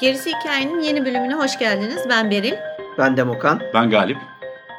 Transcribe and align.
Gerisi 0.00 0.30
Hikayenin 0.30 0.80
yeni 0.80 1.04
bölümüne 1.04 1.34
hoş 1.34 1.58
geldiniz. 1.58 2.08
Ben 2.08 2.30
Beril. 2.30 2.69
Ben 3.00 3.16
Demokan. 3.16 3.60
Ben 3.74 3.90
Galip. 3.90 4.18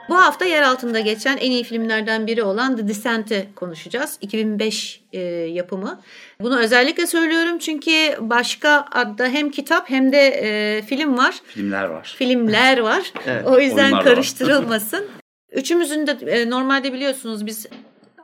Bu 0.09 0.15
hafta 0.15 0.45
yer 0.45 0.61
altında 0.61 0.99
geçen 0.99 1.37
en 1.37 1.51
iyi 1.51 1.63
filmlerden 1.63 2.27
biri 2.27 2.43
olan 2.43 2.77
The 2.77 2.87
Descent'i 2.87 3.49
konuşacağız. 3.55 4.17
2005 4.21 5.01
e, 5.13 5.19
yapımı. 5.29 6.01
Bunu 6.41 6.59
özellikle 6.59 7.07
söylüyorum 7.07 7.59
çünkü 7.59 7.91
başka 8.19 8.85
adda 8.91 9.27
hem 9.27 9.51
kitap 9.51 9.89
hem 9.89 10.11
de 10.11 10.27
e, 10.27 10.81
film 10.81 11.17
var. 11.17 11.35
Filmler 11.45 11.83
var. 11.83 12.15
Filmler 12.17 12.77
var. 12.89 13.13
Evet, 13.27 13.47
o 13.47 13.59
yüzden 13.59 13.83
oyunlar 13.83 13.97
var. 13.97 14.03
karıştırılmasın. 14.03 15.05
Üçümüzün 15.51 16.07
de 16.07 16.11
e, 16.11 16.49
normalde 16.49 16.93
biliyorsunuz 16.93 17.45
biz 17.45 17.65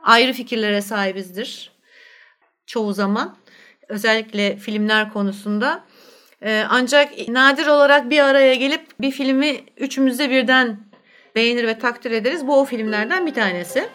ayrı 0.02 0.32
fikirlere 0.32 0.80
sahibizdir. 0.80 1.70
Çoğu 2.66 2.92
zaman. 2.92 3.36
Özellikle 3.88 4.56
filmler 4.56 5.12
konusunda. 5.12 5.84
E, 6.42 6.64
ancak 6.68 7.28
nadir 7.28 7.66
olarak 7.66 8.10
bir 8.10 8.18
araya 8.18 8.54
gelip 8.54 9.00
bir 9.00 9.10
filmi 9.10 9.56
üçümüz 9.76 10.18
de 10.18 10.30
birden 10.30 10.80
beğenir 11.34 11.66
ve 11.66 11.78
takdir 11.78 12.10
ederiz. 12.10 12.46
Bu 12.46 12.60
o 12.60 12.64
filmlerden 12.64 13.26
bir 13.26 13.34
tanesi. 13.34 13.88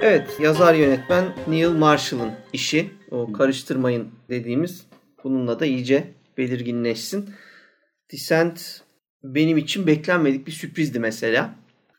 Evet, 0.00 0.40
yazar 0.40 0.74
yönetmen 0.74 1.24
Neil 1.48 1.68
Marshall'ın 1.68 2.32
işi. 2.52 2.90
O 3.10 3.32
karıştırmayın 3.32 4.10
dediğimiz 4.28 4.86
bununla 5.24 5.60
da 5.60 5.66
iyice 5.66 6.04
belirginleşsin. 6.38 7.30
Descent 8.12 8.80
benim 9.22 9.58
için 9.58 9.86
beklenmedik 9.86 10.46
bir 10.46 10.52
sürprizdi 10.52 11.00
mesela. 11.00 11.54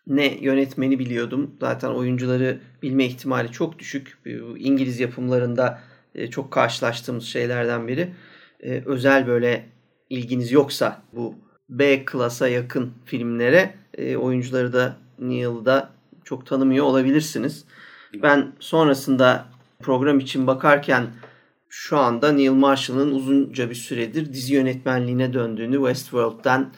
Ne 0.08 0.38
yönetmeni 0.42 1.00
biliyordum. 1.00 1.52
Zaten 1.60 1.90
oyuncuları 1.90 2.60
bilme 2.82 3.06
ihtimali 3.06 3.52
çok 3.52 3.80
düşük. 3.80 4.18
İngiliz 4.58 5.00
yapımlarında 5.00 5.82
e, 6.16 6.30
çok 6.30 6.52
karşılaştığımız 6.52 7.24
şeylerden 7.24 7.88
biri. 7.88 8.14
E, 8.60 8.84
Özel 8.86 9.28
böyle 9.28 9.66
ilginiz 10.10 10.52
yoksa 10.52 11.02
bu 11.14 11.36
B 11.70 12.06
klasa 12.06 12.48
yakın 12.48 12.94
filmlere 13.06 13.76
e, 13.98 14.18
oyuncuları 14.18 14.74
da 14.74 14.98
Neil'da 15.20 15.90
çok 16.24 16.46
tanımıyor 16.46 16.86
olabilirsiniz. 16.86 17.66
Ben 18.24 18.52
sonrasında 18.60 19.46
program 19.80 20.20
için 20.20 20.48
bakarken 20.48 21.08
şu 21.70 21.98
anda 21.98 22.32
Neil 22.32 22.52
Marshall'ın 22.52 23.12
uzunca 23.12 23.70
bir 23.70 23.76
süredir 23.76 24.34
dizi 24.34 24.54
yönetmenliğine 24.54 25.34
döndüğünü 25.34 25.76
Westworld'dan 25.76 26.74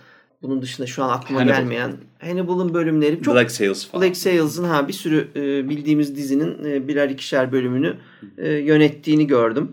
bunun 0.47 0.61
dışında 0.61 0.87
şu 0.87 1.03
an 1.03 1.09
aklıma 1.09 1.39
Hannibal. 1.39 1.57
gelmeyen 1.57 1.97
Hannibal'ın 2.21 2.73
bölümleri 2.73 3.21
çok 3.21 3.35
Black 3.35 3.51
Sails 3.51 3.87
falan. 3.87 4.03
Black 4.03 4.17
Sails'ın 4.17 4.63
ha 4.63 4.87
bir 4.87 4.93
sürü 4.93 5.27
e, 5.35 5.69
bildiğimiz 5.69 6.15
dizinin 6.15 6.65
e, 6.65 6.87
birer 6.87 7.09
ikişer 7.09 7.51
bölümünü 7.51 7.97
e, 8.37 8.49
yönettiğini 8.53 9.27
gördüm. 9.27 9.71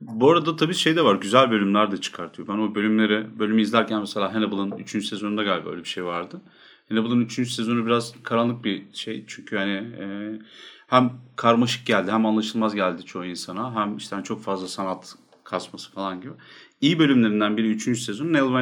Bu 0.00 0.30
arada 0.30 0.56
tabii 0.56 0.74
şey 0.74 0.96
de 0.96 1.04
var. 1.04 1.14
Güzel 1.14 1.50
bölümler 1.50 1.92
de 1.92 1.96
çıkartıyor. 1.96 2.48
Ben 2.48 2.58
o 2.58 2.74
bölümleri 2.74 3.38
bölümü 3.38 3.62
izlerken 3.62 4.00
mesela 4.00 4.34
Hannibal'ın 4.34 4.72
3. 4.78 5.06
sezonunda 5.06 5.42
galiba 5.42 5.70
öyle 5.70 5.84
bir 5.84 5.88
şey 5.88 6.04
vardı. 6.04 6.40
Hannibal'ın 6.88 7.20
3. 7.20 7.50
sezonu 7.52 7.86
biraz 7.86 8.14
karanlık 8.22 8.64
bir 8.64 8.82
şey. 8.92 9.24
Çünkü 9.26 9.56
hani 9.56 9.72
e, 9.72 10.38
hem 10.86 11.12
karmaşık 11.36 11.86
geldi 11.86 12.10
hem 12.10 12.26
anlaşılmaz 12.26 12.74
geldi 12.74 13.04
çoğu 13.04 13.24
insana. 13.24 13.74
Hem 13.74 13.96
işte 13.96 14.16
hani 14.16 14.24
çok 14.24 14.42
fazla 14.42 14.68
sanat 14.68 15.14
kasması 15.44 15.92
falan 15.92 16.20
gibi. 16.20 16.32
İyi 16.80 16.98
bölümlerinden 16.98 17.56
biri 17.56 17.70
3. 17.70 18.02
sezon 18.02 18.32
Neil 18.32 18.52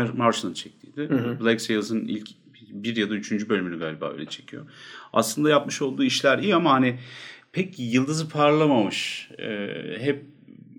Marshall'ın 0.97 1.19
çektiydi. 1.19 1.45
Black 1.45 1.61
Sails'ın 1.61 2.09
ilk 2.09 2.29
bir 2.71 2.97
ya 2.97 3.11
da 3.11 3.15
üçüncü 3.15 3.49
bölümünü 3.49 3.79
galiba 3.79 4.13
öyle 4.13 4.27
çekiyor. 4.27 4.67
Aslında 5.13 5.51
yapmış 5.51 5.83
olduğu 5.83 6.05
işler 6.05 6.39
iyi 6.39 6.55
ama 6.55 6.73
hani 6.73 6.99
pek 7.53 7.79
yıldızı 7.79 8.29
parlamamış. 8.29 9.31
E, 9.39 9.69
hep 9.99 10.25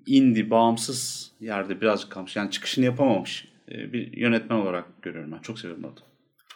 indie, 0.06 0.50
bağımsız 0.50 1.32
yerde 1.42 1.82
birazcık 1.82 2.12
kalmış. 2.12 2.36
Yani 2.36 2.52
çıkışını 2.52 2.86
yapamamış 2.86 3.48
e, 3.72 3.94
bir 3.94 4.18
yönetmen 4.18 4.58
olarak 4.58 5.02
görüyorum 5.02 5.32
ben. 5.32 5.40
Çok 5.40 5.60
seviyorum 5.60 5.86
adamı. 5.86 6.08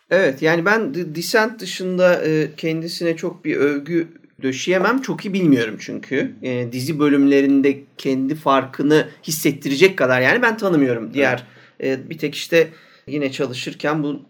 Evet 0.09 0.41
yani 0.41 0.65
ben 0.65 0.93
The 0.93 1.15
Descent 1.15 1.59
dışında 1.59 2.25
e, 2.25 2.55
kendisine 2.57 3.15
çok 3.15 3.45
bir 3.45 3.55
övgü 3.55 4.07
döşeyemem. 4.41 5.01
Çok 5.01 5.25
iyi 5.25 5.33
bilmiyorum 5.33 5.75
çünkü. 5.79 6.35
E, 6.41 6.71
dizi 6.71 6.99
bölümlerinde 6.99 7.79
kendi 7.97 8.35
farkını 8.35 9.07
hissettirecek 9.23 9.97
kadar 9.97 10.21
yani 10.21 10.41
ben 10.41 10.57
tanımıyorum. 10.57 11.13
Diğer 11.13 11.43
e, 11.83 12.09
bir 12.09 12.17
tek 12.17 12.35
işte 12.35 12.69
yine 13.07 13.31
çalışırken 13.31 14.03
bu 14.03 14.21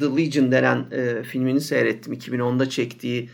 The 0.00 0.22
Legion 0.22 0.52
denen 0.52 0.86
e, 0.92 1.22
filmini 1.22 1.60
seyrettim. 1.60 2.12
2010'da 2.12 2.68
çektiği 2.70 3.30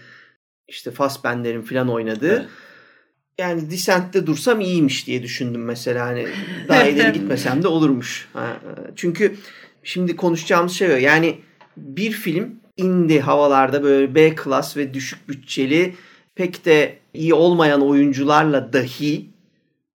işte 0.68 0.91
Fassbender'in 0.91 1.62
falan 1.62 1.88
oynadığı. 1.88 2.36
Evet. 2.36 2.48
Yani 3.38 3.70
Descent'te 3.70 4.26
dursam 4.26 4.60
iyiymiş 4.60 5.06
diye 5.06 5.22
düşündüm 5.22 5.64
mesela. 5.64 6.06
Hani 6.06 6.26
daha 6.68 6.84
ileri 6.84 7.12
gitmesem 7.12 7.62
de 7.62 7.68
olurmuş. 7.68 8.28
Ha, 8.32 8.60
e, 8.64 8.70
çünkü 8.96 9.36
şimdi 9.82 10.16
konuşacağımız 10.16 10.72
şey 10.72 10.92
o. 10.92 10.97
Yani 10.97 11.38
bir 11.76 12.10
film 12.10 12.60
indie 12.76 13.20
havalarda 13.20 13.82
böyle 13.82 14.14
B 14.14 14.34
klas 14.34 14.76
ve 14.76 14.94
düşük 14.94 15.28
bütçeli 15.28 15.94
pek 16.34 16.64
de 16.64 16.98
iyi 17.14 17.34
olmayan 17.34 17.82
oyuncularla 17.82 18.72
dahi 18.72 19.30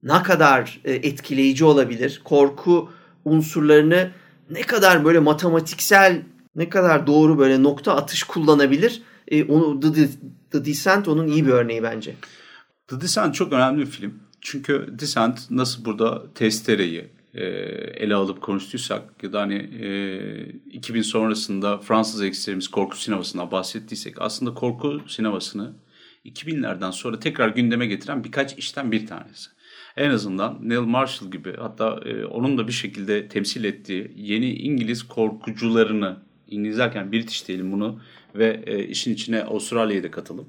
ne 0.03 0.23
kadar 0.23 0.79
e, 0.85 0.93
etkileyici 0.93 1.65
olabilir? 1.65 2.21
Korku 2.23 2.89
unsurlarını 3.25 4.11
ne 4.49 4.61
kadar 4.61 5.05
böyle 5.05 5.19
matematiksel 5.19 6.21
ne 6.55 6.69
kadar 6.69 7.07
doğru 7.07 7.37
böyle 7.37 7.63
nokta 7.63 7.95
atış 7.95 8.23
kullanabilir? 8.23 9.01
E, 9.27 9.43
onu 9.43 9.79
The, 9.79 10.09
The, 10.51 10.65
Descent 10.65 11.07
onun 11.07 11.27
iyi 11.27 11.45
bir 11.45 11.51
örneği 11.51 11.83
bence. 11.83 12.15
The 12.87 13.01
Descent 13.01 13.35
çok 13.35 13.53
önemli 13.53 13.81
bir 13.81 13.91
film. 13.91 14.19
Çünkü 14.41 14.87
Descent 14.99 15.51
nasıl 15.51 15.85
burada 15.85 16.33
testereyi 16.33 17.09
e, 17.33 17.43
ele 17.95 18.15
alıp 18.15 18.41
konuştuysak 18.41 19.23
ya 19.23 19.33
da 19.33 19.41
hani 19.41 19.55
e, 19.55 19.89
2000 20.71 21.01
sonrasında 21.01 21.77
Fransız 21.77 22.21
ekstremist 22.21 22.71
korku 22.71 22.97
sinemasından 22.97 23.51
bahsettiysek 23.51 24.21
aslında 24.21 24.53
korku 24.53 25.01
sinemasını 25.07 25.73
2000'lerden 26.25 26.91
sonra 26.91 27.19
tekrar 27.19 27.49
gündeme 27.49 27.85
getiren 27.87 28.23
birkaç 28.23 28.57
işten 28.57 28.91
bir 28.91 29.07
tanesi. 29.07 29.49
En 29.97 30.09
azından 30.09 30.59
Neil 30.69 30.79
Marshall 30.79 31.31
gibi 31.31 31.53
hatta 31.57 31.99
e, 32.05 32.25
onun 32.25 32.57
da 32.57 32.67
bir 32.67 32.73
şekilde 32.73 33.27
temsil 33.27 33.63
ettiği 33.63 34.11
yeni 34.15 34.53
İngiliz 34.53 35.03
korkucularını 35.03 36.17
İngiliz 36.47 36.77
derken 36.77 37.11
British 37.11 37.47
diyelim 37.47 37.71
bunu 37.71 37.99
ve 38.35 38.63
e, 38.65 38.87
işin 38.87 39.13
içine 39.13 39.43
Avustralya'yı 39.43 40.03
da 40.03 40.11
katalım. 40.11 40.45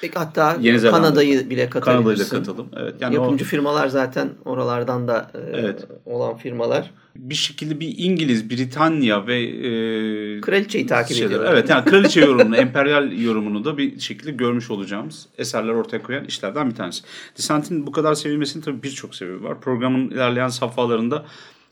Peki 0.00 0.18
hatta 0.18 0.56
Yeni 0.60 0.78
Zelanda. 0.78 1.02
Kanada'yı 1.06 1.50
bile 1.50 1.70
Kanada'yı 1.70 1.96
da 1.96 2.00
katabilirsin. 2.00 2.36
katalım. 2.36 2.66
Evet, 2.76 2.94
yani 3.00 3.14
Yapımcı 3.14 3.44
o 3.44 3.46
firmalar 3.48 3.88
zaten 3.88 4.28
oralardan 4.44 5.08
da 5.08 5.30
e, 5.34 5.38
Evet. 5.60 5.86
olan 6.06 6.36
firmalar. 6.36 6.90
bir 7.16 7.34
şekilde 7.34 7.80
bir 7.80 7.94
İngiliz, 7.98 8.50
Britanya 8.50 9.26
ve 9.26 9.40
e, 9.42 10.40
Kraliçeyi 10.40 10.86
takip 10.86 11.16
şeyler- 11.16 11.26
ediyorlar. 11.30 11.52
Evet 11.52 11.70
yani 11.70 11.84
kraliçe 11.84 12.20
yorumunu, 12.20 12.56
emperyal 12.66 13.12
yorumunu 13.12 13.64
da 13.64 13.78
bir 13.78 14.00
şekilde 14.00 14.30
görmüş 14.30 14.70
olacağımız 14.70 15.26
eserler 15.38 15.72
ortaya 15.72 16.02
koyan 16.02 16.24
işlerden 16.24 16.70
bir 16.70 16.74
tanesi. 16.74 17.02
Descent'in 17.38 17.86
bu 17.86 17.92
kadar 17.92 18.14
sevilmesinin 18.14 18.62
tabii 18.64 18.82
birçok 18.82 19.14
sebebi 19.14 19.42
var. 19.44 19.60
Programın 19.60 20.10
ilerleyen 20.10 20.48
safhalarında 20.48 21.24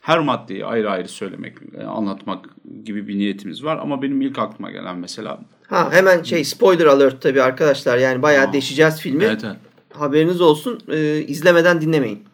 her 0.07 0.19
maddeyi 0.19 0.65
ayrı 0.65 0.91
ayrı 0.91 1.09
söylemek, 1.09 1.57
e, 1.81 1.85
anlatmak 1.85 2.45
gibi 2.85 3.09
bir 3.09 3.19
niyetimiz 3.19 3.65
var. 3.65 3.79
Ama 3.83 4.03
benim 4.03 4.21
ilk 4.21 4.39
aklıma 4.39 4.71
gelen 4.71 4.99
mesela... 4.99 5.41
Ha 5.67 5.93
hemen 5.93 6.23
şey 6.23 6.45
spoiler 6.45 6.87
alert 6.87 7.23
tabii 7.23 7.43
arkadaşlar 7.43 7.99
yani 7.99 8.23
bayağı 8.23 8.49
Aa. 8.49 8.53
deşeceğiz 8.53 9.01
filmi. 9.01 9.25
Evet, 9.25 9.45
evet. 9.45 9.57
Haberiniz 9.93 10.41
olsun 10.41 10.81
e, 10.89 11.19
izlemeden 11.19 11.81
dinlemeyin. 11.81 12.25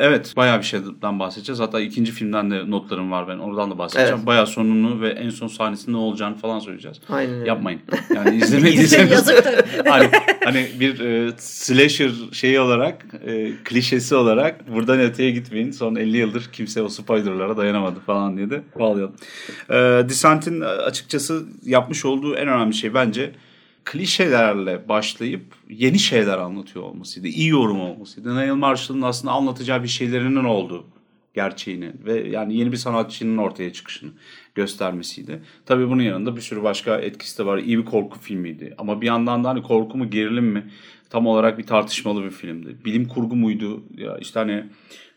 Evet 0.00 0.36
bayağı 0.36 0.58
bir 0.58 0.64
şeyden 0.64 1.18
bahsedeceğiz. 1.18 1.60
Hatta 1.60 1.80
ikinci 1.80 2.12
filmden 2.12 2.50
de 2.50 2.70
notlarım 2.70 3.10
var 3.10 3.28
ben. 3.28 3.38
Oradan 3.38 3.70
da 3.70 3.78
bahsedeceğim. 3.78 4.16
Evet. 4.16 4.26
Bayağı 4.26 4.46
sonunu 4.46 5.00
ve 5.00 5.08
en 5.08 5.30
son 5.30 5.46
sahnesinde 5.46 5.92
ne 5.92 5.96
olacağını 5.96 6.36
falan 6.36 6.58
söyleyeceğiz. 6.58 7.00
Aynen. 7.08 7.44
Yapmayın. 7.44 7.80
Yani 8.14 8.36
izlemediyseniz 8.42 9.28
hani, 9.86 10.10
hani 10.44 10.66
bir 10.80 11.00
e, 11.00 11.32
slasher 11.38 12.10
şeyi 12.32 12.60
olarak 12.60 13.06
e, 13.26 13.50
klişesi 13.64 14.14
olarak 14.14 14.72
buradan 14.74 15.00
öteye 15.00 15.30
gitmeyin. 15.30 15.70
Son 15.70 15.94
50 15.94 16.16
yıldır 16.16 16.48
kimse 16.52 16.82
o 16.82 16.88
spoilerlara 16.88 17.56
dayanamadı 17.56 18.00
falan 18.00 18.36
diye 18.36 18.50
de 18.50 18.62
bağlayalım. 18.78 19.14
E, 19.70 19.74
Descent'in 20.08 20.60
açıkçası 20.60 21.42
yapmış 21.64 22.04
olduğu 22.04 22.34
en 22.34 22.48
önemli 22.48 22.74
şey 22.74 22.94
bence 22.94 23.32
klişelerle 23.92 24.88
başlayıp 24.88 25.42
yeni 25.68 25.98
şeyler 25.98 26.38
anlatıyor 26.38 26.84
olmasıydı. 26.84 27.28
iyi 27.28 27.48
yorum 27.48 27.80
olmasıydı. 27.80 28.36
Neil 28.36 28.52
Marshall'ın 28.52 29.02
aslında 29.02 29.32
anlatacağı 29.32 29.82
bir 29.82 29.88
şeylerinin 29.88 30.44
olduğu 30.44 30.86
gerçeğini 31.34 31.92
ve 32.04 32.28
yani 32.28 32.56
yeni 32.56 32.72
bir 32.72 32.76
sanatçının 32.76 33.38
ortaya 33.38 33.72
çıkışını 33.72 34.10
göstermesiydi. 34.54 35.42
Tabii 35.66 35.88
bunun 35.88 36.02
yanında 36.02 36.36
bir 36.36 36.40
sürü 36.40 36.62
başka 36.62 36.96
etkisi 36.98 37.38
de 37.38 37.46
var. 37.46 37.58
İyi 37.58 37.78
bir 37.78 37.84
korku 37.84 38.18
filmiydi. 38.18 38.74
Ama 38.78 39.00
bir 39.00 39.06
yandan 39.06 39.44
da 39.44 39.48
hani 39.48 39.62
korku 39.62 39.98
mu 39.98 40.10
gerilim 40.10 40.46
mi 40.46 40.70
tam 41.10 41.26
olarak 41.26 41.58
bir 41.58 41.66
tartışmalı 41.66 42.24
bir 42.24 42.30
filmdi. 42.30 42.76
Bilim 42.84 43.08
kurgu 43.08 43.36
muydu? 43.36 43.84
Ya 43.96 44.18
işte 44.18 44.38
hani 44.40 44.64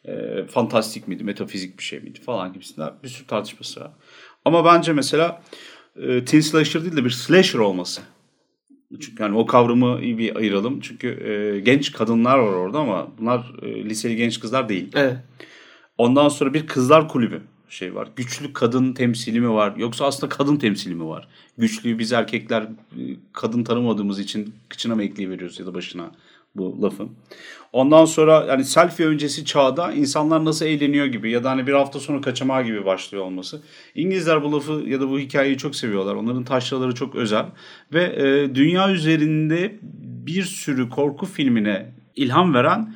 e, 0.06 0.44
fantastik 0.46 1.08
miydi? 1.08 1.24
Metafizik 1.24 1.78
bir 1.78 1.84
şey 1.84 2.00
miydi? 2.00 2.22
Falan 2.22 2.54
gibisinden 2.54 2.94
bir 3.04 3.10
sürü 3.10 3.28
tartışması 3.28 3.80
var. 3.80 3.92
Ama 4.46 4.66
bence 4.66 4.94
mesela 4.94 5.42
e, 5.96 6.26
teen 6.26 6.42
slasher 6.42 6.84
değil 6.84 6.98
de 6.98 7.06
bir 7.06 7.10
slasher 7.10 7.60
olması. 7.60 8.02
Çünkü 9.00 9.24
yani 9.24 9.38
o 9.38 9.46
kavramı 9.46 10.00
iyi 10.02 10.18
bir 10.18 10.36
ayıralım. 10.36 10.80
Çünkü 10.80 11.08
e, 11.08 11.60
genç 11.60 11.92
kadınlar 11.92 12.38
var 12.38 12.54
orada 12.54 12.80
ama 12.80 13.08
bunlar 13.20 13.52
e, 13.62 13.86
liseli 13.86 14.16
genç 14.16 14.40
kızlar 14.40 14.70
değil. 14.70 14.92
Evet. 14.96 15.18
Ondan 15.98 16.30
sonra 16.30 16.54
bir 16.54 16.68
kızlar 16.68 17.10
kulübü 17.10 17.42
şey 17.70 17.96
var. 17.96 18.08
Güçlü 18.16 18.54
kadın 18.54 18.94
temsili 18.94 19.40
mi 19.40 19.50
var 19.50 19.76
yoksa 19.78 20.06
aslında 20.06 20.30
kadın 20.30 20.56
temsili 20.56 20.96
mi 20.96 21.08
var? 21.08 21.28
Güçlüyü 21.58 22.00
biz 22.00 22.14
erkekler 22.14 22.62
e, 22.62 22.70
kadın 23.34 23.64
tanımadığımız 23.64 24.20
için 24.20 24.56
kıçına 24.70 24.96
mı 24.96 25.04
ekleyiveriyoruz 25.04 25.60
ya 25.60 25.66
da 25.66 25.74
başına 25.74 26.12
bu 26.56 26.82
lafın. 26.82 27.10
Ondan 27.74 28.06
sonra 28.06 28.46
yani 28.50 28.66
selfie 28.66 29.06
öncesi 29.06 29.46
çağda 29.46 29.92
insanlar 29.92 30.46
nasıl 30.46 30.66
eğleniyor 30.66 31.06
gibi 31.06 31.32
ya 31.32 31.44
da 31.44 31.50
hani 31.50 31.68
bir 31.68 31.74
hafta 31.74 32.00
sonra 32.00 32.22
kaçamağı 32.22 32.64
gibi 32.64 32.86
başlıyor 32.86 33.24
olması. 33.24 33.62
İngilizler 33.96 34.44
bu 34.44 34.52
lafı 34.52 34.72
ya 34.72 35.02
da 35.02 35.10
bu 35.10 35.20
hikayeyi 35.20 35.58
çok 35.58 35.76
seviyorlar. 35.76 36.16
Onların 36.16 36.44
taşraları 36.44 36.96
çok 36.96 37.16
özel 37.16 37.46
ve 37.94 38.04
e, 38.04 38.56
dünya 38.56 38.92
üzerinde 38.92 39.80
bir 40.26 40.44
sürü 40.44 40.90
korku 40.90 41.26
filmine 41.26 41.94
ilham 42.16 42.54
veren 42.54 42.96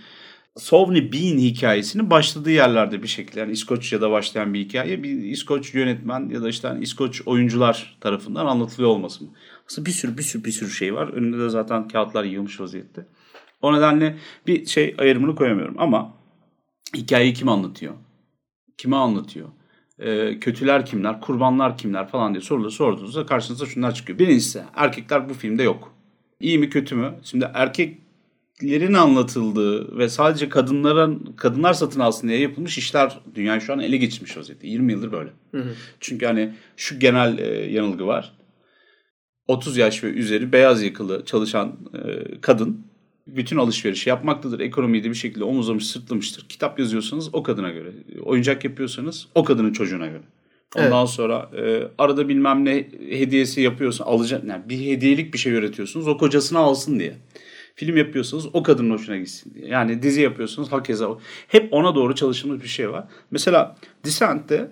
Sovni 0.58 1.14
Bean 1.14 1.38
hikayesinin 1.38 2.10
başladığı 2.10 2.52
yerlerde 2.52 3.04
bir 3.04 3.08
şekilde 3.08 3.40
yani 3.40 3.52
İskoçya'da 3.52 4.12
başlayan 4.12 4.54
bir 4.54 4.60
hikaye 4.60 5.04
bir 5.04 5.10
İskoç 5.10 5.74
yönetmen 5.74 6.30
ya 6.30 6.42
da 6.42 6.50
işte 6.50 6.68
hani 6.68 6.84
İskoç 6.84 7.22
oyuncular 7.26 7.98
tarafından 8.02 8.46
anlatılıyor 8.46 8.90
olması 8.90 9.24
mı? 9.24 9.30
Aslında 9.68 9.86
bir 9.86 9.92
sürü 9.92 10.18
bir 10.18 10.24
sürü 10.24 10.44
bir 10.44 10.52
sürü 10.52 10.70
şey 10.70 10.94
var. 10.94 11.08
Önünde 11.08 11.40
de 11.40 11.50
zaten 11.50 11.88
kağıtlar 11.88 12.24
yığılmış 12.24 12.60
vaziyette. 12.60 13.06
O 13.66 13.74
nedenle 13.74 14.16
bir 14.48 14.66
şey 14.66 14.96
ayrımını 14.98 15.36
koyamıyorum 15.36 15.76
ama 15.78 16.14
hikayeyi 16.96 17.34
kim 17.34 17.50
anlatıyor? 17.50 17.94
Kime 18.78 18.96
anlatıyor? 18.96 19.48
Ee, 20.00 20.40
kötüler 20.40 20.86
kimler, 20.86 21.22
kurbanlar 21.22 21.78
kimler 21.78 22.08
falan 22.08 22.34
diye 22.34 22.42
soruları 22.42 22.72
sorduğunuzda 22.72 23.26
karşınıza 23.26 23.66
şunlar 23.66 23.94
çıkıyor. 23.94 24.20
Birincisi 24.20 24.64
erkekler 24.76 25.30
bu 25.30 25.34
filmde 25.34 25.64
yok. 25.64 25.94
İyi 26.40 26.60
mi 26.60 26.70
kötü 26.70 26.96
mü? 26.96 27.14
Şimdi 27.24 27.50
erkeklerin 27.54 28.94
anlatıldığı 28.94 29.98
ve 29.98 30.10
sadece 30.10 30.50
kadınların 30.50 31.34
kadınlar 31.38 31.74
satın 31.74 32.00
alsın 32.00 32.28
diye 32.28 32.40
yapılmış 32.40 32.78
işler 32.78 33.20
dünyayı 33.36 33.62
şu 33.62 33.74
an 33.74 33.80
ele 33.80 33.98
geçirmiş 33.98 34.38
vaziyette. 34.38 34.68
20 34.68 34.92
yıldır 34.92 35.12
böyle. 35.12 35.30
Hı 35.52 35.58
hı. 35.58 35.74
Çünkü 36.00 36.26
hani 36.26 36.54
şu 36.78 37.00
genel 37.00 37.38
e, 37.38 37.72
yanılgı 37.72 38.08
var. 38.08 38.36
30 39.48 39.78
yaş 39.78 40.04
ve 40.04 40.08
üzeri 40.08 40.52
beyaz 40.52 40.84
yakalı 40.84 41.26
çalışan 41.26 41.76
e, 41.94 42.42
kadın 42.42 42.85
bütün 43.28 43.58
alışverişi 43.58 44.10
yapmaktadır. 44.10 44.60
Ekonomiyi 44.60 45.04
de 45.04 45.10
bir 45.10 45.16
şekilde 45.16 45.44
omuzlamış, 45.44 45.88
sırtlamıştır. 45.88 46.46
Kitap 46.50 46.80
yazıyorsanız 46.80 47.36
o 47.36 47.44
kadına 47.44 47.70
göre. 47.70 47.92
Oyuncak 48.24 48.66
yapıyorsanız 48.66 49.28
o 49.36 49.44
kadının 49.44 49.74
çocuğuna 49.74 50.08
göre. 50.08 50.24
Ondan 50.76 51.00
Evet. 51.00 51.10
sonra 51.10 51.50
e, 51.58 51.88
arada 51.98 52.28
bilmem 52.30 52.66
ne 52.66 52.88
hediyesi 53.10 53.62
yapıyorsun, 53.62 54.06
alacak 54.06 54.44
yani 54.44 54.70
bir 54.70 54.80
hediyelik 54.80 55.34
bir 55.34 55.40
şey 55.40 55.54
üretiyorsunuz. 55.54 56.08
O 56.08 56.18
kocasına 56.18 56.60
alsın 56.60 57.00
diye. 57.00 57.16
Film 57.76 57.98
yapıyorsanız 57.98 58.46
o 58.54 58.64
kadının 58.64 58.94
hoşuna 58.94 59.18
gitsin 59.18 59.54
diye. 59.54 59.68
Yani 59.68 60.02
dizi 60.02 60.22
yapıyorsunuz 60.22 60.72
hakeza. 60.72 61.18
Hep 61.48 61.74
ona 61.74 61.96
doğru 61.96 62.16
çalışılmış 62.16 62.64
bir 62.64 62.68
şey 62.68 62.92
var. 62.92 63.08
Mesela 63.32 63.76
Descent'te 64.06 64.72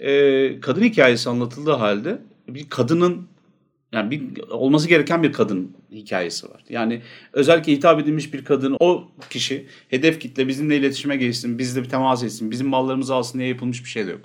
e, 0.00 0.60
kadın 0.60 0.82
hikayesi 0.82 1.30
anlatıldığı 1.30 1.72
halde 1.72 2.18
bir 2.48 2.68
kadının 2.68 3.28
yani 3.92 4.10
bir 4.10 4.40
olması 4.50 4.88
gereken 4.88 5.22
bir 5.22 5.32
kadın 5.32 5.72
hikayesi 5.92 6.50
var. 6.50 6.64
Yani 6.68 7.02
özellikle 7.32 7.72
hitap 7.72 8.00
edilmiş 8.00 8.34
bir 8.34 8.44
kadın 8.44 8.76
o 8.80 9.08
kişi 9.30 9.66
hedef 9.88 10.20
kitle 10.20 10.48
bizimle 10.48 10.76
iletişime 10.76 11.16
geçsin, 11.16 11.58
bizle 11.58 11.82
bir 11.82 11.88
temas 11.88 12.22
etsin, 12.22 12.50
bizim 12.50 12.68
mallarımızı 12.68 13.14
alsın 13.14 13.38
diye 13.38 13.48
yapılmış 13.48 13.84
bir 13.84 13.88
şey 13.88 14.06
de 14.06 14.10
yok. 14.10 14.20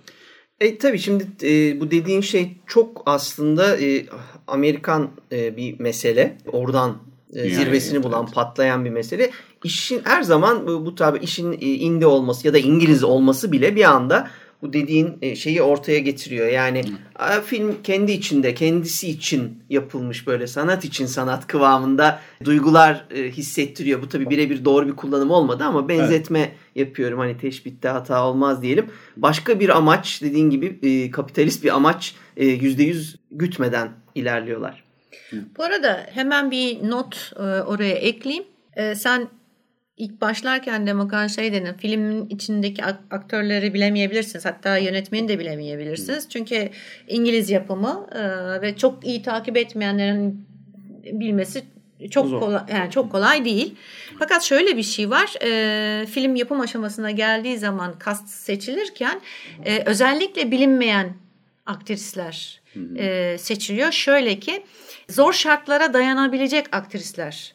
E, 0.60 0.77
tabii 0.77 1.00
şimdi 1.00 1.27
e, 1.44 1.80
bu 1.80 1.92
dediğin 1.92 2.21
şey 2.21 2.51
çok 2.68 3.04
aslında 3.06 3.77
e, 3.81 4.06
Amerikan 4.48 5.12
e, 5.31 5.57
bir 5.57 5.80
mesele. 5.80 6.38
Oradan 6.51 6.98
e, 7.33 7.50
zirvesini 7.50 7.95
evet, 7.95 8.06
bulan, 8.06 8.24
evet. 8.24 8.36
patlayan 8.36 8.86
bir 8.86 8.89
mesele. 8.89 9.31
İşin 9.63 10.01
her 10.04 10.21
zaman 10.21 10.68
bu, 10.68 10.86
bu 10.86 10.95
tabi 10.95 11.19
işin 11.19 11.51
e, 11.51 11.56
indi 11.56 12.06
olması 12.06 12.48
ya 12.48 12.54
da 12.54 12.57
İngiliz 12.57 13.04
olması 13.04 13.51
bile 13.51 13.75
bir 13.75 13.83
anda 13.83 14.27
bu 14.63 14.74
dediğin 14.74 15.18
e, 15.21 15.36
şeyi 15.36 15.62
ortaya 15.62 16.00
getiriyor. 16.00 16.48
Yani 16.48 16.83
a, 17.15 17.42
film 17.42 17.75
kendi 17.83 18.12
içinde, 18.12 18.54
kendisi 18.54 19.10
için 19.10 19.63
yapılmış 19.69 20.27
böyle 20.27 20.48
sanat 20.48 20.86
için 20.86 21.06
sanat 21.06 21.48
kıvamında 21.48 22.19
duygular 22.44 23.06
e, 23.15 23.24
hissettiriyor. 23.24 24.01
Bu 24.01 24.10
tabi 24.10 24.30
birebir 24.30 24.65
doğru 24.65 24.88
bir 24.88 24.95
kullanım 24.95 25.31
olmadı 25.31 25.63
ama 25.63 25.89
benzetme 25.89 26.51
yapıyorum. 26.75 27.19
Hani 27.19 27.38
teşbitte 27.38 27.88
hata 27.88 28.25
olmaz 28.25 28.62
diyelim. 28.62 28.86
Başka 29.18 29.60
bir 29.60 29.69
amaç 29.69 30.21
dediğin 30.21 30.50
gibi 30.50 30.80
e, 30.83 31.12
kapitalist 31.12 31.63
bir 31.63 31.75
amaç 31.75 32.15
e, 32.38 32.45
%100 32.45 33.15
gütmeden 33.31 33.89
ilerliyorlar. 34.15 34.83
Bu 35.57 35.63
arada 35.63 36.06
hemen 36.12 36.51
bir 36.51 36.89
not 36.89 37.33
oraya 37.68 37.94
ekleyeyim. 37.94 38.44
Sen 38.95 39.27
ilk 39.98 40.22
başlarken 40.22 40.88
de 40.88 40.94
Makan 40.94 41.28
şey 41.28 41.54
dedin. 41.54 41.74
Filmin 41.74 42.30
içindeki 42.30 42.86
ak- 42.86 43.04
aktörleri 43.12 43.74
bilemeyebilirsiniz. 43.74 44.45
Hatta 44.45 44.78
yönetmeni 44.78 45.28
de 45.28 45.40
bilemeyebilirsiniz. 45.40 46.30
Çünkü 46.30 46.69
İngiliz 47.07 47.50
yapımı 47.50 48.07
e, 48.16 48.22
ve 48.62 48.78
çok 48.78 49.06
iyi 49.06 49.22
takip 49.22 49.57
etmeyenlerin 49.57 50.45
bilmesi 51.04 51.63
çok 52.12 52.28
Zor. 52.28 52.40
kolay 52.40 52.62
yani 52.72 52.92
çok 52.92 53.12
kolay 53.12 53.45
değil. 53.45 53.75
Fakat 54.19 54.44
şöyle 54.44 54.78
bir 54.78 54.84
şey 54.84 55.10
var. 55.10 55.34
E, 55.44 56.06
film 56.06 56.36
yapım 56.36 56.60
aşamasına 56.60 57.12
geldiği 57.12 57.57
zaman 57.57 58.00
kast 58.00 58.30
seçilirken 58.30 59.22
e, 59.66 59.84
özellikle 59.86 60.51
bilinmeyen 60.51 61.13
aktrisler 61.66 62.62
e, 62.98 63.36
seçiliyor. 63.39 63.92
Şöyle 63.92 64.39
ki 64.39 64.63
zor 65.10 65.34
şartlara 65.34 65.94
dayanabilecek 65.94 66.66
aktrisler 66.72 67.54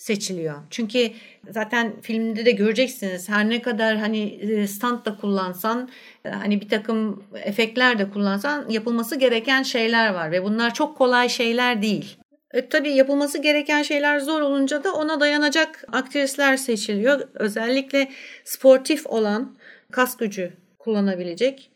seçiliyor. 0.00 0.54
Çünkü 0.70 1.10
zaten 1.50 2.00
filmde 2.02 2.46
de 2.46 2.50
göreceksiniz 2.50 3.28
her 3.28 3.48
ne 3.50 3.62
kadar 3.62 3.96
hani 3.96 4.22
e, 4.22 4.66
stunt 4.66 5.04
da 5.04 5.16
kullansan 5.16 5.88
e, 6.24 6.28
hani 6.28 6.60
bir 6.60 6.68
takım 6.68 7.24
efektler 7.34 7.98
de 7.98 8.10
kullansan 8.10 8.68
yapılması 8.68 9.16
gereken 9.16 9.62
şeyler 9.62 10.14
var 10.14 10.32
ve 10.32 10.44
bunlar 10.44 10.74
çok 10.74 10.98
kolay 10.98 11.28
şeyler 11.28 11.82
değil. 11.82 12.16
E, 12.52 12.68
tabii 12.68 12.90
yapılması 12.90 13.42
gereken 13.42 13.82
şeyler 13.82 14.20
zor 14.20 14.40
olunca 14.40 14.84
da 14.84 14.92
ona 14.94 15.20
dayanacak 15.20 15.84
aktrisler 15.92 16.56
seçiliyor. 16.56 17.28
Özellikle 17.34 18.08
sportif 18.44 19.06
olan 19.06 19.56
kas 19.92 20.16
gücü 20.16 20.52
kullanabilecek. 20.78 21.69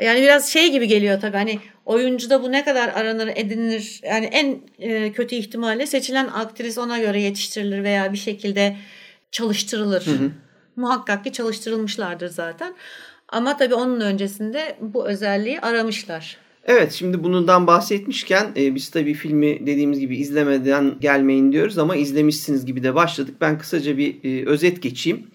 Yani 0.00 0.22
biraz 0.22 0.48
şey 0.48 0.72
gibi 0.72 0.88
geliyor 0.88 1.20
tabii 1.20 1.36
hani 1.36 1.58
oyuncuda 1.86 2.42
bu 2.42 2.52
ne 2.52 2.64
kadar 2.64 2.88
aranır 2.88 3.32
edinilir 3.36 4.00
yani 4.04 4.26
en 4.26 4.60
e, 4.78 5.12
kötü 5.12 5.34
ihtimalle 5.34 5.86
seçilen 5.86 6.26
aktris 6.26 6.78
ona 6.78 6.98
göre 6.98 7.20
yetiştirilir 7.20 7.84
veya 7.84 8.12
bir 8.12 8.18
şekilde 8.18 8.76
çalıştırılır. 9.30 10.06
Muhakkak 10.76 11.24
ki 11.24 11.32
çalıştırılmışlardır 11.32 12.28
zaten. 12.28 12.74
Ama 13.28 13.56
tabii 13.56 13.74
onun 13.74 14.00
öncesinde 14.00 14.76
bu 14.80 15.08
özelliği 15.08 15.60
aramışlar. 15.60 16.36
Evet 16.64 16.92
şimdi 16.92 17.24
bundan 17.24 17.66
bahsetmişken 17.66 18.52
e, 18.56 18.74
biz 18.74 18.90
tabii 18.90 19.14
filmi 19.14 19.66
dediğimiz 19.66 20.00
gibi 20.00 20.16
izlemeden 20.16 20.94
gelmeyin 21.00 21.52
diyoruz 21.52 21.78
ama 21.78 21.96
izlemişsiniz 21.96 22.66
gibi 22.66 22.82
de 22.82 22.94
başladık. 22.94 23.34
Ben 23.40 23.58
kısaca 23.58 23.98
bir 23.98 24.24
e, 24.24 24.46
özet 24.46 24.82
geçeyim. 24.82 25.26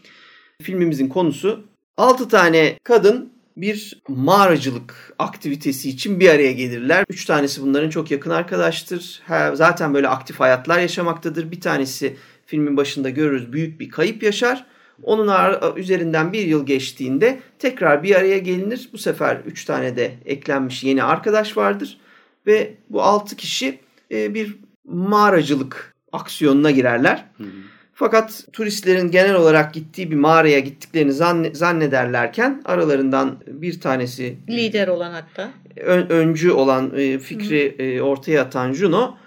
Filmimizin 0.62 1.08
konusu 1.08 1.66
6 1.98 2.28
tane 2.28 2.80
kadın 2.84 3.37
bir 3.58 4.02
mağaracılık 4.08 5.14
aktivitesi 5.20 5.90
için 5.90 6.20
bir 6.20 6.30
araya 6.30 6.52
gelirler. 6.52 7.06
Üç 7.10 7.26
tanesi 7.26 7.62
bunların 7.62 7.90
çok 7.90 8.12
yakın 8.12 8.30
arkadaştır. 8.30 9.22
Zaten 9.54 9.94
böyle 9.94 10.08
aktif 10.08 10.40
hayatlar 10.40 10.80
yaşamaktadır. 10.80 11.52
Bir 11.52 11.62
tanesi 11.62 12.18
filmin 12.46 12.78
başında 12.78 13.10
görürüz 13.10 13.54
büyük 13.54 13.80
bir 13.80 13.90
kayıp 13.90 14.24
yaşar. 14.24 14.66
Onun 15.04 15.32
üzerinden 15.78 16.34
bir 16.34 16.46
yıl 16.46 16.66
geçtiğinde 16.66 17.40
tekrar 17.60 18.04
bir 18.04 18.16
araya 18.16 18.38
gelinir. 18.38 18.90
Bu 18.94 18.98
sefer 18.98 19.42
üç 19.46 19.66
tane 19.66 19.96
de 19.96 20.16
eklenmiş 20.26 20.84
yeni 20.84 21.04
arkadaş 21.04 21.58
vardır. 21.58 21.98
Ve 22.48 22.74
bu 22.90 23.02
altı 23.02 23.36
kişi 23.36 23.80
e, 24.12 24.34
bir 24.34 24.58
mağaracılık 24.86 25.96
aksiyonuna 26.12 26.72
girerler. 26.72 27.26
Fakat 28.00 28.44
turistlerin 28.54 29.12
genel 29.12 29.36
olarak 29.36 29.74
gittiği 29.74 30.12
bir 30.12 30.16
mağaraya 30.16 30.60
gittiklerini 30.60 31.12
zanne- 31.12 31.56
zannederlerken 31.56 32.62
aralarından 32.66 33.38
bir 33.48 33.80
tanesi 33.80 34.38
Lider 34.50 34.88
olan 34.88 35.12
hatta. 35.12 35.50
ön- 35.76 36.10
öncü 36.10 36.52
olan 36.52 36.92
e, 36.96 37.20
fikri 37.20 37.76
e, 37.80 38.02
ortaya 38.02 38.42
atan 38.42 38.74
Juno 38.74 39.18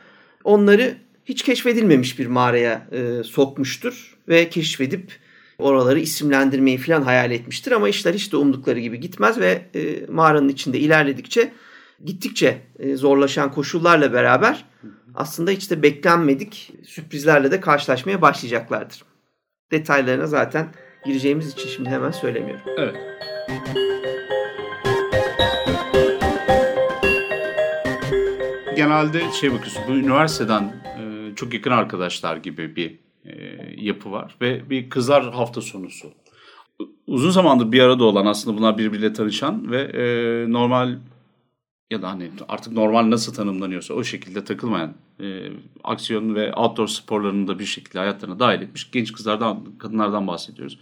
onları 0.44 0.94
hiç 1.24 1.42
keşfedilmemiş 1.42 2.18
bir 2.18 2.26
mağaraya 2.26 2.86
e, 2.92 3.22
sokmuştur 3.22 4.16
ve 4.28 4.48
keşfedip 4.48 5.12
oraları 5.58 6.00
isimlendirmeyi 6.00 6.78
falan 6.78 7.02
hayal 7.02 7.30
etmiştir. 7.30 7.72
Ama 7.72 7.88
işler 7.88 8.14
hiç 8.14 8.32
de 8.32 8.36
umdukları 8.36 8.78
gibi 8.80 9.00
gitmez 9.00 9.40
ve 9.40 9.62
e, 9.74 10.06
mağaranın 10.08 10.48
içinde 10.48 10.78
ilerledikçe 10.78 11.52
gittikçe 12.04 12.58
e, 12.78 12.96
zorlaşan 12.96 13.52
koşullarla 13.52 14.12
beraber 14.12 14.64
aslında 15.14 15.50
hiç 15.50 15.70
de 15.70 15.82
beklenmedik 15.82 16.72
sürprizlerle 16.84 17.50
de 17.50 17.60
karşılaşmaya 17.60 18.22
başlayacaklardır. 18.22 19.02
Detaylarına 19.70 20.26
zaten 20.26 20.68
gireceğimiz 21.04 21.52
için 21.52 21.68
şimdi 21.68 21.88
hemen 21.88 22.10
söylemiyorum. 22.10 22.62
Evet. 22.78 22.96
Genelde 28.76 29.32
şey 29.40 29.52
bakıyorsun 29.52 29.82
bu 29.88 29.92
üniversiteden 29.92 30.62
e, 30.98 31.34
çok 31.36 31.54
yakın 31.54 31.70
arkadaşlar 31.70 32.36
gibi 32.36 32.76
bir 32.76 32.98
e, 33.24 33.34
yapı 33.76 34.12
var 34.12 34.36
ve 34.40 34.70
bir 34.70 34.90
kızlar 34.90 35.32
hafta 35.34 35.60
sonusu. 35.60 36.12
Uzun 37.06 37.30
zamandır 37.30 37.72
bir 37.72 37.80
arada 37.80 38.04
olan 38.04 38.26
aslında 38.26 38.58
bunlar 38.58 38.78
birbiriyle 38.78 39.12
tanışan 39.12 39.70
ve 39.70 39.80
e, 39.80 40.04
normal 40.52 40.98
ya 41.90 42.02
da 42.02 42.10
hani 42.10 42.30
artık 42.48 42.72
normal 42.72 43.10
nasıl 43.10 43.34
tanımlanıyorsa 43.34 43.94
o 43.94 44.04
şekilde 44.04 44.44
takılmayan 44.44 44.94
e, 45.20 45.48
aksiyon 45.84 46.34
ve 46.34 46.54
outdoor 46.54 46.86
sporlarını 46.86 47.48
da 47.48 47.58
bir 47.58 47.64
şekilde 47.64 47.98
hayatlarına 47.98 48.38
dahil 48.38 48.62
etmiş 48.62 48.90
genç 48.90 49.12
kızlardan, 49.12 49.64
kadınlardan 49.78 50.26
bahsediyoruz. 50.26 50.78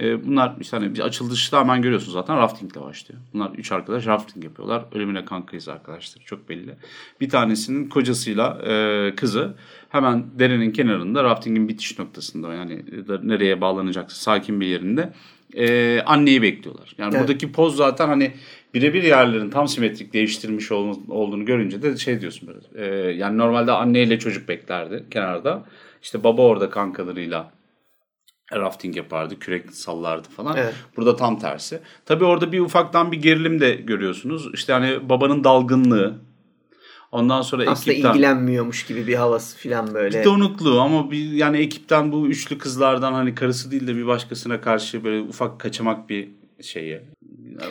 E, 0.00 0.26
bunlar 0.26 0.56
işte 0.60 0.76
hani 0.76 0.94
bir 0.94 1.00
açılışta 1.00 1.60
hemen 1.60 1.82
görüyorsunuz 1.82 2.12
zaten 2.12 2.36
raftingle 2.36 2.80
başlıyor. 2.80 3.20
Bunlar 3.34 3.50
üç 3.50 3.72
arkadaş 3.72 4.06
rafting 4.06 4.44
yapıyorlar. 4.44 4.84
Ölümüne 4.92 5.24
kankayız 5.24 5.68
arkadaşlar 5.68 6.22
çok 6.22 6.48
belli. 6.48 6.76
Bir 7.20 7.28
tanesinin 7.28 7.88
kocasıyla 7.88 8.58
e, 8.66 9.14
kızı 9.16 9.54
hemen 9.88 10.38
derenin 10.38 10.70
kenarında 10.70 11.24
raftingin 11.24 11.68
bitiş 11.68 11.98
noktasında 11.98 12.54
yani 12.54 12.84
nereye 13.22 13.60
bağlanacaksa 13.60 14.16
sakin 14.16 14.60
bir 14.60 14.66
yerinde 14.66 15.12
e, 15.54 16.00
anneyi 16.06 16.42
bekliyorlar. 16.42 16.94
Yani 16.98 17.14
evet. 17.14 17.20
buradaki 17.20 17.52
poz 17.52 17.76
zaten 17.76 18.08
hani 18.08 18.32
birebir 18.74 19.02
yerlerin 19.02 19.50
tam 19.50 19.68
simetrik 19.68 20.12
değiştirmiş 20.12 20.72
olduğunu 20.72 21.44
görünce 21.44 21.82
de 21.82 21.96
şey 21.96 22.20
diyorsun 22.20 22.48
böyle. 22.48 22.86
E, 22.86 23.12
yani 23.12 23.38
normalde 23.38 23.72
anneyle 23.72 24.18
çocuk 24.18 24.48
beklerdi 24.48 25.04
kenarda. 25.10 25.64
İşte 26.02 26.24
baba 26.24 26.42
orada 26.42 26.70
kankalarıyla 26.70 27.52
rafting 28.52 28.96
yapardı, 28.96 29.38
kürek 29.38 29.70
sallardı 29.72 30.28
falan. 30.28 30.56
Evet. 30.56 30.74
Burada 30.96 31.16
tam 31.16 31.38
tersi. 31.38 31.80
Tabii 32.06 32.24
orada 32.24 32.52
bir 32.52 32.60
ufaktan 32.60 33.12
bir 33.12 33.22
gerilim 33.22 33.60
de 33.60 33.74
görüyorsunuz. 33.74 34.50
İşte 34.54 34.72
hani 34.72 35.08
babanın 35.08 35.44
dalgınlığı, 35.44 36.18
Ondan 37.12 37.42
sonra 37.42 37.70
Aslında 37.70 37.92
ekipten... 37.92 38.10
ilgilenmiyormuş 38.10 38.86
gibi 38.86 39.06
bir 39.06 39.14
havası 39.14 39.58
falan 39.58 39.94
böyle. 39.94 40.20
Bir 40.20 40.24
donukluğu 40.24 40.80
ama 40.80 41.10
bir 41.10 41.32
yani 41.32 41.58
ekipten 41.58 42.12
bu 42.12 42.28
üçlü 42.28 42.58
kızlardan 42.58 43.12
hani 43.12 43.34
karısı 43.34 43.70
değil 43.70 43.86
de 43.86 43.96
bir 43.96 44.06
başkasına 44.06 44.60
karşı 44.60 45.04
böyle 45.04 45.20
ufak 45.20 45.60
kaçamak 45.60 46.08
bir 46.08 46.28
şeyi. 46.62 47.00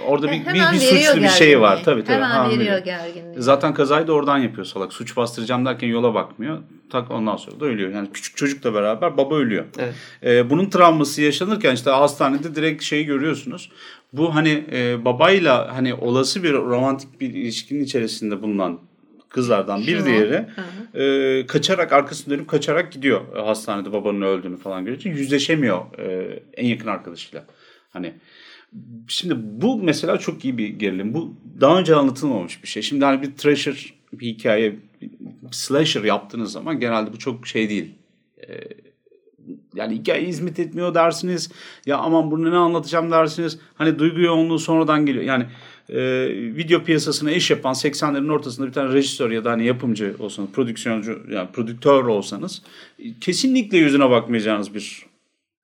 Orada 0.08 0.32
bir, 0.32 0.46
bir, 0.46 0.74
bir 0.74 0.80
suçlu 0.80 1.22
bir 1.22 1.28
şey 1.28 1.62
var. 1.62 1.82
Tabii 1.86 2.04
tabii. 2.04 2.24
Hemen 2.24 2.50
veriyor 2.50 2.78
gerginliği. 2.78 3.42
Zaten 3.42 3.74
kazayı 3.74 4.08
da 4.08 4.14
oradan 4.14 4.38
yapıyor 4.38 4.66
salak. 4.66 4.94
Suç 4.94 5.18
bastıracağım 5.18 5.66
derken 5.66 5.88
yola 5.88 6.14
bakmıyor. 6.14 6.58
Tak 6.90 7.12
ondan 7.12 7.38
sonra 7.38 7.60
da 7.60 7.66
ölüyor. 7.66 7.90
Yani 7.90 8.10
küçük 8.14 8.38
çocukla 8.38 8.74
beraber 8.74 9.18
baba 9.18 9.36
ölüyor. 9.36 9.66
Evet. 9.80 9.94
Ee, 10.24 10.50
bunun 10.50 10.70
travması 10.70 11.22
yaşanırken 11.22 11.76
işte 11.76 11.90
hastanede 11.90 12.56
direkt 12.56 12.84
şeyi 12.84 13.06
görüyorsunuz. 13.06 13.72
Bu 14.14 14.36
hani 14.36 14.64
e, 14.72 15.06
babayla 15.06 15.76
hani 15.76 15.94
olası 15.94 16.44
bir 16.44 16.54
romantik 16.54 17.22
bir 17.22 17.30
ilişkinin 17.30 17.84
içerisinde 17.84 18.42
bulunan 18.42 18.80
kızlardan 19.30 19.82
bir 19.82 20.06
diğeri 20.06 20.46
e, 20.94 21.46
kaçarak 21.48 21.94
arkasını 21.94 22.34
dönüp 22.34 22.48
kaçarak 22.48 22.92
gidiyor 22.92 23.22
hastanede 23.36 23.94
babanın 23.94 24.22
öldüğünü 24.22 24.58
falan 24.58 24.86
görünce 24.86 25.10
yüzleşemiyor 25.10 26.00
e, 26.00 26.40
en 26.54 26.66
yakın 26.66 26.88
arkadaşıyla. 26.88 27.46
Hani 27.94 28.14
şimdi 29.08 29.36
bu 29.38 29.78
mesela 29.78 30.18
çok 30.18 30.46
iyi 30.46 30.58
bir 30.58 30.68
gerilim. 30.68 31.14
Bu 31.14 31.34
daha 31.62 31.80
önce 31.80 31.96
anlatılmamış 31.96 32.64
bir 32.64 32.68
şey. 32.68 32.82
Şimdi 32.82 33.06
hani 33.06 33.22
bir 33.22 33.36
treasure 33.36 33.78
bir 34.14 34.28
hikaye 34.28 34.76
bir 35.02 35.10
slasher 35.52 36.04
yaptığınız 36.04 36.52
zaman 36.52 36.80
genelde 36.80 37.14
bu 37.14 37.20
çok 37.20 37.48
şey 37.48 37.70
değil. 37.70 37.96
E, 38.48 38.60
yani 39.76 39.96
hikaye 39.96 40.28
hizmet 40.28 40.60
etmiyor 40.60 40.94
dersiniz. 40.94 41.52
Ya 41.86 41.98
aman 41.98 42.32
bunu 42.32 42.52
ne 42.52 42.58
anlatacağım 42.58 43.12
dersiniz. 43.12 43.60
Hani 43.76 44.00
duygu 44.00 44.22
yoğunluğu 44.22 44.60
sonradan 44.60 45.06
geliyor. 45.06 45.26
Yani 45.26 45.46
e, 45.90 46.00
video 46.56 46.84
piyasasına 46.84 47.32
iş 47.32 47.52
yapan 47.52 47.74
80'lerin 47.74 48.32
ortasında 48.32 48.68
bir 48.68 48.74
tane 48.74 48.94
rejisör 48.94 49.32
ya 49.32 49.46
da 49.46 49.52
hani 49.52 49.66
yapımcı 49.66 50.16
olsanız, 50.20 50.52
prodüksiyoncu 50.52 51.20
yani 51.32 51.52
prodüktör 51.52 52.04
olsanız 52.04 52.62
kesinlikle 53.22 53.78
yüzüne 53.78 54.10
bakmayacağınız 54.10 54.74
bir 54.74 55.11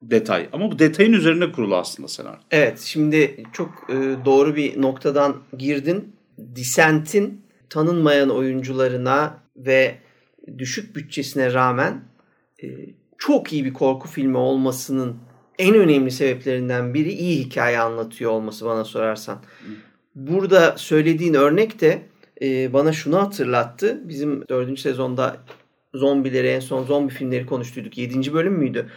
detay. 0.02 0.50
Ama 0.54 0.72
bu 0.72 0.80
detayın 0.80 1.14
üzerine 1.14 1.52
kurulu 1.52 1.76
aslında 1.76 2.08
senaryo. 2.08 2.40
Evet 2.52 2.80
şimdi 2.80 3.44
çok 3.54 3.70
e, 3.90 3.96
doğru 4.26 4.56
bir 4.56 4.82
noktadan 4.82 5.36
girdin. 5.58 6.16
Descent'in 6.38 7.42
tanınmayan 7.70 8.30
oyuncularına 8.30 9.40
ve 9.56 9.96
düşük 10.58 10.96
bütçesine 10.96 11.54
rağmen 11.54 12.04
e, 12.64 12.68
çok 13.18 13.54
iyi 13.54 13.66
bir 13.66 13.74
korku 13.74 14.08
filmi 14.08 14.38
olmasının 14.38 15.16
en 15.60 15.76
önemli 15.76 16.12
sebeplerinden 16.12 16.94
biri 16.94 17.12
iyi 17.12 17.46
hikaye 17.46 17.80
anlatıyor 17.80 18.32
olması 18.32 18.66
bana 18.66 18.84
sorarsan. 18.84 19.40
Burada 20.16 20.78
söylediğin 20.78 21.34
örnek 21.34 21.82
de 21.82 22.02
e, 22.42 22.74
bana 22.74 22.94
şunu 22.94 23.18
hatırlattı. 23.18 24.02
Bizim 24.10 24.48
dördüncü 24.48 24.82
sezonda 24.82 25.38
zombileri 25.94 26.48
en 26.48 26.60
son 26.60 26.84
zombi 26.84 27.14
filmleri 27.14 27.46
konuştuyduk. 27.46 27.98
Yedinci 27.98 28.34
bölüm 28.34 28.54
müydü? 28.54 28.90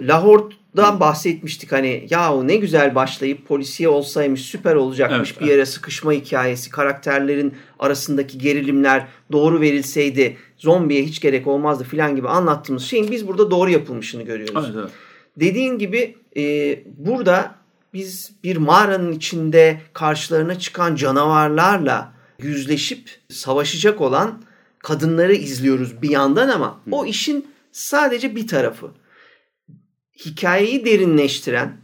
Lahore'dan 0.00 1.00
bahsetmiştik 1.00 1.72
hani 1.72 2.06
ya 2.10 2.42
ne 2.42 2.56
güzel 2.56 2.94
başlayıp 2.94 3.48
polisiye 3.48 3.88
olsaymış 3.88 4.42
süper 4.42 4.74
olacakmış 4.74 5.30
evet, 5.32 5.40
bir 5.40 5.46
yere 5.46 5.66
sıkışma 5.66 6.12
hikayesi 6.12 6.70
karakterlerin 6.70 7.54
arasındaki 7.78 8.38
gerilimler 8.38 9.06
doğru 9.32 9.60
verilseydi 9.60 10.36
zombiye 10.56 11.02
hiç 11.04 11.20
gerek 11.20 11.46
olmazdı 11.46 11.84
filan 11.84 12.16
gibi 12.16 12.28
anlattığımız 12.28 12.82
şeyin 12.82 13.10
biz 13.10 13.28
burada 13.28 13.50
doğru 13.50 13.70
yapılmışını 13.70 14.22
görüyoruz. 14.22 14.64
Evet, 14.66 14.76
evet. 14.78 14.90
Dediğin 15.36 15.78
gibi 15.78 16.16
e, 16.36 16.42
burada 16.96 17.54
biz 17.94 18.32
bir 18.44 18.56
mağaranın 18.56 19.12
içinde 19.12 19.80
karşılarına 19.92 20.58
çıkan 20.58 20.96
canavarlarla 20.96 22.12
yüzleşip 22.42 23.10
savaşacak 23.28 24.00
olan 24.00 24.42
kadınları 24.78 25.34
izliyoruz 25.34 26.02
bir 26.02 26.10
yandan 26.10 26.48
ama 26.48 26.80
o 26.90 27.04
işin 27.04 27.46
sadece 27.72 28.36
bir 28.36 28.46
tarafı. 28.46 28.90
Hikayeyi 30.24 30.84
derinleştiren, 30.84 31.76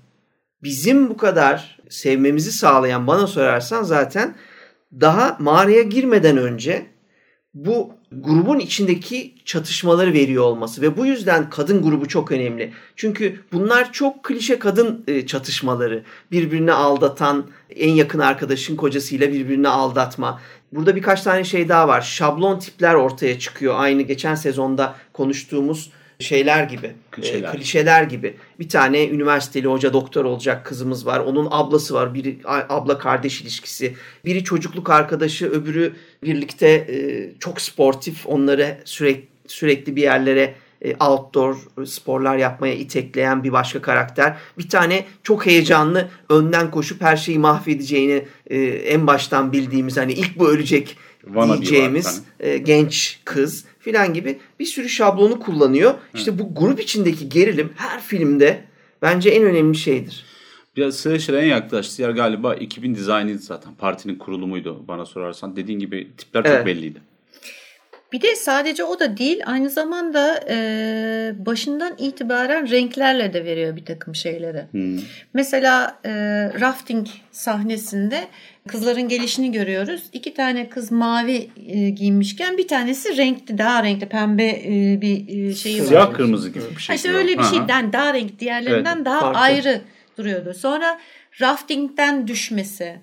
bizim 0.62 1.10
bu 1.10 1.16
kadar 1.16 1.78
sevmemizi 1.88 2.52
sağlayan 2.52 3.06
bana 3.06 3.26
sorarsan 3.26 3.82
zaten 3.82 4.36
daha 5.00 5.36
mağaraya 5.40 5.82
girmeden 5.82 6.36
önce 6.36 6.86
bu 7.54 7.92
grubun 8.12 8.58
içindeki 8.58 9.34
çatışmaları 9.44 10.12
veriyor 10.12 10.44
olması 10.44 10.82
ve 10.82 10.96
bu 10.96 11.06
yüzden 11.06 11.50
kadın 11.50 11.82
grubu 11.82 12.08
çok 12.08 12.32
önemli. 12.32 12.72
Çünkü 12.96 13.40
bunlar 13.52 13.92
çok 13.92 14.24
klişe 14.24 14.58
kadın 14.58 15.04
e, 15.08 15.26
çatışmaları. 15.26 16.04
Birbirini 16.30 16.72
aldatan, 16.72 17.46
en 17.70 17.90
yakın 17.90 18.18
arkadaşın 18.18 18.76
kocasıyla 18.76 19.32
birbirini 19.32 19.68
aldatma. 19.68 20.40
Burada 20.72 20.96
birkaç 20.96 21.22
tane 21.22 21.44
şey 21.44 21.68
daha 21.68 21.88
var. 21.88 22.00
Şablon 22.00 22.58
tipler 22.58 22.94
ortaya 22.94 23.38
çıkıyor. 23.38 23.74
Aynı 23.76 24.02
geçen 24.02 24.34
sezonda 24.34 24.94
konuştuğumuz 25.12 25.90
şeyler 26.20 26.64
gibi, 26.64 26.92
klişeler. 27.10 27.48
E, 27.48 27.52
klişeler 27.52 28.02
gibi. 28.02 28.36
Bir 28.60 28.68
tane 28.68 29.08
üniversiteli 29.08 29.66
hoca 29.66 29.92
doktor 29.92 30.24
olacak 30.24 30.66
kızımız 30.66 31.06
var. 31.06 31.20
Onun 31.20 31.48
ablası 31.50 31.94
var. 31.94 32.14
Biri 32.14 32.38
abla 32.44 32.98
kardeş 32.98 33.42
ilişkisi. 33.42 33.94
Biri 34.24 34.44
çocukluk 34.44 34.90
arkadaşı, 34.90 35.50
öbürü 35.50 35.92
birlikte 36.22 36.68
e, 36.68 37.30
çok 37.40 37.60
sportif. 37.60 38.26
Onları 38.26 38.78
sürekli 38.84 39.34
sürekli 39.46 39.96
bir 39.96 40.02
yerlere 40.02 40.54
e, 40.82 40.94
outdoor 41.04 41.56
sporlar 41.86 42.36
yapmaya 42.36 42.74
itekleyen 42.74 43.44
bir 43.44 43.52
başka 43.52 43.82
karakter. 43.82 44.36
Bir 44.58 44.68
tane 44.68 45.04
çok 45.22 45.46
heyecanlı 45.46 46.08
önden 46.28 46.70
koşup 46.70 47.02
her 47.02 47.16
şeyi 47.16 47.38
mahvedeceğini 47.38 48.24
e, 48.46 48.58
en 48.64 49.06
baştan 49.06 49.52
bildiğimiz 49.52 49.96
hani 49.96 50.12
ilk 50.12 50.38
bu 50.38 50.48
ölecek 50.48 50.96
Diyeceğimiz 51.34 52.22
e, 52.40 52.58
genç 52.58 53.20
kız 53.24 53.64
filan 53.80 54.14
gibi 54.14 54.38
bir 54.60 54.64
sürü 54.64 54.88
şablonu 54.88 55.40
kullanıyor. 55.40 55.90
Hı. 55.90 55.98
İşte 56.14 56.38
bu 56.38 56.54
grup 56.54 56.80
içindeki 56.80 57.28
gerilim 57.28 57.72
her 57.76 58.00
filmde 58.00 58.64
bence 59.02 59.30
en 59.30 59.44
önemli 59.44 59.76
şeydir. 59.76 60.24
Biraz 60.76 60.96
Slasher'a 60.96 61.40
en 61.40 61.46
yaklaştığı 61.46 62.02
yer 62.02 62.10
galiba 62.10 62.54
2000 62.54 62.94
dizaynıydı 62.94 63.38
zaten. 63.38 63.74
Partinin 63.74 64.18
kurulumuydu 64.18 64.88
bana 64.88 65.06
sorarsan. 65.06 65.56
Dediğin 65.56 65.78
gibi 65.78 66.10
tipler 66.16 66.42
çok 66.42 66.52
evet. 66.52 66.66
belliydi. 66.66 67.00
Bir 68.12 68.20
de 68.20 68.36
sadece 68.36 68.84
o 68.84 69.00
da 69.00 69.16
değil 69.16 69.40
aynı 69.46 69.70
zamanda 69.70 70.40
e, 70.48 70.56
başından 71.38 71.94
itibaren 71.98 72.70
renklerle 72.70 73.32
de 73.32 73.44
veriyor 73.44 73.76
bir 73.76 73.84
takım 73.84 74.14
şeyleri. 74.14 74.66
Hmm. 74.70 74.98
Mesela 75.34 75.98
e, 76.04 76.10
rafting 76.60 77.06
sahnesinde 77.32 78.28
kızların 78.68 79.08
gelişini 79.08 79.52
görüyoruz. 79.52 80.02
İki 80.12 80.34
tane 80.34 80.68
kız 80.68 80.92
mavi 80.92 81.50
e, 81.66 81.90
giyinmişken 81.90 82.58
bir 82.58 82.68
tanesi 82.68 83.16
renkli, 83.16 83.58
daha 83.58 83.82
renkli 83.82 84.08
pembe 84.08 84.48
e, 84.48 84.98
bir 85.00 85.48
e, 85.50 85.54
şeyi 85.54 85.80
var. 85.82 85.86
Siyah 85.86 86.12
kırmızı 86.14 86.48
gibi 86.48 86.64
bir 86.70 86.74
Ha 86.74 86.78
şey. 86.80 86.96
işte 86.96 87.12
öyle 87.12 87.32
bir 87.32 87.38
Aha. 87.38 87.50
şeyden 87.54 87.92
daha 87.92 88.14
renk 88.14 88.38
diğerlerinden 88.40 88.96
Evet, 88.96 89.06
daha 89.06 89.20
farklı. 89.20 89.40
ayrı 89.40 89.80
duruyordu. 90.18 90.54
Sonra 90.54 91.00
raftingden 91.40 92.28
düşmesi. 92.28 93.00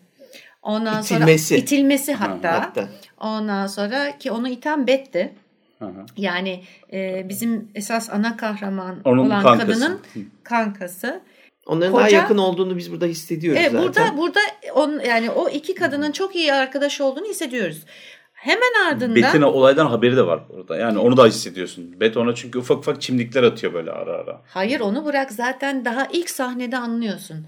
Ondan 0.61 1.01
İtilmesi. 1.03 1.47
sonra 1.47 1.59
itilmesi 1.61 2.13
hatta. 2.13 2.53
Hatta. 2.61 2.89
Ondan 3.19 3.67
sonra 3.67 4.17
ki 4.17 4.31
onu 4.31 4.49
iten 4.49 4.87
Bet'ti. 4.87 5.33
Aha. 5.81 5.89
Yani 6.17 6.63
e, 6.93 7.29
bizim 7.29 7.67
esas 7.75 8.09
ana 8.09 8.37
kahraman 8.37 8.95
Onun 9.05 9.25
olan 9.25 9.43
kankası. 9.43 9.67
kadının 9.67 10.01
kankası. 10.43 11.21
Onların 11.65 11.93
daha 11.93 12.07
Koca- 12.07 12.15
yakın 12.15 12.37
olduğunu 12.37 12.77
biz 12.77 12.91
burada 12.91 13.05
hissediyoruz 13.05 13.61
Evet, 13.61 13.71
zaten. 13.71 14.17
burada 14.17 14.17
burada 14.17 14.39
on 14.75 14.99
yani 14.99 15.29
o 15.29 15.49
iki 15.49 15.75
kadının 15.75 16.11
çok 16.11 16.35
iyi 16.35 16.53
arkadaş 16.53 17.01
olduğunu 17.01 17.25
hissediyoruz. 17.27 17.85
Hemen 18.33 18.87
ardından 18.91 19.15
Bet'in 19.15 19.41
olaydan 19.41 19.85
haberi 19.85 20.17
de 20.17 20.25
var 20.25 20.39
orada. 20.49 20.77
Yani 20.77 20.99
onu 20.99 21.17
da 21.17 21.25
hissediyorsun. 21.25 21.99
Bet 21.99 22.17
ona 22.17 22.35
çünkü 22.35 22.59
ufak 22.59 22.77
ufak 22.77 23.01
çimdikler 23.01 23.43
atıyor 23.43 23.73
böyle 23.73 23.91
ara 23.91 24.11
ara. 24.11 24.41
Hayır 24.47 24.79
onu 24.79 25.05
bırak 25.05 25.31
zaten 25.31 25.85
daha 25.85 26.07
ilk 26.11 26.29
sahnede 26.29 26.77
anlıyorsun. 26.77 27.47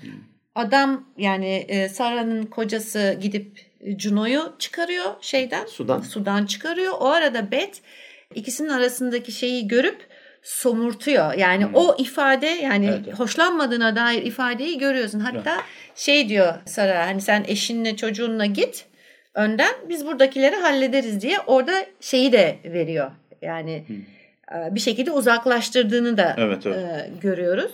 Adam 0.55 1.05
yani 1.17 1.65
e, 1.67 1.89
Sarah'nın 1.89 2.43
kocası 2.46 3.17
gidip 3.22 3.60
e, 3.82 4.00
Juno'yu 4.00 4.53
çıkarıyor 4.60 5.05
şeyden. 5.22 5.65
Sudan. 5.65 6.01
Sudan 6.01 6.46
çıkarıyor. 6.46 6.93
O 7.00 7.08
arada 7.08 7.51
Bet 7.51 7.82
ikisinin 8.36 8.70
arasındaki 8.70 9.32
şeyi 9.32 9.67
görüp 9.67 10.08
somurtuyor. 10.43 11.33
Yani 11.33 11.67
o 11.73 11.95
ifade 11.97 12.47
yani 12.47 12.85
Evet, 12.85 13.00
evet. 13.07 13.19
hoşlanmadığına 13.19 13.95
dair 13.95 14.21
ifadeyi 14.21 14.77
görüyorsun. 14.77 15.19
Hatta 15.19 15.57
şey 15.95 16.29
diyor 16.29 16.53
Sarah 16.65 17.07
hani 17.07 17.21
sen 17.21 17.45
eşinle 17.47 17.95
çocuğunla 17.95 18.45
git 18.45 18.85
önden 19.33 19.73
biz 19.89 20.05
buradakileri 20.05 20.55
hallederiz 20.55 21.21
diye 21.21 21.39
orada 21.39 21.85
şeyi 22.01 22.31
de 22.31 22.57
veriyor. 22.65 23.12
Yani 23.41 23.83
e, 24.55 24.75
bir 24.75 24.79
şekilde 24.79 25.12
uzaklaştırdığını 25.12 26.17
da 26.17 26.35
Evet, 26.38 26.65
evet. 26.65 26.77
e, 26.77 27.09
görüyoruz. 27.21 27.71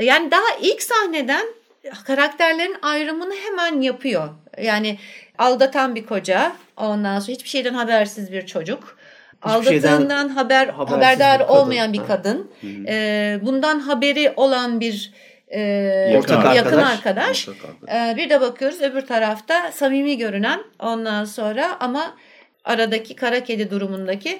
Yani 0.00 0.30
daha 0.30 0.56
ilk 0.62 0.82
sahneden 0.82 1.46
karakterlerin 2.06 2.76
ayrımını 2.82 3.34
hemen 3.34 3.80
yapıyor. 3.80 4.28
Yani 4.62 4.98
aldatan 5.38 5.94
bir 5.94 6.06
koca, 6.06 6.52
ondan 6.76 7.20
sonra 7.20 7.32
hiçbir 7.34 7.48
şeyden 7.48 7.74
habersiz 7.74 8.32
bir 8.32 8.46
çocuk. 8.46 8.98
Aldattığından 9.42 10.28
haber 10.28 10.66
habersiz 10.68 10.96
haberdar 10.96 11.40
bir 11.40 11.44
kadın. 11.46 11.54
olmayan 11.54 11.92
bir 11.92 12.02
kadın. 12.06 12.50
E, 12.88 13.38
bundan 13.42 13.80
haberi 13.80 14.32
olan 14.36 14.80
bir 14.80 15.12
e, 15.48 15.60
Yakın 16.12 16.34
yakın, 16.34 16.78
arkadaş. 16.78 16.98
arkadaş. 16.98 17.48
E, 17.88 18.14
bir 18.16 18.30
de 18.30 18.40
bakıyoruz 18.40 18.80
öbür 18.82 19.00
tarafta 19.00 19.72
samimi 19.72 20.18
görünen 20.18 20.60
ondan 20.78 21.24
sonra 21.24 21.76
ama 21.80 22.14
aradaki 22.64 23.16
kara 23.16 23.44
kedi 23.44 23.70
durumundaki 23.70 24.38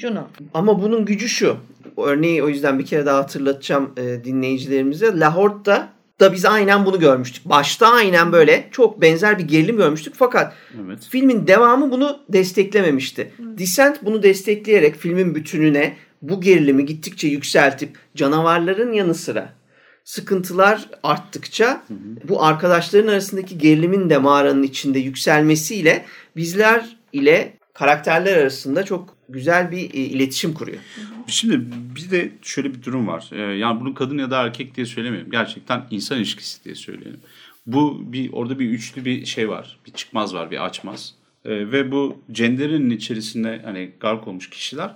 şunu. 0.00 0.28
Ama 0.54 0.82
bunun 0.82 1.04
gücü 1.04 1.28
şu. 1.28 1.56
Örneği 1.96 2.42
o 2.42 2.48
yüzden 2.48 2.78
bir 2.78 2.86
kere 2.86 3.06
daha 3.06 3.18
hatırlatacağım 3.18 3.94
e, 3.96 4.24
dinleyicilerimize. 4.24 5.18
Lahore'da 5.18 5.88
da 6.20 6.32
biz 6.32 6.44
aynen 6.44 6.86
bunu 6.86 7.00
görmüştük. 7.00 7.44
Başta 7.44 7.88
aynen 7.88 8.32
böyle 8.32 8.68
çok 8.70 9.00
benzer 9.00 9.38
bir 9.38 9.44
gerilim 9.44 9.76
görmüştük. 9.76 10.14
Fakat 10.16 10.52
Evet. 10.86 11.06
filmin 11.10 11.46
devamı 11.46 11.90
bunu 11.90 12.20
desteklememişti. 12.28 13.32
Descent 13.38 14.04
bunu 14.04 14.22
destekleyerek 14.22 14.96
filmin 14.96 15.34
bütününe 15.34 15.96
bu 16.22 16.40
gerilimi 16.40 16.86
gittikçe 16.86 17.28
yükseltip 17.28 17.98
canavarların 18.14 18.92
yanı 18.92 19.14
sıra 19.14 19.52
sıkıntılar 20.04 20.88
arttıkça 21.02 21.82
bu 22.28 22.44
arkadaşların 22.44 23.08
arasındaki 23.08 23.58
gerilimin 23.58 24.10
de 24.10 24.18
mağaranın 24.18 24.62
içinde 24.62 24.98
yükselmesiyle 24.98 26.04
bizler 26.36 26.96
ile 27.12 27.52
karakterler 27.74 28.36
arasında 28.36 28.84
çok 28.84 29.15
güzel 29.28 29.70
bir 29.70 29.94
e, 29.94 29.98
iletişim 29.98 30.54
kuruyor. 30.54 30.78
Şimdi 31.26 31.60
bir 31.96 32.10
de 32.10 32.32
şöyle 32.42 32.74
bir 32.74 32.82
durum 32.82 33.06
var. 33.06 33.30
Ee, 33.32 33.40
yani 33.40 33.80
bunu 33.80 33.94
kadın 33.94 34.18
ya 34.18 34.30
da 34.30 34.42
erkek 34.42 34.76
diye 34.76 34.86
söylemeyelim. 34.86 35.30
Gerçekten 35.30 35.86
insan 35.90 36.18
ilişkisi 36.18 36.64
diye 36.64 36.74
söyleyelim. 36.74 37.20
Bu 37.66 38.12
bir 38.12 38.32
orada 38.32 38.58
bir 38.58 38.70
üçlü 38.70 39.04
bir 39.04 39.26
şey 39.26 39.48
var. 39.48 39.78
Bir 39.86 39.92
çıkmaz 39.92 40.34
var, 40.34 40.50
bir 40.50 40.64
açmaz. 40.64 41.14
Ee, 41.44 41.50
ve 41.50 41.92
bu 41.92 42.22
cenderin 42.32 42.90
içerisinde 42.90 43.60
hani 43.64 43.90
gark 44.00 44.28
olmuş 44.28 44.50
kişiler 44.50 44.94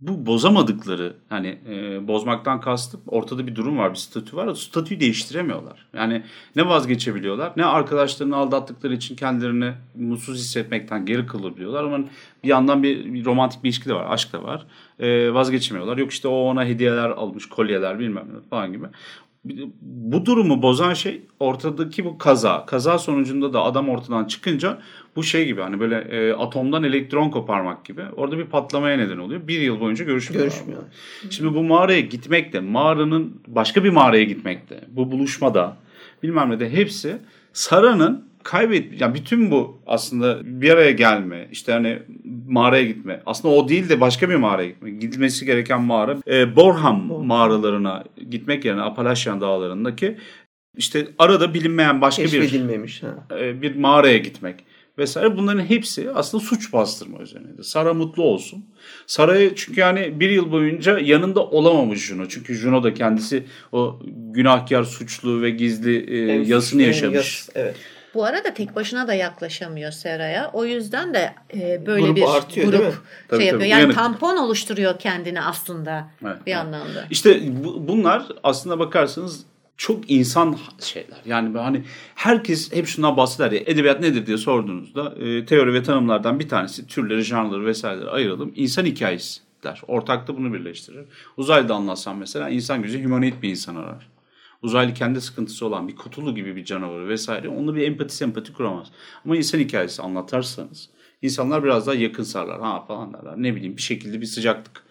bu 0.00 0.26
bozamadıkları 0.26 1.16
hani 1.28 1.58
e, 1.68 2.08
bozmaktan 2.08 2.60
kastım 2.60 3.00
ortada 3.06 3.46
bir 3.46 3.54
durum 3.54 3.78
var, 3.78 3.90
bir 3.90 3.98
statü 3.98 4.36
var. 4.36 4.54
Statüyü 4.54 5.00
değiştiremiyorlar. 5.00 5.86
Yani 5.94 6.22
ne 6.56 6.66
vazgeçebiliyorlar 6.68 7.52
ne 7.56 7.64
arkadaşlarını 7.64 8.36
aldattıkları 8.36 8.94
için 8.94 9.16
kendilerini 9.16 9.72
mutsuz 9.94 10.38
hissetmekten 10.38 11.06
geri 11.06 11.26
kalabiliyorlar. 11.26 11.84
Ama 11.84 11.98
bir 12.44 12.48
yandan 12.48 12.82
bir, 12.82 13.14
bir 13.14 13.24
romantik 13.24 13.64
bir 13.64 13.68
ilişki 13.68 13.88
de 13.88 13.94
var, 13.94 14.06
aşk 14.08 14.32
da 14.32 14.42
var. 14.42 14.66
E, 14.98 15.34
vazgeçemiyorlar. 15.34 15.98
Yok 15.98 16.12
işte 16.12 16.28
o 16.28 16.34
ona 16.36 16.64
hediyeler 16.64 17.10
almış, 17.10 17.48
kolyeler 17.48 17.98
bilmem 17.98 18.26
ne 18.34 18.48
falan 18.50 18.72
gibi. 18.72 18.86
Bu 19.80 20.26
durumu 20.26 20.62
bozan 20.62 20.94
şey 20.94 21.22
ortadaki 21.40 22.04
bu 22.04 22.18
kaza. 22.18 22.66
Kaza 22.66 22.98
sonucunda 22.98 23.52
da 23.52 23.62
adam 23.62 23.88
ortadan 23.88 24.24
çıkınca 24.24 24.78
bu 25.16 25.22
şey 25.22 25.46
gibi 25.46 25.60
hani 25.60 25.80
böyle 25.80 25.96
e, 25.98 26.32
atomdan 26.32 26.84
elektron 26.84 27.30
koparmak 27.30 27.84
gibi. 27.84 28.02
Orada 28.16 28.38
bir 28.38 28.44
patlamaya 28.44 28.96
neden 28.96 29.18
oluyor. 29.18 29.48
Bir 29.48 29.60
yıl 29.60 29.80
boyunca 29.80 30.04
görüşmüyorlar. 30.04 30.50
Görüşmüyor. 30.50 30.82
Şimdi 31.30 31.54
bu 31.54 31.62
mağaraya 31.62 32.00
gitmek 32.00 32.52
de 32.52 32.60
mağaranın 32.60 33.40
başka 33.46 33.84
bir 33.84 33.90
mağaraya 33.90 34.24
gitmek 34.24 34.70
de 34.70 34.80
bu 34.88 35.12
buluşmada 35.12 35.76
bilmem 36.22 36.50
ne 36.50 36.60
de 36.60 36.72
hepsi 36.72 37.16
Sara'nın 37.52 38.24
kaybet 38.42 39.00
yani 39.00 39.14
bütün 39.14 39.50
bu 39.50 39.80
aslında 39.86 40.38
bir 40.44 40.70
araya 40.70 40.90
gelme 40.90 41.48
işte 41.52 41.72
hani 41.72 41.98
mağaraya 42.48 42.84
gitme 42.84 43.22
aslında 43.26 43.54
o 43.54 43.68
değil 43.68 43.88
de 43.88 44.00
başka 44.00 44.30
bir 44.30 44.34
mağaraya 44.34 44.68
gitme 44.68 44.90
gidilmesi 44.90 45.46
gereken 45.46 45.82
mağara 45.82 46.16
e, 46.28 46.56
Borham 46.56 47.26
mağaralarına 47.26 48.04
gitmek 48.30 48.64
yerine 48.64 48.82
Appalachian 48.82 49.40
dağlarındaki 49.40 50.16
işte 50.76 51.08
arada 51.18 51.54
bilinmeyen 51.54 52.00
başka 52.00 52.22
bir. 52.24 52.28
Ha. 53.00 53.38
e, 53.38 53.62
bir 53.62 53.76
mağaraya 53.76 54.18
gitmek 54.18 54.64
vesaire 54.98 55.36
bunların 55.36 55.64
hepsi 55.64 56.10
aslında 56.14 56.44
suç 56.44 56.72
bastırma 56.72 57.18
üzerineydi. 57.18 57.64
Sara 57.64 57.94
mutlu 57.94 58.22
olsun. 58.22 58.64
Sara'yı 59.06 59.54
çünkü 59.54 59.80
yani 59.80 60.20
bir 60.20 60.30
yıl 60.30 60.52
boyunca 60.52 60.98
yanında 60.98 61.40
olamamış 61.46 62.06
Juno. 62.06 62.26
Çünkü 62.28 62.54
Juno 62.54 62.82
da 62.82 62.94
kendisi 62.94 63.46
o 63.72 64.00
günahkar, 64.32 64.84
suçlu 64.84 65.42
ve 65.42 65.50
gizli 65.50 65.96
e, 65.96 66.32
Hem 66.34 66.42
yasını 66.42 66.82
yaşamış. 66.82 67.16
yas- 67.16 67.48
evet. 67.54 67.76
Bu 68.14 68.24
arada 68.24 68.54
tek 68.54 68.76
başına 68.76 69.08
da 69.08 69.14
yaklaşamıyor 69.14 69.92
Sera'ya. 69.92 70.50
O 70.52 70.64
yüzden 70.64 71.14
de 71.14 71.34
e, 71.54 71.86
böyle 71.86 72.00
Grubu 72.06 72.16
bir 72.16 72.36
artıyor, 72.36 72.66
grup 72.66 72.78
değil 72.80 72.90
mi? 72.92 72.96
Tabii, 73.28 73.40
şey 73.42 73.50
tabii, 73.50 73.62
yapıyor. 73.62 73.70
Yani 73.70 73.78
uyanık. 73.78 73.94
tampon 73.96 74.36
oluşturuyor 74.36 74.98
kendine 74.98 75.42
aslında 75.42 76.08
Evet, 76.24 76.36
bir 76.46 76.52
evet. 76.52 76.60
anlamda. 76.64 77.04
İşte 77.10 77.40
bu- 77.64 77.88
bunlar 77.88 78.26
aslında 78.42 78.78
bakarsanız 78.78 79.40
çok 79.76 80.10
insan 80.10 80.58
şeyler. 80.80 81.18
Yani 81.26 81.58
hani 81.58 81.84
herkes 82.14 82.72
hep 82.72 82.86
şundan 82.86 83.16
bahseder 83.16 83.52
ya 83.52 83.60
edebiyat 83.66 84.00
nedir 84.00 84.26
diye 84.26 84.36
sorduğunuzda 84.36 85.14
e, 85.14 85.46
teori 85.46 85.74
ve 85.74 85.82
tanımlardan 85.82 86.40
bir 86.40 86.48
tanesi 86.48 86.86
türleri, 86.86 87.22
janrları 87.22 87.66
vesaireleri 87.66 88.10
ayıralım. 88.10 88.52
İnsan 88.56 88.84
hikayesi 88.84 89.40
der. 89.64 89.82
Ortakta 89.88 90.36
bunu 90.36 90.52
birleştirir. 90.54 91.04
Uzaylıda 91.36 91.74
anlatsam 91.74 92.18
mesela 92.18 92.48
insan 92.48 92.82
gözü 92.82 93.04
humanoid 93.04 93.42
bir 93.42 93.50
insan 93.50 93.76
arar. 93.76 94.08
Uzaylı 94.62 94.94
kendi 94.94 95.20
sıkıntısı 95.20 95.66
olan 95.66 95.88
bir 95.88 95.96
kutulu 95.96 96.34
gibi 96.34 96.56
bir 96.56 96.64
canavarı 96.64 97.08
vesaire 97.08 97.48
onunla 97.48 97.74
bir 97.74 97.82
empati 97.82 98.16
sempati 98.16 98.52
kuramaz. 98.52 98.88
Ama 99.24 99.36
insan 99.36 99.58
hikayesi 99.58 100.02
anlatarsanız 100.02 100.88
insanlar 101.22 101.64
biraz 101.64 101.86
daha 101.86 101.94
yakın 101.94 102.22
sarlar 102.22 102.60
ha 102.60 102.84
falan 102.84 103.14
derler. 103.14 103.34
Ne 103.36 103.56
bileyim 103.56 103.76
bir 103.76 103.82
şekilde 103.82 104.20
bir 104.20 104.26
sıcaklık 104.26 104.83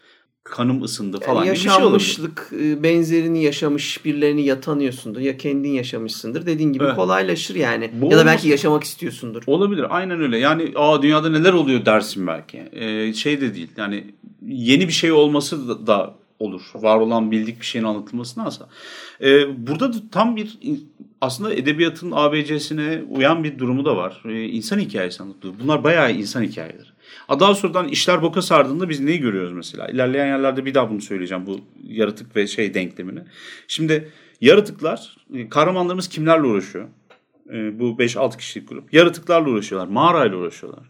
kanım 0.43 0.83
ısındı 0.83 1.19
falan 1.19 1.45
Yani 1.45 1.45
gibi 1.45 1.53
bir 1.55 1.59
şey 1.59 1.71
olabilir. 1.71 1.91
yaşanmışlık 1.93 2.49
e, 2.59 2.83
benzerini 2.83 3.43
yaşamış 3.43 4.05
birilerini 4.05 4.45
ya 4.45 4.61
tanıyorsundur 4.61 5.19
ya 5.19 5.37
kendin 5.37 5.69
yaşamışsındır. 5.69 6.45
Dediğin 6.45 6.73
gibi 6.73 6.83
Evet. 6.83 6.95
kolaylaşır 6.95 7.55
yani. 7.55 7.91
Bu 7.93 8.11
ya 8.11 8.17
da 8.17 8.25
belki 8.25 8.49
yaşamak 8.49 8.83
istiyorsundur. 8.83 9.43
Olabilir 9.47 9.85
aynen 9.89 10.21
öyle. 10.21 10.37
Yani 10.37 10.71
aa 10.75 11.01
dünyada 11.01 11.29
neler 11.29 11.53
oluyor 11.53 11.85
dersin 11.85 12.27
belki. 12.27 12.57
Ee, 12.57 13.13
şey 13.13 13.41
de 13.41 13.55
değil 13.55 13.69
yani 13.77 14.03
yeni 14.47 14.87
bir 14.87 14.93
şey 14.93 15.11
olması 15.11 15.67
da, 15.69 15.87
da 15.87 16.15
olur. 16.39 16.61
Var 16.75 16.97
olan 16.97 17.31
bildik 17.31 17.59
bir 17.61 17.65
şeyin 17.65 17.85
anlatılmasındansa. 17.85 18.69
Ee, 19.21 19.67
burada 19.67 19.93
da 19.93 19.97
tam 20.11 20.35
bir 20.35 20.57
aslında 21.21 21.53
edebiyatın 21.53 22.11
ABC'sine 22.15 23.01
uyan 23.09 23.43
bir 23.43 23.59
durumu 23.59 23.85
da 23.85 23.97
var. 23.97 24.21
Ee, 24.25 24.43
insan 24.43 24.79
hikayesi 24.79 25.23
anlatılıyor. 25.23 25.55
Bunlar 25.63 25.83
bayağı 25.83 26.11
insan 26.13 26.43
hikayeleri. 26.43 26.92
Daha 27.29 27.55
sonradan 27.55 27.87
işler 27.87 28.21
boka 28.21 28.41
sardığında 28.41 28.89
biz 28.89 28.99
neyi 28.99 29.19
görüyoruz 29.19 29.53
mesela? 29.53 29.87
İlerleyen 29.87 30.27
yerlerde 30.27 30.65
bir 30.65 30.73
daha 30.73 30.89
bunu 30.89 31.01
söyleyeceğim 31.01 31.45
bu 31.47 31.59
yaratık 31.83 32.35
ve 32.35 32.47
şey 32.47 32.73
denklemini. 32.73 33.19
Şimdi 33.67 34.11
yaratıklar, 34.41 35.17
e, 35.33 35.49
kahramanlarımız 35.49 36.07
kimlerle 36.07 36.47
uğraşıyor? 36.47 36.87
E, 37.53 37.79
bu 37.79 37.99
5-6 37.99 38.37
kişilik 38.37 38.69
grup. 38.69 38.93
Yaratıklarla 38.93 39.49
uğraşıyorlar, 39.49 39.87
mağarayla 39.87 40.37
uğraşıyorlar. 40.37 40.89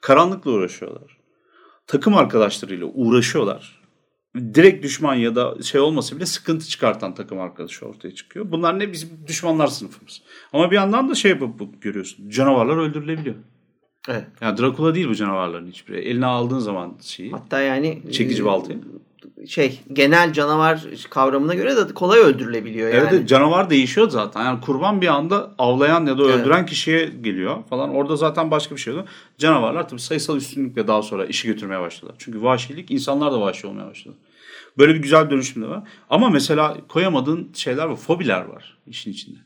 Karanlıkla 0.00 0.50
uğraşıyorlar. 0.50 1.16
Takım 1.86 2.16
arkadaşlarıyla 2.16 2.86
uğraşıyorlar. 2.86 3.84
direkt 4.54 4.84
düşman 4.84 5.14
ya 5.14 5.36
da 5.36 5.62
şey 5.62 5.80
olmasa 5.80 6.16
bile 6.16 6.26
sıkıntı 6.26 6.66
çıkartan 6.66 7.14
takım 7.14 7.40
arkadaşı 7.40 7.86
ortaya 7.86 8.14
çıkıyor. 8.14 8.52
Bunlar 8.52 8.78
ne 8.78 8.92
bizim 8.92 9.08
düşmanlar 9.26 9.66
sınıfımız. 9.66 10.22
Ama 10.52 10.70
bir 10.70 10.76
yandan 10.76 11.08
da 11.08 11.14
şey 11.14 11.30
yapıp 11.30 11.82
görüyorsun. 11.82 12.28
Canavarlar 12.28 12.76
öldürülebiliyor. 12.76 13.36
Evet. 14.08 14.24
Yani 14.40 14.58
Drakula 14.58 14.94
değil 14.94 15.08
bu 15.08 15.14
canavarların 15.14 15.66
hiçbiri. 15.66 16.00
Eline 16.00 16.26
aldığın 16.26 16.58
zaman 16.58 16.94
şeyi. 17.02 17.30
Hatta 17.30 17.60
yani 17.60 18.02
Çekici 18.12 18.42
e, 18.42 18.44
baltayı. 18.44 18.78
Şey 19.46 19.80
genel 19.92 20.32
canavar 20.32 20.84
kavramına 21.10 21.54
göre 21.54 21.76
de 21.76 21.94
kolay 21.94 22.18
öldürülebiliyor 22.20 22.88
yani. 22.88 22.98
Evet, 23.00 23.12
evet 23.12 23.28
canavar 23.28 23.70
değişiyor 23.70 24.08
zaten. 24.10 24.44
Yani 24.44 24.60
kurban 24.60 25.00
bir 25.00 25.06
anda 25.06 25.54
avlayan 25.58 26.06
ya 26.06 26.18
da 26.18 26.24
Evet. 26.24 26.34
öldüren 26.34 26.66
kişiye 26.66 27.04
geliyor 27.04 27.56
falan. 27.70 27.90
Orada 27.90 28.16
zaten 28.16 28.50
başka 28.50 28.74
bir 28.74 28.80
şey 28.80 28.92
oluyor. 28.92 29.08
Canavarlar 29.38 29.88
tabii 29.88 30.00
sayısal 30.00 30.36
üstünlükle 30.36 30.86
daha 30.86 31.02
sonra 31.02 31.26
işi 31.26 31.48
götürmeye 31.48 31.80
başladılar. 31.80 32.14
Çünkü 32.18 32.42
vahşilik 32.42 32.90
insanlar 32.90 33.32
da 33.32 33.40
vahşi 33.40 33.66
olmaya 33.66 33.86
başladı. 33.86 34.16
Böyle 34.78 34.94
bir 34.94 35.02
güzel 35.02 35.30
dönüşüm 35.30 35.62
de 35.62 35.68
var. 35.68 35.82
Ama 36.10 36.30
mesela 36.30 36.76
koyamadığın 36.88 37.50
şeyler 37.54 37.84
var. 37.84 37.96
Fobiler 37.96 38.44
var 38.44 38.78
işin 38.86 39.12
içinde. 39.12 39.38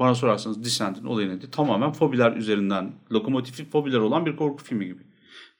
Bana 0.00 0.14
sorarsanız 0.14 0.64
Descent'in 0.64 1.04
olayı 1.04 1.28
nedir? 1.28 1.50
Tamamen 1.52 1.92
fobiler 1.92 2.32
üzerinden, 2.32 2.92
lokomotifli 3.12 3.64
fobiler 3.64 3.98
olan 3.98 4.26
bir 4.26 4.36
korku 4.36 4.64
filmi 4.64 4.86
gibi. 4.86 5.02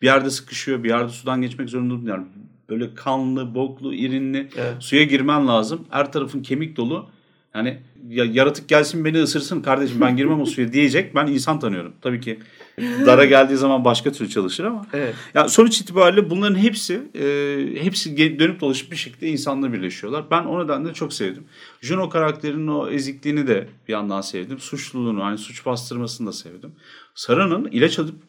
Bir 0.03 0.07
yerde 0.07 0.31
sıkışıyor, 0.31 0.85
bir 0.85 0.88
yerde 0.88 1.09
sudan 1.09 1.42
geçmek 1.42 1.68
zorunda. 1.68 2.11
Yani 2.11 2.26
böyle 2.68 2.94
kanlı, 2.94 3.55
boklu, 3.55 3.94
irinli. 3.94 4.48
Evet. 4.57 4.74
Suya 4.81 5.05
girmen 5.05 5.48
lazım. 5.48 5.87
Her 5.90 6.12
tarafın 6.12 6.42
kemik 6.42 6.76
dolu. 6.76 7.09
Yani 7.54 7.78
ya, 8.08 8.24
yaratık 8.24 8.68
gelsin 8.68 9.04
beni 9.04 9.22
ısırsın 9.22 9.60
kardeşim 9.60 10.00
ben 10.00 10.16
girmem 10.16 10.40
o 10.40 10.46
suya 10.46 10.72
diyecek. 10.72 11.14
Ben 11.14 11.26
insan 11.26 11.60
tanıyorum. 11.60 11.92
Tabii 12.00 12.20
ki 12.20 12.38
dara 13.06 13.24
geldiği 13.24 13.56
zaman 13.56 13.84
başka 13.84 14.12
türlü 14.12 14.28
çalışır 14.28 14.64
ama. 14.64 14.86
Evet. 14.92 15.14
Ya 15.34 15.48
sonuç 15.48 15.80
itibariyle 15.80 16.30
bunların 16.30 16.58
hepsi 16.58 17.02
e, 17.14 17.82
hepsi 17.82 18.38
dönüp 18.38 18.60
dolaşıp 18.60 18.92
bir 18.92 18.96
şekilde 18.96 19.28
insanla 19.28 19.72
birleşiyorlar. 19.72 20.24
Ben 20.30 20.44
o 20.44 20.64
nedenle 20.64 20.94
çok 20.94 21.12
sevdim. 21.12 21.44
Juno 21.80 22.08
karakterinin 22.08 22.66
o 22.66 22.88
ezikliğini 22.88 23.46
de 23.46 23.68
bir 23.88 23.92
yandan 23.92 24.20
sevdim. 24.20 24.58
Suçluluğunu 24.58 25.24
hani 25.24 25.38
suç 25.38 25.66
bastırmasını 25.66 26.26
da 26.26 26.32
sevdim. 26.32 26.72
Sara'nın 27.14 27.64
ilaç 27.64 27.98
alıp 27.98 28.22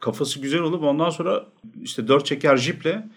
kafası 0.00 0.40
güzel 0.40 0.60
olup 0.60 0.82
ondan 0.82 1.10
sonra 1.10 1.46
işte 1.82 2.08
dört 2.08 2.26
çeker 2.26 2.56
jiple 2.56 3.08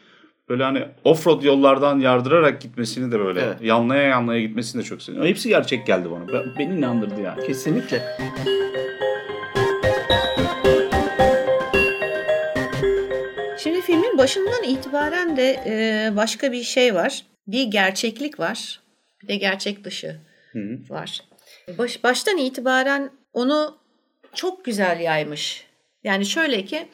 böyle 0.49 0.63
hani 0.63 0.85
offroad 1.03 1.43
yollardan 1.43 1.99
yardırarak 1.99 2.62
gitmesini 2.62 3.12
de 3.12 3.19
böyle 3.19 3.41
Evet. 3.41 3.62
yanlaya 3.62 4.03
yanlaya 4.03 4.41
gitmesini 4.41 4.81
de 4.81 4.85
çok 4.85 5.01
sevdim. 5.01 5.23
Hepsi 5.25 5.49
gerçek 5.49 5.88
geldi 5.88 6.12
bana. 6.12 6.27
Ben- 6.33 6.55
Beni 6.59 6.77
inandırdı 6.77 7.21
yani. 7.21 7.47
Kesinlikle. 7.47 8.17
Şimdi 13.57 13.81
filmin 13.81 14.17
başından 14.17 14.63
itibaren 14.63 15.38
de 15.38 15.63
e, 15.65 16.15
başka 16.15 16.51
bir 16.51 16.63
şey 16.63 16.95
var. 16.95 17.25
Bir 17.47 17.63
gerçeklik 17.63 18.39
var. 18.39 18.79
Bir 19.23 19.27
de 19.27 19.35
gerçek 19.35 19.83
dışı 19.83 20.15
var. 20.89 21.19
Baş, 21.77 22.03
baştan 22.03 22.38
itibaren 22.38 23.09
onu 23.33 23.77
çok 24.33 24.65
güzel 24.65 24.99
yaymış. 24.99 25.65
Yani 26.03 26.25
şöyle 26.25 26.65
ki 26.65 26.88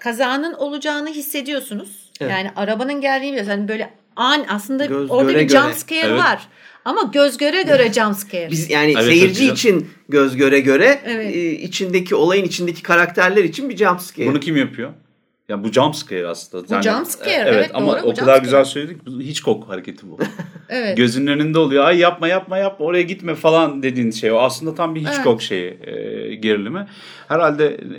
kazanın 0.00 0.52
olacağını 0.54 1.08
hissediyorsunuz. 1.08 2.05
Evet. 2.20 2.32
Yani 2.32 2.50
arabanın 2.56 3.00
geldiğini 3.00 3.32
biliyorsunuz. 3.32 3.58
Yani 3.58 3.68
böyle 3.68 3.90
an 4.16 4.44
aslında 4.48 4.84
Göz 4.86 5.10
orada 5.10 5.32
göre 5.32 5.42
bir 5.42 5.48
göre. 5.48 5.60
jump 5.60 5.74
scare 5.74 6.00
Evet. 6.00 6.18
var. 6.18 6.48
Ama 6.84 7.02
göz 7.12 7.36
göre 7.36 7.62
göre 7.62 7.92
jump 7.92 8.16
scare. 8.16 8.50
Biz 8.50 8.70
yani 8.70 8.92
Evet, 8.96 9.04
seyirci 9.04 9.40
güzel. 9.40 9.52
için 9.52 9.88
göz 10.08 10.36
göre 10.36 10.60
göre 10.60 11.00
Evet. 11.04 11.36
e, 11.36 11.50
içindeki 11.52 12.14
olayın 12.14 12.44
içindeki 12.44 12.82
karakterler 12.82 13.44
için 13.44 13.68
bir 13.70 13.76
jump 13.76 14.00
scare. 14.00 14.26
Bunu 14.26 14.40
kim 14.40 14.56
yapıyor? 14.56 14.90
Ya 15.48 15.64
bu 15.64 15.72
jump 15.72 15.96
scare 15.96 16.26
aslında. 16.26 16.78
Bu 16.78 16.82
jump 16.82 17.06
scare, 17.06 17.30
evet, 17.34 17.52
evet, 17.54 17.70
ama 17.74 17.92
doğru, 17.92 18.00
o 18.00 18.14
kadar 18.14 18.22
scare. 18.24 18.38
güzel 18.38 18.64
söyledik. 18.64 18.96
Hiç 19.20 19.40
kok 19.40 19.68
hareketi 19.68 20.10
bu. 20.10 20.18
evet. 20.68 20.96
Gözünün 20.96 21.26
önünde 21.26 21.58
oluyor. 21.58 21.84
Ay 21.84 21.98
yapma 21.98 22.28
yapma 22.28 22.58
yapma 22.58 22.86
oraya 22.86 23.02
gitme 23.02 23.34
falan 23.34 23.82
dediğin 23.82 24.10
şey 24.10 24.32
o. 24.32 24.38
Aslında 24.38 24.74
tam 24.74 24.94
bir 24.94 25.00
Hitchcock 25.00 25.42
şeyi 25.42 25.78
e, 25.86 26.34
gerilimi. 26.34 26.86
Herhalde 27.28 27.66
e, 27.66 27.98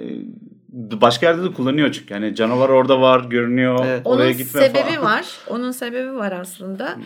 başka 0.77 1.25
yerde 1.25 1.43
de 1.43 1.53
kullanıyor 1.53 1.91
çünkü. 1.91 2.13
Yani 2.13 2.35
canavar 2.35 2.69
orada 2.69 3.01
var 3.01 3.25
görünüyor. 3.25 3.85
Evet. 3.85 4.01
Oraya 4.05 4.27
Onun 4.27 4.37
gitme 4.37 4.61
sebebi 4.61 4.83
falan. 4.83 5.01
var. 5.03 5.25
Onun 5.47 5.71
sebebi 5.71 6.15
var 6.15 6.31
aslında. 6.31 6.97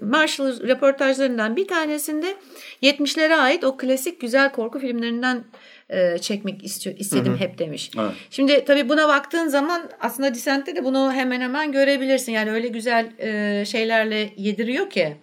Marshall 0.00 0.68
röportajlarından 0.68 1.56
bir 1.56 1.68
tanesinde 1.68 2.36
70'lere 2.82 3.34
ait 3.34 3.64
o 3.64 3.76
klasik 3.76 4.20
güzel 4.20 4.52
korku 4.52 4.78
filmlerinden 4.78 5.44
e, 5.90 6.18
çekmek 6.18 6.64
istiyor, 6.64 6.96
istedim 6.98 7.36
hep 7.38 7.58
demiş. 7.58 7.90
Evet. 7.98 8.12
Şimdi 8.30 8.64
tabii 8.64 8.88
buna 8.88 9.08
baktığın 9.08 9.48
zaman 9.48 9.90
aslında 10.00 10.34
Descent'te 10.34 10.76
de 10.76 10.84
bunu 10.84 11.12
hemen 11.12 11.40
hemen 11.40 11.72
görebilirsin. 11.72 12.32
Yani 12.32 12.50
öyle 12.50 12.68
güzel 12.68 13.12
e, 13.18 13.64
şeylerle 13.64 14.30
yediriyor 14.36 14.90
ki. 14.90 15.16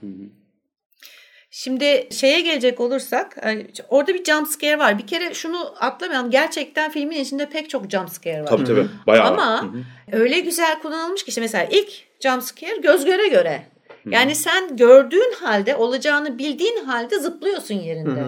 Şimdi 1.57 2.07
şeye 2.11 2.41
gelecek 2.41 2.79
olursak 2.79 3.37
yani 3.45 3.67
orada 3.89 4.13
bir 4.13 4.23
jump 4.23 4.47
scare 4.47 4.79
var. 4.79 4.97
Bir 4.97 5.07
kere 5.07 5.33
şunu 5.33 5.75
atlamayalım. 5.79 6.31
Gerçekten 6.31 6.91
filmin 6.91 7.19
içinde 7.19 7.49
pek 7.49 7.69
çok 7.69 7.89
jump 7.89 8.09
scare 8.09 8.41
var. 8.41 8.47
Tabii 8.47 8.63
tabii. 8.63 8.87
Bayağı. 9.07 9.27
Ama 9.27 9.63
hı. 9.63 9.67
öyle 10.11 10.39
güzel 10.39 10.79
kullanılmış 10.81 11.23
ki 11.23 11.29
işte 11.29 11.41
mesela 11.41 11.67
ilk 11.71 11.89
jump 12.19 12.43
scare 12.43 12.77
göz 12.77 13.05
göre 13.05 13.27
göre. 13.27 13.63
Yani 14.05 14.35
sen 14.35 14.77
gördüğün 14.77 15.33
halde 15.41 15.75
olacağını 15.75 16.37
bildiğin 16.37 16.85
halde 16.85 17.19
zıplıyorsun 17.19 17.75
yerinde. 17.75 18.23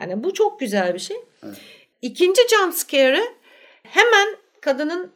Yani 0.00 0.24
bu 0.24 0.34
çok 0.34 0.60
güzel 0.60 0.94
bir 0.94 0.98
şey. 0.98 1.16
İkinci 2.02 2.42
jump 2.48 2.74
scare'ı 2.74 3.24
hemen 3.82 4.36
kadının 4.60 5.12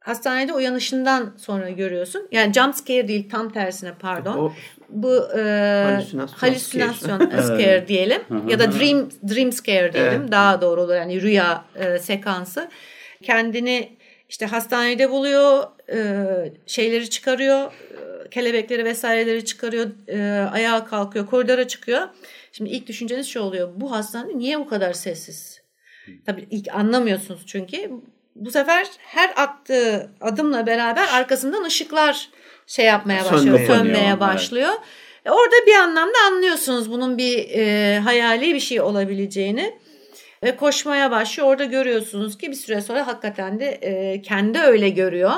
hastanede 0.00 0.52
uyanışından 0.52 1.34
sonra 1.38 1.70
görüyorsun. 1.70 2.28
Yani 2.32 2.52
jump 2.52 2.74
scare 2.74 3.08
değil 3.08 3.30
tam 3.30 3.52
tersine 3.52 3.92
pardon. 4.00 4.38
O 4.38 4.52
bu 4.92 5.28
e, 5.38 5.40
Halüsinasyon 5.84 6.38
halüsinasyon 6.38 7.18
scare. 7.18 7.84
diyelim. 7.88 8.22
Ya 8.48 8.58
da 8.58 8.72
dream 8.72 9.08
dream 9.28 9.52
scare 9.52 9.92
diyelim. 9.92 10.20
Evet. 10.20 10.32
daha 10.32 10.60
doğru 10.60 10.80
olur. 10.82 10.94
Yani 10.94 11.22
rüya 11.22 11.64
e, 11.74 11.98
sekansı. 11.98 12.68
Kendini 13.22 13.96
işte 14.28 14.46
hastanede 14.46 15.10
buluyor 15.10 15.64
e, 15.92 16.52
şeyleri 16.66 17.10
çıkarıyor 17.10 17.72
e, 17.72 18.30
kelebekleri 18.30 18.84
vesaireleri 18.84 19.44
çıkarıyor 19.44 19.90
e, 20.08 20.48
ayağa 20.50 20.84
kalkıyor 20.84 21.26
koridora 21.26 21.68
çıkıyor. 21.68 22.08
Şimdi 22.52 22.70
ilk 22.70 22.86
düşünceniz 22.86 23.26
şu 23.26 23.40
oluyor. 23.40 23.68
Bu 23.76 23.92
hastane 23.92 24.38
niye 24.38 24.58
bu 24.58 24.68
kadar 24.68 24.92
sessiz? 24.92 25.60
Tabii 26.26 26.46
ilk 26.50 26.74
anlamıyorsunuz 26.74 27.42
çünkü. 27.46 27.90
Bu 28.36 28.50
sefer 28.50 28.86
her 28.98 29.32
attığı 29.36 30.10
adımla 30.20 30.66
beraber 30.66 31.08
arkasından 31.12 31.64
ışıklar 31.64 32.28
şey 32.70 32.84
yapmaya 32.84 33.24
başlıyor 33.24 33.58
Sönmeye. 33.58 33.66
sönmeye 33.66 34.08
Evet. 34.08 34.20
başlıyor 34.20 34.70
e, 35.24 35.30
Orada 35.30 35.66
bir 35.66 35.74
anlamda 35.74 36.18
anlıyorsunuz 36.26 36.90
bunun 36.92 37.18
bir 37.18 37.48
e, 37.50 37.98
hayali 37.98 38.54
bir 38.54 38.60
şey 38.60 38.80
olabileceğini 38.80 39.78
ve 40.42 40.56
koşmaya 40.56 41.10
başlıyor. 41.10 41.48
Orada 41.48 41.64
görüyorsunuz 41.64 42.38
ki 42.38 42.50
bir 42.50 42.56
süre 42.56 42.80
sonra 42.80 43.06
hakikaten 43.06 43.60
de 43.60 43.66
e, 43.66 44.22
kendi 44.22 44.58
öyle 44.58 44.88
görüyor. 44.88 45.32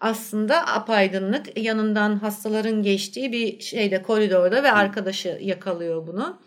Aslında 0.00 0.66
apaydınlık 0.66 1.58
yanından 1.58 2.16
hastaların 2.16 2.82
geçtiği 2.82 3.32
bir 3.32 3.60
şeyde 3.60 4.02
koridorda 4.02 4.62
ve 4.62 4.72
arkadaşı 4.72 5.38
yakalıyor 5.40 6.06
bunu. 6.06 6.38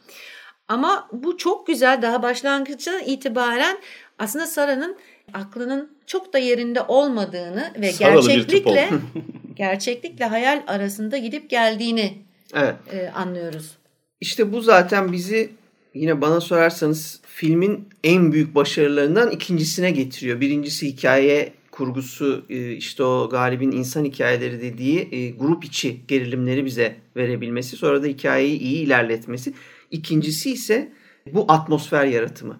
Ama 0.67 1.07
bu 1.11 1.37
çok 1.37 1.67
güzel 1.67 2.01
daha 2.01 2.23
başlangıçtan 2.23 2.99
itibaren 3.05 3.77
aslında 4.19 4.45
Sara'nın 4.47 4.97
aklının 5.33 5.97
çok 6.05 6.33
da 6.33 6.37
yerinde 6.37 6.81
olmadığını 6.81 7.71
ve 7.77 7.91
Saralı 7.91 8.27
gerçeklikle 8.27 8.89
gerçeklikle 9.57 10.25
hayal 10.25 10.63
arasında 10.67 11.17
gidip 11.17 11.49
geldiğini 11.49 12.13
evet. 12.53 12.75
e, 12.93 13.09
anlıyoruz. 13.09 13.77
İşte 14.21 14.51
bu 14.51 14.61
zaten 14.61 15.11
bizi 15.11 15.49
yine 15.93 16.21
bana 16.21 16.41
sorarsanız 16.41 17.21
filmin 17.25 17.89
en 18.03 18.31
büyük 18.31 18.55
başarılarından 18.55 19.31
ikincisine 19.31 19.91
getiriyor. 19.91 20.41
Birincisi 20.41 20.87
hikaye 20.87 21.53
kurgusu 21.71 22.45
e, 22.49 22.71
işte 22.71 23.03
o 23.03 23.29
galibin 23.29 23.71
insan 23.71 24.05
hikayeleri 24.05 24.61
dediği 24.61 25.09
e, 25.11 25.29
grup 25.29 25.65
içi 25.65 26.01
gerilimleri 26.07 26.65
bize 26.65 26.95
verebilmesi. 27.15 27.75
Sonra 27.75 28.03
da 28.03 28.07
hikayeyi 28.07 28.59
iyi 28.59 28.85
ilerletmesi. 28.85 29.53
İkincisi 29.91 30.51
ise 30.51 30.91
bu 31.33 31.45
atmosfer 31.51 32.05
yaratımı. 32.05 32.59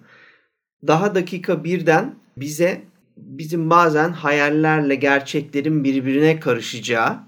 Daha 0.86 1.14
dakika 1.14 1.64
birden 1.64 2.14
bize 2.36 2.82
bizim 3.20 3.70
bazen 3.70 4.12
hayallerle 4.12 4.94
gerçeklerin 4.94 5.84
birbirine 5.84 6.40
karışacağı 6.40 7.18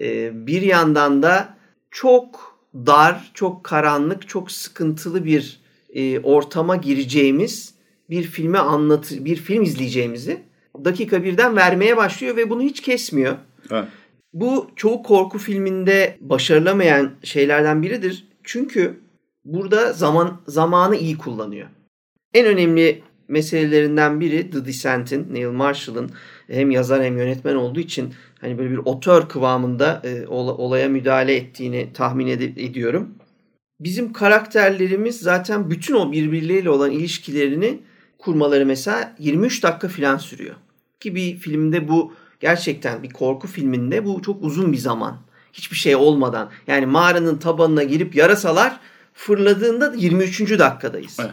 e, 0.00 0.30
bir 0.46 0.62
yandan 0.62 1.22
da 1.22 1.56
çok 1.90 2.58
dar, 2.74 3.30
çok 3.34 3.64
karanlık, 3.64 4.28
çok 4.28 4.50
sıkıntılı 4.50 5.24
bir 5.24 5.60
e, 5.94 6.20
ortama 6.20 6.76
gireceğimiz 6.76 7.74
bir 8.10 8.22
filme 8.22 8.58
anlatı 8.58 9.24
bir 9.24 9.36
film 9.36 9.62
izleyeceğimizi 9.62 10.42
dakika 10.84 11.24
birden 11.24 11.56
vermeye 11.56 11.96
başlıyor 11.96 12.36
ve 12.36 12.50
bunu 12.50 12.62
hiç 12.62 12.80
kesmiyor. 12.80 13.36
Evet. 13.70 13.88
Bu 14.32 14.70
çoğu 14.76 15.02
korku 15.02 15.38
filminde 15.38 16.16
başarılamayan 16.20 17.10
şeylerden 17.22 17.82
biridir. 17.82 18.28
Çünkü 18.44 19.00
burada 19.44 19.92
zaman 19.92 20.40
zamanı 20.46 20.96
iyi 20.96 21.18
kullanıyor. 21.18 21.68
En 22.34 22.46
önemli 22.46 23.02
meselelerinden 23.34 24.20
biri 24.20 24.50
The 24.50 24.66
Descent'in, 24.66 25.34
Neil 25.34 25.48
Marshall'ın 25.48 26.10
hem 26.46 26.70
yazar 26.70 27.04
hem 27.04 27.18
yönetmen 27.18 27.54
olduğu 27.54 27.80
için 27.80 28.14
hani 28.40 28.58
böyle 28.58 28.70
bir 28.70 28.78
otör 28.78 29.28
kıvamında 29.28 30.02
e, 30.04 30.26
olaya 30.26 30.88
müdahale 30.88 31.36
ettiğini 31.36 31.92
tahmin 31.94 32.26
ed- 32.26 32.60
ediyorum. 32.60 33.14
Bizim 33.80 34.12
karakterlerimiz 34.12 35.20
zaten 35.20 35.70
bütün 35.70 35.94
o 35.94 36.12
birbirleriyle 36.12 36.70
olan 36.70 36.90
ilişkilerini 36.90 37.80
kurmaları 38.18 38.66
mesela 38.66 39.14
23 39.18 39.62
dakika 39.62 39.88
falan 39.88 40.16
sürüyor. 40.16 40.54
Ki 41.00 41.14
bir 41.14 41.36
filmde 41.36 41.88
bu 41.88 42.12
gerçekten 42.40 43.02
bir 43.02 43.10
korku 43.10 43.46
filminde 43.46 44.04
bu 44.04 44.22
çok 44.22 44.44
uzun 44.44 44.72
bir 44.72 44.78
zaman. 44.78 45.20
Hiçbir 45.52 45.76
şey 45.76 45.96
olmadan. 45.96 46.50
Yani 46.66 46.86
mağaranın 46.86 47.38
tabanına 47.38 47.82
girip 47.82 48.14
yarasalar 48.14 48.80
fırladığında 49.14 49.94
23. 49.96 50.58
dakikadayız. 50.58 51.16
Evet. 51.20 51.32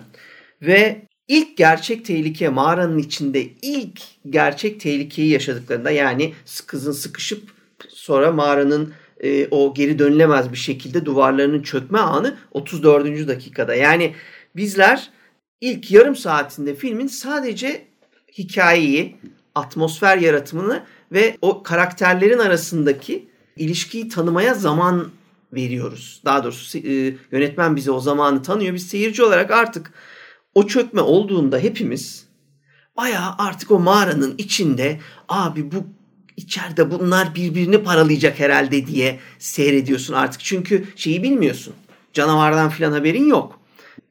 Ve 0.61 1.10
ilk 1.31 1.57
gerçek 1.57 2.05
tehlike 2.05 2.49
mağaranın 2.49 2.97
içinde 2.97 3.47
ilk 3.61 4.01
gerçek 4.29 4.79
tehlikeyi 4.79 5.29
yaşadıklarında 5.29 5.91
yani 5.91 6.33
kızın 6.67 6.91
sıkışıp 6.91 7.51
sonra 7.89 8.31
mağaranın 8.31 8.93
e, 9.19 9.47
o 9.51 9.73
geri 9.73 9.99
dönülemez 9.99 10.51
bir 10.51 10.57
şekilde 10.57 11.05
duvarlarının 11.05 11.61
çökme 11.61 11.99
anı 11.99 12.37
34. 12.51 13.27
dakikada. 13.27 13.75
Yani 13.75 14.15
bizler 14.55 15.09
ilk 15.61 15.91
yarım 15.91 16.15
saatinde 16.15 16.75
filmin 16.75 17.07
sadece 17.07 17.85
hikayeyi, 18.37 19.15
atmosfer 19.55 20.17
yaratımını 20.17 20.83
ve 21.11 21.37
o 21.41 21.63
karakterlerin 21.63 22.39
arasındaki 22.39 23.29
ilişkiyi 23.57 24.09
tanımaya 24.09 24.53
zaman 24.53 25.11
veriyoruz. 25.53 26.21
Daha 26.25 26.43
doğrusu 26.43 26.77
e, 26.77 27.15
yönetmen 27.31 27.75
bize 27.75 27.91
o 27.91 27.99
zamanı 27.99 28.43
tanıyor. 28.43 28.73
Biz 28.73 28.87
seyirci 28.87 29.23
olarak 29.23 29.51
artık 29.51 29.91
o 30.55 30.67
çökme 30.67 31.01
olduğunda 31.01 31.59
hepimiz 31.59 32.25
bayağı 32.97 33.35
artık 33.37 33.71
o 33.71 33.79
mağaranın 33.79 34.35
içinde 34.37 34.99
abi 35.29 35.71
bu 35.71 35.85
içeride 36.37 36.91
bunlar 36.91 37.35
birbirini 37.35 37.83
paralayacak 37.83 38.39
herhalde 38.39 38.87
diye 38.87 39.19
seyrediyorsun 39.39 40.13
artık. 40.13 40.41
Çünkü 40.41 40.83
şeyi 40.95 41.23
bilmiyorsun. 41.23 41.73
Canavardan 42.13 42.69
filan 42.69 42.91
haberin 42.91 43.27
yok. 43.27 43.59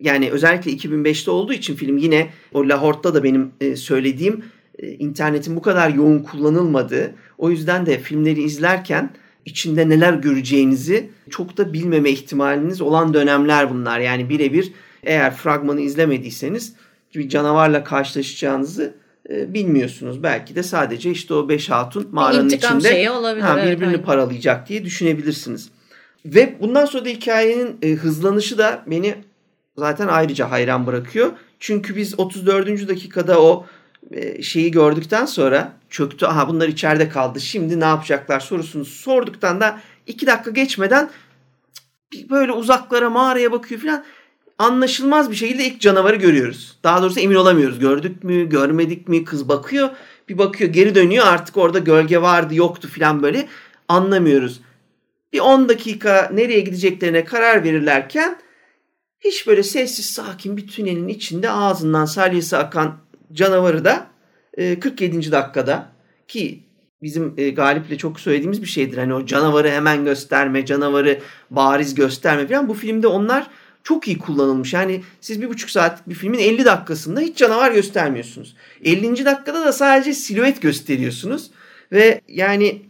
Yani 0.00 0.30
özellikle 0.30 0.70
2005'te 0.70 1.30
olduğu 1.30 1.52
için 1.52 1.76
film 1.76 1.96
yine 1.98 2.30
o 2.54 2.68
Lahort'ta 2.68 3.14
da 3.14 3.24
benim 3.24 3.50
e, 3.60 3.76
söylediğim 3.76 4.44
e, 4.78 4.88
internetin 4.88 5.56
bu 5.56 5.62
kadar 5.62 5.90
yoğun 5.90 6.18
kullanılmadığı. 6.18 7.14
O 7.38 7.50
yüzden 7.50 7.86
de 7.86 7.98
filmleri 7.98 8.42
izlerken 8.42 9.10
içinde 9.44 9.88
neler 9.88 10.12
göreceğinizi 10.12 11.10
çok 11.30 11.56
da 11.56 11.72
bilmeme 11.72 12.10
ihtimaliniz 12.10 12.80
olan 12.80 13.14
dönemler 13.14 13.70
bunlar. 13.70 14.00
Yani 14.00 14.28
birebir 14.28 14.72
eğer 15.02 15.34
fragmanı 15.34 15.80
izlemediyseniz 15.80 16.72
bir 17.14 17.28
canavarla 17.28 17.84
karşılaşacağınızı 17.84 18.94
e, 19.30 19.54
bilmiyorsunuz. 19.54 20.22
Belki 20.22 20.54
de 20.54 20.62
sadece 20.62 21.10
işte 21.10 21.34
o 21.34 21.48
beş 21.48 21.70
hatun 21.70 22.08
mağaranın 22.12 22.44
İntikam 22.44 22.78
içinde 22.78 22.92
şeyi 22.92 23.10
olabilir, 23.10 23.44
ha, 23.44 23.56
birbirini 23.56 23.94
evet, 23.94 24.06
paralayacak 24.06 24.68
diye 24.68 24.84
düşünebilirsiniz. 24.84 25.70
Ve 26.24 26.54
bundan 26.60 26.86
sonra 26.86 27.04
da 27.04 27.08
hikayenin 27.08 27.78
e, 27.82 27.90
hızlanışı 27.90 28.58
da 28.58 28.82
beni 28.86 29.14
zaten 29.76 30.08
ayrıca 30.08 30.50
hayran 30.50 30.86
bırakıyor. 30.86 31.32
Çünkü 31.60 31.96
biz 31.96 32.18
34. 32.20 32.88
dakikada 32.88 33.42
o 33.42 33.66
e, 34.10 34.42
şeyi 34.42 34.70
gördükten 34.70 35.26
sonra 35.26 35.72
çöktü. 35.90 36.26
Aha 36.26 36.48
bunlar 36.48 36.68
içeride 36.68 37.08
kaldı. 37.08 37.40
Şimdi 37.40 37.80
ne 37.80 37.84
yapacaklar 37.84 38.40
sorusunu 38.40 38.84
sorduktan 38.84 39.60
da 39.60 39.80
iki 40.06 40.26
dakika 40.26 40.50
geçmeden 40.50 41.10
böyle 42.30 42.52
uzaklara 42.52 43.10
mağaraya 43.10 43.52
bakıyor 43.52 43.80
falan 43.80 44.04
anlaşılmaz 44.60 45.30
bir 45.30 45.36
şekilde 45.36 45.66
ilk 45.66 45.80
canavarı 45.80 46.16
görüyoruz. 46.16 46.78
Daha 46.84 47.02
doğrusu 47.02 47.20
emin 47.20 47.34
olamıyoruz. 47.34 47.78
Gördük 47.78 48.24
mü, 48.24 48.48
görmedik 48.48 49.08
mi? 49.08 49.24
Kız 49.24 49.48
bakıyor. 49.48 49.90
Bir 50.28 50.38
bakıyor, 50.38 50.70
geri 50.70 50.94
dönüyor. 50.94 51.26
Artık 51.26 51.56
orada 51.56 51.78
gölge 51.78 52.22
vardı, 52.22 52.54
yoktu 52.54 52.88
falan 52.98 53.22
böyle. 53.22 53.48
Anlamıyoruz. 53.88 54.60
Bir 55.32 55.40
10 55.40 55.68
dakika 55.68 56.30
nereye 56.34 56.60
gideceklerine 56.60 57.24
karar 57.24 57.64
verirlerken 57.64 58.38
hiç 59.20 59.46
böyle 59.46 59.62
sessiz 59.62 60.06
sakin 60.06 60.56
bir 60.56 60.66
tünelin 60.66 61.08
içinde 61.08 61.50
ağzından 61.50 62.04
salyası 62.04 62.58
akan 62.58 62.96
canavarı 63.32 63.84
da 63.84 64.06
47. 64.80 65.28
E, 65.28 65.32
dakikada 65.32 65.92
ki 66.28 66.60
bizim 67.02 67.34
e, 67.36 67.50
Galip'le 67.50 67.98
çok 67.98 68.20
söylediğimiz 68.20 68.62
bir 68.62 68.68
şeydir. 68.68 68.98
Hani 68.98 69.14
o 69.14 69.26
canavarı 69.26 69.70
hemen 69.70 70.04
gösterme, 70.04 70.66
canavarı 70.66 71.20
bariz 71.50 71.94
gösterme 71.94 72.48
falan. 72.48 72.68
Bu 72.68 72.74
filmde 72.74 73.06
onlar 73.06 73.46
çok 73.84 74.08
iyi 74.08 74.18
kullanılmış. 74.18 74.72
Yani 74.72 75.02
siz 75.20 75.42
bir 75.42 75.48
buçuk 75.48 75.70
saatlik 75.70 76.08
bir 76.08 76.14
filmin 76.14 76.38
50 76.38 76.64
dakikasında 76.64 77.20
hiç 77.20 77.36
canavar 77.36 77.72
göstermiyorsunuz. 77.72 78.56
50. 78.84 79.24
dakikada 79.24 79.64
da 79.64 79.72
sadece 79.72 80.14
silüet 80.14 80.62
gösteriyorsunuz. 80.62 81.50
Ve 81.92 82.20
yani 82.28 82.82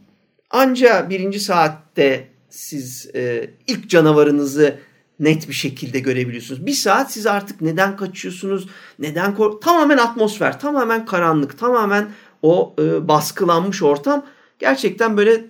anca 0.50 1.11
birinci 1.11 1.40
saatte 1.40 2.29
siz 2.50 3.11
e, 3.14 3.50
ilk 3.66 3.88
canavarınızı 3.88 4.79
net 5.20 5.48
bir 5.48 5.55
şekilde 5.55 6.00
görebiliyorsunuz. 6.00 6.66
Bir 6.66 6.72
saat 6.72 7.12
siz 7.12 7.26
artık 7.26 7.61
neden 7.61 7.96
kaçıyorsunuz, 7.96 8.68
neden 8.98 9.35
kork 9.37 9.62
tamamen 9.62 9.98
atmosfer, 9.98 10.61
tamamen 10.61 11.07
karanlık, 11.07 11.59
tamamen 11.59 12.09
o 12.42 12.74
e, 12.79 13.09
baskılanmış 13.09 13.83
ortam 13.83 14.26
gerçekten 14.59 15.16
böyle 15.16 15.44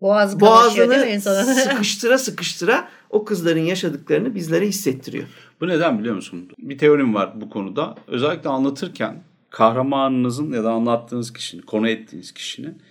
Boğaz 0.00 0.40
boğazını 0.40 1.20
sıkıştıra 1.54 2.18
sıkıştıra 2.18 2.88
o 3.10 3.24
kızların 3.24 3.60
yaşadıklarını 3.60 4.34
bizlere 4.34 4.66
hissettiriyor. 4.66 5.24
Bu 5.60 5.68
neden 5.68 5.98
biliyor 5.98 6.14
musun? 6.14 6.48
Bir 6.58 6.78
teorim 6.78 7.14
var 7.14 7.40
bu 7.40 7.50
konuda. 7.50 7.94
Özellikle 8.06 8.50
anlatırken 8.50 9.22
kahramanınızın 9.50 10.52
ya 10.52 10.64
da 10.64 10.70
anlattığınız 10.70 11.32
kişinin, 11.32 11.62
konu 11.62 11.88
ettiğiniz 11.88 12.32
kişinin 12.32 12.82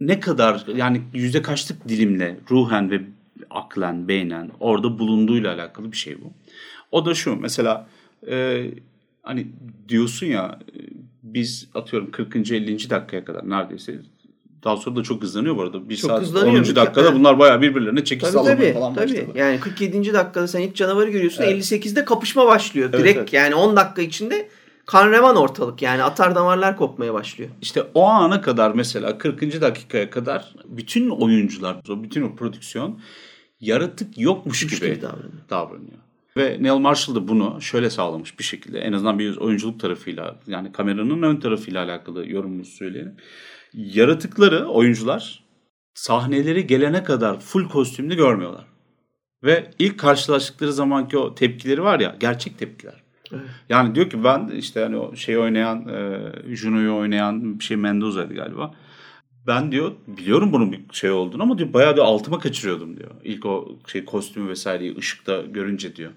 ne 0.00 0.20
kadar 0.20 0.66
yani 0.76 1.02
yüzde 1.14 1.42
kaçlık 1.42 1.88
dilimle 1.88 2.40
ruhen 2.50 2.90
ve 2.90 3.00
aklen, 3.50 4.08
beynen 4.08 4.50
orada 4.60 4.98
bulunduğuyla 4.98 5.54
alakalı 5.54 5.92
bir 5.92 5.96
şey 5.96 6.20
bu. 6.20 6.32
O 6.92 7.06
da 7.06 7.14
şu 7.14 7.36
mesela 7.36 7.88
e, 8.28 8.66
hani 9.22 9.46
diyorsun 9.88 10.26
ya 10.26 10.58
e, 10.74 10.78
biz 11.22 11.68
atıyorum 11.74 12.10
40. 12.10 12.36
50. 12.36 12.90
dakikaya 12.90 13.24
kadar 13.24 13.50
neredeyse 13.50 14.00
daha 14.64 14.76
sonra 14.76 14.96
da 14.96 15.02
çok 15.02 15.22
hızlanıyor 15.22 15.56
bu 15.56 15.62
arada. 15.62 15.88
Bir 15.88 15.96
çok 15.96 16.10
saat 16.10 16.44
10. 16.44 16.54
dakikada 16.54 17.04
yani. 17.04 17.18
bunlar 17.18 17.38
bayağı 17.38 17.62
birbirlerine 17.62 18.04
çekiş 18.04 18.28
sallamaya 18.28 18.74
falan 18.74 18.94
tabii. 18.94 19.04
başladı. 19.04 19.30
Yani 19.34 19.60
47. 19.60 20.14
dakikada 20.14 20.48
sen 20.48 20.60
ilk 20.60 20.76
canavarı 20.76 21.10
görüyorsun. 21.10 21.42
Evet. 21.42 21.72
58'de 21.72 22.04
kapışma 22.04 22.46
başlıyor. 22.46 22.90
Evet, 22.90 23.00
Direkt 23.00 23.18
evet. 23.18 23.32
yani 23.32 23.54
10 23.54 23.76
dakika 23.76 24.02
içinde 24.02 24.48
kan 24.86 25.10
revan 25.12 25.36
ortalık 25.36 25.82
yani 25.82 26.02
atar 26.02 26.34
damarlar 26.34 26.76
kopmaya 26.76 27.14
başlıyor. 27.14 27.50
İşte 27.62 27.82
o 27.94 28.04
ana 28.04 28.40
kadar 28.40 28.70
mesela 28.70 29.18
40. 29.18 29.60
dakikaya 29.60 30.10
kadar 30.10 30.54
bütün 30.64 31.10
oyuncular, 31.10 31.76
bütün 31.88 32.22
o 32.22 32.36
prodüksiyon 32.36 33.00
yaratık 33.60 34.18
yokmuş 34.18 34.66
gibi, 34.66 34.76
gibi 34.76 35.02
davranıyor. 35.02 35.32
davranıyor. 35.50 35.98
Ve 36.36 36.56
Neil 36.60 36.78
Marshall 36.78 37.14
da 37.14 37.28
bunu 37.28 37.60
şöyle 37.60 37.90
sağlamış 37.90 38.38
bir 38.38 38.44
şekilde 38.44 38.78
en 38.78 38.92
azından 38.92 39.18
bir 39.18 39.36
oyunculuk 39.36 39.80
tarafıyla 39.80 40.36
yani 40.46 40.72
kameranın 40.72 41.22
ön 41.22 41.36
tarafıyla 41.36 41.84
alakalı 41.84 42.30
yorumumuzu 42.30 42.70
söyleyelim. 42.70 43.16
Yaratıkları 43.74 44.66
oyuncular 44.66 45.44
sahneleri 45.94 46.66
gelene 46.66 47.04
kadar 47.04 47.40
full 47.40 47.68
kostümlü 47.68 48.16
görmüyorlar. 48.16 48.64
Ve 49.44 49.70
ilk 49.78 49.98
karşılaştıkları 49.98 50.72
zamanki 50.72 51.18
o 51.18 51.34
tepkileri 51.34 51.82
var 51.82 52.00
ya 52.00 52.16
gerçek 52.20 52.58
tepkiler. 52.58 53.02
Evet. 53.32 53.42
Yani 53.68 53.94
diyor 53.94 54.10
ki 54.10 54.24
ben 54.24 54.48
işte 54.48 54.80
hani 54.80 54.96
o 54.96 55.16
şey 55.16 55.38
oynayan 55.38 55.88
e, 55.88 56.56
Juno'yu 56.56 56.94
oynayan 56.94 57.58
bir 57.58 57.64
şey 57.64 57.76
Mendoza'ydı 57.76 58.34
galiba. 58.34 58.74
Ben 59.46 59.72
diyor 59.72 59.92
biliyorum 60.06 60.52
bunun 60.52 60.72
bir 60.72 60.80
şey 60.92 61.10
olduğunu 61.10 61.42
ama 61.42 61.58
diyor 61.58 61.72
bayağı 61.72 61.96
diyor 61.96 62.06
altıma 62.06 62.38
kaçırıyordum 62.38 62.96
diyor. 62.96 63.10
İlk 63.24 63.46
o 63.46 63.78
şey 63.86 64.04
kostümü 64.04 64.48
vesaireyi 64.48 64.96
ışıkta 64.96 65.40
görünce 65.40 65.96
diyor. 65.96 66.10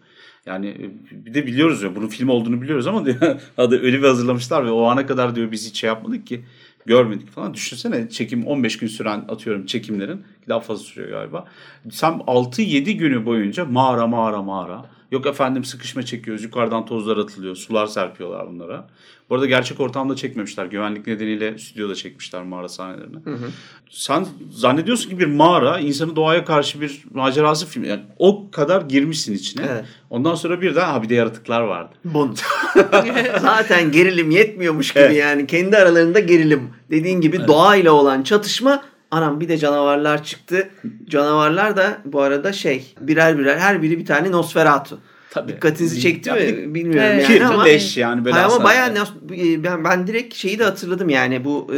Yani 0.46 0.68
e, 0.68 1.26
bir 1.26 1.34
de 1.34 1.48
biliyoruz 1.48 1.84
ya 1.84 1.96
bunun 1.96 2.08
film 2.08 2.30
olduğunu 2.30 2.62
biliyoruz 2.62 2.88
ama 2.88 3.06
diyor 3.06 3.42
adı 3.58 3.82
öyle 3.82 3.98
bir 3.98 4.08
hazırlamışlar 4.08 4.66
ve 4.66 4.72
o 4.72 4.84
ana 4.84 5.06
kadar 5.06 5.36
diyor 5.36 5.52
biz 5.52 5.70
hiç 5.70 5.80
şey 5.80 5.88
yapmadık 5.88 6.28
ki 6.28 6.46
görmedik 6.88 7.30
falan. 7.30 7.54
Düşünsene 7.54 8.10
çekim 8.10 8.48
15 8.48 8.78
gün 8.78 8.88
süren 8.88 9.26
atıyorum 9.30 9.66
çekimlerin 9.66 10.24
daha 10.50 10.60
fazla 10.60 10.84
sürüyor 10.84 11.10
galiba. 11.10 11.46
Sen 11.92 12.12
6-7 12.12 12.92
günü 12.92 13.26
boyunca 13.26 13.66
mağara 13.66 14.08
mağara 14.08 14.42
mağara. 14.42 14.86
Yok 15.12 15.26
efendim 15.26 15.64
sıkışma 15.64 16.04
çekiyoruz 16.04 16.44
yukarıdan 16.44 16.86
tozlar 16.86 17.18
atılıyor 17.18 17.56
sular 17.56 17.88
serpiyorlar 17.88 18.48
bunlara. 18.48 18.88
Bu 19.30 19.36
arada 19.36 19.46
gerçek 19.46 19.80
ortamda 19.80 20.16
çekmemişler. 20.16 20.66
Güvenlik 20.66 21.08
nedeniyle 21.08 21.58
stüdyoda 21.58 21.96
çekmişler 21.96 22.44
mağara 22.44 22.70
sahnelerini. 22.70 23.16
Hı 23.24 23.34
hı. 23.34 23.50
Sen 23.90 24.28
zannediyorsun 24.52 25.10
ki 25.10 25.20
bir 25.20 25.26
mağara 25.26 25.80
insanı 25.80 26.16
doğaya 26.16 26.46
karşı 26.46 26.82
bir 26.82 27.04
macerası 27.14 27.66
film. 27.66 27.84
Yani 27.84 28.02
o 28.18 28.52
kadar 28.52 28.82
girmişsin 28.82 29.34
içine. 29.34 29.66
Evet. 29.70 29.86
Ondan 30.10 30.36
sonra 30.36 30.62
birden 30.62 30.86
ha 30.86 31.04
bir 31.04 31.10
de 31.10 31.16
yaratıklar 31.16 31.62
vardı. 31.62 31.96
Bon. 32.06 32.36
Zaten 33.42 33.92
gerilim 33.92 34.32
yetmiyormuş 34.32 34.94
gibi 34.94 35.04
evet. 35.04 35.18
yani. 35.18 35.48
Kendi 35.48 35.78
aralarında 35.78 36.20
gerilim. 36.20 36.70
Dediğin 36.90 37.22
gibi 37.22 37.38
evet. 37.38 37.48
doğayla 37.48 37.92
olan 37.92 38.24
çatışma 38.24 38.84
Anam 39.12 39.40
bir 39.40 39.50
de 39.50 39.58
canavarlar 39.58 40.24
çıktı. 40.24 40.70
Canavarlar 41.10 41.78
da 41.78 41.98
bu 42.06 42.22
arada 42.22 42.54
şey 42.54 42.94
birer 43.02 43.38
birer 43.40 43.58
her 43.58 43.82
biri 43.82 44.00
bir 44.00 44.06
tane 44.06 44.32
Nosferatu. 44.32 45.00
Tabii. 45.30 45.52
Dikkatinizi 45.52 46.02
çekti 46.02 46.32
mi 46.32 46.76
bilmiyorum 46.76 47.10
Evet. 47.14 47.30
yani 47.30 47.46
ama. 47.46 47.64
leş 47.64 47.98
yani 47.98 48.26
böyle 48.26 48.38
ama 48.38 48.64
bayağı 48.64 48.90
nos- 48.90 49.64
ben, 49.64 49.84
ben 49.84 50.08
direkt 50.08 50.34
şeyi 50.36 50.60
de 50.60 50.64
hatırladım 50.64 51.10
yani 51.10 51.46
bu 51.46 51.68
e, 51.74 51.78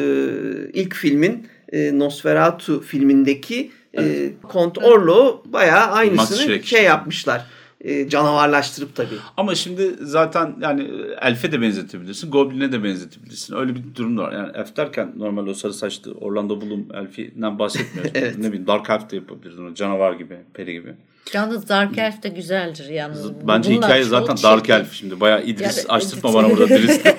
ilk 0.74 0.96
filmin 0.96 1.48
e, 1.72 2.00
Nosferatu 2.00 2.82
filmindeki 2.82 3.72
e, 3.98 4.30
Kont 4.44 4.78
Orlo 4.78 5.44
bayağı 5.46 5.92
aynısını 5.92 6.38
şey 6.38 6.58
işte. 6.58 6.80
yapmışlar. 6.80 7.46
E, 7.82 8.10
canavarlaştırıp 8.10 8.96
tabii. 8.96 9.16
Ama 9.38 9.56
şimdi 9.56 9.96
zaten 10.02 10.56
yani 10.62 10.88
Elf'e 11.22 11.52
de 11.52 11.62
benzetebilirsin, 11.62 12.32
Goblin'e 12.32 12.72
de 12.72 12.84
benzetebilirsin. 12.84 13.56
Öyle 13.56 13.76
bir 13.76 13.82
durum 13.96 14.18
da 14.18 14.22
var. 14.22 14.32
Yani 14.32 14.52
Elf 14.56 14.78
derken 14.78 15.14
normal 15.18 15.48
o 15.48 15.54
sarı 15.54 15.74
saçlı 15.74 16.12
Orlando 16.14 16.62
Bloom 16.62 16.88
Elf'inden 16.94 17.60
bahsetmiyoruz. 17.60 18.12
Evet. 18.16 18.38
Ne 18.38 18.48
bileyim 18.48 18.68
Dark 18.68 18.90
Elf 18.90 19.12
de 19.12 19.16
yapabiliriz 19.16 19.60
onu. 19.60 19.76
Canavar 19.76 20.14
gibi, 20.14 20.38
peri 20.54 20.74
gibi. 20.74 20.94
Yalnız 21.34 21.70
Dark 21.70 21.98
Elf 21.98 22.24
de 22.24 22.30
güzeldir 22.30 22.90
yalnız. 22.90 23.48
Bence 23.48 23.72
Bunlar 23.72 23.84
hikaye 23.90 24.04
zaten 24.04 24.36
çirkin. 24.36 24.50
Dark 24.50 24.70
Elf 24.70 24.94
şimdi. 24.94 25.20
Bayağı 25.20 25.44
İdris 25.44 25.78
Yani- 25.78 25.88
açtırtma 25.88 26.34
bana 26.34 26.50
burada 26.50 26.70
Drizzt. 26.70 27.08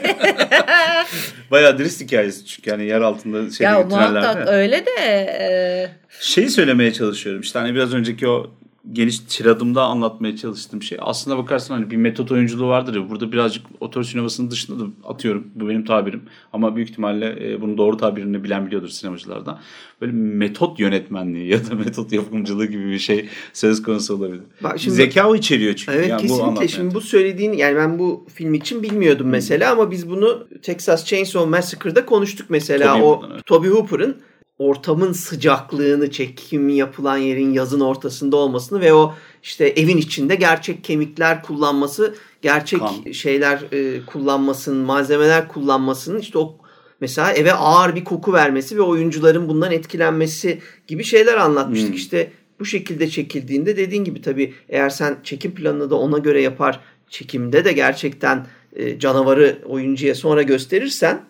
Bayağı 1.50 1.78
Drizzt 1.78 2.00
hikayesi 2.00 2.46
çünkü 2.46 2.70
yani 2.70 2.84
yer 2.84 3.00
altında 3.00 3.50
şeyde 3.50 3.70
Ya 3.70 3.82
muhakkak 3.82 4.48
öyle 4.48 4.86
de 4.86 5.00
e, 5.00 5.90
Şeyi 6.20 6.50
söylemeye 6.50 6.92
çalışıyorum. 6.92 7.40
İşte 7.42 7.58
hani 7.58 7.74
biraz 7.74 7.94
önceki 7.94 8.28
o 8.28 8.50
geniş 8.92 9.18
tiradımda 9.18 9.82
anlatmaya 9.82 10.36
çalıştığım 10.36 10.82
şey. 10.82 10.98
Aslında 11.00 11.38
bakarsan 11.38 11.74
hani 11.74 11.90
bir 11.90 11.96
metot 11.96 12.32
oyunculuğu 12.32 12.68
vardır 12.68 12.94
ya. 12.94 13.10
Burada 13.10 13.32
birazcık 13.32 13.66
otör 13.80 14.02
sinemasının 14.02 14.50
dışında 14.50 14.84
da 14.84 14.88
atıyorum. 15.04 15.46
Bu 15.54 15.68
benim 15.68 15.84
tabirim. 15.84 16.22
Ama 16.52 16.76
büyük 16.76 16.90
ihtimalle 16.90 17.52
e, 17.52 17.60
bunun 17.60 17.78
doğru 17.78 17.96
tabirini 17.96 18.44
bilen 18.44 18.66
biliyordur 18.66 18.88
sinemacılardan. 18.88 19.58
Böyle 20.00 20.12
metot 20.12 20.80
yönetmenliği 20.80 21.46
ya 21.46 21.70
da 21.70 21.74
metot 21.84 22.12
yapımcılığı 22.12 22.66
gibi 22.66 22.86
bir 22.86 22.98
şey 22.98 23.28
söz 23.52 23.82
konusu 23.82 24.16
olabilir. 24.16 24.42
Bak 24.62 24.78
şimdi- 24.78 24.96
Zeka 24.96 25.36
içeriyor 25.36 25.74
çünkü. 25.74 25.92
Evet 25.92 26.08
yani 26.08 26.18
bu 26.18 26.22
kesinlikle. 26.22 26.44
anlatmaya 26.44 26.68
Şimdi 26.68 26.94
bu 26.94 27.00
söylediğin 27.00 27.52
yani 27.52 27.76
ben 27.76 27.98
bu 27.98 28.26
film 28.34 28.54
için 28.54 28.82
bilmiyordum 28.82 29.28
mesela 29.28 29.72
ama 29.72 29.90
biz 29.90 30.10
bunu 30.10 30.46
Texas 30.62 31.06
Chainsaw 31.06 31.50
Massacre'da 31.50 32.06
konuştuk 32.06 32.46
mesela 32.50 32.92
Toby 32.92 33.02
o 33.02 33.06
Hooper'ın, 33.06 33.34
evet. 33.34 33.46
Toby 33.46 33.68
Hooper'ın 33.68 34.16
ortamın 34.60 35.12
sıcaklığını 35.12 36.10
çekim 36.10 36.68
yapılan 36.68 37.16
yerin 37.16 37.52
yazın 37.52 37.80
ortasında 37.80 38.36
olmasını 38.36 38.80
ve 38.80 38.92
o 38.92 39.14
işte 39.42 39.66
evin 39.66 39.96
içinde 39.96 40.34
gerçek 40.34 40.84
kemikler 40.84 41.42
kullanması, 41.42 42.14
gerçek 42.42 42.80
Kan. 42.80 43.12
şeyler 43.12 43.62
e, 43.72 44.06
kullanmasının, 44.06 44.84
malzemeler 44.84 45.48
kullanmasının 45.48 46.18
işte 46.18 46.38
o 46.38 46.58
mesela 47.00 47.32
eve 47.32 47.52
ağır 47.52 47.94
bir 47.94 48.04
koku 48.04 48.32
vermesi 48.32 48.76
ve 48.76 48.82
oyuncuların 48.82 49.48
bundan 49.48 49.72
etkilenmesi 49.72 50.58
gibi 50.86 51.04
şeyler 51.04 51.36
anlatmıştık. 51.36 51.88
Hmm. 51.88 51.96
İşte 51.96 52.30
bu 52.60 52.64
şekilde 52.64 53.10
çekildiğinde 53.10 53.76
dediğin 53.76 54.04
gibi 54.04 54.22
tabii 54.22 54.54
eğer 54.68 54.90
sen 54.90 55.18
çekim 55.24 55.54
planını 55.54 55.90
da 55.90 55.94
ona 55.96 56.18
göre 56.18 56.42
yapar, 56.42 56.80
çekimde 57.08 57.64
de 57.64 57.72
gerçekten 57.72 58.46
e, 58.76 58.98
canavarı 58.98 59.58
oyuncuya 59.66 60.14
sonra 60.14 60.42
gösterirsen 60.42 61.24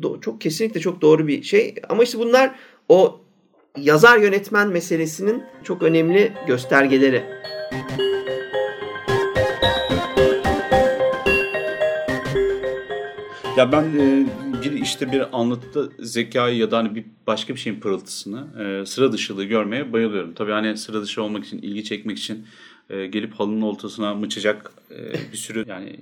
do- 0.00 0.20
çok 0.20 0.40
kesinlikle 0.40 0.80
çok 0.80 1.00
doğru 1.00 1.26
bir 1.26 1.42
şey. 1.42 1.74
Ama 1.88 2.02
işte 2.02 2.18
bunlar 2.18 2.54
o 2.92 3.20
yazar 3.76 4.18
yönetmen 4.18 4.68
meselesinin 4.68 5.42
çok 5.64 5.82
önemli 5.82 6.32
göstergeleri. 6.46 7.24
Ya 13.56 13.72
ben 13.72 13.82
e, 13.82 14.26
bir 14.62 14.72
işte 14.72 15.12
bir 15.12 15.40
anlatıda 15.40 15.92
zekayı 15.98 16.56
ya 16.56 16.70
da 16.70 16.78
hani 16.78 16.94
bir 16.94 17.04
başka 17.26 17.54
bir 17.54 17.60
şeyin 17.60 17.80
pırıltısını 17.80 18.46
e, 18.64 18.86
sıra 18.86 19.12
dışılığı 19.12 19.44
görmeye 19.44 19.92
bayılıyorum. 19.92 20.34
Tabii 20.34 20.52
hani 20.52 20.76
sıra 20.76 21.02
dışı 21.02 21.22
olmak 21.22 21.44
için, 21.44 21.58
ilgi 21.58 21.84
çekmek 21.84 22.18
için 22.18 22.46
e, 22.90 23.06
gelip 23.06 23.34
halının 23.34 23.62
ortasına 23.62 24.14
mıçacak 24.14 24.72
e, 24.90 25.12
bir 25.32 25.36
sürü 25.36 25.64
yani 25.68 25.96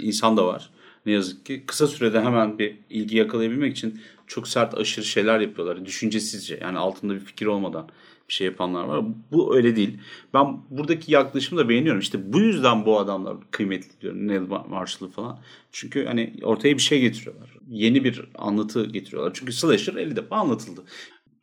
insan 0.00 0.36
da 0.36 0.46
var. 0.46 0.70
Ne 1.06 1.12
yazık 1.12 1.46
ki 1.46 1.62
kısa 1.66 1.86
sürede 1.86 2.20
hemen 2.20 2.58
bir 2.58 2.74
ilgi 2.90 3.16
yakalayabilmek 3.16 3.76
için 3.76 4.00
çok 4.30 4.48
sert 4.48 4.78
aşırı 4.78 5.04
şeyler 5.04 5.40
yapıyorlar. 5.40 5.86
Düşüncesizce 5.86 6.58
yani 6.62 6.78
altında 6.78 7.14
bir 7.14 7.20
fikir 7.20 7.46
olmadan 7.46 7.88
bir 8.28 8.34
şey 8.34 8.46
yapanlar 8.46 8.84
var. 8.84 9.04
Bu 9.32 9.56
öyle 9.56 9.76
değil. 9.76 9.98
Ben 10.34 10.60
buradaki 10.70 11.12
yaklaşımı 11.12 11.60
da 11.60 11.68
beğeniyorum. 11.68 12.00
İşte 12.00 12.32
bu 12.32 12.40
yüzden 12.40 12.86
bu 12.86 12.98
adamlar 12.98 13.36
kıymetli 13.50 14.00
diyorum. 14.00 14.28
Neil 14.28 14.40
Marshall'ı 14.68 15.10
falan. 15.10 15.38
Çünkü 15.72 16.04
hani 16.04 16.34
ortaya 16.42 16.74
bir 16.74 16.82
şey 16.82 17.00
getiriyorlar. 17.00 17.50
Yeni 17.68 18.04
bir 18.04 18.24
anlatı 18.34 18.86
getiriyorlar. 18.86 19.32
Çünkü 19.34 19.52
slasher 19.52 19.94
50 19.94 20.16
defa 20.16 20.36
anlatıldı. 20.36 20.84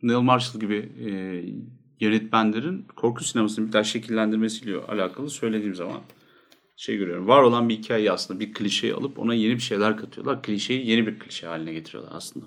Neil 0.03 0.19
Marshall 0.19 0.59
gibi 0.59 0.89
e, 1.05 1.09
yönetmenlerin 1.99 2.85
korku 2.95 3.23
sinemasını 3.23 3.67
bir 3.67 3.73
daha 3.73 3.83
şekillendirmesiyle 3.83 4.77
alakalı 4.77 5.29
söylediğim 5.29 5.75
zaman 5.75 6.01
şey 6.77 6.97
görüyorum. 6.97 7.27
Var 7.27 7.41
olan 7.41 7.69
bir 7.69 7.77
hikayeyi 7.77 8.11
aslında 8.11 8.39
bir 8.39 8.53
klişeyi 8.53 8.93
alıp 8.93 9.19
ona 9.19 9.33
yeni 9.33 9.55
bir 9.55 9.61
şeyler 9.61 9.97
katıyorlar. 9.97 10.43
Klişeyi 10.43 10.89
yeni 10.89 11.07
bir 11.07 11.19
klişe 11.19 11.47
haline 11.47 11.73
getiriyorlar 11.73 12.11
aslında. 12.15 12.45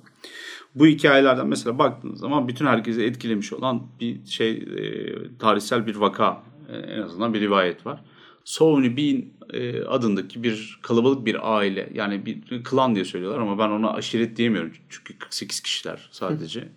Bu 0.74 0.86
hikayelerden 0.86 1.46
mesela 1.46 1.78
baktığınız 1.78 2.20
zaman 2.20 2.48
bütün 2.48 2.66
herkesi 2.66 3.02
etkilemiş 3.02 3.52
olan 3.52 3.86
bir 4.00 4.26
şey 4.26 4.50
e, 4.50 5.38
tarihsel 5.38 5.86
bir 5.86 5.96
vaka 5.96 6.42
e, 6.68 6.76
en 6.76 7.02
azından 7.02 7.34
bir 7.34 7.40
rivayet 7.40 7.86
var. 7.86 8.00
Sovni 8.44 8.96
Bean 8.96 9.24
e, 9.52 9.84
adındaki 9.84 10.42
bir 10.42 10.78
kalabalık 10.82 11.26
bir 11.26 11.56
aile 11.56 11.90
yani 11.94 12.26
bir 12.26 12.64
klan 12.64 12.94
diye 12.94 13.04
söylüyorlar 13.04 13.40
ama 13.40 13.58
ben 13.58 13.68
ona 13.68 13.92
aşiret 13.92 14.36
diyemiyorum 14.36 14.72
çünkü 14.88 15.18
48 15.18 15.60
kişiler 15.60 16.08
sadece. 16.12 16.68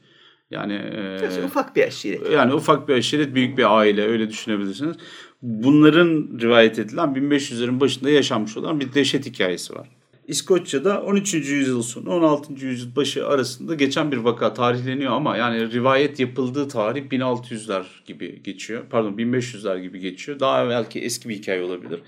Yani 0.54 0.74
e, 0.74 1.46
ufak 1.46 1.76
bir 1.76 1.84
aşiret. 1.84 2.32
yani 2.32 2.54
ufak 2.54 2.88
bir 2.88 2.94
aşiret, 2.94 3.36
büyük 3.36 3.58
bir 3.58 3.78
aile 3.78 4.08
öyle 4.08 4.30
düşünebilirsiniz. 4.30 4.96
Bunların 5.42 6.39
rivayet 6.42 6.80
edilen 6.80 7.10
1500'lerin 7.10 7.80
başında 7.80 8.10
yaşanmış 8.10 8.58
olan 8.58 8.80
bir 8.80 8.94
dehşet 8.94 9.26
hikayesi 9.26 9.76
var. 9.76 9.89
İskoçya'da 10.28 11.02
13. 11.02 11.34
yüzyıl 11.34 11.82
sonu 11.82 12.10
16. 12.10 12.66
yüzyıl 12.66 12.96
başı 12.96 13.28
arasında 13.28 13.76
geçen 13.76 14.12
bir 14.12 14.18
vaka 14.18 14.54
tarihleniyor 14.54 15.12
ama 15.12 15.38
yani 15.38 15.72
rivayet 15.72 16.20
yapıldığı 16.20 16.68
tarih 16.68 17.04
1600'ler 17.04 17.84
gibi 18.06 18.44
geçiyor. 18.44 18.84
Pardon 18.89 19.13
1500'ler 19.13 19.82
gibi 19.82 20.00
geçiyor. 20.00 20.39
Daha 20.39 20.70
belki 20.70 21.00
eski 21.00 21.30
bir 21.30 21.36
hikaye 21.36 21.63
olabilir. 21.63 22.00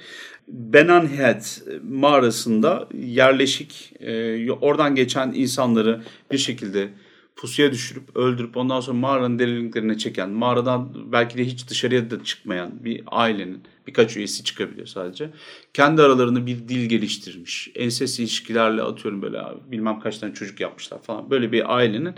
Benan 0.47 1.17
Head 1.17 1.41
mağarasında 1.89 2.87
yerleşik 2.93 3.93
e, 3.99 4.51
oradan 4.51 4.95
geçen 4.95 5.31
insanları 5.33 6.01
bir 6.31 6.37
şekilde 6.37 6.89
pusuya 7.35 7.71
düşürüp 7.71 8.15
öldürüp 8.15 8.57
ondan 8.57 8.79
sonra 8.79 8.97
mağaranın 8.97 9.39
derinliklerine 9.39 9.97
çeken, 9.97 10.29
mağaradan 10.29 11.11
belki 11.11 11.37
de 11.37 11.45
hiç 11.45 11.69
dışarıya 11.69 12.11
da 12.11 12.23
çıkmayan 12.23 12.83
bir 12.85 13.03
ailenin 13.07 13.63
birkaç 13.87 14.17
üyesi 14.17 14.43
çıkabiliyor 14.43 14.87
sadece. 14.87 15.29
Kendi 15.73 16.01
aralarında 16.01 16.45
bir 16.45 16.67
dil 16.67 16.89
geliştirmiş. 16.89 17.71
Ensest 17.75 18.19
ilişkilerle 18.19 18.81
atıyorum 18.81 19.21
böyle 19.21 19.41
bilmem 19.71 19.99
kaç 19.99 20.17
tane 20.17 20.33
çocuk 20.33 20.59
yapmışlar 20.59 21.01
falan. 21.01 21.29
Böyle 21.29 21.51
bir 21.51 21.75
ailenin 21.75 22.15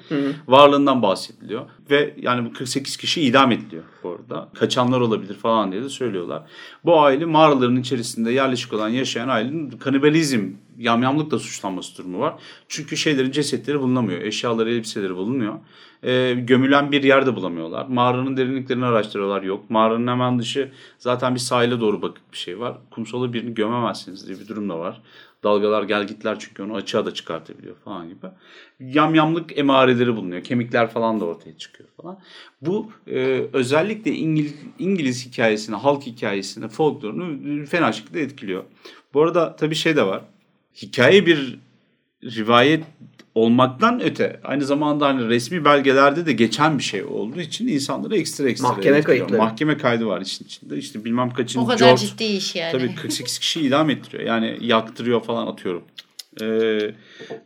varlığından 0.47 1.01
bahsediliyor. 1.01 1.65
Ve 1.89 2.13
yani 2.21 2.49
bu 2.49 2.53
48 2.53 2.97
kişi 2.97 3.21
idam 3.21 3.51
ediliyor 3.51 3.83
bu 4.03 4.09
arada. 4.09 4.49
Kaçanlar 4.53 4.99
olabilir 4.99 5.33
falan 5.33 5.71
diye 5.71 5.83
de 5.83 5.89
söylüyorlar. 5.89 6.43
Bu 6.85 7.01
aile 7.01 7.25
mağaraların 7.25 7.77
içerisinde 7.77 8.31
yerleşik 8.31 8.73
olan 8.73 8.89
yaşayan 8.89 9.27
ailenin 9.27 9.69
kanibalizm 9.69 10.51
yamyamlıkla 10.77 11.39
suçlanması 11.39 11.97
durumu 11.97 12.19
var. 12.19 12.33
Çünkü 12.67 12.97
şeylerin 12.97 13.31
cesetleri 13.31 13.79
bulunamıyor. 13.79 14.21
Eşyaları, 14.21 14.71
elbiseleri 14.71 15.15
bulunuyor. 15.15 15.53
Ee, 16.03 16.33
gömülen 16.33 16.91
bir 16.91 17.03
yerde 17.03 17.35
bulamıyorlar. 17.35 17.85
Mağaranın 17.85 18.37
derinliklerini 18.37 18.85
araştırıyorlar. 18.85 19.43
Yok. 19.43 19.69
Mağaranın 19.69 20.07
hemen 20.07 20.39
dışı 20.39 20.71
zaten 20.99 21.35
bir 21.35 21.39
sahile 21.39 21.81
doğru 21.81 22.01
bakık 22.01 22.31
bir 22.31 22.37
şey 22.37 22.59
var. 22.59 22.77
Kumsala 22.91 23.33
birini 23.33 23.53
gömemezsiniz 23.53 24.27
diye 24.27 24.39
bir 24.39 24.47
durum 24.47 24.69
da 24.69 24.79
var. 24.79 25.01
Dalgalar 25.43 25.83
gel 25.83 26.07
gitler 26.07 26.39
çünkü 26.39 26.63
onu 26.63 26.75
açığa 26.75 27.05
da 27.05 27.13
çıkartabiliyor 27.13 27.75
falan 27.75 28.09
gibi. 28.09 28.27
Yamyamlık 28.79 29.57
emareleri 29.57 30.15
bulunuyor. 30.15 30.43
Kemikler 30.43 30.89
falan 30.89 31.19
da 31.19 31.25
ortaya 31.25 31.57
çıkıyor 31.57 31.89
falan. 32.01 32.19
Bu 32.61 32.91
e, 33.07 33.45
özellikle 33.53 34.11
İngiliz, 34.11 34.55
İngiliz 34.79 35.25
hikayesini, 35.25 35.75
halk 35.75 36.03
hikayesini, 36.03 36.67
folklorunu 36.67 37.65
fena 37.65 37.91
şekilde 37.91 38.21
etkiliyor. 38.21 38.63
Bu 39.13 39.21
arada 39.21 39.55
tabii 39.55 39.75
şey 39.75 39.95
de 39.95 40.05
var 40.05 40.21
hikaye 40.81 41.25
bir 41.25 41.59
rivayet 42.23 42.83
olmaktan 43.37 44.01
öte 44.01 44.39
aynı 44.43 44.65
zamanda 44.65 45.07
hani 45.07 45.27
resmi 45.29 45.65
belgelerde 45.65 46.25
de 46.25 46.33
geçen 46.33 46.77
bir 46.77 46.83
şey 46.83 47.03
olduğu 47.03 47.41
için 47.41 47.67
insanları 47.67 48.17
ekstra 48.17 48.49
ekstra 48.49 48.67
Mahkeme 48.67 49.01
kayıtları. 49.01 49.37
Mahkeme 49.37 49.77
kaydı 49.77 50.05
var 50.05 50.21
işin 50.21 50.45
içinde. 50.45 50.77
İşte 50.77 51.05
bilmem 51.05 51.29
kaçıncı 51.29 51.65
o 51.65 51.67
kadar 51.67 51.85
George 51.85 52.01
ciddi 52.01 52.23
iş 52.23 52.55
yani. 52.55 52.71
tabii 52.71 52.95
48 53.01 53.39
kişi 53.39 53.61
idam 53.61 53.89
ettiriyor. 53.89 54.23
Yani 54.23 54.57
yaktırıyor 54.61 55.23
falan 55.23 55.47
atıyorum. 55.47 55.83
Ee, 56.41 56.45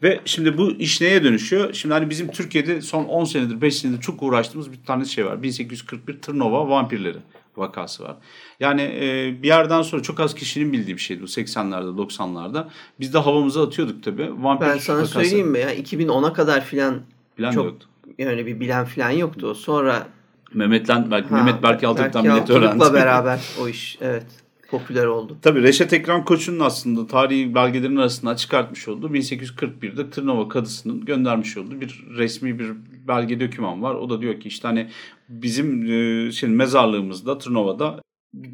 ve 0.04 0.20
şimdi 0.26 0.58
bu 0.58 0.72
iş 0.72 1.02
neye 1.02 1.24
dönüşüyor? 1.24 1.74
Şimdi 1.74 1.94
hani 1.94 2.10
bizim 2.10 2.32
Türkiye'de 2.32 2.82
son 2.82 3.04
10 3.04 3.26
senedir 3.26 3.62
5 3.62 3.76
senedir 3.76 4.02
çok 4.02 4.24
uğraştığımız 4.24 4.72
bir 4.72 4.80
tane 4.86 5.06
şey 5.06 5.26
var. 5.26 5.44
1841 5.44 6.22
Tırnova 6.22 6.70
vampirleri 6.70 7.18
vakası 7.58 8.04
var. 8.04 8.16
Yani 8.60 8.82
e, 8.82 9.36
bir 9.44 9.48
yerden 9.48 9.82
sonra 9.82 10.02
çok 10.02 10.20
az 10.20 10.36
kişinin 10.36 10.74
bildiği 10.74 10.96
bir 10.96 11.02
şeydi 11.02 11.22
bu 11.22 11.26
80'lerde 11.26 11.98
90'larda. 11.98 12.66
Biz 13.00 13.14
de 13.14 13.18
havamıza 13.18 13.64
atıyorduk 13.64 14.04
tabii. 14.04 14.44
Vampir 14.44 14.66
Ben 14.66 14.78
sana 14.78 14.98
vakası 14.98 15.14
söyleyeyim 15.14 15.48
mi 15.48 15.60
ya 15.60 15.76
2010'a 15.76 16.34
kadar 16.34 16.66
filan 16.66 17.02
Bilen 17.38 17.52
çok 17.52 17.66
yoktu. 17.66 17.88
yani 18.18 18.46
bir 18.46 18.60
bilen 18.60 18.86
filan 18.86 19.10
yoktu. 19.10 19.56
Sonra 19.56 20.08
Mehmet'len 20.54 21.12
belki 21.12 21.34
Mehmet 21.34 21.64
belki 21.64 21.88
Altık'tan 21.88 22.24
Berke 22.24 22.36
millet 22.36 22.50
öğrendi. 22.50 22.94
beraber 22.94 23.40
o 23.62 23.68
iş 23.68 23.98
evet. 24.02 24.26
popüler 24.72 25.06
oldu. 25.06 25.38
Tabii 25.42 25.64
Reşat 25.64 25.94
Ekrem 25.94 26.26
Koç'un 26.26 26.60
aslında 26.60 27.08
tarihi 27.08 27.56
belgelerin 27.56 27.96
arasından 27.96 28.36
çıkartmış 28.36 28.88
olduğu 28.88 29.10
1841'de 29.10 30.10
Tırnava 30.10 30.50
Kadısı'nın 30.50 31.06
göndermiş 31.06 31.58
olduğu 31.58 31.82
bir 31.82 32.06
resmi 32.18 32.60
bir 32.60 32.72
belge 33.08 33.40
döküman 33.40 33.82
var. 33.82 33.96
O 33.96 34.10
da 34.10 34.22
diyor 34.22 34.40
ki 34.40 34.48
işte 34.48 34.68
hani 34.68 34.90
bizim 35.32 35.92
e, 35.92 36.32
şimdi 36.32 36.56
mezarlığımızda 36.56 37.38
Tırnova'da 37.38 38.02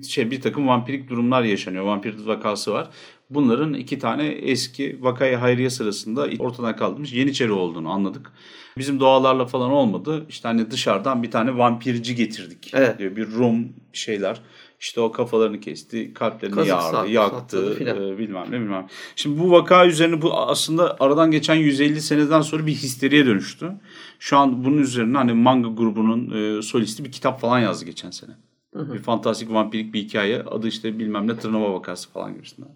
şey 0.08 0.32
bir 0.32 0.42
takım 0.42 0.68
vampirik 0.68 1.10
durumlar 1.10 1.44
yaşanıyor. 1.44 1.84
Vampir 1.84 2.26
vakası 2.26 2.74
var. 2.74 2.90
Bunların 3.30 3.74
iki 3.74 4.00
tane 4.00 4.28
eski 4.28 4.98
vakayı 5.02 5.36
hayriye 5.38 5.70
sırasında 5.70 6.28
ortadan 6.40 6.76
kaldırmış 6.76 7.14
Yeniçeri 7.14 7.52
olduğunu 7.52 7.90
anladık. 7.90 8.32
Bizim 8.78 9.00
doğalarla 9.00 9.46
falan 9.46 9.72
olmadı. 9.72 10.26
İşte 10.30 10.48
hani 10.48 10.72
dışarıdan 10.72 11.24
bir 11.24 11.32
tane 11.32 11.58
vampirci 11.58 12.16
getirdik 12.16 12.72
Evet. 12.74 13.00
diyor. 13.00 13.16
Bir 13.16 13.32
Rum 13.32 13.70
şeyler. 13.94 14.42
İşte 14.80 15.02
o 15.02 15.12
kafalarını 15.12 15.60
kesti, 15.60 16.14
kalplerini 16.14 16.56
Kazık 16.56 16.70
yardı, 16.70 16.84
sat- 16.92 17.10
yaktı, 17.10 17.78
e, 17.82 18.18
bilmem 18.18 18.46
ne 18.52 18.60
bilmem. 18.60 18.88
Şimdi 19.16 19.40
bu 19.40 19.52
vaka 19.52 19.86
üzerine 19.88 20.22
bu 20.22 20.34
aslında 20.38 20.96
aradan 21.00 21.32
geçen 21.32 21.56
150 21.56 22.02
seneden 22.02 22.42
sonra 22.42 22.66
bir 22.68 22.72
histeriye 22.72 23.26
dönüştü. 23.26 23.72
Şu 24.20 24.38
an 24.38 24.64
bunun 24.66 24.78
üzerine 24.78 25.18
hani 25.18 25.34
manga 25.34 25.70
grubunun 25.70 26.32
e, 26.58 26.62
solisti 26.62 27.06
bir 27.06 27.12
kitap 27.12 27.42
falan 27.42 27.60
yazdı 27.60 27.86
geçen 27.86 28.12
sene. 28.12 28.32
Bir 28.76 29.00
fantastik 29.00 29.54
vampirik 29.54 29.94
bir 29.94 30.00
hikaye. 30.02 30.42
Adı 30.42 30.68
işte 30.68 31.00
bilmem 31.00 31.28
ne 31.28 31.38
Tırnava 31.38 31.74
vakası 31.74 32.10
falan 32.10 32.34
gibisinden. 32.34 32.70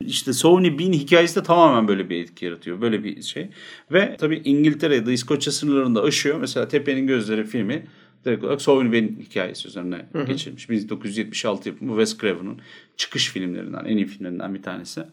İşte 0.00 0.32
Sony 0.32 0.78
Bean 0.78 0.92
hikayesi 0.92 1.36
de 1.36 1.42
tamamen 1.42 1.88
böyle 1.88 2.10
bir 2.10 2.22
etki 2.22 2.44
yaratıyor. 2.44 2.80
Böyle 2.80 3.04
bir 3.04 3.22
şey. 3.22 3.50
Ve 3.92 4.16
tabii 4.20 4.42
İngiltere 4.44 4.94
ya 4.96 5.06
da 5.06 5.12
İskoçya 5.12 5.52
sınırlarında 5.52 6.02
aşıyor. 6.02 6.40
Mesela 6.40 6.68
Tepe'nin 6.68 7.06
Gözleri 7.06 7.44
filmi 7.44 7.86
direkt 8.24 8.44
olarak 8.44 8.62
Sony 8.62 8.92
Bean 8.92 9.08
hikayesi 9.20 9.68
üzerine 9.68 10.06
geçirmiş. 10.26 10.70
1976 10.70 11.68
yapımı 11.68 11.90
Wes 11.90 12.18
Craven'ın 12.18 12.58
çıkış 12.96 13.30
filmlerinden, 13.30 13.84
en 13.84 13.96
iyi 13.96 14.06
filmlerinden 14.06 14.54
bir 14.54 14.62
tanesi. 14.62 15.04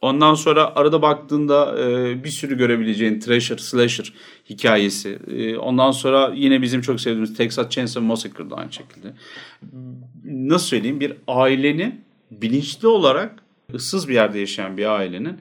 Ondan 0.00 0.34
sonra 0.34 0.76
arada 0.76 1.02
baktığında 1.02 1.78
e, 1.80 2.24
bir 2.24 2.28
sürü 2.28 2.58
görebileceğin 2.58 3.20
Thrasher, 3.20 3.56
Slasher 3.56 4.12
hikayesi. 4.50 5.18
E, 5.30 5.56
ondan 5.56 5.90
sonra 5.90 6.32
yine 6.34 6.62
bizim 6.62 6.80
çok 6.80 7.00
sevdiğimiz 7.00 7.36
Texas 7.36 7.70
Chainsaw 7.70 8.06
Massacre 8.06 8.50
da 8.50 8.56
aynı 8.56 8.72
şekilde. 8.72 9.14
Nasıl 10.24 10.66
söyleyeyim? 10.66 11.00
Bir 11.00 11.12
ailenin 11.26 12.04
bilinçli 12.30 12.88
olarak 12.88 13.42
ıssız 13.74 14.08
bir 14.08 14.14
yerde 14.14 14.38
yaşayan 14.38 14.76
bir 14.76 14.86
ailenin 14.86 15.40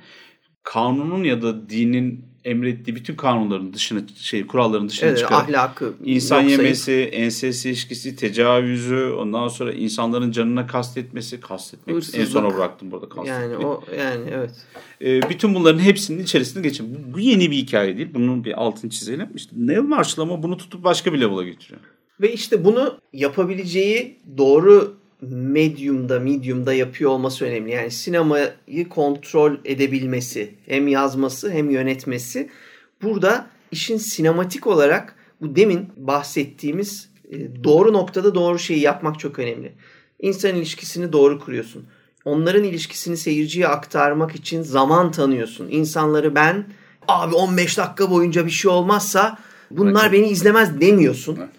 kanunun 0.64 1.24
ya 1.24 1.41
da 1.41 1.70
dinin 1.70 2.26
emrettiği 2.46 2.96
bütün 2.96 3.16
kanunların 3.16 3.74
dışına 3.74 4.00
şey 4.18 4.48
kuralların 4.48 4.89
dışına 4.89 5.10
Evet, 5.10 5.20
çıkarak 5.20 5.43
ahlakı 5.43 5.93
İnsan 6.06 6.41
yok 6.41 6.50
sayıp- 6.52 6.62
yemesi, 6.64 6.93
ensest 6.93 7.66
ilişkisi, 7.66 8.16
tecavüzü, 8.16 9.10
ondan 9.20 9.48
sonra 9.48 9.74
insanların 9.74 10.32
canına 10.32 10.68
kastetmesi, 10.68 11.39
kastetmek 11.39 11.93
en 11.93 11.98
Hırsızlık. 11.98 12.28
sona 12.28 12.58
bıraktım 12.58 12.91
burada 12.91 13.10
kastetmeyi. 13.10 13.52
Yani 13.52 13.66
o 13.66 13.84
yani 14.00 14.24
evet. 14.34 14.52
Ee, 15.02 15.30
bütün 15.30 15.56
bunların 15.56 15.80
hepsinin 15.80 16.24
içerisinde 16.24 16.68
geçin. 16.68 16.96
Bu, 16.96 17.14
bu 17.14 17.20
yeni 17.20 17.52
bir 17.52 17.56
hikaye 17.58 17.98
değil. 17.98 18.10
Bunun 18.14 18.43
bir 18.46 18.62
altını 18.62 18.91
çizelim. 18.91 19.28
İşte 19.36 19.56
Neil 19.60 19.80
Marshall 19.82 20.24
ama 20.26 20.43
bunu 20.43 20.58
tutup 20.58 20.84
başka 20.84 21.14
bir 21.14 21.22
level'a 21.22 21.43
getiriyor. 21.43 21.80
Ve 22.22 22.34
işte 22.34 22.66
bunu 22.66 22.98
yapabileceği 23.14 24.16
doğru 24.38 24.98
medyumda, 25.22 26.20
medium'da 26.20 26.74
yapıyor 26.74 27.11
olması 27.11 27.45
önemli. 27.45 27.72
Yani 27.72 27.91
sinemayı 27.91 28.89
kontrol 28.89 29.55
edebilmesi, 29.66 30.55
hem 30.66 30.88
yazması 30.88 31.51
hem 31.51 31.70
yönetmesi. 31.70 32.49
Burada 33.01 33.47
işin 33.72 33.97
sinematik 33.97 34.68
olarak 34.68 35.16
bu 35.41 35.55
demin 35.55 35.89
bahsettiğimiz 35.97 37.09
e, 37.32 37.63
doğru 37.63 37.93
noktada 37.93 38.36
doğru 38.36 38.59
şeyi 38.59 38.80
yapmak 38.80 39.20
çok 39.20 39.39
önemli. 39.39 39.74
İnsan 40.20 40.55
ilişkisini 40.55 41.13
doğru 41.13 41.39
kuruyorsun. 41.39 41.86
Onların 42.26 42.63
ilişkisini 42.63 43.18
seyirciye 43.18 43.68
aktarmak 43.68 44.36
için 44.36 44.61
zaman 44.61 45.11
tanıyorsun. 45.11 45.68
İnsanları 45.70 46.36
ben 46.36 46.66
abi 47.07 47.36
15 47.36 47.78
dakika 47.78 48.11
boyunca 48.11 48.45
bir 48.45 48.51
şey 48.51 48.72
olmazsa 48.72 49.38
bunlar 49.72 50.11
beni 50.11 50.28
izlemez 50.28 50.82
demiyorsun. 50.82 51.38
Evet. 51.39 51.49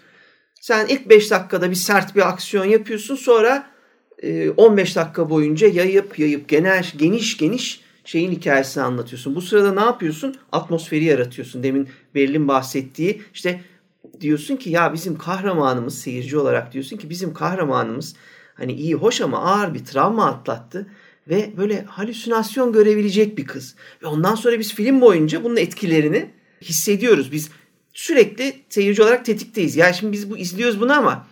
Sen 0.67 0.87
ilk 0.87 1.09
5 1.09 1.31
dakikada 1.31 1.69
bir 1.69 1.75
sert 1.75 2.15
bir 2.15 2.29
aksiyon 2.29 2.65
yapıyorsun 2.65 3.15
sonra 3.15 3.69
e, 4.23 4.49
15 4.49 4.95
dakika 4.95 5.29
boyunca 5.29 5.67
yayıp 5.67 6.19
yayıp 6.19 6.49
genel 6.49 6.85
geniş 6.97 7.37
geniş 7.37 7.81
şeyin 8.05 8.31
hikayesini 8.31 8.83
anlatıyorsun. 8.83 9.35
Bu 9.35 9.41
sırada 9.41 9.73
ne 9.73 9.81
yapıyorsun? 9.81 10.35
Atmosferi 10.51 11.03
yaratıyorsun. 11.03 11.63
Demin 11.63 11.89
Berlin 12.15 12.47
bahsettiği 12.47 13.21
işte 13.33 13.61
diyorsun 14.21 14.55
ki 14.55 14.69
ya 14.69 14.93
bizim 14.93 15.17
kahramanımız 15.17 15.99
seyirci 15.99 16.37
olarak 16.37 16.73
diyorsun 16.73 16.97
ki 16.97 17.09
bizim 17.09 17.33
kahramanımız 17.33 18.15
hani 18.53 18.73
iyi 18.73 18.93
hoş 18.93 19.21
ama 19.21 19.37
ağır 19.37 19.73
bir 19.73 19.85
travma 19.85 20.25
atlattı 20.25 20.87
ve 21.29 21.51
böyle 21.57 21.81
halüsinasyon 21.81 22.73
görebilecek 22.73 23.37
bir 23.37 23.45
kız. 23.45 23.75
Ve 24.03 24.07
ondan 24.07 24.35
sonra 24.35 24.59
biz 24.59 24.73
film 24.73 25.01
boyunca 25.01 25.43
bunun 25.43 25.57
etkilerini 25.57 26.29
hissediyoruz. 26.61 27.31
Biz 27.31 27.49
sürekli 27.97 28.55
seyirci 28.69 29.03
olarak 29.03 29.25
tetikteyiz. 29.25 29.75
Ya 29.75 29.93
şimdi 29.93 30.13
biz 30.13 30.29
bu 30.31 30.37
izliyoruz 30.37 30.81
bunu 30.81 30.93
ama 30.93 31.27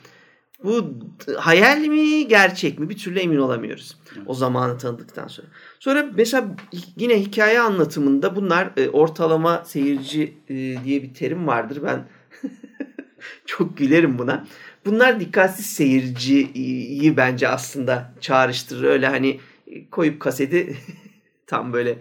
bu 0.63 0.93
hayal 1.37 1.77
mi 1.77 2.27
gerçek 2.27 2.79
mi 2.79 2.89
bir 2.89 2.97
türlü 2.97 3.19
emin 3.19 3.37
olamıyoruz. 3.37 3.97
O 4.25 4.33
zamanı 4.33 4.77
tanıdıktan 4.77 5.27
sonra. 5.27 5.47
Sonra 5.79 6.09
mesela 6.15 6.55
yine 6.97 7.21
hikaye 7.21 7.59
anlatımında 7.59 8.35
bunlar 8.35 8.69
e, 8.77 8.89
ortalama 8.89 9.63
seyirci 9.65 10.33
e, 10.49 10.53
diye 10.55 11.03
bir 11.03 11.13
terim 11.13 11.47
vardır. 11.47 11.79
Ben 11.83 12.07
çok 13.45 13.77
gülerim 13.77 14.19
buna. 14.19 14.47
Bunlar 14.85 15.19
dikkatsiz 15.19 15.65
seyirciyi 15.65 17.17
bence 17.17 17.47
aslında 17.47 18.13
çağrıştırır. 18.21 18.83
Öyle 18.83 19.07
hani 19.07 19.39
koyup 19.91 20.19
kaseti 20.19 20.77
tam 21.47 21.73
böyle 21.73 21.97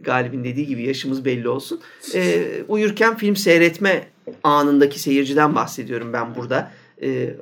Galip'in 0.00 0.44
dediği 0.44 0.66
gibi 0.66 0.82
yaşımız 0.82 1.24
belli 1.24 1.48
olsun. 1.48 1.80
E, 2.14 2.44
uyurken 2.68 3.16
film 3.16 3.36
seyretme 3.36 4.08
anındaki 4.42 5.00
seyirciden 5.00 5.54
bahsediyorum 5.54 6.12
ben 6.12 6.34
burada. 6.34 6.70
E, 7.02 7.36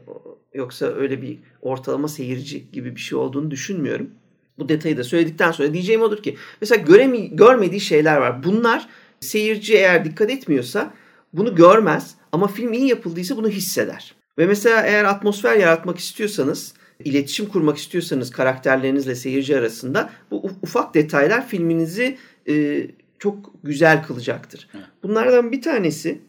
yoksa 0.54 0.86
öyle 0.86 1.22
bir 1.22 1.38
ortalama 1.62 2.08
seyirci 2.08 2.70
gibi 2.70 2.96
bir 2.96 3.00
şey 3.00 3.18
olduğunu 3.18 3.50
düşünmüyorum. 3.50 4.10
Bu 4.58 4.68
detayı 4.68 4.96
da 4.96 5.04
söyledikten 5.04 5.52
sonra 5.52 5.72
diyeceğim 5.72 6.02
odur 6.02 6.22
ki 6.22 6.36
mesela 6.60 6.82
göremi, 6.82 7.36
görmediği 7.36 7.80
şeyler 7.80 8.16
var. 8.16 8.44
Bunlar 8.44 8.88
seyirci 9.20 9.74
eğer 9.74 10.04
dikkat 10.04 10.30
etmiyorsa 10.30 10.94
bunu 11.32 11.54
görmez 11.54 12.14
ama 12.32 12.46
film 12.46 12.72
iyi 12.72 12.88
yapıldıysa 12.88 13.36
bunu 13.36 13.48
hisseder. 13.48 14.14
Ve 14.38 14.46
mesela 14.46 14.82
eğer 14.82 15.04
atmosfer 15.04 15.56
yaratmak 15.56 15.98
istiyorsanız, 15.98 16.74
iletişim 17.04 17.46
kurmak 17.46 17.78
istiyorsanız 17.78 18.30
karakterlerinizle 18.30 19.14
seyirci 19.14 19.56
arasında 19.56 20.10
bu 20.30 20.50
ufak 20.62 20.94
detaylar 20.94 21.48
filminizi 21.48 22.18
e, 22.48 22.86
çok 23.18 23.50
güzel 23.64 24.02
kılacaktır. 24.02 24.68
Bunlardan 25.02 25.52
bir 25.52 25.62
tanesi 25.62 26.20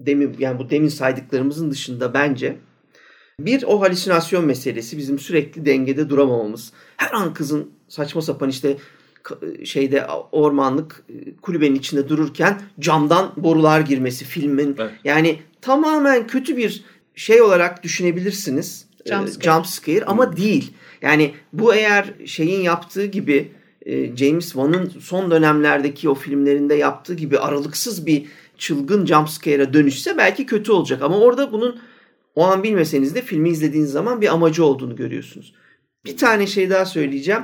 demin 0.00 0.36
yani 0.38 0.58
bu 0.58 0.70
demin 0.70 0.88
saydıklarımızın 0.88 1.70
dışında 1.70 2.14
bence 2.14 2.56
bir 3.40 3.62
o 3.62 3.80
halüsinasyon 3.80 4.44
meselesi 4.44 4.98
bizim 4.98 5.18
sürekli 5.18 5.66
dengede 5.66 6.08
duramamamız. 6.10 6.72
Her 6.96 7.12
an 7.12 7.34
kızın 7.34 7.70
saçma 7.88 8.22
sapan 8.22 8.48
işte 8.48 8.76
şeyde 9.64 10.06
ormanlık 10.32 11.04
kulübenin 11.42 11.74
içinde 11.74 12.08
dururken 12.08 12.60
camdan 12.80 13.32
borular 13.36 13.80
girmesi 13.80 14.24
filmin 14.24 14.76
Evet. 14.78 14.92
yani 15.04 15.38
tamamen 15.60 16.26
kötü 16.26 16.56
bir 16.56 16.84
şey 17.14 17.42
olarak 17.42 17.82
düşünebilirsiniz. 17.82 18.86
Jump 19.06 19.28
Ee, 19.28 19.30
scare. 19.30 19.54
jump 19.54 19.66
scare 19.66 20.04
ama 20.04 20.36
değil. 20.36 20.72
Yani 21.02 21.34
bu 21.52 21.74
eğer 21.74 22.14
şeyin 22.26 22.60
yaptığı 22.60 23.06
gibi 23.06 23.52
e, 23.86 24.16
James 24.16 24.46
Wan'ın 24.46 24.92
son 25.00 25.30
dönemlerdeki 25.30 26.08
o 26.08 26.14
filmlerinde 26.14 26.74
yaptığı 26.74 27.14
gibi 27.14 27.38
aralıksız 27.38 28.06
bir 28.06 28.26
çılgın 28.58 29.06
jumpscare'a 29.06 29.72
dönüşse 29.72 30.18
belki 30.18 30.46
kötü 30.46 30.72
olacak. 30.72 31.02
Ama 31.02 31.18
orada 31.18 31.52
bunun 31.52 31.80
o 32.34 32.44
an 32.44 32.62
bilmeseniz 32.62 33.14
de 33.14 33.22
filmi 33.22 33.50
izlediğiniz 33.50 33.90
zaman 33.90 34.20
bir 34.20 34.32
amacı 34.32 34.64
olduğunu 34.64 34.96
görüyorsunuz. 34.96 35.54
Bir 36.04 36.16
tane 36.16 36.46
şey 36.46 36.70
daha 36.70 36.84
söyleyeceğim. 36.84 37.42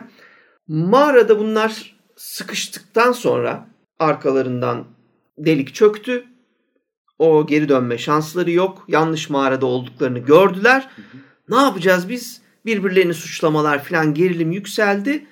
Mağarada 0.68 1.38
bunlar 1.38 1.97
sıkıştıktan 2.16 3.12
sonra 3.12 3.68
arkalarından 3.99 4.84
delik 5.38 5.74
çöktü. 5.74 6.24
O 7.18 7.47
geri 7.47 7.68
dönme 7.68 7.99
şansları 7.99 8.51
yok. 8.51 8.84
Yanlış 8.88 9.30
mağarada 9.30 9.66
olduklarını 9.66 10.18
gördüler. 10.18 10.88
Ne 11.49 11.57
yapacağız 11.57 12.09
biz? 12.09 12.43
Birbirlerini 12.66 13.14
suçlamalar 13.14 13.84
falan 13.84 14.14
gerilim 14.14 14.53
yükseldi. 14.53 15.26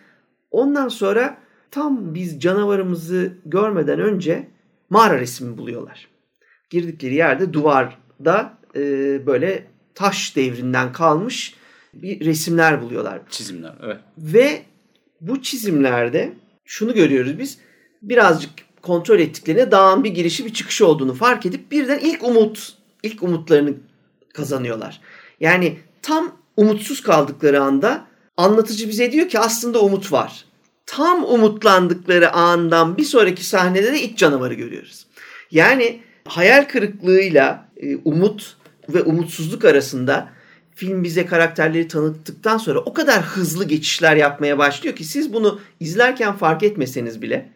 Ondan 0.51 0.89
sonra 0.89 1.39
tam 1.71 2.15
biz 2.15 2.41
canavarımızı 2.41 3.33
görmeden 3.47 4.01
önce 4.01 4.49
mağara 4.91 5.21
resmi 5.21 5.59
buluyorlar. 5.59 6.09
Girdikleri 6.71 7.15
yerde 7.15 7.53
duvarda 7.53 8.59
e, 8.77 8.81
böyle 9.27 9.67
taş 9.95 10.37
devrinden 10.37 10.93
kalmış 10.93 11.55
bir 11.95 12.25
resimler 12.25 12.83
buluyorlar. 12.83 13.21
Çizimler 13.31 13.75
evet. 13.83 13.97
Ve 14.19 14.63
bu 15.21 15.43
çizimlerde 15.43 16.33
şunu 16.65 16.95
görüyoruz 16.95 17.39
biz. 17.39 17.59
Birazcık 18.03 18.51
kontrol 18.83 19.19
ettiklerine 19.19 19.71
dağın 19.71 20.05
bir 20.05 20.11
girişi 20.11 20.45
bir 20.45 20.53
çıkışı 20.53 20.87
olduğunu 20.87 21.15
fark 21.15 21.47
edip 21.47 21.71
birden 21.71 21.99
ilk 21.99 22.25
umut, 22.25 22.75
ilk 23.03 23.23
umutlarını 23.23 23.75
kazanıyorlar. 24.35 25.01
Yani 25.41 25.79
tam 26.03 26.37
umutsuz 26.57 27.03
kaldıkları 27.03 27.63
anda 27.63 28.07
anlatıcı 28.41 28.89
bize 28.89 29.13
diyor 29.13 29.29
ki 29.29 29.39
aslında 29.39 29.81
umut 29.81 30.13
var. 30.13 30.45
Tam 30.87 31.25
umutlandıkları 31.25 32.33
andan 32.33 32.97
bir 32.97 33.05
sonraki 33.05 33.45
sahnede 33.45 33.93
de 33.93 34.03
iç 34.03 34.19
canavarı 34.19 34.55
görüyoruz. 34.55 35.07
Yani 35.51 36.01
hayal 36.25 36.69
kırıklığıyla 36.69 37.69
e, 37.77 37.97
umut 37.97 38.57
ve 38.89 39.03
umutsuzluk 39.03 39.65
arasında 39.65 40.29
film 40.75 41.05
bize 41.05 41.27
karakterleri 41.27 41.89
tanıttıktan 41.89 42.59
sonra 42.59 42.79
o 42.79 42.93
kadar 42.93 43.23
hızlı 43.23 43.65
geçişler 43.65 44.17
yapmaya 44.17 44.59
başlıyor 44.59 44.97
ki 44.97 45.05
siz 45.05 45.33
bunu 45.33 45.61
izlerken 45.81 46.37
fark 46.37 46.63
etmeseniz 46.63 47.23
bile 47.23 47.51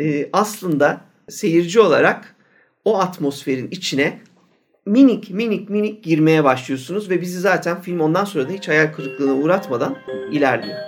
e, 0.00 0.28
aslında 0.32 1.00
seyirci 1.28 1.80
olarak 1.80 2.36
o 2.84 2.98
atmosferin 2.98 3.68
içine 3.70 4.20
minik 4.88 5.30
minik 5.30 5.70
minik 5.70 6.04
girmeye 6.04 6.44
başlıyorsunuz 6.44 7.10
ve 7.10 7.20
bizi 7.20 7.40
zaten 7.40 7.80
film 7.80 8.00
ondan 8.00 8.24
sonra 8.24 8.48
da 8.48 8.52
hiç 8.52 8.68
hayal 8.68 8.92
kırıklığına 8.92 9.32
uğratmadan 9.32 9.96
ilerliyor. 10.32 10.78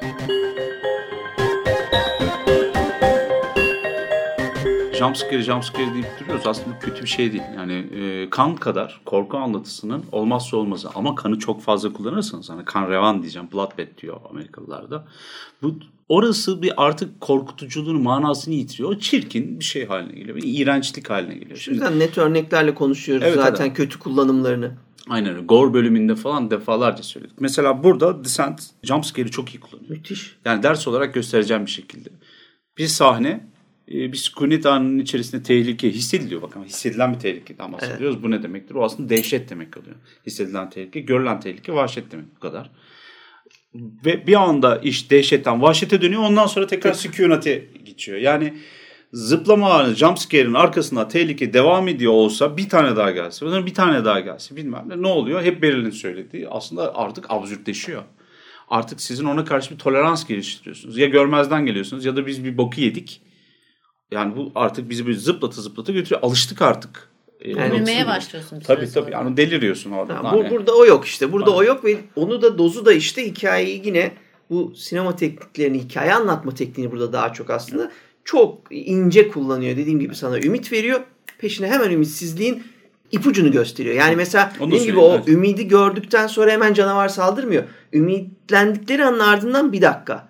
Jumpscare 5.01 5.42
jumpscare 5.42 5.94
deyip 5.94 6.07
duruyoruz. 6.20 6.46
Aslında 6.46 6.78
kötü 6.78 7.03
bir 7.03 7.09
şey 7.09 7.32
değil. 7.32 7.42
Yani 7.57 7.72
e, 7.72 8.30
kan 8.30 8.57
kadar 8.57 9.01
korku 9.05 9.36
anlatısının 9.36 10.05
olmazsa 10.12 10.57
olmazı. 10.57 10.88
Ama 10.94 11.14
kanı 11.14 11.38
çok 11.38 11.62
fazla 11.62 11.92
kullanırsanız 11.92 12.51
hani 12.51 12.64
kan 12.64 12.90
revan 12.90 13.22
diyeceğim. 13.22 13.48
Bloodbath 13.53 14.03
diyor 14.03 14.20
Amerikalılar 14.30 14.90
da. 14.90 15.07
Bu 15.62 15.74
orası 16.09 16.62
bir 16.62 16.72
artık 16.76 17.20
korkutuculuğun 17.20 18.03
manasını 18.03 18.55
yitiriyor. 18.55 18.90
O 18.90 18.98
çirkin 18.98 19.61
bir 19.61 19.64
şey 19.64 19.86
haline 19.86 20.12
geliyor. 20.12 20.36
Bir 20.36 20.61
iğrençlik 20.61 21.11
haline 21.11 21.34
geliyor. 21.34 21.59
Şu 21.59 21.70
yüzden 21.70 21.98
net 21.98 22.18
örneklerle 22.18 22.74
konuşuyoruz 22.74 23.26
Evet, 23.26 23.36
zaten 23.36 23.66
evet. 23.66 23.76
kötü 23.76 23.98
kullanımlarını. 23.98 24.72
Aynen 25.09 25.30
öyle. 25.30 25.46
Gore 25.46 25.72
bölümünde 25.72 26.14
falan 26.14 26.51
defalarca 26.51 27.03
söyledik. 27.03 27.40
Mesela 27.40 27.84
burada 27.84 28.24
Descent 28.24 28.62
jumpscare'i 28.82 29.30
çok 29.30 29.55
iyi 29.55 29.61
kullanıyor. 29.61 29.90
Müthiş. 29.90 30.36
Yani 30.44 30.62
ders 30.62 30.88
olarak 30.88 31.14
göstereceğim 31.14 31.66
bir 31.66 31.70
şekilde. 31.70 32.09
Bir 32.78 32.86
sahne 32.86 33.51
bir 33.91 34.16
sükunet 34.16 34.66
anının 34.66 34.99
içerisinde 34.99 35.43
tehlike 35.43 35.91
hissediliyor. 35.91 36.43
Bakın 36.43 36.64
hissedilen 36.64 37.14
bir 37.14 37.18
tehlikeden 37.18 37.72
bahsediyoruz. 37.72 38.22
Bu 38.22 38.30
ne 38.30 38.43
demektir? 38.43 38.74
O 38.74 38.84
aslında 38.84 39.09
dehşet 39.09 39.51
demek 39.51 39.76
oluyor. 39.76 39.97
Hissedilen 40.26 40.70
tehlike, 40.70 41.01
görülen 41.01 41.41
tehlike, 41.41 41.72
vahşet 41.72 42.12
demek 42.12 42.36
bu 42.36 42.41
kadar. 42.41 42.70
Ve 43.74 44.26
bir 44.26 44.43
anda 44.43 44.78
iş 44.78 45.11
dehşetten 45.11 45.62
vahşete 45.62 46.03
dönüyor. 46.03 46.22
Ondan 46.22 46.47
sonra 46.47 46.66
tekrar 46.66 46.93
sükunete 46.93 47.64
geçiyor. 47.84 48.18
Yani 48.18 48.55
zıplama 49.12 49.72
anı, 49.72 49.95
jumpscare'in 49.95 50.55
arkasında 50.55 51.09
tehlike 51.09 51.53
devam 51.53 51.88
ediyor 51.88 52.12
olsa 52.12 52.57
bir 52.57 52.68
tane 52.68 52.97
daha 52.97 53.11
gelse, 53.11 53.66
bir 53.66 53.74
tane 53.74 54.05
daha 54.05 54.20
gelse 54.20 54.57
bilmem 54.57 54.84
ne. 54.88 55.03
Ne 55.03 55.07
oluyor? 55.07 55.43
Hep 55.43 55.62
Beril'in 55.62 55.91
söylediği 55.91 56.49
aslında 56.49 56.97
artık 56.97 57.26
absürtleşiyor. 57.28 58.03
Artık 58.68 59.01
sizin 59.01 59.24
ona 59.24 59.45
karşı 59.45 59.70
bir 59.74 59.78
tolerans 59.78 60.26
geliştiriyorsunuz. 60.26 60.99
Ya 60.99 61.07
görmezden 61.07 61.66
geliyorsunuz 61.66 62.05
ya 62.05 62.16
da 62.16 62.26
biz 62.26 62.45
bir 62.45 62.59
boku 62.59 62.80
yedik. 62.80 63.22
Yani 64.11 64.37
bu 64.37 64.53
artık 64.55 64.91
bizi 64.91 65.07
böyle 65.07 65.19
zıplatı 65.19 65.63
zıplatı 65.63 65.93
götürüyor. 65.93 66.23
Alıştık 66.23 66.63
artık. 66.63 67.09
Ee, 67.41 67.51
Yani 67.51 68.07
başlıyorsun 68.07 68.61
bir 68.61 68.65
Tabii 68.65 68.93
tabii. 68.93 69.13
Yani 69.13 69.37
deliriyorsun 69.37 69.91
orada. 69.91 70.25
Ha, 70.25 70.33
bu, 70.33 70.39
Yani. 70.39 70.51
burada 70.51 70.77
o 70.77 70.87
yok 70.87 71.05
işte. 71.07 71.33
Burada 71.33 71.51
Aynen. 71.51 71.59
o 71.59 71.65
yok 71.65 71.85
ve 71.85 71.97
onu 72.17 72.43
da 72.43 72.59
dozu 72.59 72.87
da 72.87 72.93
işte 72.93 73.27
hikayeyi 73.27 73.83
yine 73.87 74.13
bu 74.51 74.73
sinema 74.77 75.17
tekniklerini, 75.17 75.79
hikaye 75.79 76.15
anlatma 76.15 76.55
tekniğini 76.55 76.93
burada 76.93 77.13
daha 77.13 77.33
çok 77.33 77.51
aslında 77.51 77.91
çok 78.25 78.59
ince 78.71 79.29
kullanıyor. 79.29 79.77
Dediğim 79.77 80.01
gibi 80.01 80.15
sana 80.15 80.39
ümit 80.39 80.73
veriyor. 80.73 81.01
Peşine 81.39 81.69
hemen 81.69 81.91
ümitsizliğin 81.91 82.63
ipucunu 83.13 83.53
gösteriyor. 83.53 83.95
Yani 83.95 84.17
mesela 84.17 84.53
Onu 84.61 84.71
dediğim 84.71 84.87
gibi 84.87 84.99
o 84.99 85.15
evet. 85.15 85.29
ümidi 85.29 85.69
gördükten 85.69 86.27
sonra 86.27 86.51
hemen 86.51 86.75
canavar 86.75 87.09
saldırmıyor. 87.09 87.65
Ümitlendikleri 87.93 89.05
anın 89.05 89.19
ardından 89.19 89.73
bir 89.73 89.83
dakika. 89.83 90.30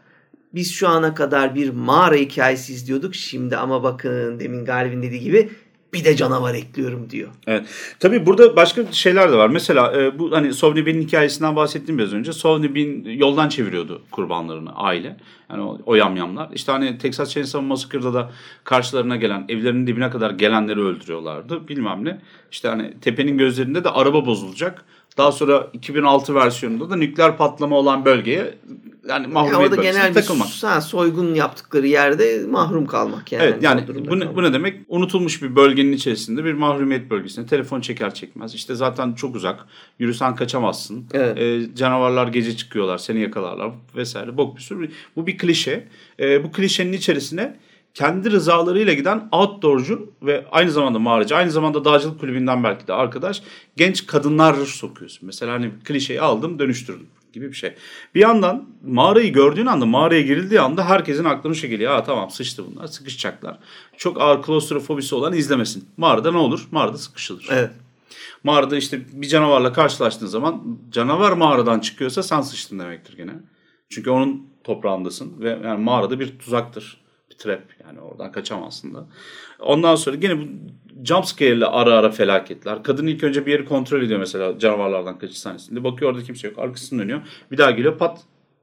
Biz 0.55 0.73
şu 0.75 0.89
ana 0.89 1.15
kadar 1.15 1.55
bir 1.55 1.71
mağara 1.71 2.15
hikayesi 2.15 2.73
izliyorduk. 2.73 3.15
Şimdi 3.15 3.57
ama 3.57 3.83
bakın 3.83 4.41
demin 4.41 4.65
Galip'in 4.65 5.03
dediği 5.03 5.21
gibi 5.21 5.51
bir 5.93 6.05
de 6.05 6.17
canavar 6.17 6.55
ekliyorum 6.55 7.11
diyor. 7.11 7.29
Evet. 7.47 7.67
Tabii 8.01 8.27
burada 8.27 8.57
başka 8.57 8.93
şeyler 8.93 9.33
de 9.33 9.37
var. 9.37 9.49
Mesela 9.49 10.01
e, 10.01 10.19
bu 10.19 10.33
hani 10.33 10.55
Sovni 10.55 10.87
Bin'in 10.87 11.03
hikayesinden 11.03 11.57
bahsettim 11.57 11.99
biraz 11.99 12.13
önce. 12.13 12.33
Sovni 12.33 12.75
Bin 12.75 13.05
yoldan 13.05 13.49
çeviriyordu 13.49 14.03
kurbanlarını 14.11 14.77
aile. 14.77 15.17
Yani 15.51 15.63
o, 15.63 15.79
o 15.87 15.95
yamyamlar. 15.95 16.49
İşte 16.55 16.73
hani 16.73 16.99
Texas 16.99 17.33
Chainsaw 17.33 17.69
Massacre'da 17.69 18.15
da 18.15 18.31
karşılarına 18.65 19.17
gelen, 19.17 19.45
evlerinin 19.49 19.87
dibine 19.87 20.11
kadar 20.11 20.31
gelenleri 20.31 20.81
öldürüyorlardı. 20.81 21.69
Bilmem 21.69 22.05
ne. 22.05 22.21
İşte 22.51 22.69
hani 22.69 23.01
tepenin 23.01 23.39
gözlerinde 23.39 23.85
de 23.85 23.91
araba 23.91 24.27
bozulacak. 24.27 24.85
Daha 25.19 25.33
sonra 25.33 25.67
2006 25.73 26.35
versiyonunda 26.35 26.91
da 26.91 26.97
nükleer 26.97 27.37
patlama 27.37 27.77
olan 27.77 28.05
bölgeye 28.05 28.55
yani 29.09 29.23
Ya 29.23 29.29
mahrumiyet 29.29 29.71
bölgesine 29.71 29.93
genel 29.93 30.09
bir 30.09 30.15
takılmak. 30.15 30.49
ha, 30.63 30.81
soygun 30.81 31.35
yaptıkları 31.35 31.87
yerde 31.87 32.47
mahrum 32.51 32.87
kalmak 32.87 33.33
yani. 33.33 33.43
Evet 33.45 33.63
yani 33.63 33.85
bu 34.09 34.21
ne, 34.21 34.37
bu 34.37 34.43
ne 34.43 34.53
demek? 34.53 34.77
Unutulmuş 34.89 35.43
bir 35.43 35.57
bölgenin 35.57 35.93
içerisinde 35.93 36.45
bir 36.45 36.53
mahrumiyet 36.53 37.11
bölgesine 37.11 37.47
telefon 37.47 37.81
çeker 37.81 38.15
çekmez. 38.15 38.55
İşte 38.55 38.75
zaten 38.75 39.13
çok 39.13 39.37
uzak. 39.37 39.67
Yürüsen 39.99 40.37
kaçamazsın. 40.37 41.05
Evet. 41.13 41.39
Ee, 41.39 41.75
canavarlar 41.75 42.29
gece 42.29 42.57
çıkıyorlar 42.57 42.99
seni 42.99 43.21
yakalarlar 43.21 43.71
vesaire. 43.97 44.37
Bok 44.37 44.57
bir 44.57 44.63
sürü. 44.63 44.91
Bu 45.17 45.27
bir 45.27 45.39
klişe. 45.39 45.89
Ee, 46.21 46.45
bu 46.45 46.53
klişenin 46.53 46.93
içerisine 46.93 47.57
kendi 47.95 48.31
rızalarıyla 48.31 48.93
giden 48.93 49.29
outdoorcu 49.33 50.13
ve 50.23 50.47
aynı 50.53 50.71
zamanda 50.71 50.99
mağaracı, 50.99 51.37
aynı 51.37 51.51
zamanda 51.51 51.85
dağcılık 51.85 52.21
kulübünden 52.21 52.65
belki 52.65 52.87
de 52.87 52.93
arkadaş 52.93 53.43
genç 53.77 54.07
kadınlar 54.07 54.55
sokuyorsun. 54.55 55.27
Mesela 55.27 55.53
hani 55.53 55.71
klişeyi 55.85 56.21
aldım 56.21 56.59
dönüştürdüm 56.59 57.07
gibi 57.33 57.49
bir 57.49 57.57
şey. 57.57 57.75
Bir 58.15 58.21
yandan 58.21 58.69
mağarayı 58.87 59.33
gördüğün 59.33 59.67
anda 59.67 59.87
mağaraya 59.87 60.23
girildiği 60.23 60.61
anda 60.61 60.89
herkesin 60.89 61.25
aklına 61.25 61.55
şu 61.55 61.67
geliyor. 61.67 61.93
Ha 61.93 62.05
tamam 62.05 62.31
sıçtı 62.31 62.65
bunlar 62.67 62.87
sıkışacaklar. 62.87 63.59
Çok 63.97 64.21
ağır 64.21 64.43
klostrofobisi 64.43 65.15
olan 65.15 65.33
izlemesin. 65.33 65.89
Mağarada 65.97 66.33
ne 66.33 66.39
olur? 66.39 66.69
Mağarada 66.71 66.99
sıkışılır. 66.99 67.49
Evet. 67.51 67.71
Mağarada 68.45 68.77
işte 68.77 69.01
bir 69.13 69.29
canavarla 69.29 69.73
karşılaştığın 69.73 70.27
zaman 70.27 70.79
canavar 70.91 71.33
mağaradan 71.33 71.81
çıkıyorsa 71.81 72.23
sen 72.23 72.41
sıçtın 72.41 72.79
demektir 72.79 73.17
gene. 73.17 73.33
Çünkü 73.89 74.11
onun 74.11 74.47
toprağındasın 74.65 75.41
ve 75.41 75.59
yani 75.65 75.85
mağarada 75.85 76.21
bir 76.21 76.39
tuzaktır. 76.39 77.00
Trap 77.41 77.63
yani 77.87 78.01
oradan 78.01 78.33
kaçamazsın 78.33 78.95
da. 78.95 79.07
Ondan 79.59 79.95
sonra 79.95 80.17
gene 80.17 80.39
bu 80.41 80.45
jumpscare 81.05 81.51
ile 81.51 81.67
ara 81.67 81.95
ara 81.95 82.11
felaketler. 82.11 82.83
Kadın 82.83 83.07
ilk 83.07 83.25
önce 83.25 83.47
bir 83.47 83.53
yeri 83.53 83.65
kontrol 83.65 84.03
ediyor 84.03 84.21
mesela 84.21 84.59
canavarlardan 84.59 85.19
kaçış 85.19 85.39
sahnesinde. 85.39 85.85
Bakıyor 85.85 86.11
orada 86.11 86.25
kimse 86.25 86.49
yok. 86.49 86.59
Arkasını 86.59 87.03
dönüyor. 87.03 87.21
Bir 87.51 87.59
daha 87.59 87.71
geliyor 87.71 87.99
pat 87.99 88.21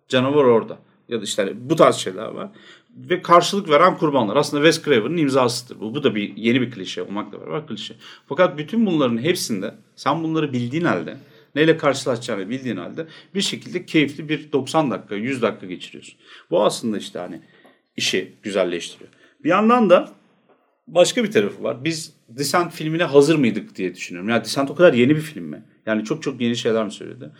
canavar 0.07 0.43
orada. 0.43 0.78
Ya 1.09 1.19
da 1.19 1.23
işte 1.23 1.43
hani 1.43 1.69
bu 1.69 1.75
tarz 1.75 1.95
şeyler 1.95 2.28
var. 2.28 2.49
Ve 2.95 3.21
karşılık 3.21 3.69
veren 3.69 3.97
kurbanlar. 3.97 4.36
Aslında 4.36 4.63
Wes 4.63 4.86
Craven'ın 4.86 5.17
imzasıdır 5.17 5.80
bu. 5.80 5.95
Bu 5.95 6.03
da 6.03 6.15
bir 6.15 6.38
yeni 6.38 6.61
bir 6.61 6.71
klişe 6.71 7.03
olmakla 7.03 7.41
beraber 7.41 7.67
klişe. 7.67 7.95
Fakat 8.28 8.57
bütün 8.57 8.86
bunların 8.86 9.17
hepsinde 9.17 9.75
sen 9.95 10.23
bunları 10.23 10.53
bildiğin 10.53 10.86
halde 10.86 11.17
neyle 11.55 11.78
karşılaşacağını 11.78 12.49
bildiğin 12.49 12.78
halde 12.78 13.07
bir 13.36 13.41
şekilde 13.41 13.86
keyifli 13.86 14.30
bir 14.30 14.51
90 14.51 14.91
dakika 14.91 15.15
100 15.15 15.41
dakika 15.41 15.65
geçiriyorsun. 15.65 16.15
Bu 16.51 16.65
aslında 16.65 16.97
işte 16.97 17.19
hani 17.19 17.41
işi 17.97 18.33
güzelleştiriyor. 18.43 19.09
Bir 19.43 19.49
yandan 19.49 19.89
da 19.89 20.09
başka 20.87 21.23
bir 21.23 21.31
tarafı 21.31 21.63
var. 21.63 21.83
Biz 21.83 22.13
Descent 22.29 22.73
filmine 22.73 23.03
hazır 23.03 23.35
mıydık 23.35 23.75
diye 23.75 23.95
düşünüyorum. 23.95 24.29
Yani 24.29 24.43
Descent 24.43 24.71
o 24.71 24.75
kadar 24.75 24.93
yeni 24.93 25.15
bir 25.15 25.21
film 25.21 25.43
mi? 25.43 25.63
Yani 25.85 26.03
çok 26.03 26.23
çok 26.23 26.41
yeni 26.41 26.55
şeyler 26.55 26.85
mi 26.85 26.91
söyledi? 26.91 27.31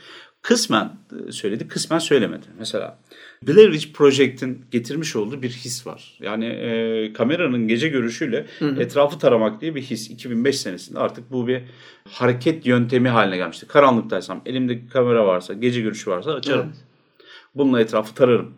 Kısmen 0.42 0.92
e, 1.28 1.32
söyledi, 1.32 1.68
kısmen 1.68 2.00
söylemedi. 2.00 2.46
Mesela 2.60 3.00
Blair 3.48 3.72
Witch 3.72 3.98
Project'in 3.98 4.66
getirmiş 4.72 5.16
olduğu 5.16 5.42
bir 5.42 5.50
his 5.50 5.88
var. 5.88 6.18
Yani 6.20 6.46
e, 6.46 7.14
kameranın 7.14 7.68
gece 7.68 7.88
görüşüyle 7.90 8.46
etrafı 8.80 9.20
taramak 9.20 9.62
diye 9.62 9.76
bir 9.76 9.82
his. 9.82 10.10
2005 10.10 10.60
senesinde 10.60 11.00
artık 11.00 11.32
bu 11.32 11.48
bir 11.48 11.64
hareket 12.10 12.66
yöntemi 12.66 13.10
haline 13.10 13.38
gelmişti. 13.38 13.68
Karanlıktaysam, 13.68 14.42
elimde 14.46 14.88
kamera 14.88 15.28
varsa, 15.28 15.54
gece 15.54 15.82
görüşü 15.82 16.12
varsa 16.12 16.34
açarım. 16.34 16.74
Bununla 17.56 17.82
etrafı 17.82 18.14
tararım 18.14 18.54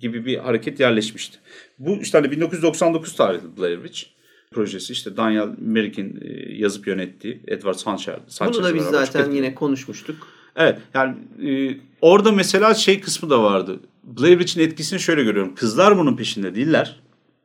gibi 0.00 0.26
bir 0.26 0.38
hareket 0.38 0.80
yerleşmişti. 0.80 1.38
Bu 1.78 1.96
işte 1.96 2.18
hani 2.18 2.30
1999 2.30 3.16
tarihli 3.16 3.56
Blair 3.56 3.76
Witch 3.76 4.16
projesi 4.50 4.92
işte 4.92 5.16
Daniel 5.16 5.48
Merrick'in 5.58 6.20
e, 6.22 6.52
yazıp 6.54 6.86
yönettiği 6.86 7.42
Edward 7.48 7.74
Sanchez. 7.74 8.16
Bunu 8.40 8.64
da 8.64 8.74
biz 8.74 8.84
zaten 8.84 9.30
yine 9.30 9.54
konuşmuştuk. 9.54 10.16
Evet 10.56 10.78
yani 10.94 11.16
e, 11.50 11.80
orada 12.00 12.32
mesela 12.32 12.74
şey 12.74 13.00
kısmı 13.00 13.30
da 13.30 13.42
vardı. 13.42 13.80
Blair 14.04 14.38
Witch'in 14.38 14.60
etkisini 14.60 15.00
şöyle 15.00 15.24
görüyorum. 15.24 15.54
Kızlar 15.54 15.98
bunun 15.98 16.16
peşinde 16.16 16.54
değiller. 16.54 17.00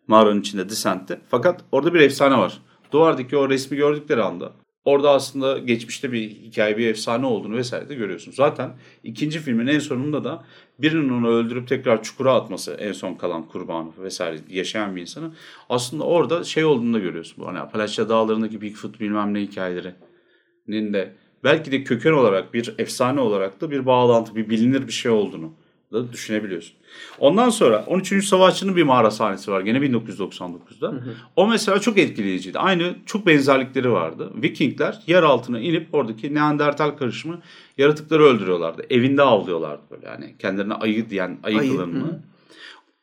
Mağaranın 0.08 0.42
içinde 0.42 0.70
Descent'te. 0.70 1.22
Fakat 1.30 1.62
orada 1.72 1.94
bir 1.94 2.00
efsane 2.00 2.38
var. 2.38 2.62
Duvardaki 2.92 3.38
o 3.38 3.50
resmi 3.50 3.78
gördükleri 3.78 4.22
anda 4.22 4.52
orada 4.86 5.12
aslında 5.12 5.58
geçmişte 5.58 6.12
bir 6.12 6.30
hikaye, 6.30 6.78
bir 6.78 6.88
efsane 6.88 7.26
olduğunu 7.26 7.56
vesaire 7.56 7.90
de 7.90 7.96
görüyorsun. 7.96 8.32
Zaten 8.32 8.72
ikinci 9.04 9.40
filmin 9.40 9.68
en 9.68 9.80
sonunda 9.80 10.24
da 10.24 10.44
birinin 10.80 11.10
onu 11.10 11.30
öldürüp 11.30 11.68
tekrar 11.68 12.04
çukura 12.04 12.34
atması 12.34 12.74
en 12.74 12.92
son 12.92 13.16
kalan 13.16 13.48
kurbanı 13.48 13.90
vesaire 14.04 14.38
yaşayan 14.50 14.96
bir 14.96 15.02
insanı 15.02 15.34
aslında 15.70 16.04
orada 16.04 16.44
şey 16.44 16.66
olduğunu 16.66 16.94
da 16.94 17.00
görüyorsun. 17.00 17.44
Bu 17.44 17.48
hani 17.48 17.60
Appalachia 17.60 18.10
dağlarındaki 18.10 18.62
Bigfoot 18.62 19.00
bilmem 19.00 19.34
ne 19.34 19.42
hikayelerinin 19.42 20.94
de 20.94 21.16
belki 21.44 21.72
de 21.72 21.84
köken 21.84 22.12
olarak 22.12 22.54
bir 22.54 22.76
efsane 22.78 23.20
olarak 23.20 23.62
da 23.62 23.72
bir 23.72 23.86
bağlantı, 23.86 24.36
bir 24.36 24.50
bilinir 24.50 24.88
bir 24.88 24.92
şey 24.92 25.12
olduğunu 25.12 25.54
da 25.92 26.14
düşünebiliyorsun. 26.14 26.76
Ondan 27.20 27.50
sonra 27.50 27.84
13. 27.88 28.26
Savaşçı'nın 28.26 28.76
bir 28.76 28.84
mağara 28.84 29.12
sahnesi 29.12 29.52
var 29.52 29.62
gene 29.62 29.78
1999'da. 29.78 30.88
Hı 30.88 30.96
hı. 30.96 31.14
O 31.36 31.48
mesela 31.48 31.80
çok 31.80 31.98
etkileyiciydi. 31.98 32.60
Aynı 32.60 32.96
çok 33.06 33.28
benzerlikleri 33.28 33.92
vardı. 33.92 34.32
Vikingler 34.36 35.00
yer 35.08 35.24
altına 35.24 35.60
inip 35.60 35.88
oradaki 35.94 36.34
Neandertal 36.34 36.90
karışımı 36.90 37.42
yaratıkları 37.78 38.24
öldürüyorlardı. 38.24 38.86
Evinde 38.90 39.22
avlıyorlardı 39.22 39.82
böyle 39.92 40.08
yani 40.08 40.36
kendilerine 40.40 40.74
ayı 40.74 41.10
diyen 41.10 41.38
ayı, 41.44 41.60
ayı 41.60 41.72
kılığını. 41.72 42.20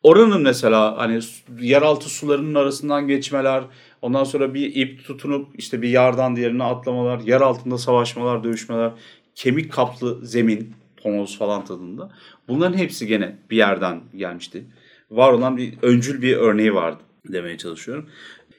Oranın 0.03 0.43
mesela 0.43 0.99
hani 0.99 1.21
yeraltı 1.61 2.11
sularının 2.11 2.55
arasından 2.55 3.09
geçmeler, 3.09 3.65
ondan 4.03 4.25
sonra 4.25 4.55
bir 4.55 4.75
ip 4.77 5.05
tutunup 5.05 5.49
işte 5.55 5.83
bir 5.83 5.89
yardan 5.89 6.37
diğerine 6.37 6.65
atlamalar, 6.65 7.21
yer 7.21 7.41
altında 7.41 7.79
savaşmalar, 7.79 8.45
dövüşmeler, 8.45 8.93
kemik 9.35 9.73
kaplı 9.73 10.27
zemin, 10.27 10.75
tonoz 10.97 11.39
falan 11.39 11.65
tadında. 11.65 12.11
Bunların 12.49 12.79
hepsi 12.79 13.07
gene 13.07 13.37
bir 13.51 13.57
yerden 13.57 14.01
gelmişti. 14.17 14.65
Var 15.11 15.33
olan 15.33 15.57
bir 15.57 15.75
öncül 15.83 16.23
bir 16.23 16.37
örneği 16.37 16.75
vardı 16.75 17.03
demeye 17.25 17.59
çalışıyorum. 17.59 18.09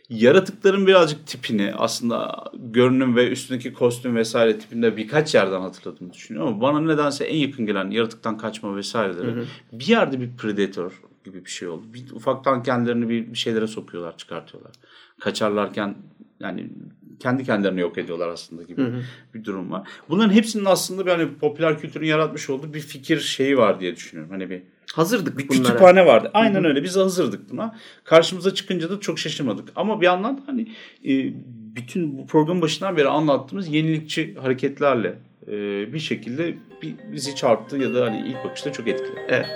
Yaratıkların 0.09 0.87
birazcık 0.87 1.27
tipini 1.27 1.73
aslında 1.75 2.43
görünüm 2.53 3.15
ve 3.15 3.29
üstündeki 3.29 3.73
kostüm 3.73 4.15
vesaire 4.15 4.59
tipinde 4.59 4.97
birkaç 4.97 5.35
yerden 5.35 5.61
hatırladığımı 5.61 6.13
düşünüyorum 6.13 6.53
ama 6.53 6.61
bana 6.61 6.79
nedense 6.79 7.25
en 7.25 7.37
yakın 7.37 7.65
gelen 7.65 7.89
yaratıktan 7.89 8.37
kaçma 8.37 8.75
vesaireleri 8.75 9.31
hı 9.31 9.39
hı. 9.41 9.45
bir 9.71 9.87
yerde 9.87 10.21
bir 10.21 10.37
predator 10.37 11.01
gibi 11.25 11.45
bir 11.45 11.49
şey 11.49 11.67
oldu. 11.67 11.83
Bir, 11.93 12.11
ufaktan 12.11 12.63
kendilerini 12.63 13.09
bir, 13.09 13.33
bir 13.33 13.37
şeylere 13.37 13.67
sokuyorlar, 13.67 14.17
çıkartıyorlar. 14.17 14.71
Kaçarlarken 15.19 15.95
yani 16.39 16.69
kendi 17.19 17.43
kendilerini 17.43 17.81
yok 17.81 17.97
ediyorlar 17.97 18.27
aslında 18.27 18.63
gibi 18.63 18.81
hı 18.81 18.85
hı. 18.85 19.01
bir 19.33 19.43
durum 19.43 19.71
var. 19.71 19.87
Bunların 20.09 20.33
hepsinin 20.33 20.65
aslında 20.65 21.05
bir 21.05 21.11
hani 21.11 21.35
popüler 21.35 21.79
kültürün 21.79 22.07
yaratmış 22.07 22.49
olduğu 22.49 22.73
bir 22.73 22.79
fikir 22.79 23.19
şeyi 23.19 23.57
var 23.57 23.79
diye 23.79 23.95
düşünüyorum. 23.95 24.31
Hani 24.31 24.49
bir 24.49 24.61
hazırdık 24.93 25.37
bir 25.37 25.49
bunlara. 25.49 25.63
kütüphane 25.63 26.05
vardı. 26.05 26.31
Aynen 26.33 26.59
hı 26.59 26.63
hı. 26.63 26.67
öyle. 26.67 26.83
Biz 26.83 26.95
hazırdık 26.95 27.51
buna. 27.51 27.75
Karşımıza 28.03 28.53
çıkınca 28.53 28.89
da 28.89 28.99
çok 28.99 29.19
şaşırmadık. 29.19 29.69
Ama 29.75 30.01
bir 30.01 30.05
yandan 30.05 30.43
hani 30.45 30.61
e, 31.05 31.33
bütün 31.75 32.17
bu 32.17 32.27
program 32.27 32.61
başından 32.61 32.97
beri 32.97 33.07
anlattığımız 33.07 33.67
yenilikçi 33.67 34.35
hareketlerle 34.41 35.19
e, 35.47 35.53
bir 35.93 35.99
şekilde 35.99 36.55
bizi 37.11 37.35
çarptı 37.35 37.77
ya 37.77 37.93
da 37.93 38.05
hani 38.05 38.27
ilk 38.27 38.45
bakışta 38.45 38.71
çok 38.71 38.87
etkiledi. 38.87 39.25
Evet. 39.27 39.47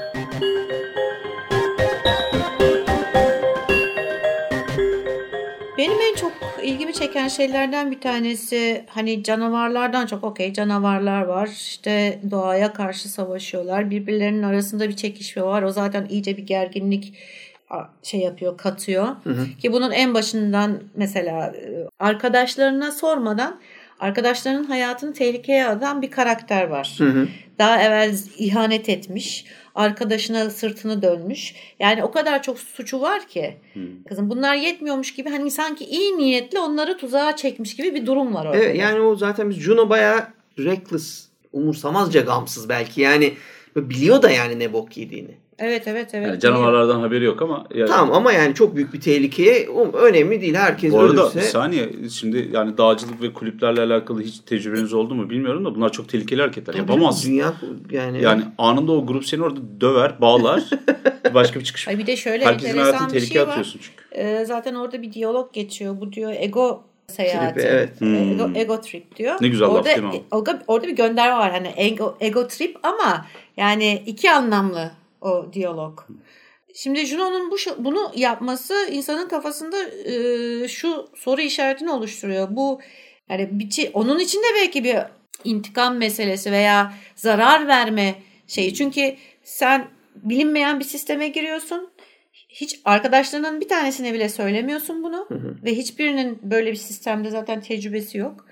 İlgimi 6.64 6.93
çeken 6.93 7.28
şeylerden 7.28 7.91
bir 7.91 8.01
tanesi 8.01 8.86
hani 8.88 9.24
canavarlardan 9.24 10.05
çok 10.05 10.24
okey 10.24 10.53
canavarlar 10.53 11.22
var 11.22 11.47
işte 11.47 12.20
doğaya 12.32 12.74
karşı 12.74 13.09
savaşıyorlar 13.09 13.89
birbirlerinin 13.89 14.43
arasında 14.43 14.89
bir 14.89 14.95
çekişme 14.95 15.43
var 15.43 15.64
o 15.64 15.72
zaten 15.72 16.07
iyice 16.09 16.38
bir 16.38 16.43
gerginlik 16.43 17.14
şey 18.03 18.20
yapıyor 18.20 18.57
katıyor 18.57 19.07
hı 19.24 19.30
hı. 19.30 19.57
ki 19.61 19.74
bunun 19.74 19.91
en 19.91 20.14
başından 20.14 20.80
mesela 20.95 21.47
e, 21.47 21.88
arkadaşlarına 21.99 22.91
sormadan 22.91 23.59
arkadaşlarının 23.99 24.64
hayatını 24.64 25.14
tehlikeye 25.14 25.68
atan 25.68 26.01
bir 26.01 26.11
karakter 26.11 26.68
var. 26.68 26.95
Hı 26.97 27.05
hı. 27.05 27.28
Daha 27.59 27.82
evvel 27.82 28.16
ihanet 28.38 28.89
etmiş 28.89 29.45
arkadaşına 29.76 30.49
sırtını 30.49 31.01
dönmüş. 31.01 31.55
Yani 31.80 32.03
o 32.03 32.11
kadar 32.11 32.43
çok 32.43 32.59
suçu 32.59 33.01
var 33.01 33.28
ki 33.28 33.57
hmm. 33.74 34.03
kızım 34.09 34.30
bunlar 34.30 34.55
yetmiyormuş 34.55 35.13
gibi 35.13 35.30
hani 35.30 35.51
sanki 35.51 35.86
iyi 35.86 36.17
niyetli 36.17 36.59
onları 36.59 36.97
tuzağa 36.97 37.36
çekmiş 37.36 37.76
gibi 37.76 37.95
bir 37.95 38.05
durum 38.05 38.34
var 38.34 38.45
orada. 38.45 38.57
Evet 38.57 38.78
yani 38.78 38.99
o 38.99 39.15
zaten 39.15 39.49
biz 39.49 39.59
Juno 39.59 39.89
bayağı 39.89 40.28
reckless, 40.59 41.28
umursamazca 41.53 42.21
gamsız 42.21 42.69
belki 42.69 43.01
yani 43.01 43.34
biliyor 43.76 44.21
da 44.21 44.30
yani 44.30 44.59
ne 44.59 44.74
bok 44.74 44.97
yediğini. 44.97 45.43
Evet 45.60 45.88
evet 45.88 46.10
evet. 46.14 46.28
Yani 46.28 46.39
canavarlardan 46.39 46.99
haberi 46.99 47.26
yok 47.26 47.41
ama. 47.41 47.66
Yani... 47.76 47.89
Tamam 47.89 48.16
ama 48.16 48.32
yani 48.32 48.56
çok 48.56 48.76
büyük 48.76 48.93
bir 48.93 49.01
tehlikeye 49.01 49.68
önemli 49.93 50.41
değil. 50.41 50.54
Herkes 50.54 50.93
Bu 50.93 50.99
arada 50.99 51.24
ölürse... 51.24 51.39
bir 51.39 51.43
saniye 51.43 51.89
şimdi 52.10 52.49
yani 52.51 52.78
dağcılık 52.78 53.22
ve 53.22 53.34
kulüplerle 53.34 53.82
alakalı 53.82 54.22
hiç 54.22 54.39
tecrübeniz 54.39 54.93
oldu 54.93 55.16
mu 55.16 55.30
bilmiyorum 55.30 55.66
da 55.66 55.76
bunlar 55.76 55.91
çok 55.91 56.10
tehlikeli 56.10 56.41
hareketler. 56.41 56.74
Yapamazsın. 56.74 57.32
Dünya 57.32 57.54
yani. 57.91 58.22
Yani 58.22 58.43
anında 58.58 58.91
o 58.91 59.06
grup 59.06 59.26
seni 59.26 59.43
orada 59.43 59.60
döver, 59.82 60.22
bağlar. 60.22 60.64
başka 61.34 61.60
bir 61.60 61.66
çıkış. 61.66 61.88
Ay 61.88 61.97
bir 61.97 62.08
de 62.08 62.16
şöyle 62.16 62.45
Herkesin 62.45 62.78
enteresan 62.78 63.14
bir 63.14 63.20
şey 63.22 63.47
var. 63.47 63.64
Çünkü. 63.64 63.86
Ee, 64.12 64.45
zaten 64.45 64.76
orada 64.76 65.01
bir 65.01 65.14
diyalog 65.14 65.54
geçiyor. 65.54 66.01
Bu 66.01 66.14
diyor 66.14 66.34
ego 66.39 66.84
seyahati. 67.08 67.54
Trip, 67.54 67.66
evet. 67.66 68.01
Hmm. 68.01 68.32
Ego, 68.32 68.49
ego 68.56 68.82
trip 68.82 69.16
diyor. 69.16 69.36
Ne 69.41 69.47
güzel 69.47 69.68
orada, 69.68 69.78
laf 69.78 69.86
değil 69.86 70.08
mi? 70.08 70.22
Orada, 70.32 70.64
orada 70.68 70.88
bir 70.88 70.95
gönderme 70.95 71.36
var 71.36 71.51
hani 71.51 71.74
ego, 71.78 72.18
ego 72.20 72.47
trip 72.47 72.78
ama 72.84 73.26
yani 73.58 74.04
iki 74.06 74.32
anlamlı 74.32 74.91
o 75.24 75.53
diyalog. 75.53 75.99
Şimdi 76.76 77.05
Juno'nun 77.05 77.51
bu 77.51 77.55
bunu 77.78 78.11
yapması 78.15 78.88
insanın 78.91 79.28
kafasında 79.28 79.84
e, 79.84 80.67
şu 80.67 81.09
soru 81.15 81.41
işaretini 81.41 81.91
oluşturuyor. 81.91 82.47
Bu 82.51 82.82
yani 83.30 83.49
bir, 83.51 83.89
onun 83.93 84.19
içinde 84.19 84.45
belki 84.55 84.84
bir 84.84 84.97
intikam 85.43 85.97
meselesi 85.97 86.51
veya 86.51 86.93
zarar 87.15 87.67
verme 87.67 88.15
şeyi. 88.47 88.74
Çünkü 88.74 89.15
sen 89.43 89.88
bilinmeyen 90.15 90.80
bir 90.80 90.86
sisteme 90.86 91.28
giriyorsun. 91.28 91.89
Hiç 92.49 92.80
arkadaşlarının 92.86 93.61
bir 93.61 93.67
tanesine 93.67 94.13
bile 94.13 94.30
söylemiyorsun 94.30 95.03
bunu 95.03 95.26
hı 95.28 95.36
hı. 95.36 95.55
ve 95.63 95.76
hiçbirinin 95.76 96.39
böyle 96.43 96.71
bir 96.71 96.76
sistemde 96.76 97.30
zaten 97.30 97.61
tecrübesi 97.61 98.17
yok 98.17 98.45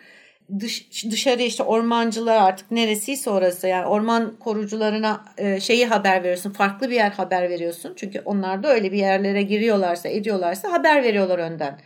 dış, 0.60 1.06
dışarı 1.12 1.42
işte 1.42 1.64
ormancılar 1.64 2.38
artık 2.42 2.72
neresiyse 2.72 3.30
orası 3.30 3.68
yani 3.68 3.86
orman 3.86 4.36
korucularına 4.40 5.26
e, 5.38 5.60
şeyi 5.60 5.86
haber 5.86 6.24
veriyorsun. 6.24 6.52
Farklı 6.52 6.90
bir 6.90 6.96
yer 6.96 7.12
haber 7.12 7.50
veriyorsun. 7.50 7.94
Çünkü 7.96 8.22
onlar 8.26 8.64
da 8.64 8.74
öyle 8.74 8.92
bir 8.92 8.98
yerlere 8.98 9.42
giriyorlarsa 9.42 10.10
ediyorlarsa 10.10 10.72
haber 10.72 11.04
veriyorlar 11.04 11.40
önden. 11.40 11.80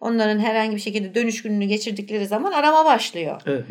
Onların 0.00 0.38
herhangi 0.38 0.76
bir 0.76 0.80
şekilde 0.80 1.14
dönüş 1.14 1.42
gününü 1.42 1.64
geçirdikleri 1.64 2.26
zaman 2.26 2.52
arama 2.52 2.84
başlıyor. 2.84 3.42
Evet. 3.46 3.64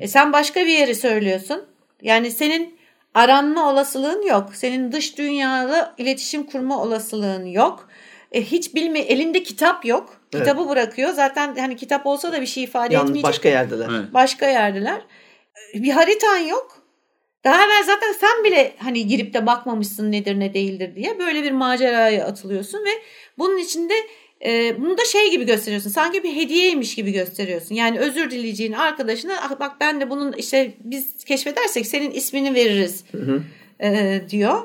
E 0.00 0.08
sen 0.08 0.32
başka 0.32 0.60
bir 0.60 0.78
yeri 0.78 0.94
söylüyorsun. 0.94 1.64
Yani 2.02 2.30
senin 2.30 2.78
aranma 3.14 3.72
olasılığın 3.72 4.26
yok. 4.26 4.50
Senin 4.54 4.92
dış 4.92 5.18
dünyayla 5.18 5.94
iletişim 5.98 6.42
kurma 6.42 6.82
olasılığın 6.82 7.46
yok. 7.46 7.88
E, 8.32 8.42
hiç 8.42 8.74
bilme 8.74 8.98
elinde 8.98 9.42
kitap 9.42 9.84
yok. 9.84 10.17
Kitabı 10.32 10.60
evet. 10.60 10.70
bırakıyor. 10.70 11.12
Zaten 11.12 11.56
hani 11.56 11.76
kitap 11.76 12.06
olsa 12.06 12.32
da 12.32 12.40
bir 12.40 12.46
şey 12.46 12.64
ifade 12.64 12.94
Yalnız 12.94 13.10
etmeyecek. 13.10 13.28
başka 13.28 13.48
yerdeler. 13.48 13.88
Evet. 13.90 14.14
Başka 14.14 14.46
yerdeler. 14.46 15.00
Bir 15.74 15.90
haritan 15.90 16.38
yok. 16.38 16.82
Daha 17.44 17.64
evvel 17.64 17.84
zaten 17.86 18.12
sen 18.12 18.44
bile 18.44 18.72
hani 18.78 19.06
girip 19.06 19.34
de 19.34 19.46
bakmamışsın 19.46 20.12
nedir 20.12 20.40
ne 20.40 20.54
değildir 20.54 20.94
diye 20.96 21.18
böyle 21.18 21.42
bir 21.42 21.52
maceraya 21.52 22.26
atılıyorsun 22.26 22.78
ve 22.78 22.90
bunun 23.38 23.58
içinde 23.58 23.94
e, 24.44 24.80
bunu 24.80 24.98
da 24.98 25.04
şey 25.04 25.30
gibi 25.30 25.46
gösteriyorsun. 25.46 25.90
Sanki 25.90 26.22
bir 26.22 26.36
hediyeymiş 26.36 26.94
gibi 26.94 27.12
gösteriyorsun. 27.12 27.74
Yani 27.74 27.98
özür 27.98 28.30
dileyeceğin 28.30 28.72
arkadaşına 28.72 29.32
ah, 29.42 29.60
bak 29.60 29.72
ben 29.80 30.00
de 30.00 30.10
bunun 30.10 30.32
işte 30.32 30.74
biz 30.84 31.24
keşfedersek 31.24 31.86
senin 31.86 32.10
ismini 32.10 32.54
veririz 32.54 33.04
hı 33.12 33.18
hı. 33.18 33.42
E, 33.82 34.20
diyor. 34.30 34.62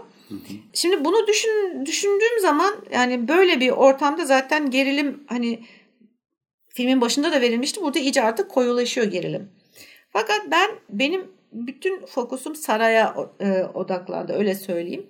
Şimdi 0.74 1.06
bunu 1.06 1.28
düşün, 1.28 1.86
düşündüğüm 1.86 2.40
zaman 2.42 2.76
yani 2.92 3.28
böyle 3.28 3.60
bir 3.60 3.70
ortamda 3.70 4.26
zaten 4.26 4.72
gerilim 4.72 5.24
hani 5.28 5.60
filmin 6.68 7.02
başında 7.02 7.32
da 7.32 7.42
verilmişti. 7.42 7.82
Burada 7.82 8.00
iyice 8.00 8.22
artık 8.22 8.52
koyulaşıyor 8.52 9.08
gerilim. 9.08 9.52
Fakat 10.10 10.42
ben 10.52 10.70
benim 10.90 11.32
bütün 11.52 12.06
fokusum 12.06 12.56
saraya 12.56 13.16
e, 13.40 13.64
odaklandı 13.64 14.34
öyle 14.34 14.56
söyleyeyim. 14.56 15.10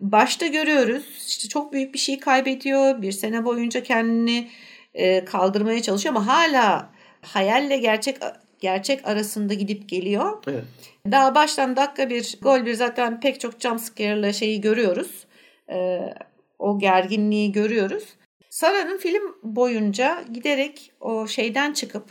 Başta 0.00 0.46
görüyoruz 0.46 1.04
işte 1.26 1.48
çok 1.48 1.72
büyük 1.72 1.94
bir 1.94 1.98
şey 1.98 2.20
kaybediyor. 2.20 3.02
Bir 3.02 3.12
sene 3.12 3.44
boyunca 3.44 3.82
kendini 3.82 4.48
e, 4.94 5.24
kaldırmaya 5.24 5.82
çalışıyor 5.82 6.14
ama 6.14 6.26
hala 6.26 6.92
hayalle 7.22 7.76
gerçek 7.76 8.16
gerçek 8.60 9.08
arasında 9.08 9.54
gidip 9.54 9.88
geliyor. 9.88 10.42
Evet. 10.46 10.64
Daha 11.10 11.34
baştan 11.34 11.76
dakika 11.76 12.10
bir 12.10 12.38
gol 12.42 12.66
bir 12.66 12.74
zaten 12.74 13.20
pek 13.20 13.40
çok 13.40 13.60
jumpscare'la 13.60 14.32
şeyi 14.32 14.60
görüyoruz. 14.60 15.26
Ee, 15.70 16.14
o 16.58 16.78
gerginliği 16.78 17.52
görüyoruz. 17.52 18.04
Sara'nın 18.50 18.98
film 18.98 19.22
boyunca 19.42 20.24
giderek 20.32 20.92
o 21.00 21.26
şeyden 21.26 21.72
çıkıp 21.72 22.04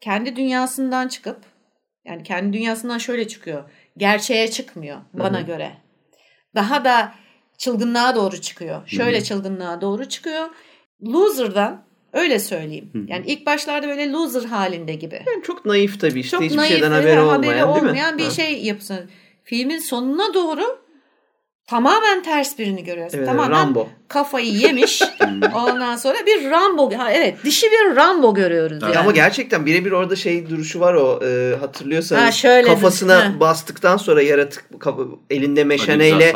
kendi 0.00 0.36
dünyasından 0.36 1.08
çıkıp 1.08 1.38
yani 2.04 2.22
kendi 2.22 2.52
dünyasından 2.52 2.98
şöyle 2.98 3.28
çıkıyor. 3.28 3.70
Gerçeğe 3.96 4.50
çıkmıyor 4.50 4.98
bana 5.12 5.38
Hı-hı. 5.38 5.46
göre. 5.46 5.72
Daha 6.54 6.84
da 6.84 7.14
çılgınlığa 7.58 8.16
doğru 8.16 8.40
çıkıyor. 8.40 8.88
Şöyle 8.88 9.16
Hı-hı. 9.16 9.24
çılgınlığa 9.24 9.80
doğru 9.80 10.08
çıkıyor. 10.08 10.48
Loser'dan 11.02 11.85
Öyle 12.16 12.38
söyleyeyim. 12.38 12.90
Hı. 12.92 12.98
Yani 13.08 13.24
ilk 13.26 13.46
başlarda 13.46 13.88
böyle 13.88 14.10
loser 14.10 14.44
halinde 14.44 14.94
gibi. 14.94 15.22
Yani 15.26 15.42
çok 15.42 15.64
naif 15.64 16.00
tabii 16.00 16.20
işte 16.20 16.30
çok 16.30 16.42
hiçbir 16.42 16.56
naif, 16.56 16.68
şeyden 16.68 16.90
haberi 16.90 17.20
olmayan, 17.20 17.58
haberi 17.58 17.64
olmayan 17.64 18.18
bir 18.18 18.24
ha. 18.24 18.30
şey 18.30 18.62
yapsın. 18.62 19.10
Filmin 19.44 19.78
sonuna 19.78 20.34
doğru 20.34 20.85
tamamen 21.66 22.22
ters 22.22 22.58
birini 22.58 22.84
görüyoruz. 22.84 23.14
Evet, 23.14 23.26
tamamen 23.26 23.50
Rambo. 23.50 23.88
kafayı 24.08 24.52
yemiş. 24.52 25.02
Ondan 25.54 25.96
sonra 25.96 26.16
bir 26.26 26.50
Rambo. 26.50 26.98
Ha, 26.98 27.12
evet 27.12 27.44
dişi 27.44 27.66
bir 27.66 27.96
Rambo 27.96 28.34
görüyoruz. 28.34 28.82
Yani. 28.82 28.98
ama 28.98 29.10
gerçekten 29.10 29.66
birebir 29.66 29.92
orada 29.92 30.16
şey 30.16 30.50
duruşu 30.50 30.80
var 30.80 30.94
o 30.94 31.20
e, 31.24 31.56
hatırlıyorsanız 31.56 32.22
Ha, 32.22 32.32
şöyle 32.32 32.68
kafasına 32.68 33.24
ha. 33.24 33.40
bastıktan 33.40 33.96
sonra 33.96 34.22
yaratık 34.22 34.64
elinde 35.30 35.64
meşaneyle 35.64 36.32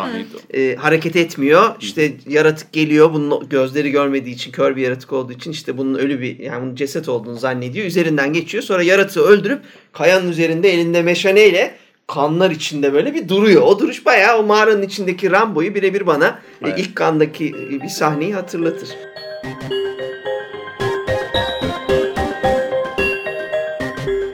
e, 0.55 0.77
hareket 0.77 1.17
etmiyor. 1.17 1.75
İşte 1.81 2.13
yaratık 2.29 2.73
geliyor. 2.73 3.13
Bunun 3.13 3.49
gözleri 3.49 3.91
görmediği 3.91 4.35
için 4.35 4.53
kör 4.53 4.77
bir 4.77 4.83
yaratık 4.83 5.13
olduğu 5.13 5.33
için 5.33 5.51
işte 5.51 5.79
bunun 5.79 5.95
ölü 5.95 6.21
bir 6.21 6.39
yani 6.39 6.63
bunun 6.63 6.75
ceset 6.75 7.09
olduğunu 7.09 7.39
zannediyor. 7.39 7.87
Üzerinden 7.87 8.33
geçiyor. 8.33 8.65
Sonra 8.65 8.83
yaratığı 8.83 9.23
öldürüp 9.23 9.63
kayanın 9.93 10.31
üzerinde 10.31 10.73
elinde 10.73 11.03
meşaneyle 11.03 11.75
kanlar 12.15 12.51
içinde 12.51 12.93
böyle 12.93 13.15
bir 13.15 13.29
duruyor. 13.29 13.63
O 13.63 13.79
duruş 13.79 14.07
bayağı 14.07 14.39
o 14.39 14.43
mağaranın 14.43 14.83
içindeki 14.83 15.31
Rambo'yu 15.31 15.75
birebir 15.75 16.07
bana 16.07 16.27
e, 16.27 16.69
Evet. 16.69 16.79
ilk 16.79 16.97
kandaki 16.97 17.49
e, 17.49 17.83
bir 17.83 17.89
sahneyi 17.89 18.35
hatırlatır. 18.35 18.89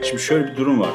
Şimdi 0.03 0.21
şöyle 0.21 0.51
bir 0.51 0.57
durum 0.57 0.79
var. 0.79 0.93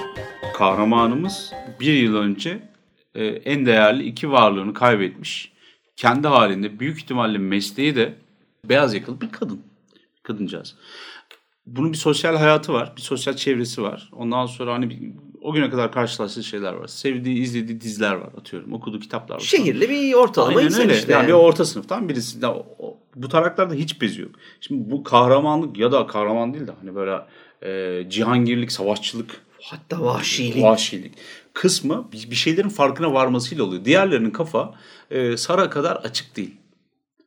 Kahramanımız 0.55 1.53
bir 1.81 1.93
yıl 1.93 2.17
önce 2.17 2.69
e, 3.15 3.25
en 3.25 3.67
değerli 3.67 4.03
iki 4.03 4.31
varlığını 4.31 4.75
kaybetmiş. 4.75 5.53
Kendi 5.97 6.29
halinde 6.29 6.81
büyük 6.81 6.99
ihtimalle 6.99 7.39
mesleği 7.39 7.97
de 7.97 8.15
beyaz 8.65 8.95
yakalı 8.95 9.21
bir 9.21 9.31
kadın. 9.33 9.61
Kadıncağız. 10.23 10.77
Bunun 11.67 11.93
bir 11.93 11.99
sosyal 11.99 12.37
hayatı 12.37 12.73
var. 12.73 12.93
Bir 12.97 13.03
sosyal 13.03 13.37
çevresi 13.37 13.83
var. 13.83 14.11
Ondan 14.13 14.47
sonra 14.47 14.75
hani 14.75 14.91
bir, 14.91 14.99
o 15.43 15.53
güne 15.53 15.71
kadar 15.71 15.93
karşılaştığı 15.93 16.45
şeyler 16.45 16.73
var. 16.73 16.87
Sevdiği, 16.87 17.39
izlediği 17.43 17.81
diziler 17.81 18.15
var 18.15 18.31
atıyorum. 18.41 18.73
Okuduğu 18.73 19.01
kitaplar 19.01 19.35
var. 19.35 19.41
Şehirli 19.41 19.89
bir 19.91 20.13
ortalama 20.15 20.59
Aynen 20.59 20.67
insan 20.69 20.83
öyle. 20.83 20.95
işte. 20.99 21.13
Yani 21.13 21.29
bir 21.29 21.33
orta 21.33 21.65
sınıftan 21.65 22.09
birisi. 22.09 22.43
De, 22.43 22.47
o- 22.47 22.97
bu 23.17 23.29
taraklarda 23.29 23.75
hiç 23.75 24.01
bezi 24.01 24.21
yok. 24.21 24.31
Şimdi 24.61 24.91
bu 24.91 25.03
kahramanlık 25.05 25.79
ya 25.79 25.93
da 25.93 26.07
kahraman 26.07 26.55
değil 26.55 26.67
de 26.67 26.73
hani 26.81 26.95
böyle 26.95 27.19
e, 27.63 28.11
cihangirlik, 28.11 28.73
savaşçılık, 28.73 29.41
Hatta 29.63 30.01
vahşilik. 30.05 30.63
vahşilik 30.63 31.13
kısmı 31.53 32.09
bir 32.13 32.31
bir 32.31 32.37
şeylerin 32.37 32.69
farkına 32.69 33.13
varmasıyla 33.15 33.65
oluyor. 33.65 33.85
Diğerlerinin 33.85 34.31
kafa 34.31 34.75
e, 35.11 35.37
Sara 35.37 35.71
kadar 35.71 35.97
açık 35.97 36.37
değil. 36.37 36.55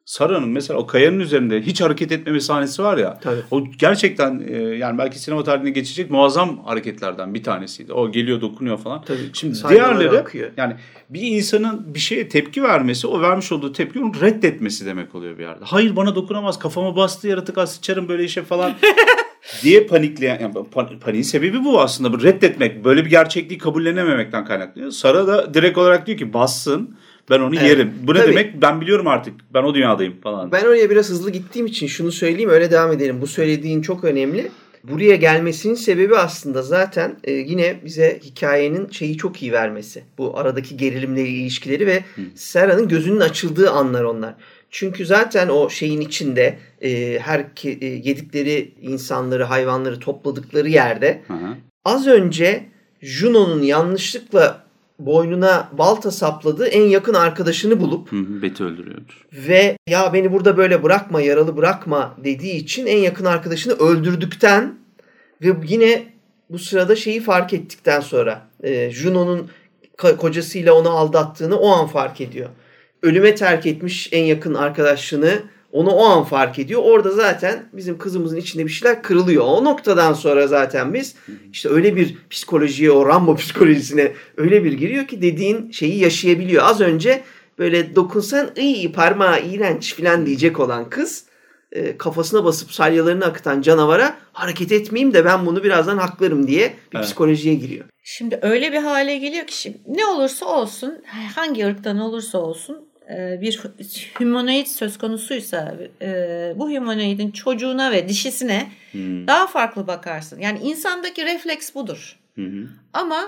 Sara'nın 0.06 0.50
mesela 0.50 0.80
o 0.80 0.88
kayanın 0.88 1.20
üzerinde 1.20 1.62
hiç 1.62 1.82
hareket 1.82 2.12
etmeme 2.12 2.40
sahnesi 2.40 2.84
var 2.84 2.98
ya. 2.98 3.20
Tabii. 3.20 3.40
O 3.52 3.64
gerçekten 3.80 4.44
e, 4.48 4.58
yani 4.58 4.98
belki 4.98 5.20
sinema 5.20 5.44
tarihine 5.44 5.70
geçecek 5.70 6.12
muazzam 6.12 6.64
hareketlerden 6.66 7.34
bir 7.34 7.44
tanesiydi. 7.44 7.94
O 7.94 8.12
geliyor 8.12 8.42
dokunuyor 8.42 8.78
falan. 8.78 9.02
Tabii, 9.02 9.18
Şimdi 9.34 9.58
diğerleri 9.70 10.20
akıyor. 10.20 10.52
yani 10.58 10.76
bir 11.10 11.22
insanın 11.22 11.94
bir 11.94 12.00
şeye 12.00 12.30
tepki 12.30 12.64
vermesi 12.64 13.08
o 13.08 13.22
vermiş 13.22 13.52
olduğu 13.52 13.72
tepki 13.74 14.00
onu 14.00 14.22
reddetmesi 14.22 14.86
demek 14.86 15.16
oluyor 15.16 15.38
bir 15.38 15.44
yerde. 15.44 15.66
Hayır 15.66 15.96
bana 15.96 16.16
dokunamaz 16.16 16.60
kafama 16.60 16.96
bastı 16.96 17.28
yaratık 17.28 17.58
az 17.58 17.76
sıçarım 17.76 18.08
böyle 18.08 18.24
işe 18.24 18.44
falan 18.44 18.72
diye 19.64 19.86
panikleyen 19.88 20.40
yani 20.40 20.54
pan- 20.54 21.00
paniğin 21.00 21.24
sebebi 21.24 21.64
bu 21.64 21.82
aslında 21.82 22.14
bu 22.14 22.24
reddetmek 22.24 22.86
böyle 22.86 23.06
bir 23.06 23.10
gerçekliği 23.10 23.58
kabullenememekten 23.60 24.46
kaynaklanıyor. 24.46 24.92
Sara 24.92 25.28
da 25.28 25.54
direkt 25.54 25.78
olarak 25.78 26.08
diyor 26.08 26.18
ki 26.18 26.34
bassın 26.34 26.96
ben 27.30 27.40
onu 27.40 27.56
Evet. 27.56 27.70
yerim. 27.70 27.94
Bu 28.04 28.14
ne 28.14 28.18
Tabii. 28.18 28.30
demek? 28.32 28.62
Ben 28.62 28.82
biliyorum 28.82 29.08
artık. 29.08 29.34
Ben 29.54 29.64
o 29.64 29.74
dünyadayım 29.76 30.22
falan. 30.22 30.52
Ben 30.52 30.66
oraya 30.66 30.90
biraz 30.90 31.10
hızlı 31.10 31.30
gittiğim 31.32 31.66
için 31.66 31.88
şunu 31.88 32.12
söyleyeyim 32.12 32.50
öyle 32.50 32.72
devam 32.72 32.92
edelim. 32.92 33.22
Bu 33.22 33.28
söylediğin 33.28 33.82
çok 33.82 34.04
önemli. 34.04 34.52
Buraya 34.84 35.16
gelmesinin 35.16 35.76
sebebi 35.76 36.16
aslında 36.18 36.62
zaten 36.62 37.16
e, 37.24 37.32
yine 37.32 37.76
bize 37.86 38.20
hikayenin 38.24 38.90
şeyi 38.90 39.18
çok 39.18 39.42
iyi 39.44 39.52
vermesi. 39.52 40.04
Bu 40.18 40.38
aradaki 40.40 40.78
gerilimleri, 40.78 41.28
ilişkileri 41.28 41.88
ve 41.88 42.04
Sera'nın 42.36 42.88
gözünün 42.88 43.20
açıldığı 43.20 43.72
anlar 43.72 44.04
onlar. 44.04 44.36
Çünkü 44.70 45.06
zaten 45.06 45.50
o 45.50 45.70
şeyin 45.70 46.02
içinde 46.02 46.58
e, 46.82 47.20
her 47.20 47.40
ke- 47.40 47.84
e, 47.84 47.86
yedikleri 47.86 48.72
insanları, 48.82 49.44
hayvanları 49.44 50.00
topladıkları 50.00 50.70
yerde 50.70 51.22
Hı 51.28 51.34
hı. 51.34 51.48
az 51.86 52.08
önce 52.08 52.64
Juno'nun 53.02 53.62
yanlışlıkla 53.62 54.65
boynuna 55.00 55.70
balta 55.78 56.12
sapladığı 56.12 56.68
en 56.68 56.82
yakın 56.84 57.14
arkadaşını 57.14 57.80
bulup 57.80 58.12
Hı 58.12 58.16
hı, 58.16 58.42
Betty 58.42 58.64
öldürüyordur. 58.64 59.26
ve 59.34 59.78
ya 59.88 60.14
beni 60.14 60.32
burada 60.34 60.58
böyle 60.58 60.84
bırakma 60.84 61.22
yaralı 61.22 61.58
bırakma 61.58 62.16
dediği 62.24 62.54
için 62.54 62.86
en 62.86 62.98
yakın 62.98 63.26
arkadaşını 63.26 63.74
öldürdükten 63.74 64.76
ve 65.42 65.54
yine 65.68 66.04
bu 66.50 66.60
sırada 66.60 66.96
şeyi 66.96 67.22
fark 67.22 67.54
ettikten 67.54 68.00
sonra 68.00 68.48
e, 68.64 68.92
Juno'nun 68.92 69.50
kocasıyla 69.98 70.74
onu 70.74 70.90
aldattığını 70.90 71.56
o 71.60 71.70
an 71.70 71.88
fark 71.88 72.22
ediyor. 72.22 72.50
Ölüme 73.04 73.36
terk 73.36 73.66
etmiş 73.66 74.10
en 74.12 74.24
yakın 74.24 74.54
arkadaşını 74.54 75.42
onu 75.76 75.90
o 75.90 76.06
an 76.06 76.24
fark 76.24 76.60
ediyor. 76.60 76.82
Orada 76.84 77.12
zaten 77.12 77.70
bizim 77.74 77.98
kızımızın 77.98 78.38
içinde 78.38 78.66
bir 78.66 78.72
şeyler 78.72 79.04
kırılıyor. 79.04 79.44
O 79.48 79.64
noktadan 79.64 80.14
sonra 80.14 80.48
zaten 80.48 80.94
biz 80.94 81.16
işte 81.52 81.70
öyle 81.70 81.96
bir 81.96 82.18
psikolojiye 82.30 82.92
o 82.92 83.06
Rambo 83.08 83.36
psikolojisine 83.36 84.12
öyle 84.38 84.64
bir 84.64 84.74
giriyor 84.74 85.08
ki 85.08 85.22
dediğin 85.22 85.72
şeyi 85.72 86.00
yaşayabiliyor. 86.00 86.64
Az 86.64 86.82
önce 86.82 87.24
böyle 87.60 87.96
dokunsan 87.96 88.50
iyi 88.56 88.92
parmağı 88.92 89.42
iğrenç 89.42 89.96
falan 89.96 90.26
diyecek 90.26 90.60
olan 90.60 90.90
kız 90.90 91.26
e, 91.72 91.98
kafasına 91.98 92.46
basıp 92.46 92.72
salyalarını 92.72 93.26
akıtan 93.26 93.62
canavara 93.62 94.18
hareket 94.34 94.72
etmeyeyim 94.72 95.14
de 95.14 95.26
ben 95.26 95.46
bunu 95.46 95.64
birazdan 95.64 95.98
haklarım 95.98 96.48
diye 96.48 96.74
bir 96.92 96.98
Evet. 96.98 97.06
psikolojiye 97.06 97.56
giriyor. 97.56 97.86
Şimdi 98.04 98.40
öyle 98.42 98.72
bir 98.72 98.78
hale 98.78 99.18
geliyor 99.18 99.48
ki 99.48 99.58
şimdi 99.58 99.78
ne 99.88 100.06
olursa 100.06 100.46
olsun 100.46 100.94
hangi 101.36 101.66
ırktan 101.66 102.00
olursa 102.00 102.38
olsun 102.38 102.78
bir 103.42 103.60
humanoid 104.18 104.66
söz 104.68 104.98
konusuysa 104.98 105.76
e, 106.02 106.54
bu 106.56 106.70
humanoidin 106.70 107.32
çocuğuna 107.32 107.92
ve 107.92 108.10
dişisine 108.10 108.68
Hı 108.92 108.98
daha 109.28 109.48
farklı 109.48 109.88
bakarsın. 109.88 110.40
Yani 110.40 110.60
insandaki 110.60 111.26
refleks 111.26 111.76
budur. 111.76 112.20
hı. 112.36 112.68
Ama 112.94 113.20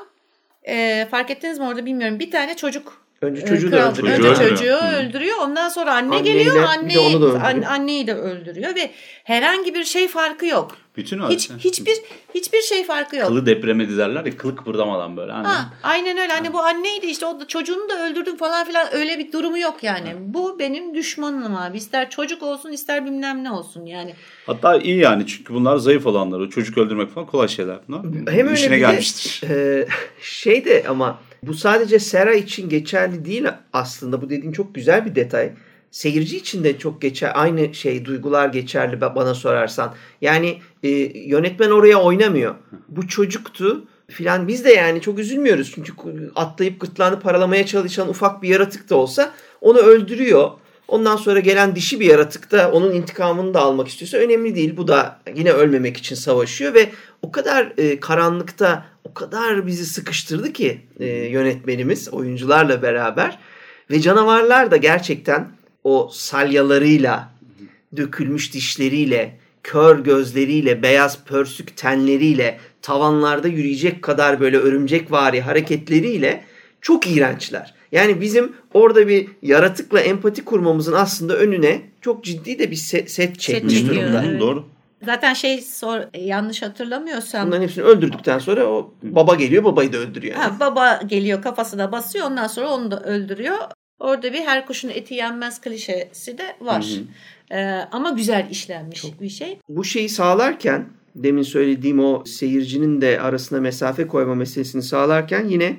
e, 0.68 1.08
fark 1.12 1.30
ettiniz 1.32 1.60
mi 1.60 1.66
orada 1.66 1.86
bilmiyorum 1.86 2.20
bir 2.20 2.32
tane 2.32 2.56
çocuk 2.56 3.08
Önce 3.22 3.42
e, 3.42 3.46
çocuğu 3.46 3.72
da 3.72 3.76
kral- 3.78 3.92
öldürüyor. 3.92 4.14
önce 4.20 4.28
Çocuğu 4.30 4.50
çocuğu 4.50 4.64
öldürüyor. 4.74 5.04
öldürüyor. 5.04 5.38
Ondan 5.42 5.70
sonra 5.70 5.94
anne 5.94 6.16
Anneyle 6.16 6.38
geliyor. 6.40 6.56
de 6.56 6.68
Anneyi, 6.68 7.00
onu 7.00 7.22
da 7.22 7.26
öldürüyor. 7.26 7.42
an- 7.46 7.62
anneyi 7.62 8.08
de 8.08 8.14
öldürüyor 8.14 8.76
ve 8.76 8.92
herhangi 9.24 9.74
bir 9.74 9.84
şey 9.84 10.08
farkı 10.08 10.46
yok. 10.46 10.78
Bütün 10.98 11.30
Hiç 11.30 11.50
öyle. 11.52 11.60
hiçbir 11.60 11.94
hiçbir 12.36 12.62
şey 12.62 12.84
farkı 12.86 13.16
yok. 13.16 13.28
Kılı 13.28 13.46
depremedi 13.46 13.98
derler 13.98 14.26
ya 14.26 14.38
kılık 14.38 14.58
kıpırdamadan 14.58 15.18
böyle. 15.18 15.32
Hani. 15.32 15.48
Ha, 15.48 15.74
aynen 15.84 16.18
öyle. 16.18 16.34
Hani 16.34 16.54
bu 16.54 16.60
anneydi 16.60 17.06
işte 17.06 17.26
o 17.26 17.40
da 17.40 17.48
çocuğunu 17.48 17.90
da 17.90 18.06
öldürdüm 18.10 18.38
falan 18.38 18.66
filan 18.66 18.88
öyle 18.96 19.20
bir 19.20 19.32
durumu 19.32 19.60
yok 19.60 19.84
yani. 19.84 20.14
Bu 20.20 20.60
benim 20.60 20.96
düşmanım 20.96 21.56
abi. 21.56 21.78
İster 21.78 22.10
çocuk 22.10 22.44
olsun 22.44 22.72
ister 22.72 23.06
bilmem 23.06 23.44
ne 23.44 23.52
olsun 23.52 23.86
yani. 23.86 24.14
Hatta 24.46 24.78
iyi 24.78 24.98
yani 24.98 25.28
çünkü 25.28 25.54
bunlar 25.54 25.78
zayıf 25.78 26.06
olanları. 26.06 26.50
Çocuk 26.50 26.78
öldürmek 26.78 27.10
falan 27.10 27.28
kolay 27.28 27.48
şeyler. 27.48 27.78
bunlar. 27.88 28.02
Hem 28.34 28.48
öyle 28.48 28.54
İşine 28.60 28.72
de, 28.72 28.78
gelmiştir. 28.80 29.50
e, 29.50 29.88
şey 30.22 30.66
de 30.66 30.84
ama 30.90 31.20
bu 31.44 31.54
sadece 31.54 32.00
Sera 32.00 32.34
için 32.34 32.70
geçerli 32.70 33.26
değil 33.26 33.46
aslında. 33.74 34.22
Bu 34.22 34.30
dediğin 34.30 34.52
çok 34.52 34.76
güzel 34.76 35.06
bir 35.06 35.16
detay. 35.16 35.52
Seyirci 35.92 36.38
için 36.38 36.64
de 36.64 36.78
çok 36.78 37.02
geçer 37.02 37.32
aynı 37.36 37.74
şey 37.74 38.06
duygular 38.06 38.50
geçerli 38.50 38.96
ba- 38.96 39.16
bana 39.16 39.34
sorarsan. 39.34 39.94
Yani 40.22 40.58
e, 40.84 40.90
yönetmen 41.30 41.70
oraya 41.70 42.02
oynamıyor. 42.02 42.56
Bu 42.90 43.08
çocuktu 43.08 43.86
filan 44.08 44.48
biz 44.48 44.66
de 44.66 44.74
yani 44.74 45.02
çok 45.02 45.20
üzülmüyoruz. 45.20 45.72
Çünkü 45.76 45.94
atlayıp 46.36 46.80
gırtlağını 46.80 47.20
paralamaya 47.20 47.66
çalışan 47.66 48.10
ufak 48.10 48.42
bir 48.42 48.50
yaratık 48.50 48.90
da 48.90 48.96
olsa 48.96 49.34
onu 49.62 49.78
öldürüyor. 49.78 50.52
Ondan 50.88 51.16
sonra 51.16 51.40
gelen 51.40 51.76
dişi 51.76 52.00
bir 52.00 52.06
yaratık 52.06 52.52
da 52.52 52.72
onun 52.72 52.94
intikamını 52.94 53.54
da 53.54 53.62
almak 53.62 53.88
istiyorsa 53.88 54.18
önemli 54.18 54.56
değil. 54.56 54.78
Bu 54.78 54.88
da 54.88 55.20
yine 55.36 55.52
ölmemek 55.52 55.98
için 55.98 56.16
savaşıyor 56.16 56.74
ve 56.74 56.90
o 57.22 57.32
kadar 57.32 57.74
e, 57.78 58.00
karanlıkta 58.00 58.86
o 59.04 59.14
kadar 59.14 59.68
bizi 59.68 59.86
sıkıştırdı 59.86 60.54
ki 60.54 60.82
e, 61.00 61.06
yönetmenimiz 61.08 62.10
oyuncularla 62.10 62.82
beraber 62.82 63.40
ve 63.92 64.02
canavarlar 64.02 64.72
da 64.72 64.78
gerçekten 64.78 65.48
o 65.88 66.10
salyalarıyla, 66.14 67.30
dökülmüş 67.98 68.54
dişleriyle, 68.54 69.38
kör 69.64 70.00
gözleriyle, 70.00 70.84
beyaz 70.84 71.24
pörsük 71.24 71.78
tenleriyle, 71.78 72.60
tavanlarda 72.82 73.48
yürüyecek 73.48 74.02
kadar 74.02 74.40
böyle 74.40 74.58
örümcekvari 74.58 75.42
hareketleriyle 75.42 76.44
çok 76.82 77.08
iğrençler. 77.08 77.74
Yani 77.92 78.22
bizim 78.22 78.54
orada 78.74 79.08
bir 79.08 79.28
yaratıkla 79.42 80.00
empati 80.00 80.46
kurmamızın 80.46 80.94
aslında 80.94 81.38
önüne 81.38 81.82
çok 82.02 82.24
ciddi 82.24 82.60
de 82.60 82.72
bir 82.72 82.76
set, 82.76 83.12
set 83.12 83.40
çekmiş 83.40 83.74
çekiyor, 83.74 83.96
durumda. 83.96 84.24
evet. 84.26 84.42
Doğru. 84.42 84.66
Zaten 85.06 85.34
şey 85.34 85.62
sor, 85.62 86.00
yanlış 86.18 86.62
hatırlamıyorsam 86.62 87.48
Bunların 87.48 87.64
hepsini 87.64 87.84
öldürdükten 87.84 88.40
sonra 88.40 88.66
o 88.66 88.94
baba 89.04 89.36
geliyor 89.36 89.64
babayı 89.64 89.94
da 89.94 89.98
öldürüyor. 89.98 90.36
Yani. 90.36 90.46
ha, 90.46 90.60
baba 90.60 91.00
geliyor 91.08 91.42
kafasına 91.42 91.92
basıyor 91.92 92.26
ondan 92.26 92.48
sonra 92.48 92.68
onu 92.68 92.92
da 92.92 93.04
öldürüyor. 93.04 93.58
Orada 94.00 94.34
bir 94.34 94.40
her 94.40 94.66
kuşun 94.66 94.90
eti 94.90 95.14
yenmez 95.14 95.62
klişesi 95.62 96.38
de 96.38 96.56
var. 96.62 96.88
Ee, 97.52 97.58
ama 97.92 98.10
güzel 98.10 98.48
işlenmiş 98.52 99.04
bir 99.22 99.30
şey. 99.30 99.60
Bu 99.70 99.84
şeyi 99.84 100.10
sağlarken 100.10 100.90
demin 101.16 101.44
söylediğim 101.44 102.00
o 102.00 102.26
seyircinin 102.26 103.02
de 103.02 103.22
arasına 103.22 103.60
mesafe 103.60 104.08
koyma 104.08 104.36
meselesini 104.36 104.82
sağlarken 104.82 105.46
yine 105.46 105.78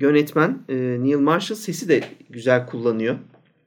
yönetmen 0.00 0.58
e, 0.68 0.74
Neil 0.76 1.18
Marshall 1.18 1.56
sesi 1.56 1.88
de 1.88 2.04
güzel 2.30 2.66
kullanıyor. 2.66 3.16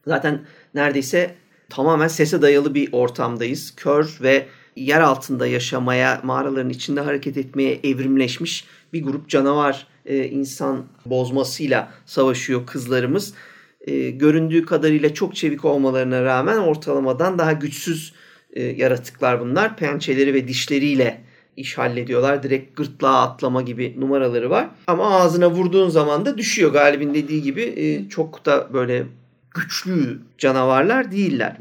Zaten 0.08 0.42
neredeyse 0.74 1.36
tamamen 1.70 2.08
sese 2.08 2.42
dayalı 2.42 2.76
bir 2.76 2.90
ortamdayız. 2.92 3.76
Kör 3.76 4.18
ve 4.22 4.46
yer 4.76 5.02
altında 5.02 5.48
yaşamaya, 5.48 6.22
mağaraların 6.24 6.70
içinde 6.70 7.02
hareket 7.02 7.38
etmeye 7.38 7.80
evrimleşmiş 7.84 8.66
bir 8.94 9.04
grup 9.04 9.30
canavar 9.30 9.88
e, 10.06 10.26
insan 10.26 10.86
bozmasıyla 11.06 11.92
savaşıyor 12.06 12.66
kızlarımız. 12.66 13.34
E, 13.82 14.10
göründüğü 14.10 14.66
kadarıyla 14.66 15.14
çok 15.14 15.36
çevik 15.36 15.66
olmalarına 15.66 16.24
rağmen 16.24 16.58
ortalamadan 16.58 17.38
daha 17.38 17.54
güçsüz 17.54 18.14
e, 18.54 18.64
yaratıklar 18.64 19.40
bunlar. 19.40 19.78
Pençeleri 19.78 20.34
ve 20.34 20.48
dişleriyle 20.48 21.22
iş 21.58 21.78
hallediyorlar. 21.78 22.44
Direkt 22.44 22.78
gırtlağa 22.78 23.22
atlama 23.22 23.62
gibi 23.62 23.96
numaraları 24.00 24.50
var. 24.50 24.70
Ama 24.88 25.20
ağzına 25.20 25.52
vurduğun 25.52 25.90
zaman 25.90 26.26
da 26.26 26.38
düşüyor. 26.38 26.74
Galibin 26.74 27.14
dediği 27.14 27.42
gibi 27.42 27.62
e, 27.62 28.10
çok 28.10 28.46
da 28.46 28.70
böyle 28.74 29.06
güçlü 29.56 30.20
canavarlar 30.38 31.12
değiller. 31.12 31.58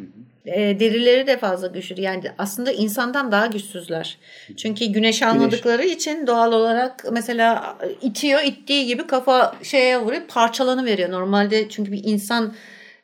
E, 0.55 0.81
derileri 0.81 1.27
de 1.27 1.37
fazla 1.37 1.67
güçlü. 1.67 2.01
Yani 2.01 2.23
aslında 2.39 2.73
insandan 2.73 3.33
daha 3.33 3.47
güçsüzler. 3.47 4.19
Çünkü 4.57 4.85
güneş 4.85 5.23
almadıkları 5.23 5.83
güneş. 5.83 5.95
için 5.95 6.27
doğal 6.27 6.53
olarak 6.53 7.05
mesela 7.13 7.79
itiyor, 8.03 8.43
ittiği 8.43 8.87
gibi 8.87 9.07
kafa 9.07 9.55
şeye 9.63 10.01
vuruyor, 10.01 10.23
parçalanı 10.29 10.85
veriyor. 10.85 11.11
Normalde 11.11 11.69
çünkü 11.69 11.93
bir 11.93 12.05
insan 12.05 12.55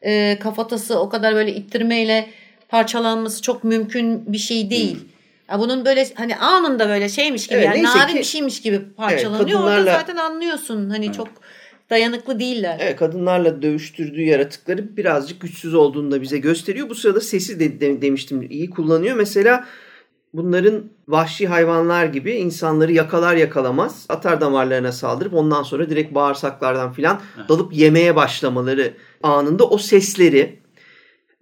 e, 0.03 0.39
kafatası 0.41 0.99
o 0.99 1.09
kadar 1.09 1.35
böyle 1.35 1.55
ittirmeyle 1.55 2.27
parçalanması 2.69 3.43
çok 3.43 3.65
mümkün 3.65 4.33
bir 4.33 4.39
şey 4.39 4.71
değil. 4.71 4.95
Hmm. 4.95 5.09
Ya 5.51 5.61
bunun 5.61 5.85
böyle 5.85 6.09
hani 6.15 6.37
anında 6.37 6.89
böyle 6.89 7.09
şeymiş 7.09 7.47
gibi 7.47 7.59
evet, 7.59 7.67
yani 7.67 7.83
narin 7.83 8.13
ki, 8.13 8.19
bir 8.19 8.25
şeymiş 8.25 8.63
gibi 8.63 8.81
parçalanıyor. 8.97 9.41
Evet, 9.41 9.53
kadınlarla, 9.53 9.81
Orada 9.81 9.99
zaten 9.99 10.17
anlıyorsun 10.17 10.91
hani 10.91 11.05
evet. 11.07 11.15
çok 11.15 11.29
dayanıklı 11.95 12.39
değiller. 12.39 12.79
Evet 12.81 12.97
kadınlarla 12.97 13.63
dövüştürdüğü 13.63 14.23
yaratıkları 14.23 14.97
birazcık 14.97 15.41
güçsüz 15.41 15.75
olduğunu 15.75 16.11
da 16.11 16.23
bize 16.23 16.39
gösteriyor. 16.39 16.89
Bu 16.89 16.95
sırada 16.95 17.21
sesi 17.21 17.61
de, 17.61 17.81
de 17.81 18.03
demiştim 18.03 18.47
iyi 18.51 18.71
kullanıyor. 18.71 19.17
Mesela 19.17 19.65
bunların 20.33 20.85
vahşi 21.09 21.47
hayvanlar 21.47 22.07
gibi 22.07 22.33
insanları 22.33 22.93
yakalar 22.93 23.37
yakalamaz 23.37 24.07
atar 24.09 24.41
damarlarına 24.41 24.93
saldırıp 24.93 25.35
ondan 25.35 25.63
sonra 25.63 25.91
direkt 25.91 26.15
bağırsaklardan 26.15 26.93
filan 26.93 27.21
dalıp 27.49 27.75
yemeye 27.75 28.17
başlamaları 28.17 28.95
anında 29.23 29.69
o 29.69 29.79
sesleri 29.79 30.59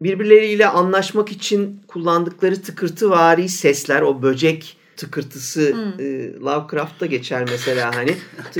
birbirleriyle 0.00 0.66
anlaşmak 0.66 1.32
için 1.32 1.80
kullandıkları 1.88 2.62
tıkırtı 2.62 3.10
vari 3.10 3.48
sesler 3.48 4.02
o 4.02 4.22
böcek 4.22 4.76
tıkırtısı 4.96 5.72
hmm. 5.72 6.06
e, 6.06 6.32
Lovecraft'ta 6.40 7.06
geçer 7.06 7.44
mesela 7.50 7.96
hani 7.96 8.14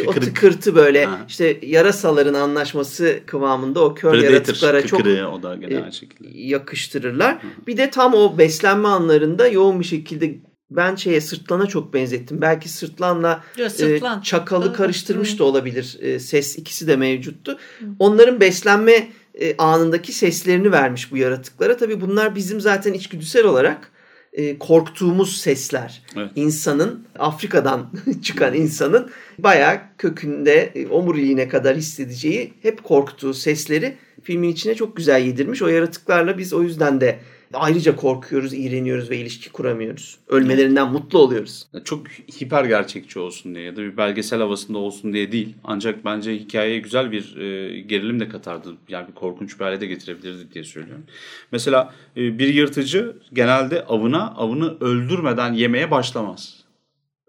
o 0.07 0.13
tıkırtı 0.13 0.75
böyle 0.75 1.05
ha. 1.05 1.25
işte 1.29 1.59
yarasaların 1.63 2.35
anlaşması 2.35 3.21
kıvamında 3.27 3.85
o 3.85 3.95
kör 3.95 4.11
Predator 4.11 4.33
yaratıklara 4.33 4.87
çok 4.87 5.01
o 5.01 5.43
da 5.43 5.57
genel 5.57 5.89
e, 5.89 5.93
şekilde. 5.93 6.29
yakıştırırlar. 6.33 7.43
Hmm. 7.43 7.51
Bir 7.67 7.77
de 7.77 7.91
tam 7.91 8.15
o 8.15 8.39
beslenme 8.39 8.89
anlarında 8.89 9.47
yoğun 9.49 9.81
bir 9.81 9.85
şekilde 9.85 10.39
ben 10.77 10.95
şeye 10.95 11.21
sırtlana 11.21 11.67
çok 11.67 11.95
benzettim. 11.95 12.41
Belki 12.41 12.69
sırtlanla 12.69 13.45
Yo, 13.57 13.69
sırtlan. 13.69 14.21
e, 14.21 14.23
çakalı 14.23 14.73
karıştırmış 14.73 15.39
da 15.39 15.45
olabilir. 15.45 15.99
E, 16.01 16.19
ses 16.19 16.59
ikisi 16.59 16.87
de 16.87 16.97
mevcuttu. 16.97 17.59
Onların 17.99 18.41
beslenme 18.41 19.09
e, 19.35 19.57
anındaki 19.57 20.13
seslerini 20.13 20.73
vermiş 20.73 21.13
bu 21.13 21.17
yaratıklara. 21.17 21.77
Tabii 21.77 22.01
bunlar 22.01 22.35
bizim 22.35 22.61
zaten 22.61 22.93
içgüdüsel 22.93 23.45
olarak 23.45 23.92
e, 24.33 24.59
korktuğumuz 24.59 25.37
sesler. 25.37 26.03
Evet. 26.17 26.31
İnsanın 26.35 27.07
Afrika'dan 27.19 27.91
çıkan 28.23 28.55
insanın 28.55 29.11
bayağı 29.39 29.81
kökünde 29.99 30.73
e, 30.75 30.87
omuriliğine 30.87 31.49
kadar 31.49 31.77
hissedeceği 31.77 32.55
hep 32.63 32.85
korktuğu 32.85 33.35
sesleri 33.35 33.97
filmin 34.23 34.49
içine 34.49 34.75
çok 34.75 34.97
güzel 34.97 35.27
yedirmiş. 35.27 35.63
O 35.63 35.69
yaratıklarla 35.69 36.39
biz 36.39 36.53
o 36.53 36.63
yüzden 36.63 37.01
de 37.01 37.19
ayrıca 37.55 37.97
korkuyoruz, 37.97 38.55
iğreniyoruz 38.55 39.11
ve 39.11 39.19
ilişki 39.19 39.53
kuramıyoruz. 39.53 40.19
Ölmelerinden 40.29 40.93
mutlu 40.93 41.19
oluyoruz. 41.19 41.67
Çok 41.85 42.09
hiper 42.09 42.65
gerçekçi 42.65 43.19
olsun 43.19 43.55
diye 43.55 43.65
ya 43.65 43.77
da 43.77 43.83
bir 43.83 43.97
belgesel 43.97 44.41
havasında 44.41 44.79
olsun 44.79 45.13
diye 45.13 45.33
değil. 45.33 45.55
Ancak 45.65 46.05
bence 46.05 46.35
hikayeye 46.35 46.79
güzel 46.79 47.13
bir 47.13 47.37
e, 47.37 47.81
gerilim 47.81 48.21
de 48.21 48.29
katardı. 48.29 48.77
Yani 48.89 49.09
bir 49.09 49.15
korkunç 49.15 49.61
bir 49.61 49.65
hale 49.65 49.81
de 49.81 49.87
getirebilirdi 49.87 50.55
diye 50.55 50.65
söylüyorum. 50.65 51.05
Mesela 51.53 51.95
e, 52.17 52.39
bir 52.39 52.55
yırtıcı 52.55 53.17
genelde 53.33 53.85
avına 53.85 54.31
avını 54.31 54.77
öldürmeden 54.81 55.53
yemeye 55.53 55.91
başlamaz. 55.91 56.63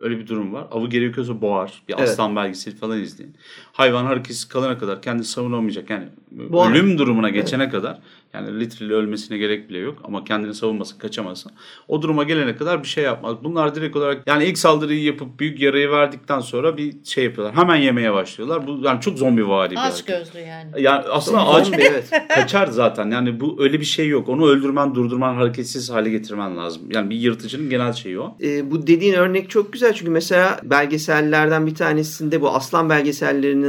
Öyle 0.04 0.20
bir 0.20 0.28
durum 0.28 0.54
var. 0.54 0.68
Avı 0.72 0.90
gerekiyorsa 0.90 1.42
boğar. 1.42 1.84
Bir 1.88 1.94
evet. 1.98 2.10
aslan 2.10 2.36
belgeseli 2.36 2.76
falan 2.76 3.02
izleyin. 3.02 3.36
Hayvan 3.74 4.06
hareketsiz 4.06 4.46
kalana 4.46 4.78
kadar 4.78 5.02
kendi 5.02 5.24
savunamayacak. 5.24 5.90
Yani 5.90 6.08
Boğar. 6.32 6.72
ölüm 6.72 6.98
durumuna 6.98 7.30
geçene 7.30 7.64
evet. 7.64 7.72
kadar 7.72 8.00
yani 8.34 8.60
literally 8.60 8.94
ölmesine 8.94 9.38
gerek 9.38 9.70
bile 9.70 9.78
yok 9.78 9.98
ama 10.04 10.24
kendini 10.24 10.54
savunmasın, 10.54 10.98
kaçamasın. 10.98 11.52
O 11.88 12.02
duruma 12.02 12.24
gelene 12.24 12.56
kadar 12.56 12.84
bir 12.84 12.88
şey 12.88 13.04
yapmaz. 13.04 13.36
Bunlar 13.44 13.76
direkt 13.76 13.96
olarak 13.96 14.28
yani 14.28 14.46
ilk 14.46 14.58
saldırıyı 14.58 15.04
yapıp 15.04 15.40
büyük 15.40 15.60
yarayı 15.62 15.92
verdikten 15.92 16.40
sonra 16.40 16.78
bir 16.78 16.96
şey 17.04 17.24
yapıyorlar. 17.24 17.58
Hemen 17.58 17.76
yemeye 17.76 18.14
başlıyorlar. 18.14 18.68
Bu 18.68 18.80
yani 18.84 19.02
çok 19.02 19.18
zombi 19.18 19.48
vari 19.48 19.72
bir 19.72 19.88
Aç 19.88 20.06
gözlü 20.06 20.40
yani. 20.40 20.82
Yani 20.82 21.06
aslında 21.10 21.48
aç 21.48 21.72
bir 21.72 21.80
evet. 21.80 22.10
kaçar 22.36 22.68
zaten. 22.68 23.12
Yani 23.12 23.40
bu 23.40 23.58
öyle 23.60 23.80
bir 23.80 23.86
şey 23.86 24.08
yok. 24.08 24.30
Onu 24.30 24.48
öldürmen, 24.48 24.96
durdurman, 24.96 25.36
hareketsiz 25.36 25.90
hale 25.90 26.10
getirmen 26.10 26.58
lazım. 26.58 26.82
Yani 26.92 27.10
bir 27.10 27.16
yırtıcının 27.16 27.70
genel 27.70 27.94
şeyi 27.94 28.20
o. 28.20 28.36
E, 28.42 28.72
bu 28.72 28.88
dediğin 28.88 29.14
örnek 29.14 29.50
çok 29.50 29.74
güzel 29.74 29.94
çünkü 29.94 30.12
mesela 30.12 30.60
belgesellerden 30.64 31.68
bir 31.68 31.76
tanesinde 31.76 32.42
bu 32.42 32.50
aslan 32.50 32.90
belgesellerinin 32.90 33.63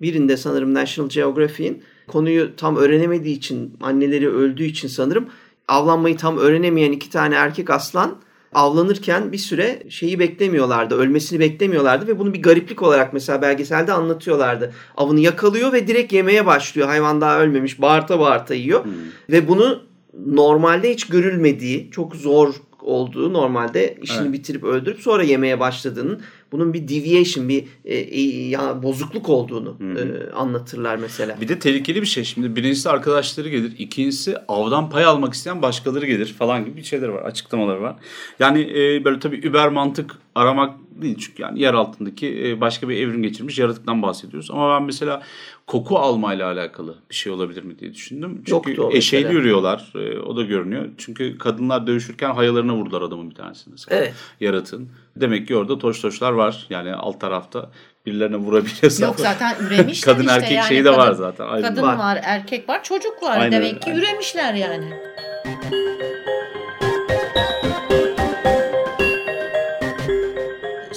birinde 0.00 0.36
sanırım 0.36 0.74
National 0.74 1.10
Geographic'in 1.10 1.82
konuyu 2.06 2.56
tam 2.56 2.76
öğrenemediği 2.76 3.36
için, 3.36 3.76
anneleri 3.80 4.28
öldüğü 4.28 4.64
için 4.64 4.88
sanırım 4.88 5.26
avlanmayı 5.68 6.16
tam 6.16 6.38
öğrenemeyen 6.38 6.92
iki 6.92 7.10
tane 7.10 7.34
erkek 7.34 7.70
aslan 7.70 8.18
avlanırken 8.54 9.32
bir 9.32 9.38
süre 9.38 9.82
şeyi 9.88 10.18
beklemiyorlardı. 10.18 10.94
Ölmesini 10.94 11.40
beklemiyorlardı 11.40 12.06
ve 12.06 12.18
bunu 12.18 12.34
bir 12.34 12.42
gariplik 12.42 12.82
olarak 12.82 13.12
mesela 13.12 13.42
belgeselde 13.42 13.92
anlatıyorlardı. 13.92 14.72
Avını 14.96 15.20
yakalıyor 15.20 15.72
ve 15.72 15.86
direkt 15.86 16.12
yemeye 16.12 16.46
başlıyor. 16.46 16.88
Hayvan 16.88 17.20
daha 17.20 17.40
ölmemiş. 17.40 17.80
Bağırta 17.80 18.20
bağırta 18.20 18.54
yiyor. 18.54 18.84
Hmm. 18.84 18.92
Ve 19.30 19.48
bunu 19.48 19.82
normalde 20.26 20.92
hiç 20.92 21.06
görülmediği, 21.06 21.90
çok 21.90 22.16
zor 22.16 22.54
olduğu 22.80 23.32
normalde 23.32 23.98
işini 24.02 24.22
evet. 24.22 24.32
bitirip 24.32 24.64
öldürüp 24.64 25.00
sonra 25.00 25.22
yemeye 25.22 25.60
başladığının 25.60 26.20
bunun 26.52 26.74
bir 26.74 26.88
deviation, 26.88 27.48
bir 27.48 27.64
e, 27.84 27.94
e, 27.94 28.48
ya 28.48 28.82
bozukluk 28.82 29.28
olduğunu 29.28 29.76
e, 29.80 30.32
anlatırlar 30.32 30.96
mesela. 30.96 31.40
Bir 31.40 31.48
de 31.48 31.58
tehlikeli 31.58 32.02
bir 32.02 32.06
şey. 32.06 32.24
Şimdi 32.24 32.56
birincisi 32.56 32.90
arkadaşları 32.90 33.48
gelir, 33.48 33.72
ikincisi 33.78 34.36
avdan 34.48 34.90
pay 34.90 35.04
almak 35.04 35.34
isteyen 35.34 35.62
başkaları 35.62 36.06
gelir 36.06 36.26
falan 36.26 36.64
gibi 36.64 36.76
bir 36.76 36.82
şeyler 36.82 37.08
var, 37.08 37.22
açıklamalar 37.22 37.76
var. 37.76 37.96
Yani 38.38 38.60
e, 38.60 39.04
böyle 39.04 39.18
tabii 39.18 39.36
über 39.36 39.68
mantık 39.68 40.18
aramak 40.34 40.74
değil 41.02 41.16
çünkü 41.18 41.42
yani 41.42 41.60
yer 41.60 41.74
altındaki 41.74 42.48
e, 42.48 42.60
başka 42.60 42.88
bir 42.88 42.96
evrim 42.96 43.22
geçirmiş 43.22 43.58
yaratıktan 43.58 44.02
bahsediyoruz. 44.02 44.50
Ama 44.50 44.74
ben 44.74 44.82
mesela 44.82 45.22
koku 45.66 45.98
almayla 45.98 46.52
alakalı 46.52 46.94
bir 47.10 47.14
şey 47.14 47.32
olabilir 47.32 47.62
mi 47.62 47.78
diye 47.78 47.94
düşündüm. 47.94 48.42
Çünkü 48.46 48.76
eşeğli 48.92 49.34
yürüyorlar. 49.34 49.92
E, 49.94 50.18
o 50.18 50.36
da 50.36 50.42
görünüyor. 50.42 50.88
Çünkü 50.98 51.38
kadınlar 51.38 51.86
dövüşürken 51.86 52.34
hayalarına 52.34 52.74
vurdular 52.74 53.02
adamın 53.02 53.30
bir 53.30 53.34
tanesini. 53.34 53.74
Evet. 53.88 54.14
Yaratın. 54.40 54.88
Demek 55.16 55.48
ki 55.48 55.56
orada 55.56 55.78
toş 55.78 56.00
toşlar 56.00 56.32
var. 56.32 56.66
Yani 56.70 56.94
alt 56.94 57.20
tarafta 57.20 57.70
birilerine 58.06 58.36
vurabiliyorsa. 58.36 59.04
Yok 59.04 59.20
zaten 59.20 59.56
üremişler 59.60 60.14
Kadın 60.14 60.26
işte 60.26 60.34
erkek 60.34 60.52
yani 60.52 60.68
şeyi 60.68 60.84
de 60.84 60.88
kadın, 60.88 60.98
var 60.98 61.12
zaten. 61.12 61.46
Aynen. 61.46 61.68
Kadın 61.68 61.82
var. 61.82 61.96
var, 61.96 62.20
erkek 62.22 62.68
var, 62.68 62.82
çocuk 62.82 63.22
var. 63.22 63.38
Aynen, 63.38 63.52
Demek 63.52 63.82
ki 63.82 63.90
aynen. 63.90 64.00
üremişler 64.00 64.54
yani. 64.54 64.94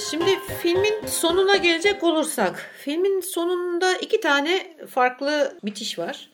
Şimdi 0.10 0.40
filmin 0.62 1.08
sonuna 1.08 1.56
gelecek 1.56 2.04
olursak, 2.04 2.72
filmin 2.84 3.22
sonunda 3.22 3.98
iki 3.98 4.20
tane 4.20 4.78
farklı 4.90 5.60
bitiş 5.64 6.00
var. 6.00 6.30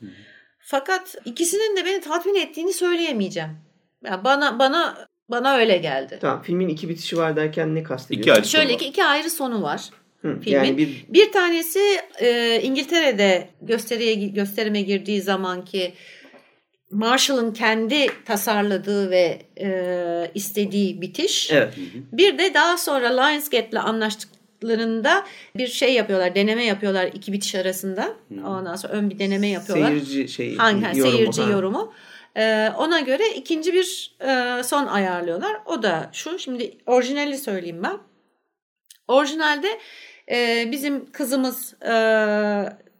Fakat 0.59 1.15
ikisinin 1.25 1.77
de 1.77 1.85
beni 1.85 2.01
tatmin 2.01 2.35
ettiğini 2.35 2.73
söyleyemeyeceğim. 2.73 3.57
Yani 4.03 4.23
bana 4.23 4.59
bana 4.59 5.07
bana 5.31 5.55
öyle 5.55 5.77
geldi. 5.77 6.17
Tamam 6.21 6.41
filmin 6.41 6.67
iki 6.67 6.89
bitişi 6.89 7.17
var 7.17 7.35
derken 7.35 7.75
ne 7.75 7.83
kastediyorsun? 7.83 8.31
İki 8.31 8.33
ayrı 8.33 8.47
Şöyle 8.47 8.73
iki, 8.73 8.85
iki 8.85 9.03
ayrı 9.03 9.29
sonu 9.29 9.61
var. 9.61 9.81
Hı, 10.21 10.39
filmin. 10.39 10.57
Yani 10.57 10.77
bir... 10.77 11.05
bir 11.09 11.31
tanesi 11.31 11.79
e, 12.21 12.59
İngiltere'de 12.63 13.49
gösteriye 13.61 14.13
gösterime 14.13 14.81
girdiği 14.81 15.21
zamanki 15.21 15.93
Marshall'ın 16.91 17.53
kendi 17.53 18.07
tasarladığı 18.25 19.11
ve 19.11 19.41
e, 19.61 20.31
istediği 20.35 21.01
bitiş. 21.01 21.51
Evet. 21.51 21.73
Bir 22.11 22.37
de 22.37 22.53
daha 22.53 22.77
sonra 22.77 23.21
Lionsgate'le 23.21 23.79
anlaştıklarında 23.79 25.25
bir 25.57 25.67
şey 25.67 25.93
yapıyorlar, 25.93 26.35
deneme 26.35 26.65
yapıyorlar 26.65 27.09
iki 27.13 27.33
bitiş 27.33 27.55
arasında. 27.55 28.13
Ondan 28.45 28.75
sonra 28.75 28.93
ön 28.93 29.09
bir 29.09 29.19
deneme 29.19 29.47
yapıyorlar. 29.47 29.87
Seyirci 29.87 30.27
şey 30.27 30.55
Hangi, 30.55 30.99
yorumu. 30.99 31.11
Seyirci 31.11 31.41
ha. 31.41 31.49
yorumu. 31.49 31.93
Ee, 32.37 32.69
ona 32.77 32.99
göre 32.99 33.29
ikinci 33.35 33.73
bir 33.73 34.15
e, 34.21 34.63
son 34.63 34.87
ayarlıyorlar. 34.87 35.57
O 35.65 35.83
da 35.83 36.09
şu. 36.13 36.39
Şimdi 36.39 36.77
orijinali 36.85 37.37
söyleyeyim 37.37 37.83
ben. 37.83 37.97
Orijinalde 39.07 39.79
e, 40.31 40.67
bizim 40.71 41.11
kızımız 41.11 41.73
e, 41.83 41.93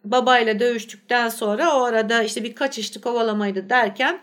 babayla 0.06 0.60
dövüştükten 0.60 1.30
sonra 1.30 1.78
o 1.78 1.84
arada 1.84 2.24
işte 2.24 2.44
bir 2.44 2.56
kaçıştı 2.56 3.02
kovalamaydı 3.02 3.70
derken 3.70 4.22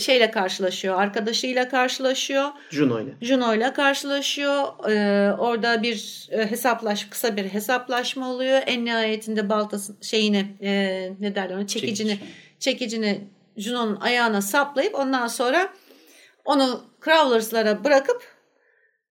şeyle 0.00 0.30
karşılaşıyor. 0.30 1.00
Arkadaşıyla 1.00 1.68
karşılaşıyor. 1.68 2.48
Juno 2.70 3.00
ile. 3.00 3.10
Juno 3.22 3.54
ile 3.54 3.72
karşılaşıyor. 3.72 4.64
Ee, 4.90 5.32
orada 5.38 5.82
bir 5.82 6.28
hesaplaş 6.30 7.04
kısa 7.04 7.36
bir 7.36 7.44
hesaplaşma 7.44 8.30
oluyor. 8.30 8.62
En 8.66 8.84
nihayetinde 8.84 9.48
baltası 9.48 9.96
şeyini 10.02 10.46
e, 10.62 10.70
ne 11.20 11.34
derler 11.34 11.56
ona 11.56 11.66
çekicini 11.66 12.08
Çekici. 12.10 12.30
çekicini 12.58 13.20
Juno'nun 13.58 14.00
ayağına 14.00 14.42
saplayıp 14.42 14.94
ondan 14.94 15.26
sonra 15.26 15.72
onu 16.44 16.84
Crawlers'lara 17.04 17.84
bırakıp 17.84 18.22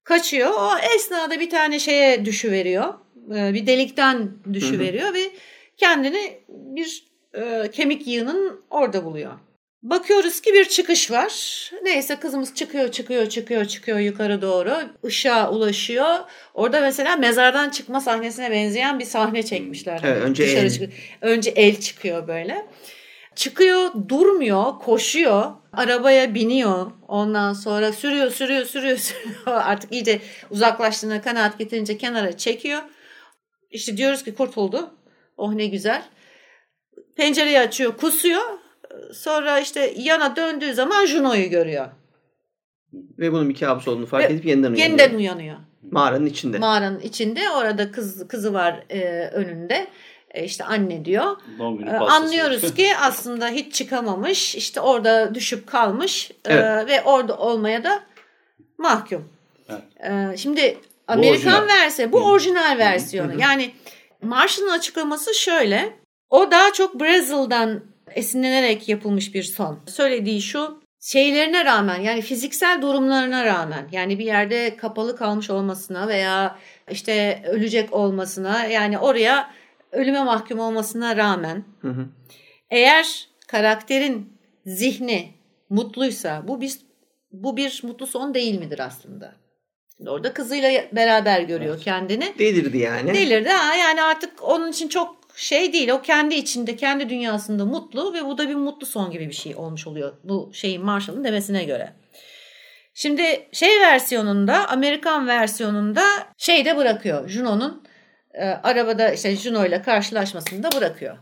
kaçıyor. 0.03 0.49
O 0.49 0.69
esnada 0.95 1.39
bir 1.39 1.49
tane 1.49 1.79
şeye 1.79 2.25
düşüveriyor. 2.25 2.93
Ee, 3.35 3.53
bir 3.53 3.67
delikten 3.67 4.29
düşüveriyor 4.53 5.13
ve 5.13 5.31
kendini 5.77 6.39
bir 6.49 7.07
e, 7.33 7.71
kemik 7.71 8.07
yığının 8.07 8.61
orada 8.69 9.05
buluyor. 9.05 9.31
Bakıyoruz 9.83 10.41
ki 10.41 10.53
bir 10.53 10.65
çıkış 10.65 11.11
var. 11.11 11.31
Neyse 11.83 12.15
kızımız 12.15 12.55
çıkıyor, 12.55 12.91
çıkıyor, 12.91 13.29
çıkıyor, 13.29 13.65
çıkıyor 13.65 13.99
yukarı 13.99 14.41
doğru. 14.41 14.77
Işığa 15.03 15.51
ulaşıyor. 15.51 16.15
Orada 16.53 16.81
mesela 16.81 17.15
mezardan 17.15 17.69
çıkma 17.69 18.01
sahnesine 18.01 18.51
benzeyen 18.51 18.99
bir 18.99 19.05
sahne 19.05 19.43
çekmişler. 19.43 20.01
Evet, 20.03 20.23
önce 20.23 20.43
Dışarı 20.45 20.65
el. 20.65 20.71
çık- 20.71 20.93
önce 21.21 21.49
el 21.49 21.79
çıkıyor 21.79 22.27
böyle. 22.27 22.65
Çıkıyor, 23.37 23.91
durmuyor, 24.09 24.79
koşuyor, 24.79 25.51
arabaya 25.73 26.33
biniyor. 26.33 26.91
Ondan 27.07 27.53
sonra 27.53 27.93
sürüyor, 27.93 28.31
sürüyor, 28.31 28.65
sürüyor, 28.65 28.97
sürüyor. 28.97 29.35
Artık 29.45 29.93
iyice 29.93 30.21
uzaklaştığına 30.49 31.21
kanaat 31.21 31.59
getirince 31.59 31.97
kenara 31.97 32.37
çekiyor. 32.37 32.81
İşte 33.71 33.97
diyoruz 33.97 34.23
ki 34.23 34.35
kurtuldu. 34.35 34.89
Oh 35.37 35.53
ne 35.53 35.67
güzel. 35.67 36.03
Pencereyi 37.15 37.59
açıyor, 37.59 37.97
kusuyor. 37.97 38.41
Sonra 39.13 39.59
işte 39.59 39.93
yana 39.97 40.35
döndüğü 40.35 40.73
zaman 40.73 41.05
Juno'yu 41.05 41.49
görüyor. 41.49 41.87
Ve 42.93 43.31
bunun 43.31 43.49
bir 43.49 43.55
kabus 43.55 43.87
olduğunu 43.87 44.05
fark 44.05 44.29
Ve 44.29 44.33
edip 44.33 44.45
yeniden 44.45 44.71
uyanıyor. 44.71 44.89
Yeniden 44.89 45.17
uyanıyor. 45.17 45.57
Mağaranın 45.91 46.25
içinde. 46.25 46.57
Mağaranın 46.57 46.99
içinde 46.99 47.49
orada 47.49 47.91
kız 47.91 48.27
kızı 48.27 48.53
var 48.53 48.83
e, 48.89 49.27
önünde. 49.27 49.87
E, 50.37 50.43
işte 50.43 50.63
anne 50.63 51.05
diyor. 51.05 51.37
E. 51.87 51.91
Anlıyoruz 51.91 52.73
ki 52.75 52.97
aslında 53.01 53.47
hiç 53.47 53.73
çıkamamış. 53.73 54.55
işte 54.55 54.81
orada 54.81 55.35
düşüp 55.35 55.67
kalmış. 55.67 56.31
E, 56.31 56.53
Evet. 56.53 56.87
ve 56.87 57.01
orada 57.01 57.37
olmaya 57.37 57.83
da 57.83 58.03
mahkum. 58.77 59.29
Evet. 59.99 60.39
Şimdi 60.39 60.77
Amerikan 61.07 61.53
orijinal. 61.53 61.67
versiyonu, 61.67 62.11
bu 62.11 62.17
orijinal 62.17 62.77
versiyonu. 62.77 63.41
Yani 63.41 63.71
Marshall'ın 64.21 64.69
açıklaması 64.69 65.33
şöyle. 65.33 65.93
O 66.29 66.51
daha 66.51 66.73
çok 66.73 66.99
Brazil'dan 66.99 67.81
esinlenerek 68.15 68.89
yapılmış 68.89 69.33
bir 69.33 69.43
son. 69.43 69.79
Söylediği 69.87 70.41
şu 70.41 70.81
şeylerine 71.01 71.65
rağmen 71.65 72.01
yani 72.01 72.21
fiziksel 72.21 72.81
durumlarına 72.81 73.45
rağmen 73.45 73.87
yani 73.91 74.19
bir 74.19 74.25
yerde 74.25 74.77
kapalı 74.77 75.17
kalmış 75.17 75.49
olmasına 75.49 76.07
veya 76.07 76.55
işte 76.91 77.43
ölecek 77.47 77.93
olmasına 77.93 78.65
yani 78.65 78.97
oraya 78.99 79.49
ölüme 79.91 80.23
mahkum 80.23 80.59
olmasına 80.59 81.17
rağmen 81.17 81.63
Hı 81.81 81.87
hı. 81.87 82.05
eğer 82.69 83.27
karakterin 83.47 84.37
zihni 84.65 85.33
mutluysa 85.69 86.43
bu 86.47 86.61
bir 86.61 86.73
bu 87.31 87.57
bir 87.57 87.81
mutlu 87.83 88.07
son 88.07 88.33
değil 88.33 88.59
midir 88.59 88.79
aslında? 88.79 89.35
Şimdi 89.97 90.09
Orada 90.09 90.33
kızıyla 90.33 90.83
beraber 90.91 91.41
görüyor 91.41 91.81
kendini. 91.81 92.33
Delirdi 92.39 92.77
yani. 92.77 93.13
Delirdi 93.13 93.49
ha 93.49 93.75
yani 93.75 94.01
artık 94.01 94.43
onun 94.43 94.71
için 94.71 94.87
çok 94.87 95.17
şey 95.35 95.73
değil. 95.73 95.89
O 95.89 96.01
kendi 96.01 96.35
içinde, 96.35 96.75
kendi 96.75 97.09
dünyasında 97.09 97.65
mutlu 97.65 98.13
ve 98.13 98.25
bu 98.25 98.37
da 98.37 98.49
bir 98.49 98.55
mutlu 98.55 98.87
son 98.87 99.11
gibi 99.11 99.29
bir 99.29 99.33
şey 99.33 99.55
olmuş 99.55 99.87
oluyor. 99.87 100.13
Bu 100.23 100.49
şeyin 100.53 100.85
Marshall'ın 100.85 101.23
demesine 101.23 101.63
göre. 101.63 101.93
Şimdi 102.93 103.47
şey 103.51 103.79
versiyonunda, 103.79 104.69
Amerikan 104.69 105.27
versiyonunda 105.27 106.03
şey 106.37 106.65
de 106.65 106.77
bırakıyor. 106.77 107.29
Juno'nun 107.29 107.83
e, 108.37 108.43
arabada 108.63 109.11
işte 109.11 109.35
Juno 109.35 109.65
ile 109.65 109.81
karşılaşmasını 109.81 110.63
da 110.63 110.71
bırakıyor. 110.71 111.17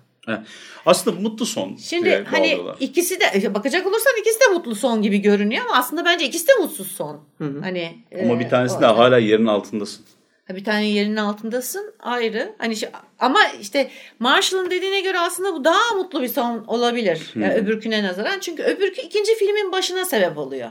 Aslında 0.85 1.19
mutlu 1.21 1.45
son. 1.45 1.75
Şimdi 1.75 2.23
hani 2.29 2.41
bağlıyorlar. 2.43 2.75
ikisi 2.79 3.19
de 3.19 3.25
e, 3.35 3.53
bakacak 3.53 3.87
olursan 3.87 4.13
ikisi 4.21 4.39
de 4.39 4.53
mutlu 4.53 4.75
son 4.75 5.01
gibi 5.01 5.17
görünüyor 5.17 5.65
ama 5.65 5.77
aslında 5.77 6.05
bence 6.05 6.25
ikisi 6.25 6.47
de 6.47 6.51
mutsuz 6.61 6.91
son. 6.91 7.21
Hı 7.37 7.43
hı. 7.43 7.59
Hani 7.61 7.97
Ama 8.23 8.33
e, 8.35 8.39
bir 8.39 8.49
tanesi 8.49 8.77
o- 8.77 8.81
de 8.81 8.85
hala 8.85 9.17
yerin 9.17 9.45
altındasın. 9.45 10.05
Bir 10.49 10.63
tane 10.63 10.85
yerin 10.89 11.15
altındasın 11.15 11.93
ayrı. 11.99 12.53
Hani 12.57 12.75
şu- 12.75 12.87
ama 13.19 13.39
işte 13.61 13.89
Marshall'ın 14.19 14.71
dediğine 14.71 15.01
göre 15.01 15.19
aslında 15.19 15.53
bu 15.53 15.63
daha 15.63 15.93
mutlu 15.95 16.21
bir 16.21 16.27
son 16.27 16.63
olabilir. 16.67 17.21
Yani 17.35 17.53
öbürküne 17.53 18.03
nazaran. 18.03 18.39
Çünkü 18.39 18.63
öbürkü 18.63 19.01
ikinci 19.01 19.35
filmin 19.35 19.71
başına 19.71 20.05
sebep 20.05 20.37
oluyor. 20.37 20.69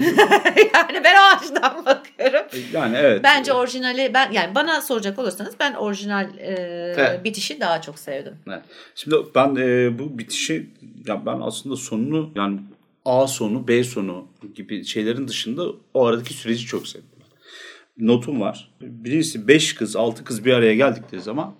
yani 0.74 1.04
ben 1.04 1.14
o 1.16 1.36
açıdan 1.36 1.84
bakıyorum. 1.86 2.46
Yani 2.72 2.96
evet. 2.96 3.20
Bence 3.24 3.52
orijinali 3.52 4.10
ben 4.14 4.32
yani 4.32 4.54
bana 4.54 4.80
soracak 4.80 5.18
olursanız 5.18 5.54
ben 5.60 5.74
orijinal 5.74 6.28
e, 6.38 6.54
Evet. 6.96 7.24
bitişi 7.24 7.60
daha 7.60 7.80
çok 7.80 7.98
sevdim. 7.98 8.34
Evet. 8.48 8.62
Şimdi 8.94 9.16
ben 9.34 9.56
e, 9.56 9.98
bu 9.98 10.18
bitişi 10.18 10.70
ya 11.06 11.26
ben 11.26 11.40
aslında 11.40 11.76
sonunu 11.76 12.30
yani 12.34 12.60
A 13.04 13.26
sonu 13.26 13.68
B 13.68 13.84
sonu 13.84 14.26
gibi 14.54 14.84
şeylerin 14.84 15.28
dışında 15.28 15.66
o 15.94 16.06
aradaki 16.06 16.34
süreci 16.34 16.66
çok 16.66 16.88
sevdim. 16.88 17.08
Notum 17.98 18.40
var. 18.40 18.70
Birincisi 18.80 19.48
5 19.48 19.74
kız 19.74 19.96
6 19.96 20.24
kız 20.24 20.44
bir 20.44 20.52
araya 20.52 20.74
geldikleri 20.74 21.22
zaman 21.22 21.54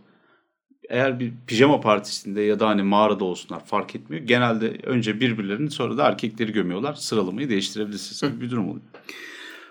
eğer 0.89 1.21
bir 1.21 1.33
pijama 1.47 1.81
partisinde 1.81 2.43
ya 2.43 2.61
da 2.61 2.69
hani 2.69 2.83
mağarada 2.83 3.25
olsunlar 3.25 3.65
fark 3.65 3.97
etmiyor. 3.97 4.25
Genelde 4.25 4.69
önce 4.83 5.21
birbirlerini 5.21 5.71
sonra 5.71 5.97
da 5.97 6.07
erkekleri 6.07 6.53
gömüyorlar. 6.53 6.95
Sıralamayı 6.95 7.49
değiştirebilirsiniz 7.49 8.33
gibi 8.33 8.45
bir 8.45 8.51
durum 8.51 8.69
oluyor. 8.69 8.85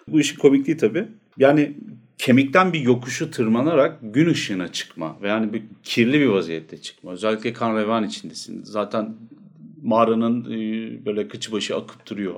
Bu 0.08 0.20
işin 0.20 0.38
komikliği 0.38 0.78
tabii. 0.78 1.08
Yani 1.38 1.74
kemikten 2.18 2.74
bir 2.74 2.80
yokuşu 2.80 3.32
tırmanarak 3.32 4.00
gün 4.02 4.30
ışığına 4.30 4.72
çıkma 4.72 5.18
ve 5.22 5.28
yani 5.28 5.54
bir 5.54 5.64
kirli 5.84 6.20
bir 6.20 6.26
vaziyette 6.26 6.78
çıkma. 6.78 7.12
Özellikle 7.12 7.54
kan 7.54 7.78
revan 7.78 8.04
içindesin. 8.04 8.64
Zaten 8.64 9.16
mağaranın 9.84 10.46
e, 10.52 11.06
böyle 11.06 11.28
kıçı 11.28 11.52
başı 11.52 11.76
akıp 11.76 12.10
duruyor 12.10 12.36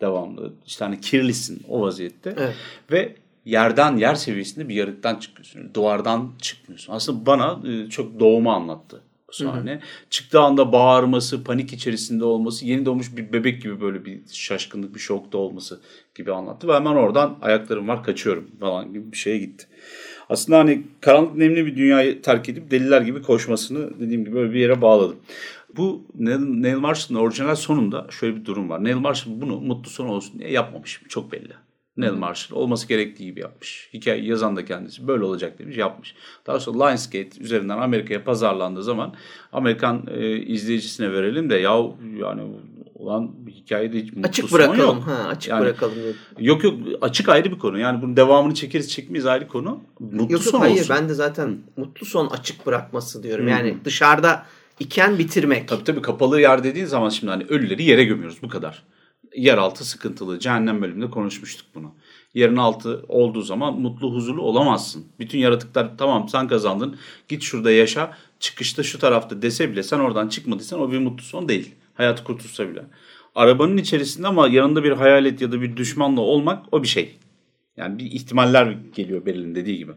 devamlı. 0.00 0.52
İşte 0.66 0.84
hani 0.84 1.00
kirlisin 1.00 1.62
o 1.68 1.80
vaziyette. 1.80 2.34
Evet. 2.38 2.54
Ve 2.92 3.14
yerden 3.44 3.96
yer 3.96 4.14
seviyesinde 4.14 4.68
bir 4.68 4.74
yarıktan 4.74 5.16
çıkıyorsun. 5.16 5.74
Duvardan 5.74 6.32
çıkmıyorsun. 6.40 6.92
Aslında 6.92 7.26
bana 7.26 7.60
e, 7.68 7.90
çok 7.90 8.20
doğumu 8.20 8.50
anlattı 8.50 9.02
bu 9.32 9.36
sahne. 9.36 9.80
Çıktığı 10.10 10.40
anda 10.40 10.72
bağırması, 10.72 11.44
panik 11.44 11.72
içerisinde 11.72 12.24
olması, 12.24 12.66
yeni 12.66 12.86
doğmuş 12.86 13.16
bir 13.16 13.32
bebek 13.32 13.62
gibi 13.62 13.80
böyle 13.80 14.04
bir 14.04 14.20
şaşkınlık, 14.32 14.94
bir 14.94 15.00
şokta 15.00 15.38
olması 15.38 15.80
gibi 16.14 16.32
anlattı. 16.32 16.68
Ve 16.68 16.74
hemen 16.74 16.92
oradan 16.92 17.38
ayaklarım 17.42 17.88
var 17.88 18.04
kaçıyorum 18.04 18.50
falan 18.60 18.92
gibi 18.92 19.12
bir 19.12 19.16
şeye 19.16 19.38
gitti. 19.38 19.66
Aslında 20.28 20.58
hani 20.58 20.82
karanlık 21.00 21.36
nemli 21.36 21.66
bir 21.66 21.76
dünyayı 21.76 22.22
terk 22.22 22.48
edip 22.48 22.70
deliler 22.70 23.00
gibi 23.00 23.22
koşmasını 23.22 24.00
dediğim 24.00 24.24
gibi 24.24 24.34
böyle 24.34 24.52
bir 24.52 24.60
yere 24.60 24.82
bağladım. 24.82 25.16
Bu 25.76 26.06
Neil 26.14 26.76
Marshall'ın 26.76 27.20
orijinal 27.20 27.54
sonunda 27.54 28.06
şöyle 28.10 28.36
bir 28.36 28.44
durum 28.44 28.68
var. 28.68 28.84
Neil 28.84 28.96
Marshall 28.96 29.40
bunu 29.40 29.60
mutlu 29.60 29.90
son 29.90 30.08
olsun 30.08 30.38
diye 30.38 30.50
yapmamış. 30.50 31.02
Çok 31.08 31.32
belli. 31.32 31.52
Neil 31.96 32.12
Marshall 32.12 32.56
olması 32.58 32.88
gerektiği 32.88 33.24
gibi 33.24 33.40
yapmış. 33.40 33.90
Hikaye 33.94 34.22
yazan 34.24 34.56
da 34.56 34.64
kendisi 34.64 35.08
böyle 35.08 35.24
olacak 35.24 35.58
demiş 35.58 35.76
yapmış. 35.76 36.14
Daha 36.46 36.60
sonra 36.60 36.86
Lionsgate 36.86 37.40
üzerinden 37.40 37.78
Amerika'ya 37.78 38.24
pazarlandığı 38.24 38.82
zaman 38.82 39.14
Amerikan 39.52 40.06
e, 40.14 40.36
izleyicisine 40.36 41.12
verelim 41.12 41.50
de 41.50 41.54
ya 41.54 41.76
yani 42.20 42.42
ulan 42.94 43.30
hikayede 43.48 43.98
hiç 44.02 44.12
mutlu 44.12 44.28
Açık 44.28 44.52
bırakalım. 44.52 44.80
yok. 44.80 45.06
Ha, 45.06 45.28
açık 45.28 45.50
Yani- 45.50 45.60
bırakalım. 45.64 45.94
Yok 46.40 46.64
yok 46.64 46.74
açık 47.00 47.28
ayrı 47.28 47.52
bir 47.52 47.58
konu. 47.58 47.78
Yani 47.78 48.02
bunun 48.02 48.16
devamını 48.16 48.54
çekeriz 48.54 48.90
çekmeyiz 48.90 49.26
ayrı 49.26 49.48
konu. 49.48 49.80
Mutlu 50.00 50.22
Yok 50.22 50.30
yok 50.30 50.42
son 50.42 50.58
hayır 50.60 50.80
olsun. 50.80 50.96
ben 50.96 51.08
de 51.08 51.14
zaten 51.14 51.58
mutlu 51.76 52.06
son 52.06 52.26
açık 52.26 52.66
bırakması 52.66 53.22
diyorum. 53.22 53.46
Hı. 53.46 53.50
Yani 53.50 53.76
dışarıda 53.84 54.46
iken 54.80 55.18
bitirmek. 55.18 55.68
Tabii 55.68 55.84
tabii 55.84 56.02
kapalı 56.02 56.40
yer 56.40 56.64
dediğin 56.64 56.86
zaman 56.86 57.08
şimdi 57.08 57.30
hani 57.30 57.44
ölüleri 57.48 57.82
yere 57.82 58.04
gömüyoruz 58.04 58.38
bu 58.42 58.48
kadar. 58.48 58.82
Yeraltı 59.36 59.84
sıkıntılı. 59.84 60.38
Cehennem 60.38 60.82
bölümünde 60.82 61.10
konuşmuştuk 61.10 61.66
bunu. 61.74 61.94
Yerin 62.34 62.56
altı 62.56 63.04
olduğu 63.08 63.42
zaman 63.42 63.80
mutlu 63.80 64.14
huzurlu 64.14 64.42
olamazsın. 64.42 65.04
Bütün 65.18 65.38
yaratıklar 65.38 65.98
tamam 65.98 66.28
sen 66.28 66.48
kazandın 66.48 66.96
git 67.28 67.42
şurada 67.42 67.70
yaşa 67.70 68.16
çıkışta 68.40 68.82
şu 68.82 68.98
tarafta 68.98 69.42
dese 69.42 69.72
bile 69.72 69.82
sen 69.82 69.98
oradan 69.98 70.28
çıkmadıysan 70.28 70.80
o 70.80 70.92
bir 70.92 70.98
mutlu 70.98 71.24
son 71.24 71.48
değil. 71.48 71.74
Hayatı 71.94 72.24
kurtulsa 72.24 72.68
bile. 72.68 72.84
Arabanın 73.34 73.76
içerisinde 73.76 74.26
ama 74.26 74.48
yanında 74.48 74.84
bir 74.84 74.92
hayalet 74.92 75.40
ya 75.40 75.52
da 75.52 75.60
bir 75.60 75.76
düşmanla 75.76 76.20
olmak 76.20 76.66
o 76.72 76.82
bir 76.82 76.88
şey. 76.88 77.18
Yani 77.76 77.98
bir 77.98 78.04
ihtimaller 78.04 78.76
geliyor 78.94 79.26
Beril'in 79.26 79.54
dediği 79.54 79.78
gibi. 79.78 79.92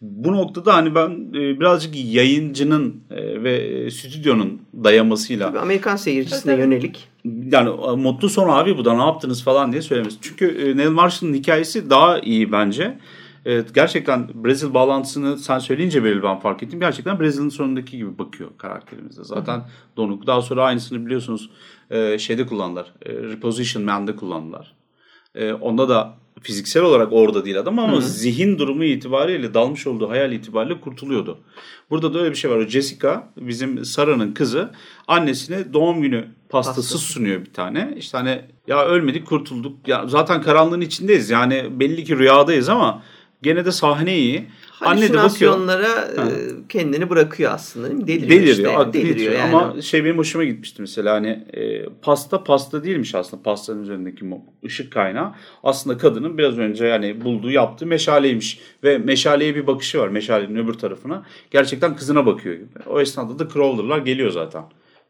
Bu 0.00 0.32
noktada 0.32 0.74
hani 0.74 0.94
ben 0.94 1.10
e, 1.34 1.60
birazcık 1.60 1.94
yayıncının 2.14 3.02
e, 3.10 3.42
ve 3.44 3.90
stüdyonun 3.90 4.62
dayamasıyla 4.84 5.48
Tabii 5.48 5.58
Amerikan 5.58 5.96
seyircisine 5.96 6.52
Tabii. 6.52 6.62
yönelik. 6.62 7.08
yani 7.24 7.70
mutlu 7.96 8.28
son 8.28 8.48
abi 8.48 8.78
bu 8.78 8.84
da 8.84 8.94
ne 8.94 9.02
yaptınız 9.02 9.44
falan 9.44 9.72
diye 9.72 9.82
söylemesi. 9.82 10.16
Çünkü 10.20 10.46
e, 10.46 10.76
Neil 10.76 10.90
Marshall'ın 10.90 11.34
hikayesi 11.34 11.90
daha 11.90 12.18
iyi 12.18 12.52
bence. 12.52 12.98
Evet, 13.46 13.74
gerçekten 13.74 14.44
Brezil 14.44 14.74
bağlantısını 14.74 15.38
sen 15.38 15.58
söyleyince 15.58 16.04
Beril 16.04 16.22
ben 16.22 16.38
fark 16.38 16.62
ettim. 16.62 16.80
Gerçekten 16.80 17.20
Brezilya'nın 17.20 17.48
sonundaki 17.48 17.96
gibi 17.96 18.18
bakıyor 18.18 18.50
karakterimizde. 18.58 19.24
Zaten 19.24 19.58
Hı. 19.58 19.62
donuk. 19.96 20.26
Daha 20.26 20.42
sonra 20.42 20.64
aynısını 20.64 21.06
biliyorsunuz 21.06 21.50
şeyde 22.18 22.46
kullandılar. 22.46 22.94
Reposition 23.06 23.84
Man'de 23.84 24.16
kullandılar. 24.16 24.74
Onda 25.60 25.88
da 25.88 26.14
fiziksel 26.42 26.82
olarak 26.82 27.12
orada 27.12 27.44
değil 27.44 27.58
adam 27.58 27.78
ama 27.78 27.92
Hı-hı. 27.92 28.00
zihin 28.02 28.58
durumu 28.58 28.84
itibariyle 28.84 29.54
dalmış 29.54 29.86
olduğu 29.86 30.10
hayal 30.10 30.32
itibariyle 30.32 30.80
kurtuluyordu. 30.80 31.38
Burada 31.90 32.14
da 32.14 32.18
öyle 32.18 32.30
bir 32.30 32.36
şey 32.36 32.50
var. 32.50 32.56
O 32.56 32.66
Jessica 32.66 33.28
bizim 33.36 33.84
Sarah'nın 33.84 34.32
kızı 34.32 34.70
annesine 35.08 35.72
doğum 35.72 36.02
günü 36.02 36.24
pastası 36.48 36.94
Pasta. 36.94 36.98
sunuyor 36.98 37.40
bir 37.40 37.52
tane. 37.52 37.94
İşte 37.96 38.18
hani 38.18 38.40
ya 38.66 38.84
ölmedik 38.84 39.26
kurtulduk. 39.26 39.88
Ya 39.88 40.04
zaten 40.08 40.42
karanlığın 40.42 40.80
içindeyiz. 40.80 41.30
Yani 41.30 41.66
belli 41.70 42.04
ki 42.04 42.18
rüyadayız 42.18 42.68
ama 42.68 43.02
gene 43.42 43.64
de 43.64 43.72
sahne 43.72 44.18
iyi. 44.18 44.46
De 44.80 45.12
bakıyor. 45.16 45.68
E, 45.68 46.68
kendini 46.68 47.10
bırakıyor 47.10 47.52
aslında 47.52 47.88
değil 47.88 48.00
mi? 48.00 48.06
Deliriyor, 48.06 48.40
deliriyor, 48.40 48.86
işte. 48.86 48.92
deliriyor 48.92 49.32
yani. 49.32 49.56
Ama 49.56 49.82
şey 49.82 50.04
benim 50.04 50.18
hoşuma 50.18 50.44
gitmişti 50.44 50.82
mesela 50.82 51.14
hani 51.14 51.28
e, 51.28 51.84
pasta 52.02 52.44
pasta 52.44 52.84
değilmiş 52.84 53.14
aslında 53.14 53.42
pastanın 53.42 53.82
üzerindeki 53.82 54.24
ışık 54.64 54.92
kaynağı. 54.92 55.34
Aslında 55.62 55.98
kadının 55.98 56.38
biraz 56.38 56.58
önce 56.58 56.86
yani 56.86 57.24
bulduğu 57.24 57.50
yaptığı 57.50 57.86
meşaleymiş 57.86 58.60
ve 58.84 58.98
meşaleye 58.98 59.54
bir 59.54 59.66
bakışı 59.66 59.98
var 59.98 60.08
meşalenin 60.08 60.56
öbür 60.56 60.74
tarafına. 60.74 61.26
Gerçekten 61.50 61.96
kızına 61.96 62.26
bakıyor 62.26 62.54
gibi. 62.54 62.66
O 62.86 63.00
esnada 63.00 63.38
da 63.38 63.48
Crawler'lar 63.48 63.98
geliyor 63.98 64.30
zaten 64.30 64.64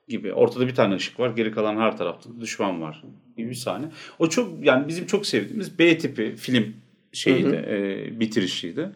gibi. 0.08 0.32
Ortada 0.32 0.66
bir 0.66 0.74
tane 0.74 0.94
ışık 0.94 1.20
var. 1.20 1.30
Geri 1.30 1.52
kalan 1.52 1.76
her 1.76 1.96
tarafta 1.96 2.30
düşman 2.40 2.82
var 2.82 3.04
gibi 3.36 3.50
bir 3.50 3.54
sahne. 3.54 3.86
O 4.18 4.28
çok 4.28 4.64
yani 4.64 4.88
bizim 4.88 5.06
çok 5.06 5.26
sevdiğimiz 5.26 5.78
B 5.78 5.98
tipi 5.98 6.36
film 6.36 6.74
şeydi, 7.12 7.48
hı 7.48 7.50
hı. 7.50 7.56
E, 7.56 8.20
bitirişiydi 8.20 8.90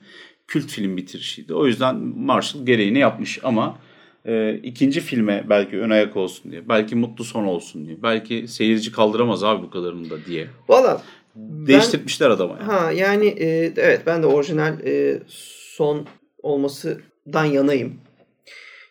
kült 0.49 0.71
film 0.71 0.97
bitirişiydi. 0.97 1.55
O 1.55 1.67
yüzden 1.67 1.97
Marshall 1.97 2.67
gereğini 2.67 2.99
yapmış 2.99 3.39
ama 3.43 3.79
e, 4.25 4.55
ikinci 4.55 5.01
filme 5.01 5.45
belki 5.49 5.79
ön 5.79 5.91
ayak 5.91 6.17
olsun 6.17 6.53
diye, 6.53 6.69
belki 6.69 6.97
mutlu 6.97 7.25
son 7.25 7.45
olsun 7.45 7.87
diye, 7.87 8.03
belki 8.03 8.49
seyirci 8.49 8.93
kaldıramaz 8.93 9.45
abi 9.45 9.63
bu 9.63 9.71
kadarını 9.71 10.11
da 10.11 10.25
diye. 10.25 10.47
Valla 10.69 11.03
değiştirmişler 11.37 12.31
adamı. 12.31 12.57
Yani. 12.61 12.73
Ha 12.73 12.93
yani 12.93 13.27
e, 13.27 13.73
evet 13.77 14.03
ben 14.07 14.23
de 14.23 14.27
orijinal 14.27 14.87
e, 14.87 15.23
son 15.27 16.07
olmasından 16.43 17.45
yanayım. 17.45 18.01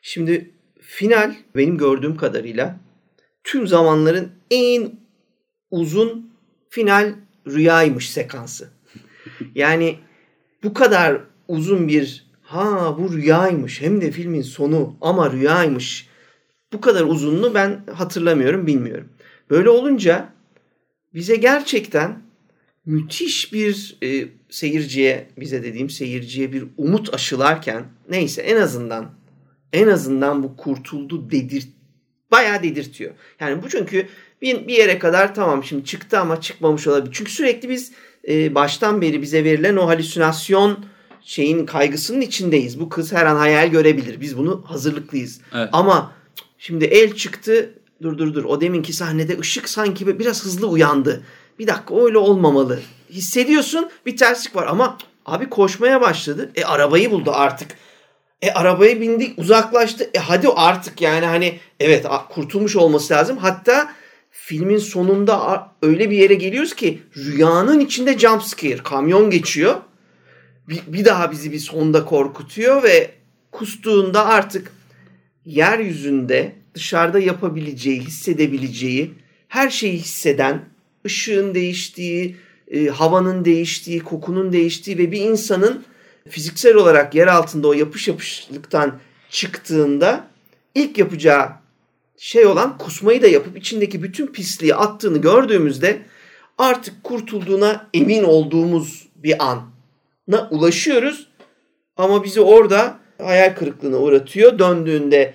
Şimdi 0.02 0.52
final 0.82 1.36
benim 1.56 1.78
gördüğüm 1.78 2.18
kadarıyla 2.18 2.80
tüm 3.44 3.68
zamanların 3.68 4.32
en 4.52 4.92
uzun 5.72 6.34
final 6.70 7.14
rüyaymış 7.48 8.10
sekansı. 8.10 8.70
Yani 9.56 9.96
bu 10.64 10.74
kadar 10.74 11.22
uzun 11.48 11.88
bir 11.88 12.28
ha 12.42 12.96
bu 13.00 13.14
rüyaymış 13.14 13.82
hem 13.82 14.02
de 14.02 14.12
filmin 14.12 14.42
sonu 14.42 14.98
ama 15.02 15.32
rüyaymış. 15.32 16.08
Bu 16.74 16.82
kadar 16.82 17.04
uzunluğu 17.04 17.54
ben 17.54 17.84
hatırlamıyorum 17.94 18.68
bilmiyorum. 18.68 19.10
Böyle 19.50 19.70
olunca 19.70 20.34
bize 21.14 21.36
gerçekten 21.36 22.22
müthiş 22.86 23.54
bir 23.54 23.98
e, 24.04 24.28
seyirciye 24.50 25.28
bize 25.38 25.64
dediğim 25.64 25.90
seyirciye 25.90 26.54
bir 26.54 26.64
umut 26.78 27.14
aşılarken 27.14 27.84
neyse 28.10 28.42
en 28.42 28.62
azından 28.62 29.12
en 29.74 29.88
azından 29.88 30.44
bu 30.44 30.58
kurtuldu 30.58 31.32
dedir 31.32 31.68
bayağı 32.32 32.64
dedirtiyor. 32.64 33.14
Yani 33.40 33.64
bu 33.64 33.70
çünkü 33.70 34.08
bir, 34.42 34.68
bir 34.68 34.74
yere 34.74 35.00
kadar 35.00 35.36
tamam 35.36 35.64
şimdi 35.64 35.86
çıktı 35.86 36.20
ama 36.20 36.42
çıkmamış 36.42 36.88
olabilir. 36.88 37.14
Çünkü 37.14 37.32
sürekli 37.32 37.70
biz 37.70 37.92
e, 38.28 38.56
baştan 38.56 39.02
beri 39.02 39.22
bize 39.22 39.44
verilen 39.44 39.76
o 39.76 39.88
halüsinasyon 39.88 40.86
şeyin 41.28 41.66
kaygısının 41.66 42.22
içindeyiz. 42.22 42.80
Bu 42.80 42.90
kız 42.90 43.14
her 43.14 43.26
an 43.26 43.36
hayal 43.36 43.68
görebilir. 43.68 44.22
Biz 44.22 44.38
bunu 44.38 44.64
hazırlıklıyız. 44.68 45.42
Evet. 45.56 45.70
Ama 45.74 46.12
şimdi 46.58 46.86
el 46.86 47.16
çıktı. 47.16 47.74
Dur 48.02 48.18
dur 48.18 48.34
dur. 48.34 48.44
O 48.44 48.62
deminki 48.62 48.94
sahnede 48.94 49.40
ışık 49.40 49.70
sanki 49.70 50.20
biraz 50.20 50.46
hızlı 50.46 50.68
uyandı. 50.68 51.24
Bir 51.60 51.68
dakika 51.68 52.06
öyle 52.06 52.18
olmamalı. 52.18 52.80
Hissediyorsun 53.10 53.90
bir 54.06 54.18
terslik 54.18 54.56
var 54.56 54.68
ama 54.68 54.98
abi 55.26 55.50
koşmaya 55.50 56.02
başladı. 56.02 56.52
E 56.56 56.64
arabayı 56.64 57.12
buldu 57.12 57.32
artık. 57.34 57.68
E 58.42 58.52
arabaya 58.52 59.02
bindik 59.02 59.40
uzaklaştı. 59.40 60.10
E 60.14 60.20
hadi 60.20 60.48
artık 60.48 61.02
yani 61.02 61.26
hani 61.26 61.60
evet 61.80 62.06
kurtulmuş 62.30 62.76
olması 62.76 63.14
lazım. 63.14 63.38
Hatta 63.38 63.92
filmin 64.32 64.78
sonunda 64.78 65.68
öyle 65.82 66.10
bir 66.10 66.18
yere 66.18 66.34
geliyoruz 66.34 66.74
ki 66.74 67.02
rüyanın 67.18 67.80
içinde 67.80 68.20
jump 68.20 68.44
scare. 68.44 68.78
Kamyon 68.78 69.30
geçiyor 69.30 69.76
bir, 70.70 70.82
bir 70.88 71.06
daha 71.06 71.32
bizi 71.32 71.52
bir 71.52 71.60
sonda 71.60 72.06
korkutuyor 72.06 72.84
ve 72.84 73.12
kustuğunda 73.52 74.26
artık 74.26 74.72
yeryüzünde 75.46 76.56
dışarıda 76.74 77.20
yapabileceği, 77.20 78.02
hissedebileceği, 78.02 79.14
her 79.48 79.70
şeyi 79.70 79.98
hisseden, 80.00 80.66
ışığın 81.06 81.56
değiştiği, 81.56 82.36
e, 82.72 82.88
havanın 82.88 83.46
değiştiği, 83.46 84.00
kokunun 84.00 84.54
değiştiği 84.54 84.98
ve 84.98 85.12
bir 85.12 85.22
insanın 85.22 85.86
fiziksel 86.30 86.76
olarak 86.76 87.16
yer 87.16 87.28
altında 87.28 87.68
o 87.68 87.74
yapış 87.74 88.08
yapışlıktan 88.08 89.00
çıktığında 89.30 90.28
ilk 90.76 90.98
yapacağı 90.98 91.50
şey 92.18 92.46
olan 92.46 92.78
kusmayı 92.78 93.22
da 93.22 93.28
yapıp 93.28 93.58
içindeki 93.58 94.04
bütün 94.04 94.28
pisliği 94.28 94.76
attığını 94.76 95.18
gördüğümüzde 95.18 96.02
artık 96.58 97.04
kurtulduğuna 97.04 97.90
emin 97.94 98.24
olduğumuz 98.24 99.08
bir 99.16 99.46
an 99.46 99.77
na 100.28 100.48
ulaşıyoruz. 100.52 101.28
Ama 101.98 102.24
bizi 102.24 102.42
orada 102.42 103.00
hayal 103.22 103.56
kırıklığına 103.56 103.98
uğratıyor. 103.98 104.60
Döndüğünde 104.60 105.34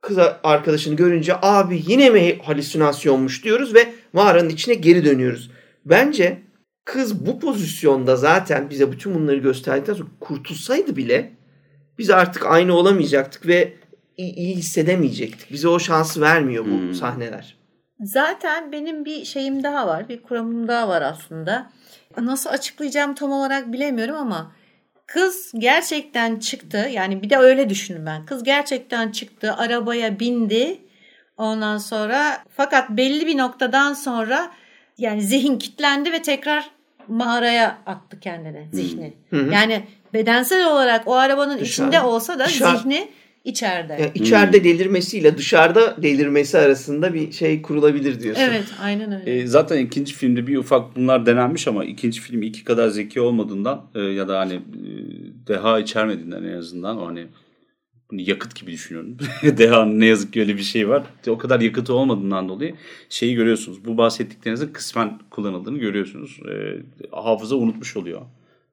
kız 0.00 0.18
arkadaşını 0.44 0.96
görünce 0.96 1.32
abi 1.42 1.82
yine 1.86 2.10
mi 2.10 2.38
halüsinasyonmuş 2.42 3.44
diyoruz 3.44 3.74
ve 3.74 3.88
mağaranın 4.12 4.48
içine 4.48 4.74
geri 4.74 5.04
dönüyoruz. 5.04 5.50
Bence 5.84 6.38
kız 6.84 7.26
bu 7.26 7.40
pozisyonda 7.40 8.16
zaten 8.16 8.70
bize 8.70 8.92
bütün 8.92 9.14
bunları 9.14 9.36
gösterdikten 9.36 9.94
sonra 9.94 10.08
kurtulsaydı 10.20 10.96
bile 10.96 11.32
biz 11.98 12.10
artık 12.10 12.46
aynı 12.46 12.74
olamayacaktık 12.74 13.46
ve 13.46 13.72
iyi, 14.16 14.34
iyi 14.34 14.56
hissedemeyecektik. 14.56 15.52
Bize 15.52 15.68
o 15.68 15.78
şansı 15.78 16.20
vermiyor 16.20 16.64
bu 16.64 16.70
hmm. 16.70 16.94
sahneler. 16.94 17.56
Zaten 18.00 18.72
benim 18.72 19.04
bir 19.04 19.24
şeyim 19.24 19.62
daha 19.62 19.86
var. 19.86 20.08
Bir 20.08 20.22
kuramım 20.22 20.68
daha 20.68 20.88
var 20.88 21.02
aslında 21.02 21.70
nasıl 22.18 22.50
açıklayacağım 22.50 23.14
tam 23.14 23.32
olarak 23.32 23.72
bilemiyorum 23.72 24.16
ama 24.16 24.52
kız 25.06 25.52
gerçekten 25.58 26.36
çıktı. 26.38 26.88
Yani 26.92 27.22
bir 27.22 27.30
de 27.30 27.36
öyle 27.36 27.68
düşünün 27.70 28.06
ben. 28.06 28.26
Kız 28.26 28.44
gerçekten 28.44 29.10
çıktı, 29.12 29.54
arabaya 29.54 30.20
bindi. 30.20 30.80
Ondan 31.36 31.78
sonra 31.78 32.44
fakat 32.56 32.90
belli 32.90 33.26
bir 33.26 33.38
noktadan 33.38 33.92
sonra 33.94 34.50
yani 34.98 35.22
zihin 35.22 35.58
kitlendi 35.58 36.12
ve 36.12 36.22
tekrar 36.22 36.70
mağaraya 37.08 37.78
attı 37.86 38.20
kendini, 38.20 38.68
zihni. 38.72 39.16
Hı 39.30 39.36
hı. 39.36 39.52
Yani 39.52 39.86
bedensel 40.14 40.66
olarak 40.66 41.08
o 41.08 41.14
arabanın 41.14 41.58
Dışarı. 41.58 41.64
içinde 41.64 42.00
olsa 42.00 42.38
da 42.38 42.46
Dışarı. 42.46 42.78
zihni 42.78 43.08
içeride. 43.44 43.92
Yani 43.92 44.10
içeride 44.14 44.56
hmm. 44.56 44.64
delirmesiyle 44.64 45.38
dışarıda 45.38 46.02
delirmesi 46.02 46.58
arasında 46.58 47.14
bir 47.14 47.32
şey 47.32 47.62
kurulabilir 47.62 48.20
diyorsun. 48.20 48.42
Evet 48.42 48.64
aynen 48.80 49.20
öyle. 49.20 49.36
E, 49.36 49.46
zaten 49.46 49.78
ikinci 49.78 50.14
filmde 50.14 50.46
bir 50.46 50.56
ufak 50.56 50.96
bunlar 50.96 51.26
denenmiş 51.26 51.68
ama 51.68 51.84
ikinci 51.84 52.20
film 52.20 52.42
iki 52.42 52.64
kadar 52.64 52.88
zeki 52.88 53.20
olmadığından 53.20 53.86
e, 53.94 54.00
ya 54.00 54.28
da 54.28 54.38
hani 54.38 54.54
e, 54.54 54.60
deha 55.46 55.80
içermediğinden 55.80 56.42
en 56.42 56.56
azından 56.56 56.98
o 56.98 57.06
hani 57.06 57.26
yakıt 58.12 58.54
gibi 58.56 58.72
düşünüyorum. 58.72 59.16
Deha'nın 59.42 60.00
ne 60.00 60.06
yazık 60.06 60.32
ki 60.32 60.40
öyle 60.40 60.56
bir 60.56 60.62
şey 60.62 60.88
var. 60.88 61.02
O 61.28 61.38
kadar 61.38 61.60
yakıtı 61.60 61.94
olmadığından 61.94 62.48
dolayı 62.48 62.74
şeyi 63.08 63.34
görüyorsunuz. 63.34 63.84
Bu 63.84 63.96
bahsettiklerinizin 63.96 64.72
kısmen 64.72 65.18
kullanıldığını 65.30 65.78
görüyorsunuz. 65.78 66.40
E, 66.50 66.76
hafıza 67.10 67.56
unutmuş 67.56 67.96
oluyor 67.96 68.20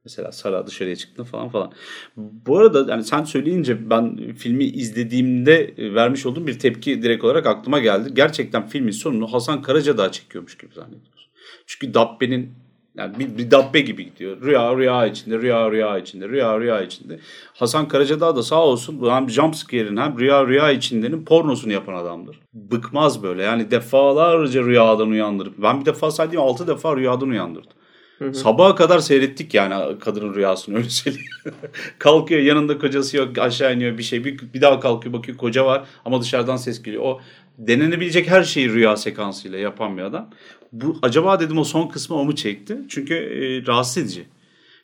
Mesela 0.08 0.32
Sara 0.32 0.68
dışarıya 0.68 0.96
çıktı 0.96 1.24
falan 1.24 1.50
falan. 1.50 1.72
Bu 2.18 2.58
arada 2.58 2.92
yani 2.92 3.04
sen 3.04 3.24
söyleyince 3.24 3.90
ben 3.90 4.34
filmi 4.34 4.64
izlediğimde 4.64 5.74
e, 5.78 5.94
vermiş 5.94 6.26
olduğum 6.26 6.48
bir 6.48 6.60
tepki 6.60 7.04
direkt 7.04 7.24
olarak 7.24 7.46
aklıma 7.46 7.80
geldi. 7.80 8.10
Gerçekten 8.14 8.68
filmin 8.68 8.92
sonunu 8.92 9.34
Hasan 9.34 9.62
Karaca 9.62 9.98
daha 9.98 10.12
çekiyormuş 10.12 10.58
gibi 10.58 10.74
zannediyorsun. 10.74 11.32
Çünkü 11.66 11.94
Dabbe'nin 11.94 12.54
yani 12.98 13.20
bir, 13.20 13.38
bir 13.38 13.52
dabbe 13.52 13.80
gibi 13.80 14.06
gidiyor. 14.06 14.42
Rüya 14.42 14.78
rüya 14.78 15.06
içinde, 15.06 15.38
rüya 15.38 15.72
rüya 15.72 15.98
içinde, 15.98 16.30
rüya 16.30 16.60
rüya 16.60 16.82
içinde. 16.82 17.20
Hasan 17.54 17.88
Karacadağ 17.88 18.36
da 18.36 18.44
sağ 18.44 18.66
olsun 18.66 19.10
hem 19.10 19.30
jumpscare'in 19.30 19.98
hem 19.98 20.20
rüya 20.20 20.48
rüya 20.48 20.72
içindenin 20.72 21.26
pornosunu 21.26 21.74
yapan 21.74 21.94
adamdır. 21.94 22.40
Bıkmaz 22.54 23.24
böyle 23.24 23.44
yani 23.44 23.72
defalarca 23.72 24.64
rüyadan 24.64 25.10
uyandırıp. 25.10 25.54
Ben 25.58 25.82
bir 25.82 25.86
defa 25.86 26.12
saydığım 26.12 26.42
6 26.42 26.68
defa 26.68 26.98
rüyadan 26.98 27.30
uyandırdım. 27.30 27.72
Hı 28.18 28.34
Sabaha 28.34 28.76
kadar 28.76 28.99
seyrettik 28.99 29.53
yani 29.53 29.99
kadının 29.99 30.35
rüyasını 30.35 30.77
öyle 30.77 30.89
söyleyeyim. 30.89 31.27
Kalkıyor 31.99 32.41
yanında 32.41 32.77
kocası 32.77 33.18
yok 33.18 33.38
aşağı 33.38 33.76
iniyor 33.76 33.98
bir 33.98 34.03
şey 34.03 34.26
bir, 34.26 34.53
bir 34.53 34.61
daha 34.61 34.80
kalkıyor 34.80 35.14
bakıyor 35.14 35.38
koca 35.38 35.65
var 35.65 35.88
ama 36.06 36.22
dışarıdan 36.22 36.57
ses 36.57 36.84
geliyor. 36.84 37.03
O 37.03 37.22
denenebilecek 37.57 38.30
her 38.30 38.44
şeyi 38.44 38.69
rüya 38.69 38.98
sekansıyla 38.98 39.57
yapan 39.57 39.98
bir 39.98 40.02
adam. 40.02 40.30
Bu 40.72 40.99
acaba 41.02 41.39
dedim 41.39 41.57
o 41.57 41.64
son 41.64 41.88
kısmı 41.88 42.15
o 42.15 42.26
mu 42.26 42.35
çekti? 42.35 42.77
Çünkü 42.89 43.14
e, 43.14 43.68
rahatsız 43.68 43.98
edici. 43.98 44.26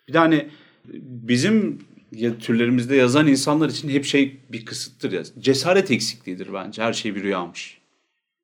Bir 0.07 0.13
de 0.13 0.17
hani 0.17 0.47
bizim 0.93 1.79
ya, 2.11 2.37
türlerimizde 2.37 2.95
yazan 2.95 3.27
insanlar 3.27 3.69
için 3.69 3.89
hep 3.89 4.05
şey 4.05 4.37
bir 4.49 4.65
kısıttır 4.65 5.11
ya. 5.11 5.23
Cesaret 5.39 5.91
eksikliğidir 5.91 6.53
bence. 6.53 6.83
Her 6.83 6.93
şey 6.93 7.15
bir 7.15 7.23
rüyamış. 7.23 7.77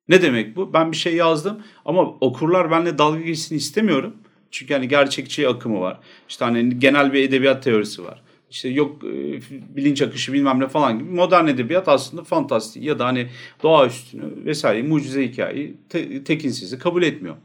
Ne 0.08 0.22
demek 0.22 0.56
bu? 0.56 0.72
Ben 0.72 0.92
bir 0.92 0.96
şey 0.96 1.14
yazdım 1.14 1.62
ama 1.84 2.02
okurlar 2.02 2.70
benimle 2.70 2.98
dalga 2.98 3.20
geçsin 3.20 3.56
istemiyorum. 3.56 4.14
Çünkü 4.50 4.74
hani 4.74 4.88
gerçekçi 4.88 5.48
akımı 5.48 5.80
var. 5.80 5.98
İşte 6.28 6.44
hani 6.44 6.78
genel 6.78 7.12
bir 7.12 7.22
edebiyat 7.28 7.62
teorisi 7.64 8.04
var. 8.04 8.22
İşte 8.50 8.68
yok 8.68 9.04
e, 9.04 9.40
bilinç 9.76 10.02
akışı 10.02 10.32
bilmem 10.32 10.60
ne 10.60 10.68
falan 10.68 10.98
gibi. 10.98 11.10
Modern 11.10 11.46
edebiyat 11.46 11.88
aslında 11.88 12.24
fantastik 12.24 12.84
ya 12.84 12.98
da 12.98 13.06
hani 13.06 13.28
doğaüstünü 13.62 14.44
vesaire 14.44 14.82
mucize 14.82 15.28
hikayeyi 15.28 15.74
te, 15.88 16.24
tekinsizi 16.24 16.78
kabul 16.78 17.02
etmiyor. 17.02 17.36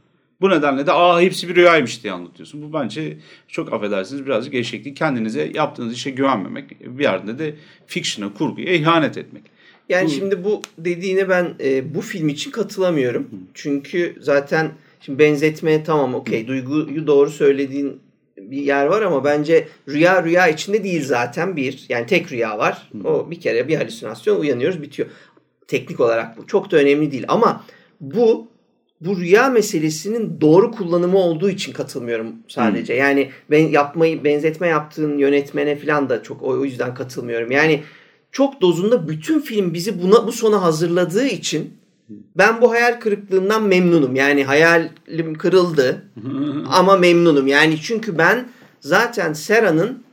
Bu 0.41 0.49
nedenle 0.49 0.87
de 0.87 0.91
aa 0.91 1.21
hepsi 1.21 1.49
bir 1.49 1.55
rüyaymış 1.55 2.03
diye 2.03 2.13
anlatıyorsun. 2.13 2.61
Bu 2.61 2.73
bence 2.73 3.17
çok 3.47 3.73
affedersiniz 3.73 4.25
birazcık 4.25 4.53
eşeklik. 4.53 4.97
Kendinize 4.97 5.51
yaptığınız 5.53 5.93
işe 5.93 6.09
güvenmemek. 6.11 6.97
Bir 6.97 7.03
yerde 7.03 7.39
de 7.39 7.55
fiction'a, 7.87 8.33
kurguya 8.33 8.73
ihanet 8.73 9.17
etmek. 9.17 9.43
Yani 9.89 10.05
bu... 10.05 10.11
şimdi 10.11 10.43
bu 10.43 10.61
dediğine 10.77 11.29
ben 11.29 11.53
e, 11.63 11.95
bu 11.95 12.01
film 12.01 12.29
için 12.29 12.51
katılamıyorum. 12.51 13.29
Çünkü 13.53 14.15
zaten 14.19 14.71
şimdi 15.05 15.19
benzetmeye 15.19 15.83
tamam 15.83 16.15
okey 16.15 16.47
duyguyu 16.47 17.07
doğru 17.07 17.29
söylediğin 17.29 18.01
bir 18.37 18.61
yer 18.61 18.85
var 18.85 19.01
ama 19.01 19.23
bence 19.23 19.67
rüya 19.87 20.23
rüya 20.23 20.47
içinde 20.47 20.83
değil 20.83 21.05
zaten 21.05 21.55
bir. 21.55 21.85
Yani 21.89 22.05
tek 22.05 22.31
rüya 22.31 22.57
var. 22.57 22.89
O 23.03 23.31
bir 23.31 23.39
kere 23.39 23.67
bir 23.67 23.75
halüsinasyon 23.75 24.39
uyanıyoruz 24.39 24.81
bitiyor. 24.81 25.09
Teknik 25.67 25.99
olarak 25.99 26.37
bu 26.37 26.47
çok 26.47 26.71
da 26.71 26.77
önemli 26.77 27.11
değil 27.11 27.25
ama 27.27 27.63
bu 28.01 28.47
bu 29.01 29.17
rüya 29.17 29.49
meselesinin 29.49 30.41
doğru 30.41 30.71
kullanımı 30.71 31.17
olduğu 31.17 31.49
için 31.49 31.73
katılmıyorum 31.73 32.35
sadece. 32.47 32.93
Hmm. 32.93 32.99
Yani 32.99 33.29
ben 33.51 33.67
yapmayı 33.67 34.23
benzetme 34.23 34.67
yaptığın 34.67 35.17
yönetmene 35.17 35.75
falan 35.75 36.09
da 36.09 36.23
çok 36.23 36.43
o 36.43 36.65
yüzden 36.65 36.93
katılmıyorum. 36.93 37.51
Yani 37.51 37.83
çok 38.31 38.61
dozunda 38.61 39.07
bütün 39.07 39.39
film 39.39 39.73
bizi 39.73 40.03
buna 40.03 40.27
bu 40.27 40.31
sona 40.31 40.61
hazırladığı 40.61 41.27
için 41.27 41.73
ben 42.09 42.61
bu 42.61 42.71
hayal 42.71 42.99
kırıklığından 42.99 43.63
memnunum. 43.63 44.15
Yani 44.15 44.43
hayalim 44.43 45.35
kırıldı 45.37 46.03
ama 46.69 46.97
memnunum. 46.97 47.47
Yani 47.47 47.81
çünkü 47.81 48.17
ben 48.17 48.47
zaten 48.79 49.33
Sera'nın 49.33 50.05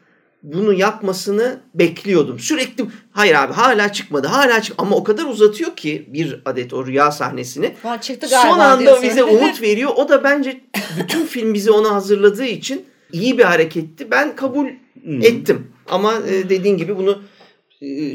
bunu 0.43 0.73
yapmasını 0.73 1.61
bekliyordum. 1.75 2.39
Sürekli 2.39 2.85
hayır 3.13 3.35
abi 3.35 3.53
hala 3.53 3.93
çıkmadı 3.93 4.27
hala 4.27 4.63
çık 4.63 4.75
ama 4.79 4.97
o 4.97 5.05
kadar 5.05 5.25
uzatıyor 5.25 5.77
ki 5.77 6.09
bir 6.13 6.43
adet 6.45 6.73
o 6.73 6.87
rüya 6.87 7.11
sahnesini. 7.11 7.75
Ha, 7.83 8.01
çıktı 8.01 8.27
galiba 8.31 8.53
Son 8.53 8.59
anda 8.59 8.81
diyorsun. 8.81 9.05
bize 9.05 9.25
umut 9.25 9.63
veriyor. 9.63 9.91
O 9.97 10.09
da 10.09 10.25
bence 10.25 10.61
bütün 10.99 11.27
film 11.27 11.55
bizi 11.55 11.71
ona 11.71 11.95
hazırladığı 11.95 12.45
için 12.45 12.85
iyi 13.13 13.39
bir 13.39 13.45
hareketti. 13.45 14.11
Ben 14.11 14.37
kabul 14.37 14.67
hmm. 15.03 15.21
ettim. 15.21 15.67
Ama 15.89 16.15
e, 16.29 16.49
dediğin 16.49 16.77
gibi 16.77 16.97
bunu 16.97 17.23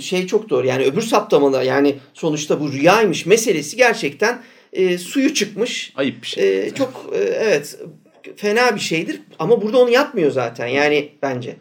şey 0.01 0.27
çok 0.27 0.49
doğru. 0.49 0.67
Yani 0.67 0.85
öbür 0.85 1.01
saptamada 1.01 1.63
yani 1.63 1.95
sonuçta 2.13 2.59
bu 2.59 2.71
rüyaymış 2.71 3.25
meselesi 3.25 3.77
gerçekten 3.77 4.41
e, 4.73 4.97
suyu 4.97 5.33
çıkmış. 5.33 5.93
Ayıp 5.95 6.21
bir 6.21 6.27
şey. 6.27 6.67
E, 6.67 6.73
çok 6.73 7.09
e, 7.13 7.17
evet 7.17 7.79
fena 8.35 8.75
bir 8.75 8.79
şeydir 8.79 9.21
ama 9.39 9.61
burada 9.61 9.77
onu 9.77 9.89
yapmıyor 9.89 10.31
zaten 10.31 10.67
yani 10.67 11.09
bence. 11.21 11.55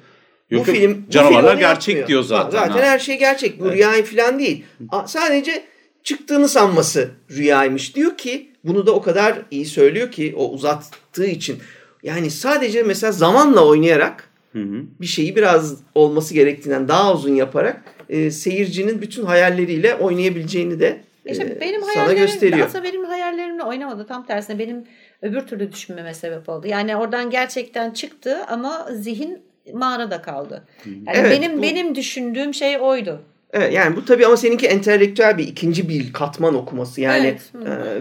Yok, 0.51 0.67
bu 0.67 0.73
film 0.73 1.05
bu 1.07 1.11
canavarlar 1.11 1.51
film 1.51 1.59
gerçek 1.61 1.89
yapmıyor. 1.89 2.09
diyor 2.09 2.23
zaten. 2.23 2.59
Ha, 2.59 2.67
zaten 2.67 2.83
ha. 2.83 2.89
her 2.89 2.99
şey 2.99 3.19
gerçek. 3.19 3.61
Bu 3.61 3.67
evet. 3.67 3.77
rüya 3.77 4.05
falan 4.05 4.39
değil. 4.39 4.65
Sadece 5.07 5.65
çıktığını 6.03 6.49
sanması 6.49 7.11
rüyaymış 7.31 7.97
diyor 7.97 8.17
ki 8.17 8.51
bunu 8.65 8.87
da 8.87 8.93
o 8.93 9.03
kadar 9.03 9.39
iyi 9.51 9.67
söylüyor 9.67 10.11
ki 10.11 10.35
o 10.37 10.51
uzattığı 10.51 11.27
için. 11.27 11.59
Yani 12.03 12.31
sadece 12.31 12.83
mesela 12.83 13.13
zamanla 13.13 13.67
oynayarak 13.67 14.31
hı 14.57 14.63
hı. 14.63 14.83
bir 15.01 15.07
şeyi 15.07 15.37
biraz 15.37 15.77
olması 15.95 16.35
gerektiğinden 16.35 16.89
daha 16.89 17.15
uzun 17.15 17.35
yaparak 17.35 17.83
e, 18.09 18.31
seyircinin 18.31 19.03
bütün 19.03 19.25
hayalleriyle 19.25 19.95
oynayabileceğini 19.95 20.81
de 20.81 21.01
e, 21.27 21.33
işte 21.33 21.61
benim 21.61 21.81
sana 21.95 22.13
gösteriyor. 22.13 22.67
Aslında 22.67 22.85
benim 22.85 23.05
hayallerimle 23.05 23.63
oynamadı. 23.63 24.07
Tam 24.07 24.27
tersine 24.27 24.59
benim 24.59 24.85
öbür 25.23 25.41
türlü 25.41 25.73
düşünmeme 25.73 26.15
sebep 26.15 26.49
oldu. 26.49 26.67
Yani 26.67 26.97
oradan 26.97 27.31
gerçekten 27.31 27.91
çıktı 27.91 28.37
ama 28.49 28.89
zihin 28.93 29.39
mağarada 29.75 30.23
kaldı. 30.23 30.65
Yani 30.87 31.03
evet, 31.13 31.31
benim 31.31 31.59
bu... 31.59 31.63
benim 31.63 31.95
düşündüğüm 31.95 32.55
şey 32.55 32.79
oydu. 32.81 33.21
Evet 33.53 33.73
yani 33.73 33.97
bu 33.97 34.05
tabii 34.05 34.27
ama 34.27 34.37
seninki 34.37 34.67
entelektüel 34.67 35.39
bir 35.39 35.49
ikinci 35.49 35.89
bir 35.89 36.13
katman 36.13 36.55
okuması. 36.55 37.01
Yani 37.01 37.27
evet. 37.27 37.53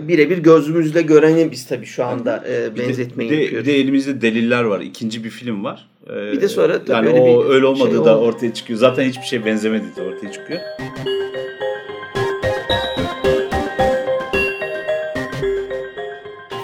e, 0.04 0.08
birebir 0.08 0.38
gözümüzle 0.38 1.02
göreni 1.02 1.52
biz 1.52 1.68
tabii 1.68 1.86
şu 1.86 2.06
anda 2.06 2.44
e, 2.50 2.78
benzetmeyi 2.78 3.32
bir 3.32 3.38
de, 3.38 3.42
yapıyoruz. 3.42 3.68
Bir 3.68 3.74
de 3.74 3.78
elimizde 3.78 4.22
deliller 4.22 4.64
var. 4.64 4.82
İkinci 4.82 5.24
bir 5.24 5.30
film 5.30 5.64
var. 5.64 5.90
E, 6.10 6.32
bir 6.32 6.42
de 6.42 6.48
sonra 6.48 6.86
tabii 6.86 7.08
yani 7.08 7.20
öyle 7.20 7.20
o 7.20 7.46
bir 7.46 7.50
öyle 7.50 7.66
olmadığı 7.66 7.96
şey 7.96 8.06
da 8.06 8.18
oldu. 8.18 8.26
ortaya 8.26 8.54
çıkıyor. 8.54 8.80
Zaten 8.80 9.10
hiçbir 9.10 9.26
şey 9.26 9.46
benzemediği 9.46 9.96
de 9.96 10.02
ortaya 10.02 10.32
çıkıyor. 10.32 10.60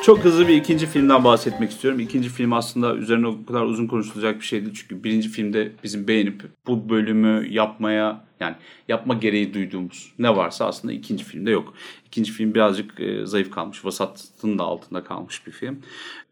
Çok 0.03 0.19
hızlı 0.19 0.47
bir 0.47 0.55
ikinci 0.55 0.85
filmden 0.85 1.23
bahsetmek 1.23 1.72
istiyorum. 1.72 1.99
İkinci 1.99 2.30
film 2.30 2.53
aslında 2.53 2.95
üzerine 2.95 3.27
o 3.27 3.45
kadar 3.45 3.61
uzun 3.61 3.88
konuşulacak 3.88 4.39
bir 4.39 4.45
şeydi. 4.45 4.69
Çünkü 4.73 5.03
birinci 5.03 5.30
filmde 5.30 5.72
bizim 5.84 6.07
beğenip 6.07 6.43
bu 6.68 6.89
bölümü 6.89 7.47
yapmaya 7.49 8.26
yani 8.39 8.55
yapma 8.88 9.13
gereği 9.13 9.53
duyduğumuz 9.53 10.11
ne 10.19 10.35
varsa 10.35 10.65
aslında 10.65 10.93
ikinci 10.93 11.23
filmde 11.23 11.51
yok. 11.51 11.73
İkinci 12.05 12.31
film 12.31 12.53
birazcık 12.53 12.99
e, 12.99 13.26
zayıf 13.26 13.51
kalmış. 13.51 13.85
Vasatın 13.85 14.59
da 14.59 14.63
altında 14.63 15.03
kalmış 15.03 15.47
bir 15.47 15.51
film. 15.51 15.80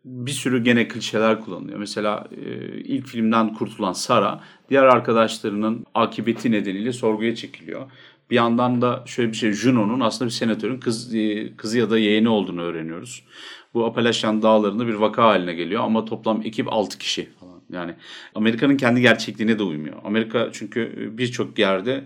Bir 0.05 0.31
sürü 0.31 0.63
gene 0.63 0.87
klişeler 0.87 1.41
kullanılıyor. 1.41 1.79
Mesela 1.79 2.27
e, 2.31 2.67
ilk 2.79 3.07
filmden 3.07 3.53
kurtulan 3.53 3.93
Sara 3.93 4.43
diğer 4.69 4.83
arkadaşlarının 4.83 5.85
akıbeti 5.93 6.51
nedeniyle 6.51 6.93
sorguya 6.93 7.35
çekiliyor. 7.35 7.91
Bir 8.29 8.35
yandan 8.35 8.81
da 8.81 9.03
şöyle 9.05 9.31
bir 9.31 9.37
şey 9.37 9.51
Juno'nun 9.51 9.99
aslında 9.99 10.29
bir 10.29 10.33
senatörün 10.33 10.79
kız, 10.79 11.15
e, 11.15 11.55
kızı 11.57 11.79
ya 11.79 11.89
da 11.89 11.99
yeğeni 11.99 12.29
olduğunu 12.29 12.61
öğreniyoruz 12.61 13.23
bu 13.73 13.85
Appalachian 13.85 14.41
dağlarında 14.41 14.87
bir 14.87 14.93
vaka 14.93 15.23
haline 15.23 15.53
geliyor 15.53 15.83
ama 15.83 16.05
toplam 16.05 16.41
ekip 16.45 16.73
6 16.73 16.97
kişi 16.97 17.29
falan. 17.39 17.61
Yani 17.71 17.95
Amerika'nın 18.35 18.77
kendi 18.77 19.01
gerçekliğine 19.01 19.59
de 19.59 19.63
uymuyor. 19.63 19.95
Amerika 20.03 20.49
çünkü 20.53 21.09
birçok 21.17 21.59
yerde 21.59 22.05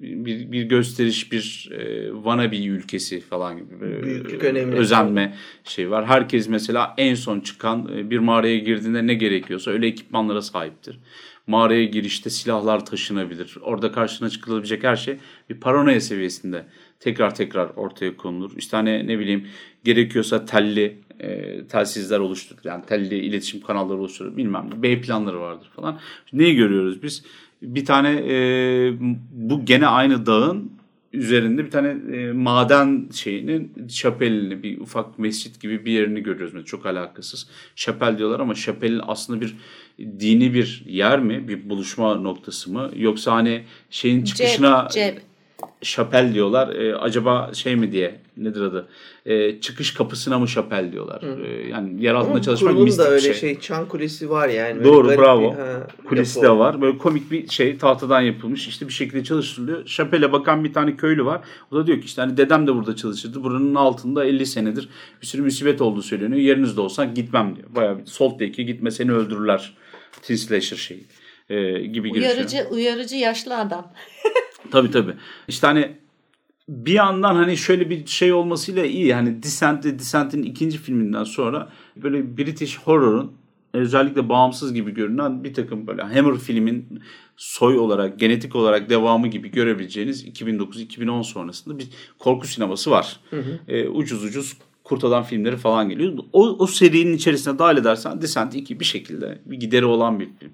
bir, 0.00 0.52
bir 0.52 0.62
gösteriş, 0.62 1.32
bir 1.32 1.68
e, 1.72 2.10
wannabe 2.14 2.56
ülkesi 2.56 3.20
falan 3.20 3.56
gibi 3.56 3.80
bir 3.80 4.02
Büyüklük 4.02 4.44
önemli. 4.44 4.76
özenme 4.76 5.34
şey 5.64 5.90
var. 5.90 6.06
Herkes 6.06 6.48
mesela 6.48 6.94
en 6.98 7.14
son 7.14 7.40
çıkan 7.40 7.90
e, 7.96 8.10
bir 8.10 8.18
mağaraya 8.18 8.58
girdiğinde 8.58 9.06
ne 9.06 9.14
gerekiyorsa 9.14 9.70
öyle 9.70 9.86
ekipmanlara 9.86 10.42
sahiptir. 10.42 10.98
Mağaraya 11.46 11.84
girişte 11.84 12.30
silahlar 12.30 12.86
taşınabilir. 12.86 13.56
Orada 13.62 13.92
karşına 13.92 14.30
çıkılabilecek 14.30 14.84
her 14.84 14.96
şey 14.96 15.16
bir 15.50 15.60
paranoya 15.60 16.00
seviyesinde 16.00 16.64
tekrar 17.00 17.34
tekrar 17.34 17.70
ortaya 17.76 18.16
konulur. 18.16 18.50
İşte 18.56 18.76
hani 18.76 19.08
ne 19.08 19.18
bileyim 19.18 19.46
gerekiyorsa 19.84 20.44
telli 20.44 20.98
e, 21.20 21.60
telsizler 21.66 22.18
oluşturur. 22.18 22.60
Yani 22.64 22.84
telli 22.86 23.18
iletişim 23.18 23.60
kanalları 23.60 23.98
oluşturur. 23.98 24.36
Bilmem 24.36 24.70
ne. 24.70 24.82
B 24.82 25.00
planları 25.00 25.40
vardır 25.40 25.70
falan. 25.76 26.00
Neyi 26.32 26.54
görüyoruz 26.54 27.02
biz? 27.02 27.24
Bir 27.62 27.84
tane 27.84 28.10
e, 28.28 28.36
bu 29.30 29.64
gene 29.64 29.86
aynı 29.86 30.26
dağın 30.26 30.72
üzerinde 31.12 31.64
bir 31.64 31.70
tane 31.70 32.16
e, 32.16 32.32
maden 32.32 33.08
şeyinin 33.14 33.88
şapelini 33.88 34.62
bir 34.62 34.80
ufak 34.80 35.18
mescit 35.18 35.60
gibi 35.60 35.84
bir 35.84 35.92
yerini 35.92 36.22
görüyoruz. 36.22 36.54
Mesela 36.54 36.66
çok 36.66 36.86
alakasız. 36.86 37.48
Şapel 37.76 38.18
diyorlar 38.18 38.40
ama 38.40 38.54
şapelin 38.54 39.00
aslında 39.06 39.40
bir 39.40 39.56
dini 40.20 40.54
bir 40.54 40.84
yer 40.86 41.20
mi? 41.20 41.48
Bir 41.48 41.70
buluşma 41.70 42.14
noktası 42.14 42.72
mı? 42.72 42.90
Yoksa 42.96 43.32
hani 43.32 43.64
şeyin 43.90 44.24
çıkışına... 44.24 44.88
Ceb, 44.92 45.14
ceb 45.14 45.22
şapel 45.82 46.34
diyorlar. 46.34 46.74
E, 46.74 46.96
acaba 46.96 47.50
şey 47.54 47.76
mi 47.76 47.92
diye 47.92 48.20
nedir 48.36 48.60
adı? 48.60 48.88
E, 49.26 49.60
çıkış 49.60 49.94
kapısına 49.94 50.38
mı 50.38 50.48
şapel 50.48 50.92
diyorlar. 50.92 51.22
E, 51.22 51.68
yani 51.68 52.04
yer 52.04 52.14
altında 52.14 52.32
Ama 52.32 52.42
çalışmak 52.42 52.78
mistik 52.78 53.04
da 53.04 53.10
öyle 53.10 53.20
şey. 53.20 53.34
şey. 53.34 53.60
Çan 53.60 53.88
kulesi 53.88 54.30
var 54.30 54.48
yani. 54.48 54.84
Doğru 54.84 55.08
bravo. 55.08 55.52
Bir, 55.52 55.58
ha, 55.58 55.86
kulesi 56.08 56.42
de 56.42 56.50
var. 56.50 56.80
Böyle 56.82 56.98
komik 56.98 57.30
bir 57.30 57.48
şey 57.48 57.78
tahtadan 57.78 58.20
yapılmış. 58.20 58.68
İşte 58.68 58.88
bir 58.88 58.92
şekilde 58.92 59.24
çalıştırılıyor. 59.24 59.86
Şapele 59.86 60.32
bakan 60.32 60.64
bir 60.64 60.72
tane 60.72 60.96
köylü 60.96 61.24
var. 61.24 61.40
O 61.70 61.76
da 61.76 61.86
diyor 61.86 62.00
ki 62.00 62.04
işte 62.04 62.22
hani 62.22 62.36
dedem 62.36 62.66
de 62.66 62.74
burada 62.74 62.96
çalışırdı. 62.96 63.44
Buranın 63.44 63.74
altında 63.74 64.24
50 64.24 64.46
senedir 64.46 64.88
bir 65.22 65.26
sürü 65.26 65.42
musibet 65.42 65.80
olduğu 65.80 66.02
söyleniyor. 66.02 66.40
Yerinizde 66.40 66.80
olsan 66.80 67.14
gitmem 67.14 67.56
diyor. 67.56 67.68
Bayağı 67.74 67.98
bir 67.98 68.06
Salt 68.06 68.42
Lake'e 68.42 68.64
gitme 68.64 68.90
seni 68.90 69.12
öldürürler. 69.12 69.74
Teen 70.22 70.36
Slasher 70.36 70.76
şeyi. 70.76 71.06
E, 71.50 71.86
gibi 71.86 72.10
uyarıcı, 72.10 72.40
girişiyor. 72.40 72.70
Uyarıcı 72.70 73.16
yaşlı 73.16 73.58
adam. 73.58 73.92
Tabii 74.70 74.90
tabii. 74.90 75.14
İşte 75.48 75.66
hani 75.66 75.96
bir 76.68 76.92
yandan 76.92 77.34
hani 77.34 77.56
şöyle 77.56 77.90
bir 77.90 78.06
şey 78.06 78.32
olmasıyla 78.32 78.84
iyi. 78.84 79.14
Hani 79.14 79.42
Descent, 79.42 79.84
Descent'in 79.84 80.42
ikinci 80.42 80.78
filminden 80.78 81.24
sonra 81.24 81.68
böyle 81.96 82.36
British 82.36 82.78
Horror'un 82.78 83.32
özellikle 83.74 84.28
bağımsız 84.28 84.74
gibi 84.74 84.94
görünen 84.94 85.44
bir 85.44 85.54
takım 85.54 85.86
böyle 85.86 86.02
Hammer 86.02 86.38
filmin 86.38 87.02
soy 87.36 87.78
olarak, 87.78 88.18
genetik 88.18 88.56
olarak 88.56 88.90
devamı 88.90 89.28
gibi 89.28 89.50
görebileceğiniz 89.50 90.26
2009-2010 90.26 91.24
sonrasında 91.24 91.78
bir 91.78 91.88
korku 92.18 92.46
sineması 92.46 92.90
var. 92.90 93.20
Hı 93.30 93.36
hı. 93.36 93.60
Ee, 93.68 93.88
ucuz 93.88 94.24
ucuz 94.24 94.56
kurtadan 94.84 95.22
filmleri 95.22 95.56
falan 95.56 95.88
geliyor. 95.88 96.18
O, 96.32 96.48
o 96.48 96.66
serinin 96.66 97.16
içerisine 97.16 97.58
dahil 97.58 97.76
edersen 97.76 98.22
Descent 98.22 98.54
2 98.54 98.80
bir 98.80 98.84
şekilde 98.84 99.38
bir 99.46 99.56
gideri 99.60 99.84
olan 99.84 100.20
bir 100.20 100.28
film. 100.40 100.50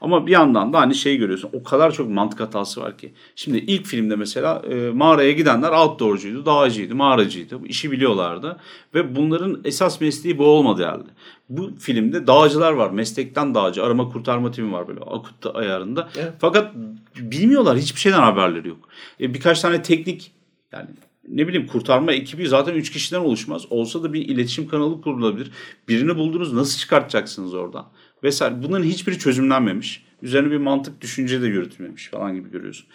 Ama 0.00 0.26
bir 0.26 0.32
yandan 0.32 0.72
da 0.72 0.80
hani 0.80 0.94
şey 0.94 1.16
görüyorsun 1.16 1.50
o 1.52 1.62
kadar 1.62 1.90
çok 1.92 2.10
mantık 2.10 2.40
hatası 2.40 2.80
var 2.80 2.98
ki. 2.98 3.12
Şimdi 3.36 3.58
ilk 3.58 3.86
filmde 3.86 4.16
mesela 4.16 4.62
e, 4.70 4.90
mağaraya 4.90 5.32
gidenler 5.32 5.72
outdoorcuydu, 5.72 6.46
dağcıydı, 6.46 6.94
mağaracıydı. 6.94 7.62
Bu 7.62 7.66
işi 7.66 7.90
biliyorlardı. 7.90 8.56
Ve 8.94 9.16
bunların 9.16 9.60
esas 9.64 10.00
mesleği 10.00 10.38
bu 10.38 10.44
olmadı 10.44 10.82
herhalde. 10.84 11.08
Bu 11.48 11.70
filmde 11.78 12.26
dağcılar 12.26 12.72
var. 12.72 12.90
Meslekten 12.90 13.54
dağcı. 13.54 13.84
Arama 13.84 14.08
kurtarma 14.08 14.50
timi 14.50 14.72
var 14.72 14.88
böyle 14.88 15.00
akut 15.00 15.56
ayarında. 15.56 16.08
Evet. 16.16 16.32
Fakat 16.38 16.74
bilmiyorlar. 17.16 17.78
Hiçbir 17.78 18.00
şeyden 18.00 18.22
haberleri 18.22 18.68
yok. 18.68 18.88
E, 19.20 19.34
birkaç 19.34 19.60
tane 19.60 19.82
teknik 19.82 20.32
yani 20.72 20.88
ne 21.28 21.48
bileyim 21.48 21.66
kurtarma 21.66 22.12
ekibi 22.12 22.48
zaten 22.48 22.74
3 22.74 22.92
kişiden 22.92 23.20
oluşmaz. 23.20 23.62
Olsa 23.70 24.02
da 24.02 24.12
bir 24.12 24.28
iletişim 24.28 24.68
kanalı 24.68 25.00
kurulabilir. 25.00 25.50
Birini 25.88 26.16
buldunuz 26.16 26.52
nasıl 26.52 26.78
çıkartacaksınız 26.78 27.54
oradan? 27.54 27.86
Vesaire. 28.22 28.62
Bunların 28.62 28.84
hiçbiri 28.84 29.18
çözümlenmemiş. 29.18 30.04
Üzerine 30.22 30.50
bir 30.50 30.56
mantık 30.56 31.00
düşünce 31.00 31.42
de 31.42 31.46
yürütülmemiş 31.46 32.08
falan 32.08 32.34
gibi 32.34 32.50
görüyorsun. 32.50 32.86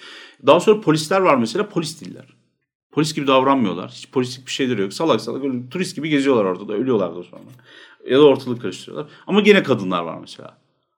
Daha 0.48 0.60
sonra 0.60 0.82
polisler 0.82 1.22
var 1.22 1.36
mesela 1.36 1.70
polis 1.70 2.02
değiller. 2.02 2.26
Polis 2.92 3.14
gibi 3.14 3.28
davranmıyorlar. 3.28 3.92
Hiç 3.92 4.10
polislik 4.12 4.48
bir 4.48 4.52
şeyleri 4.52 4.82
yok. 4.82 4.94
Salak 4.94 5.22
salak 5.22 5.44
öyle 5.44 5.70
turist 5.70 5.96
gibi 5.96 6.10
geziyorlar 6.10 6.46
ortada. 6.46 6.74
Ölüyorlar 6.74 7.16
da 7.16 7.24
sonra. 7.24 7.42
Ya 8.10 8.18
da 8.18 8.26
ortalık 8.26 8.62
karıştırıyorlar. 8.62 9.12
Ama 9.28 9.42
gene 9.42 9.64
kadınlar 9.64 10.04
var 10.04 10.18
mesela. 10.22 10.58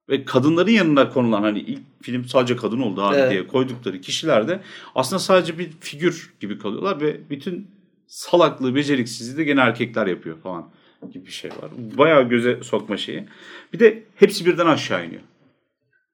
Ve 0.09 0.25
kadınların 0.25 0.71
yanına 0.71 1.09
konulan 1.09 1.41
hani 1.41 1.59
ilk 1.59 1.79
film 2.01 2.25
sadece 2.25 2.55
kadın 2.55 2.79
oldu 2.79 3.01
abi 3.01 3.15
Evet. 3.15 3.31
diye 3.31 3.47
koydukları 3.47 4.01
kişiler 4.01 4.47
de 4.47 4.61
aslında 4.95 5.19
sadece 5.19 5.59
bir 5.59 5.71
figür 5.79 6.33
gibi 6.39 6.57
kalıyorlar 6.57 7.01
ve 7.01 7.29
bütün 7.29 7.67
salaklığı, 8.07 8.75
beceriksizliği 8.75 9.37
de 9.37 9.43
gene 9.43 9.61
erkekler 9.61 10.07
yapıyor 10.07 10.39
falan 10.39 10.69
gibi 11.13 11.25
bir 11.25 11.31
şey 11.31 11.51
var. 11.51 11.71
Bayağı 11.97 12.29
göze 12.29 12.59
sokma 12.63 12.97
şeyi. 12.97 13.25
Bir 13.73 13.79
de 13.79 14.03
hepsi 14.15 14.45
birden 14.45 14.67
aşağı 14.67 15.05
iniyor. 15.05 15.21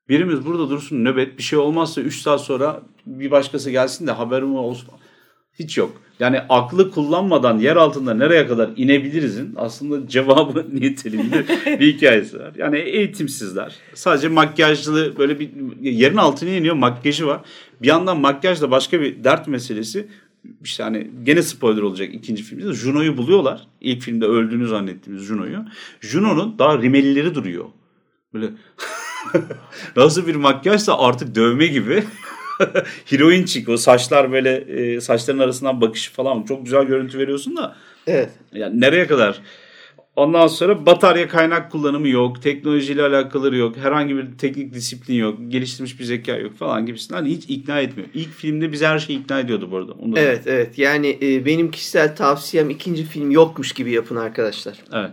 Birimiz 0.09 0.45
burada 0.45 0.69
dursun 0.69 1.05
nöbet 1.05 1.37
bir 1.37 1.43
şey 1.43 1.59
olmazsa 1.59 2.01
3 2.01 2.21
saat 2.21 2.41
sonra 2.41 2.81
bir 3.05 3.31
başkası 3.31 3.71
gelsin 3.71 4.07
de 4.07 4.11
haberim 4.11 4.55
olsun. 4.55 4.89
Hiç 5.59 5.77
yok. 5.77 6.01
Yani 6.19 6.39
aklı 6.49 6.91
kullanmadan 6.91 7.59
yer 7.59 7.75
altında 7.75 8.13
nereye 8.13 8.47
kadar 8.47 8.69
inebilirizin 8.75 9.53
aslında 9.55 10.07
cevabı 10.07 10.65
niteliğinde 10.73 11.45
bir 11.79 11.93
hikayesi 11.93 12.39
var. 12.39 12.51
Yani 12.57 12.77
eğitimsizler. 12.77 13.75
Sadece 13.93 14.27
makyajlı 14.27 15.17
böyle 15.17 15.39
bir 15.39 15.49
yerin 15.81 16.17
altına 16.17 16.49
iniyor 16.49 16.75
makyajı 16.75 17.27
var. 17.27 17.41
Bir 17.81 17.87
yandan 17.87 18.19
makyaj 18.19 18.61
da 18.61 18.71
başka 18.71 19.01
bir 19.01 19.23
dert 19.23 19.47
meselesi. 19.47 20.07
İşte 20.63 20.83
hani 20.83 21.11
gene 21.23 21.41
spoiler 21.41 21.81
olacak 21.81 22.13
ikinci 22.13 22.43
filmde. 22.43 22.73
Juno'yu 22.73 23.17
buluyorlar. 23.17 23.67
İlk 23.81 24.01
filmde 24.01 24.25
öldüğünü 24.25 24.67
zannettiğimiz 24.67 25.23
Juno'yu. 25.23 25.65
Juno'nun 26.01 26.59
daha 26.59 26.81
rimelileri 26.81 27.35
duruyor. 27.35 27.65
Böyle 28.33 28.49
nasıl 29.95 30.27
bir 30.27 30.35
makyajsa 30.35 30.99
artık 30.99 31.35
dövme 31.35 31.67
gibi. 31.67 32.03
Heroin 33.05 33.45
çık 33.45 33.69
o 33.69 33.77
saçlar 33.77 34.31
böyle 34.31 34.55
e, 34.55 35.01
saçların 35.01 35.39
arasından 35.39 35.81
bakışı 35.81 36.13
falan 36.13 36.43
çok 36.43 36.65
güzel 36.65 36.83
görüntü 36.83 37.17
veriyorsun 37.19 37.57
da 37.57 37.75
Evet. 38.07 38.29
yani 38.53 38.81
nereye 38.81 39.07
kadar? 39.07 39.41
Ondan 40.15 40.47
sonra 40.47 40.85
batarya 40.85 41.27
kaynak 41.27 41.71
kullanımı 41.71 42.07
yok, 42.07 42.41
teknolojiyle 42.41 43.01
alakaları 43.03 43.57
yok, 43.57 43.77
herhangi 43.77 44.15
bir 44.17 44.25
teknik 44.37 44.73
disiplin 44.73 45.15
yok, 45.15 45.39
geliştirilmiş 45.47 45.99
bir 45.99 46.03
zeka 46.03 46.35
yok 46.37 46.57
falan 46.57 46.85
gibisinden 46.85 47.25
hiç 47.25 47.43
ikna 47.49 47.79
etmiyor. 47.79 48.09
İlk 48.13 48.29
filmde 48.31 48.71
bizi 48.71 48.85
her 48.87 48.99
şey 48.99 49.15
ikna 49.15 49.39
ediyordu 49.39 49.71
bu 49.71 49.77
arada. 49.77 49.91
Onu 49.91 50.15
da- 50.15 50.19
Evet 50.19 50.43
evet 50.47 50.77
yani 50.77 51.17
e, 51.21 51.45
benim 51.45 51.71
kişisel 51.71 52.15
tavsiyem 52.15 52.69
ikinci 52.69 53.03
film 53.03 53.31
yokmuş 53.31 53.71
gibi 53.71 53.91
yapın 53.91 54.15
arkadaşlar. 54.15 54.77
Evet. 54.93 55.11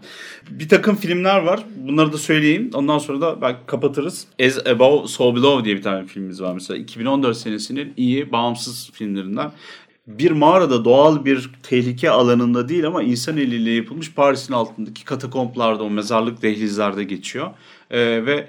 Bir 0.51 0.69
takım 0.69 0.97
filmler 0.97 1.39
var. 1.43 1.65
Bunları 1.77 2.13
da 2.13 2.19
söyleyeyim. 2.19 2.71
Ondan 2.75 2.99
sonra 2.99 3.21
da 3.21 3.41
belki 3.43 3.59
kapatırız. 3.67 4.27
As 4.47 4.67
Above, 4.67 5.07
So 5.09 5.35
Below 5.37 5.65
diye 5.65 5.77
bir 5.77 5.83
tane 5.83 6.07
filmimiz 6.07 6.43
var 6.43 6.55
mesela. 6.55 6.79
2014 6.81 7.37
senesinin 7.37 7.93
iyi 7.97 8.33
bağımsız 8.33 8.91
filmlerinden. 8.93 9.53
Bir 10.07 10.31
mağarada 10.31 10.85
doğal 10.85 11.25
bir 11.25 11.51
tehlike 11.63 12.11
alanında 12.11 12.69
değil 12.69 12.87
ama 12.87 13.03
insan 13.03 13.37
eliyle 13.37 13.71
yapılmış 13.71 14.15
Paris'in 14.15 14.53
altındaki 14.53 15.05
katakomplarda 15.05 15.83
o 15.83 15.91
mezarlık 15.91 16.43
dehlizlerde 16.43 17.05
geçiyor. 17.05 17.51
Ee, 17.91 18.27
ve 18.27 18.49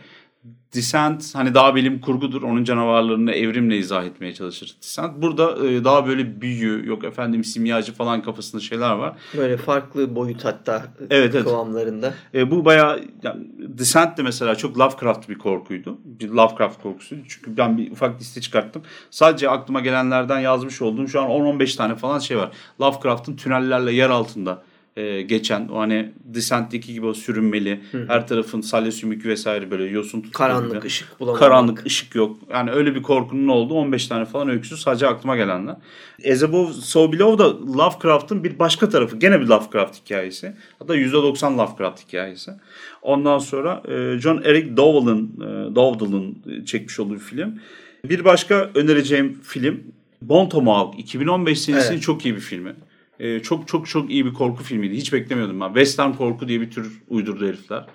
Descent 0.75 1.35
hani 1.35 1.53
daha 1.53 1.75
bilim 1.75 2.01
kurgudur. 2.01 2.41
Onun 2.41 2.63
canavarlarını 2.63 3.31
evrimle 3.31 3.77
izah 3.77 4.03
etmeye 4.03 4.33
çalışır. 4.33 4.75
Descent 4.81 5.21
burada 5.21 5.67
e, 5.67 5.83
daha 5.83 6.07
böyle 6.07 6.41
büyü 6.41 6.87
yok 6.87 7.03
efendim 7.03 7.43
simyacı 7.43 7.93
falan 7.93 8.21
kafasında 8.23 8.61
şeyler 8.61 8.91
var. 8.91 9.13
Böyle 9.37 9.57
farklı 9.57 10.15
boyut 10.15 10.45
hatta 10.45 10.85
Evet, 11.09 11.35
evet. 11.35 11.43
kıvamlarında. 11.43 12.13
E, 12.33 12.51
bu 12.51 12.65
bayağı 12.65 12.99
yani 13.23 13.47
Descent 13.59 14.17
de 14.17 14.21
mesela 14.23 14.55
çok 14.55 14.79
Lovecraft 14.79 15.29
bir 15.29 15.37
korkuydu. 15.37 15.97
Bir 16.05 16.29
Lovecraft 16.29 16.81
korkusuydu. 16.81 17.23
Çünkü 17.27 17.57
ben 17.57 17.77
bir 17.77 17.91
ufak 17.91 18.21
liste 18.21 18.41
çıkarttım. 18.41 18.81
Sadece 19.11 19.49
aklıma 19.49 19.79
gelenlerden 19.79 20.39
yazmış 20.39 20.81
olduğum 20.81 21.07
şu 21.07 21.21
an 21.21 21.29
10-15 21.29 21.77
tane 21.77 21.95
falan 21.95 22.19
şey 22.19 22.37
var. 22.37 22.51
Lovecraft'ın 22.81 23.35
tünellerle 23.35 23.91
yer 23.93 24.09
altında 24.09 24.63
e, 24.97 25.21
geçen 25.21 25.67
o 25.67 25.79
hani 25.79 26.11
Descent'teki 26.23 26.93
gibi 26.93 27.05
o 27.05 27.13
sürünmeli 27.13 27.79
her 28.07 28.27
tarafın 28.27 28.61
salya 28.61 28.91
sümükü 28.91 29.29
vesaire 29.29 29.71
böyle 29.71 29.83
yosun 29.83 30.21
tutuyor 30.21 30.33
Karanlık 30.33 30.73
gibi. 30.73 30.85
ışık 30.87 31.19
bulamamak. 31.19 31.39
Karanlık 31.39 31.85
ışık 31.85 32.15
yok. 32.15 32.37
Yani 32.51 32.71
öyle 32.71 32.95
bir 32.95 33.01
korkunun 33.01 33.47
olduğu 33.47 33.73
15 33.73 34.07
tane 34.07 34.25
falan 34.25 34.49
öyküsü 34.49 34.77
sadece 34.77 35.07
aklıma 35.07 35.35
gelenler. 35.35 35.75
As 36.31 36.43
Above, 36.43 36.73
So 36.73 37.11
Below 37.11 37.43
da 37.43 37.61
Lovecraft'ın 37.77 38.43
bir 38.43 38.59
başka 38.59 38.89
tarafı. 38.89 39.17
Gene 39.19 39.41
bir 39.41 39.45
Lovecraft 39.45 40.05
hikayesi. 40.05 40.53
Hatta 40.79 40.95
%90 40.95 41.57
Lovecraft 41.57 42.07
hikayesi. 42.07 42.51
Ondan 43.01 43.37
sonra 43.37 43.81
e, 43.87 44.19
John 44.19 44.41
Eric 44.45 44.77
Dowell'ın 44.77 45.33
e, 45.41 45.75
Dowdall'ın 45.75 46.37
çekmiş 46.65 46.99
olduğu 46.99 47.13
bir 47.13 47.19
film. 47.19 47.59
Bir 48.09 48.25
başka 48.25 48.69
önereceğim 48.75 49.39
film 49.43 49.83
Bon 50.21 50.49
Tomahawk. 50.49 50.99
2015 50.99 51.61
senesinin 51.61 51.93
Evet. 51.93 52.03
çok 52.03 52.25
iyi 52.25 52.35
bir 52.35 52.39
filmi. 52.39 52.75
E, 53.23 53.39
çok 53.39 53.67
çok 53.67 53.87
çok 53.87 54.11
iyi 54.11 54.25
bir 54.25 54.33
korku 54.33 54.63
filmiydi. 54.63 54.95
Hiç 54.97 55.13
beklemiyordum 55.13 55.61
ben. 55.61 55.67
Western 55.67 56.13
korku 56.13 56.47
diye 56.47 56.61
bir 56.61 56.71
tür 56.71 57.01
uydurdu 57.07 57.47
herifler. 57.47 57.85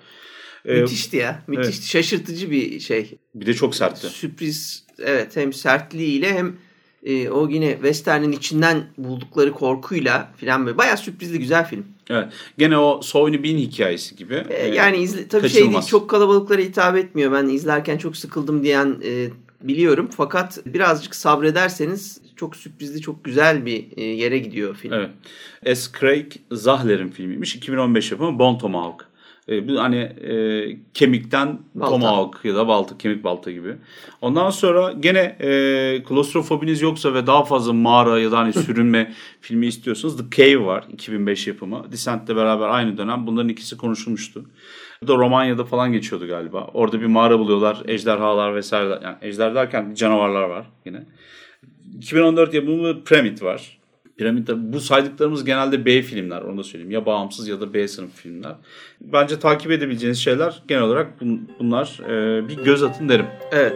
E, 0.65 0.81
Müthişti 0.81 1.17
ya. 1.17 1.43
Müthişti. 1.47 1.87
Şaşırtıcı 1.87 2.51
bir 2.51 2.79
şey. 2.79 3.17
bir 3.35 3.45
de 3.45 3.53
çok 3.53 3.75
sertti. 3.75 4.07
Sürpriz. 4.07 4.85
Evet 4.99 5.35
hem 5.35 5.53
sertliğiyle 5.53 6.33
hem 6.33 6.55
e, 7.03 7.29
o 7.29 7.49
yine 7.49 7.73
Western'in 7.73 8.31
içinden 8.31 8.83
buldukları 8.97 9.51
korkuyla 9.51 10.31
filan 10.37 10.65
böyle. 10.65 10.77
Bayağı 10.77 10.97
sürprizli 10.97 11.39
güzel 11.39 11.67
film. 11.67 11.85
Evet. 12.09 12.33
Gene 12.57 12.77
o 12.77 13.01
Soyni 13.01 13.43
Bean 13.43 13.57
hikayesi 13.57 14.15
gibi. 14.15 14.35
E, 14.49 14.53
Ee, 14.53 14.75
yani 14.75 14.97
izle, 14.97 15.27
tabii 15.27 15.49
şey 15.49 15.71
değil 15.71 15.81
çok 15.81 16.09
kalabalıklara 16.09 16.61
hitap 16.61 16.97
etmiyor. 16.97 17.31
Ben 17.31 17.47
izlerken 17.47 17.97
çok 17.97 18.17
sıkıldım 18.17 18.63
diyen 18.63 18.97
e, 19.05 19.29
biliyorum. 19.61 20.09
Fakat 20.17 20.59
birazcık 20.65 21.15
sabrederseniz 21.15 22.21
çok 22.35 22.55
sürprizli 22.55 23.01
çok 23.01 23.23
güzel 23.23 23.65
bir 23.65 23.85
e, 23.97 24.03
yere 24.03 24.37
gidiyor 24.37 24.75
film. 24.75 24.93
Evet. 24.93 25.09
S. 25.77 25.91
Craig 25.99 26.31
Zahler'in 26.51 27.09
filmiymiş. 27.09 27.55
2015 27.55 28.11
yapımı 28.11 28.39
Bon 28.39 28.57
Tomahawk. 28.57 29.09
Ee, 29.49 29.67
bu 29.67 29.79
hani 29.79 29.97
e, 29.97 30.77
kemikten 30.93 31.59
Balta. 31.75 31.91
tomahawk 31.91 32.45
ya 32.45 32.55
da 32.55 32.67
balta, 32.67 32.97
kemik 32.97 33.23
balta 33.23 33.51
gibi. 33.51 33.75
Ondan 34.21 34.49
sonra 34.49 34.91
gene 34.99 35.19
e, 35.19 36.03
klostrofobiniz 36.03 36.81
yoksa 36.81 37.13
ve 37.13 37.27
daha 37.27 37.45
fazla 37.45 37.73
mağara 37.73 38.19
ya 38.19 38.31
da 38.31 38.37
hani 38.37 38.53
sürünme 38.65 39.13
filmi 39.41 39.67
istiyorsanız 39.67 40.17
The 40.17 40.23
Cave 40.37 40.65
var. 40.65 40.85
2005 40.93 41.47
yapımı. 41.47 41.91
Descent'le 41.91 42.29
beraber 42.29 42.67
aynı 42.69 42.97
dönem. 42.97 43.27
Bunların 43.27 43.49
ikisi 43.49 43.77
konuşulmuştu. 43.77 44.45
Bu 45.03 45.07
da 45.07 45.15
Romanya'da 45.15 45.63
falan 45.65 45.91
geçiyordu 45.93 46.27
galiba. 46.27 46.67
Orada 46.73 47.01
bir 47.01 47.05
mağara 47.05 47.39
buluyorlar. 47.39 47.81
Ejderhalar 47.87 48.55
vesaire. 48.55 48.99
Yani 49.03 49.15
ejder 49.21 49.55
derken 49.55 49.93
canavarlar 49.93 50.43
var 50.43 50.65
yine. 50.85 51.03
2014 51.97 52.53
yapımı 52.53 53.03
Pyramid 53.03 53.41
var. 53.41 53.79
Piramid 54.17 54.47
de- 54.47 54.73
bu 54.73 54.79
saydıklarımız 54.79 55.45
genelde 55.45 55.85
B 55.85 56.01
filmler 56.01 56.41
onu 56.41 56.57
da 56.57 56.63
söyleyeyim. 56.63 56.91
Ya 56.91 57.05
bağımsız 57.05 57.47
ya 57.47 57.61
da 57.61 57.73
B 57.73 57.87
sınıf 57.87 58.15
filmler. 58.15 58.55
Bence 59.01 59.39
takip 59.39 59.71
edebileceğiniz 59.71 60.19
şeyler 60.19 60.63
genel 60.67 60.83
olarak 60.83 61.21
bun- 61.21 61.41
bunlar. 61.59 61.99
Ee, 62.09 62.47
bir 62.49 62.57
göz 62.63 62.83
atın 62.83 63.09
derim. 63.09 63.25
Evet. 63.51 63.73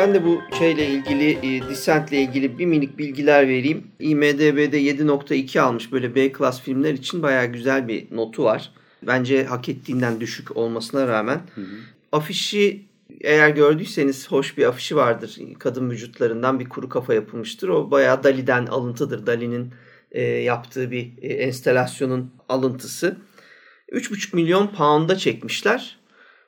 Ben 0.00 0.14
de 0.14 0.24
bu 0.24 0.40
şeyle 0.58 0.86
ilgili, 0.86 1.30
e, 1.30 1.68
Descent'le 1.68 2.12
ilgili 2.12 2.58
bir 2.58 2.66
minik 2.66 2.98
bilgiler 2.98 3.48
vereyim. 3.48 3.86
IMDB'de 3.98 4.80
7.2 4.80 5.60
almış 5.60 5.92
böyle 5.92 6.14
B 6.14 6.32
klas 6.32 6.62
filmler 6.62 6.94
için 6.94 7.22
bayağı 7.22 7.46
güzel 7.46 7.88
bir 7.88 8.16
notu 8.16 8.44
var. 8.44 8.72
Bence 9.02 9.44
hak 9.44 9.68
ettiğinden 9.68 10.20
düşük 10.20 10.56
olmasına 10.56 11.08
rağmen. 11.08 11.40
Afişi 12.12 12.82
eğer 13.20 13.50
gördüyseniz 13.50 14.30
hoş 14.30 14.58
bir 14.58 14.66
afişi 14.66 14.96
vardır. 14.96 15.38
Kadın 15.58 15.90
vücutlarından 15.90 16.60
bir 16.60 16.68
kuru 16.68 16.88
kafa 16.88 17.14
yapılmıştır. 17.14 17.68
O 17.68 17.90
bayağı 17.90 18.24
Dali'den 18.24 18.66
alıntıdır. 18.66 19.26
Dali'nin 19.26 19.72
e, 20.12 20.22
yaptığı 20.22 20.90
bir 20.90 21.12
e, 21.22 21.28
enstalasyonun 21.28 22.30
alıntısı. 22.48 23.16
3,5 23.92 24.36
milyon 24.36 24.66
pound'a 24.66 25.16
çekmişler. 25.16 25.99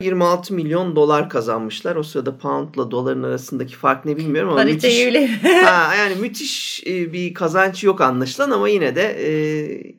26 0.02 0.54
milyon 0.54 0.96
dolar 0.96 1.28
kazanmışlar. 1.30 1.96
O 1.96 2.02
sırada 2.02 2.38
poundla 2.38 2.90
doların 2.90 3.22
arasındaki 3.22 3.76
fark 3.76 4.04
ne 4.04 4.16
bilmiyorum 4.16 4.50
ama 4.50 4.64
müthiş, 4.64 4.82
Pariteyi 4.82 5.06
öyle. 5.06 5.26
ha, 5.64 5.94
yani 5.94 6.14
müthiş 6.14 6.82
e, 6.86 7.12
bir 7.12 7.34
kazanç 7.34 7.84
yok 7.84 8.00
anlaşılan 8.00 8.50
ama 8.50 8.68
yine 8.68 8.96
de 8.96 9.02
e, 9.02 9.32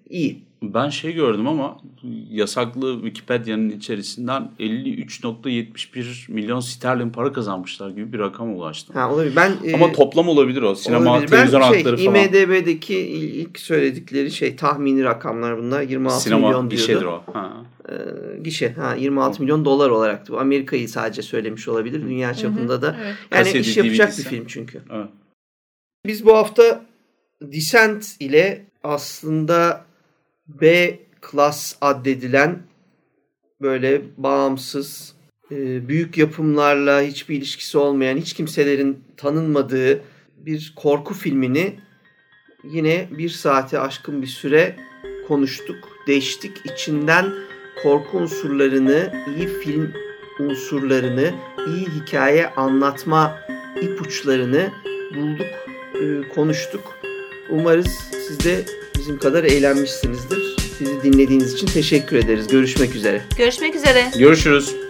iyi. 0.10 0.44
Ben 0.64 0.90
şey 0.90 1.14
gördüm 1.14 1.48
ama 1.48 1.78
yasaklı 2.32 2.94
Wikipedia'nın 2.94 3.70
içerisinden 3.70 4.52
53.71 4.60 6.32
milyon 6.32 6.60
sterlin 6.60 7.10
para 7.10 7.34
kazanmışlar 7.34 7.90
gibi 7.90 8.14
bir 8.14 8.20
rakam 8.20 8.56
ulaştım. 8.56 8.96
Ha 8.96 9.14
olabilir. 9.14 9.36
Ben 9.36 9.74
Ama 9.74 9.88
e, 9.88 9.92
toplam 9.94 10.28
olabilir 10.28 10.62
o. 10.62 10.76
Sinema, 10.76 11.12
olabilir. 11.12 11.28
televizyon 11.28 11.62
ben, 11.62 11.68
şey, 11.68 11.78
hakları 11.78 11.98
falan. 11.98 12.16
IMDB'deki 12.16 13.00
ilk 13.08 13.60
söyledikleri 13.60 14.32
şey 14.32 14.56
tahmini 14.56 15.04
rakamlar 15.04 15.58
bunlar. 15.58 15.82
26 15.82 16.22
Sinema 16.22 16.48
milyon 16.48 16.72
diyordu. 16.72 17.22
o. 17.28 17.34
Ha. 17.34 17.52
Ee, 17.94 18.40
gişe. 18.44 18.74
Ha 18.74 18.96
26 18.96 19.42
milyon 19.42 19.66
dolar 19.66 19.90
olarak. 19.90 20.30
Bu 20.30 20.40
Amerika'yı 20.40 20.90
sadece 20.90 21.22
söylemiş 21.22 21.68
olabilir. 21.68 22.02
Dünya 22.02 22.34
çapında 22.34 22.82
da. 22.82 22.98
Evet. 23.04 23.16
Yani 23.32 23.44
Kaseti, 23.44 23.60
iş 23.60 23.78
yapacak 23.78 24.18
bir 24.18 24.24
film 24.24 24.46
çünkü. 24.48 24.82
Evet. 24.92 25.10
Biz 26.06 26.26
bu 26.26 26.38
hafta 26.38 26.86
Descent 27.42 28.16
ile 28.20 28.66
aslında 28.84 29.86
B 30.48 31.00
klas 31.22 31.76
addedilen 31.82 32.60
böyle 33.62 34.02
bağımsız 34.18 35.16
e, 35.52 35.88
büyük 35.88 36.18
yapımlarla 36.18 37.02
hiçbir 37.02 37.36
ilişkisi 37.36 37.78
olmayan 37.78 38.18
hiç 38.18 38.34
kimselerin 38.34 39.04
tanınmadığı 39.18 40.02
bir 40.38 40.74
korku 40.76 41.14
filmini 41.14 41.80
yine 42.64 43.08
bir 43.12 43.30
saate 43.30 43.80
aşkın 43.80 44.22
bir 44.22 44.28
süre 44.28 44.76
konuştuk, 45.28 45.90
değiştik. 46.08 46.58
İçinden 46.66 47.34
korku 47.82 48.18
unsurlarını, 48.18 49.14
iyi 49.38 49.48
film 49.48 49.94
unsurlarını, 50.40 51.32
iyi 51.68 51.88
hikaye 51.88 52.48
anlatma 52.48 53.40
ipuçlarını 53.82 54.70
bulduk, 55.16 55.48
e, 55.96 56.28
konuştuk. 56.36 56.82
Umarız 57.50 57.88
siz 58.28 58.44
de 58.44 58.66
bizim 58.98 59.20
kadar 59.20 59.44
eğlenmişsinizdir. 59.44 60.56
Bizi 60.80 61.04
dinlediğiniz 61.04 61.54
için 61.54 61.68
teşekkür 61.68 62.18
ederiz. 62.18 62.48
Görüşmek 62.48 62.96
üzere. 62.96 63.22
Görüşmek 63.38 63.76
üzere. 63.76 64.12
Görüşürüz. 64.18 64.83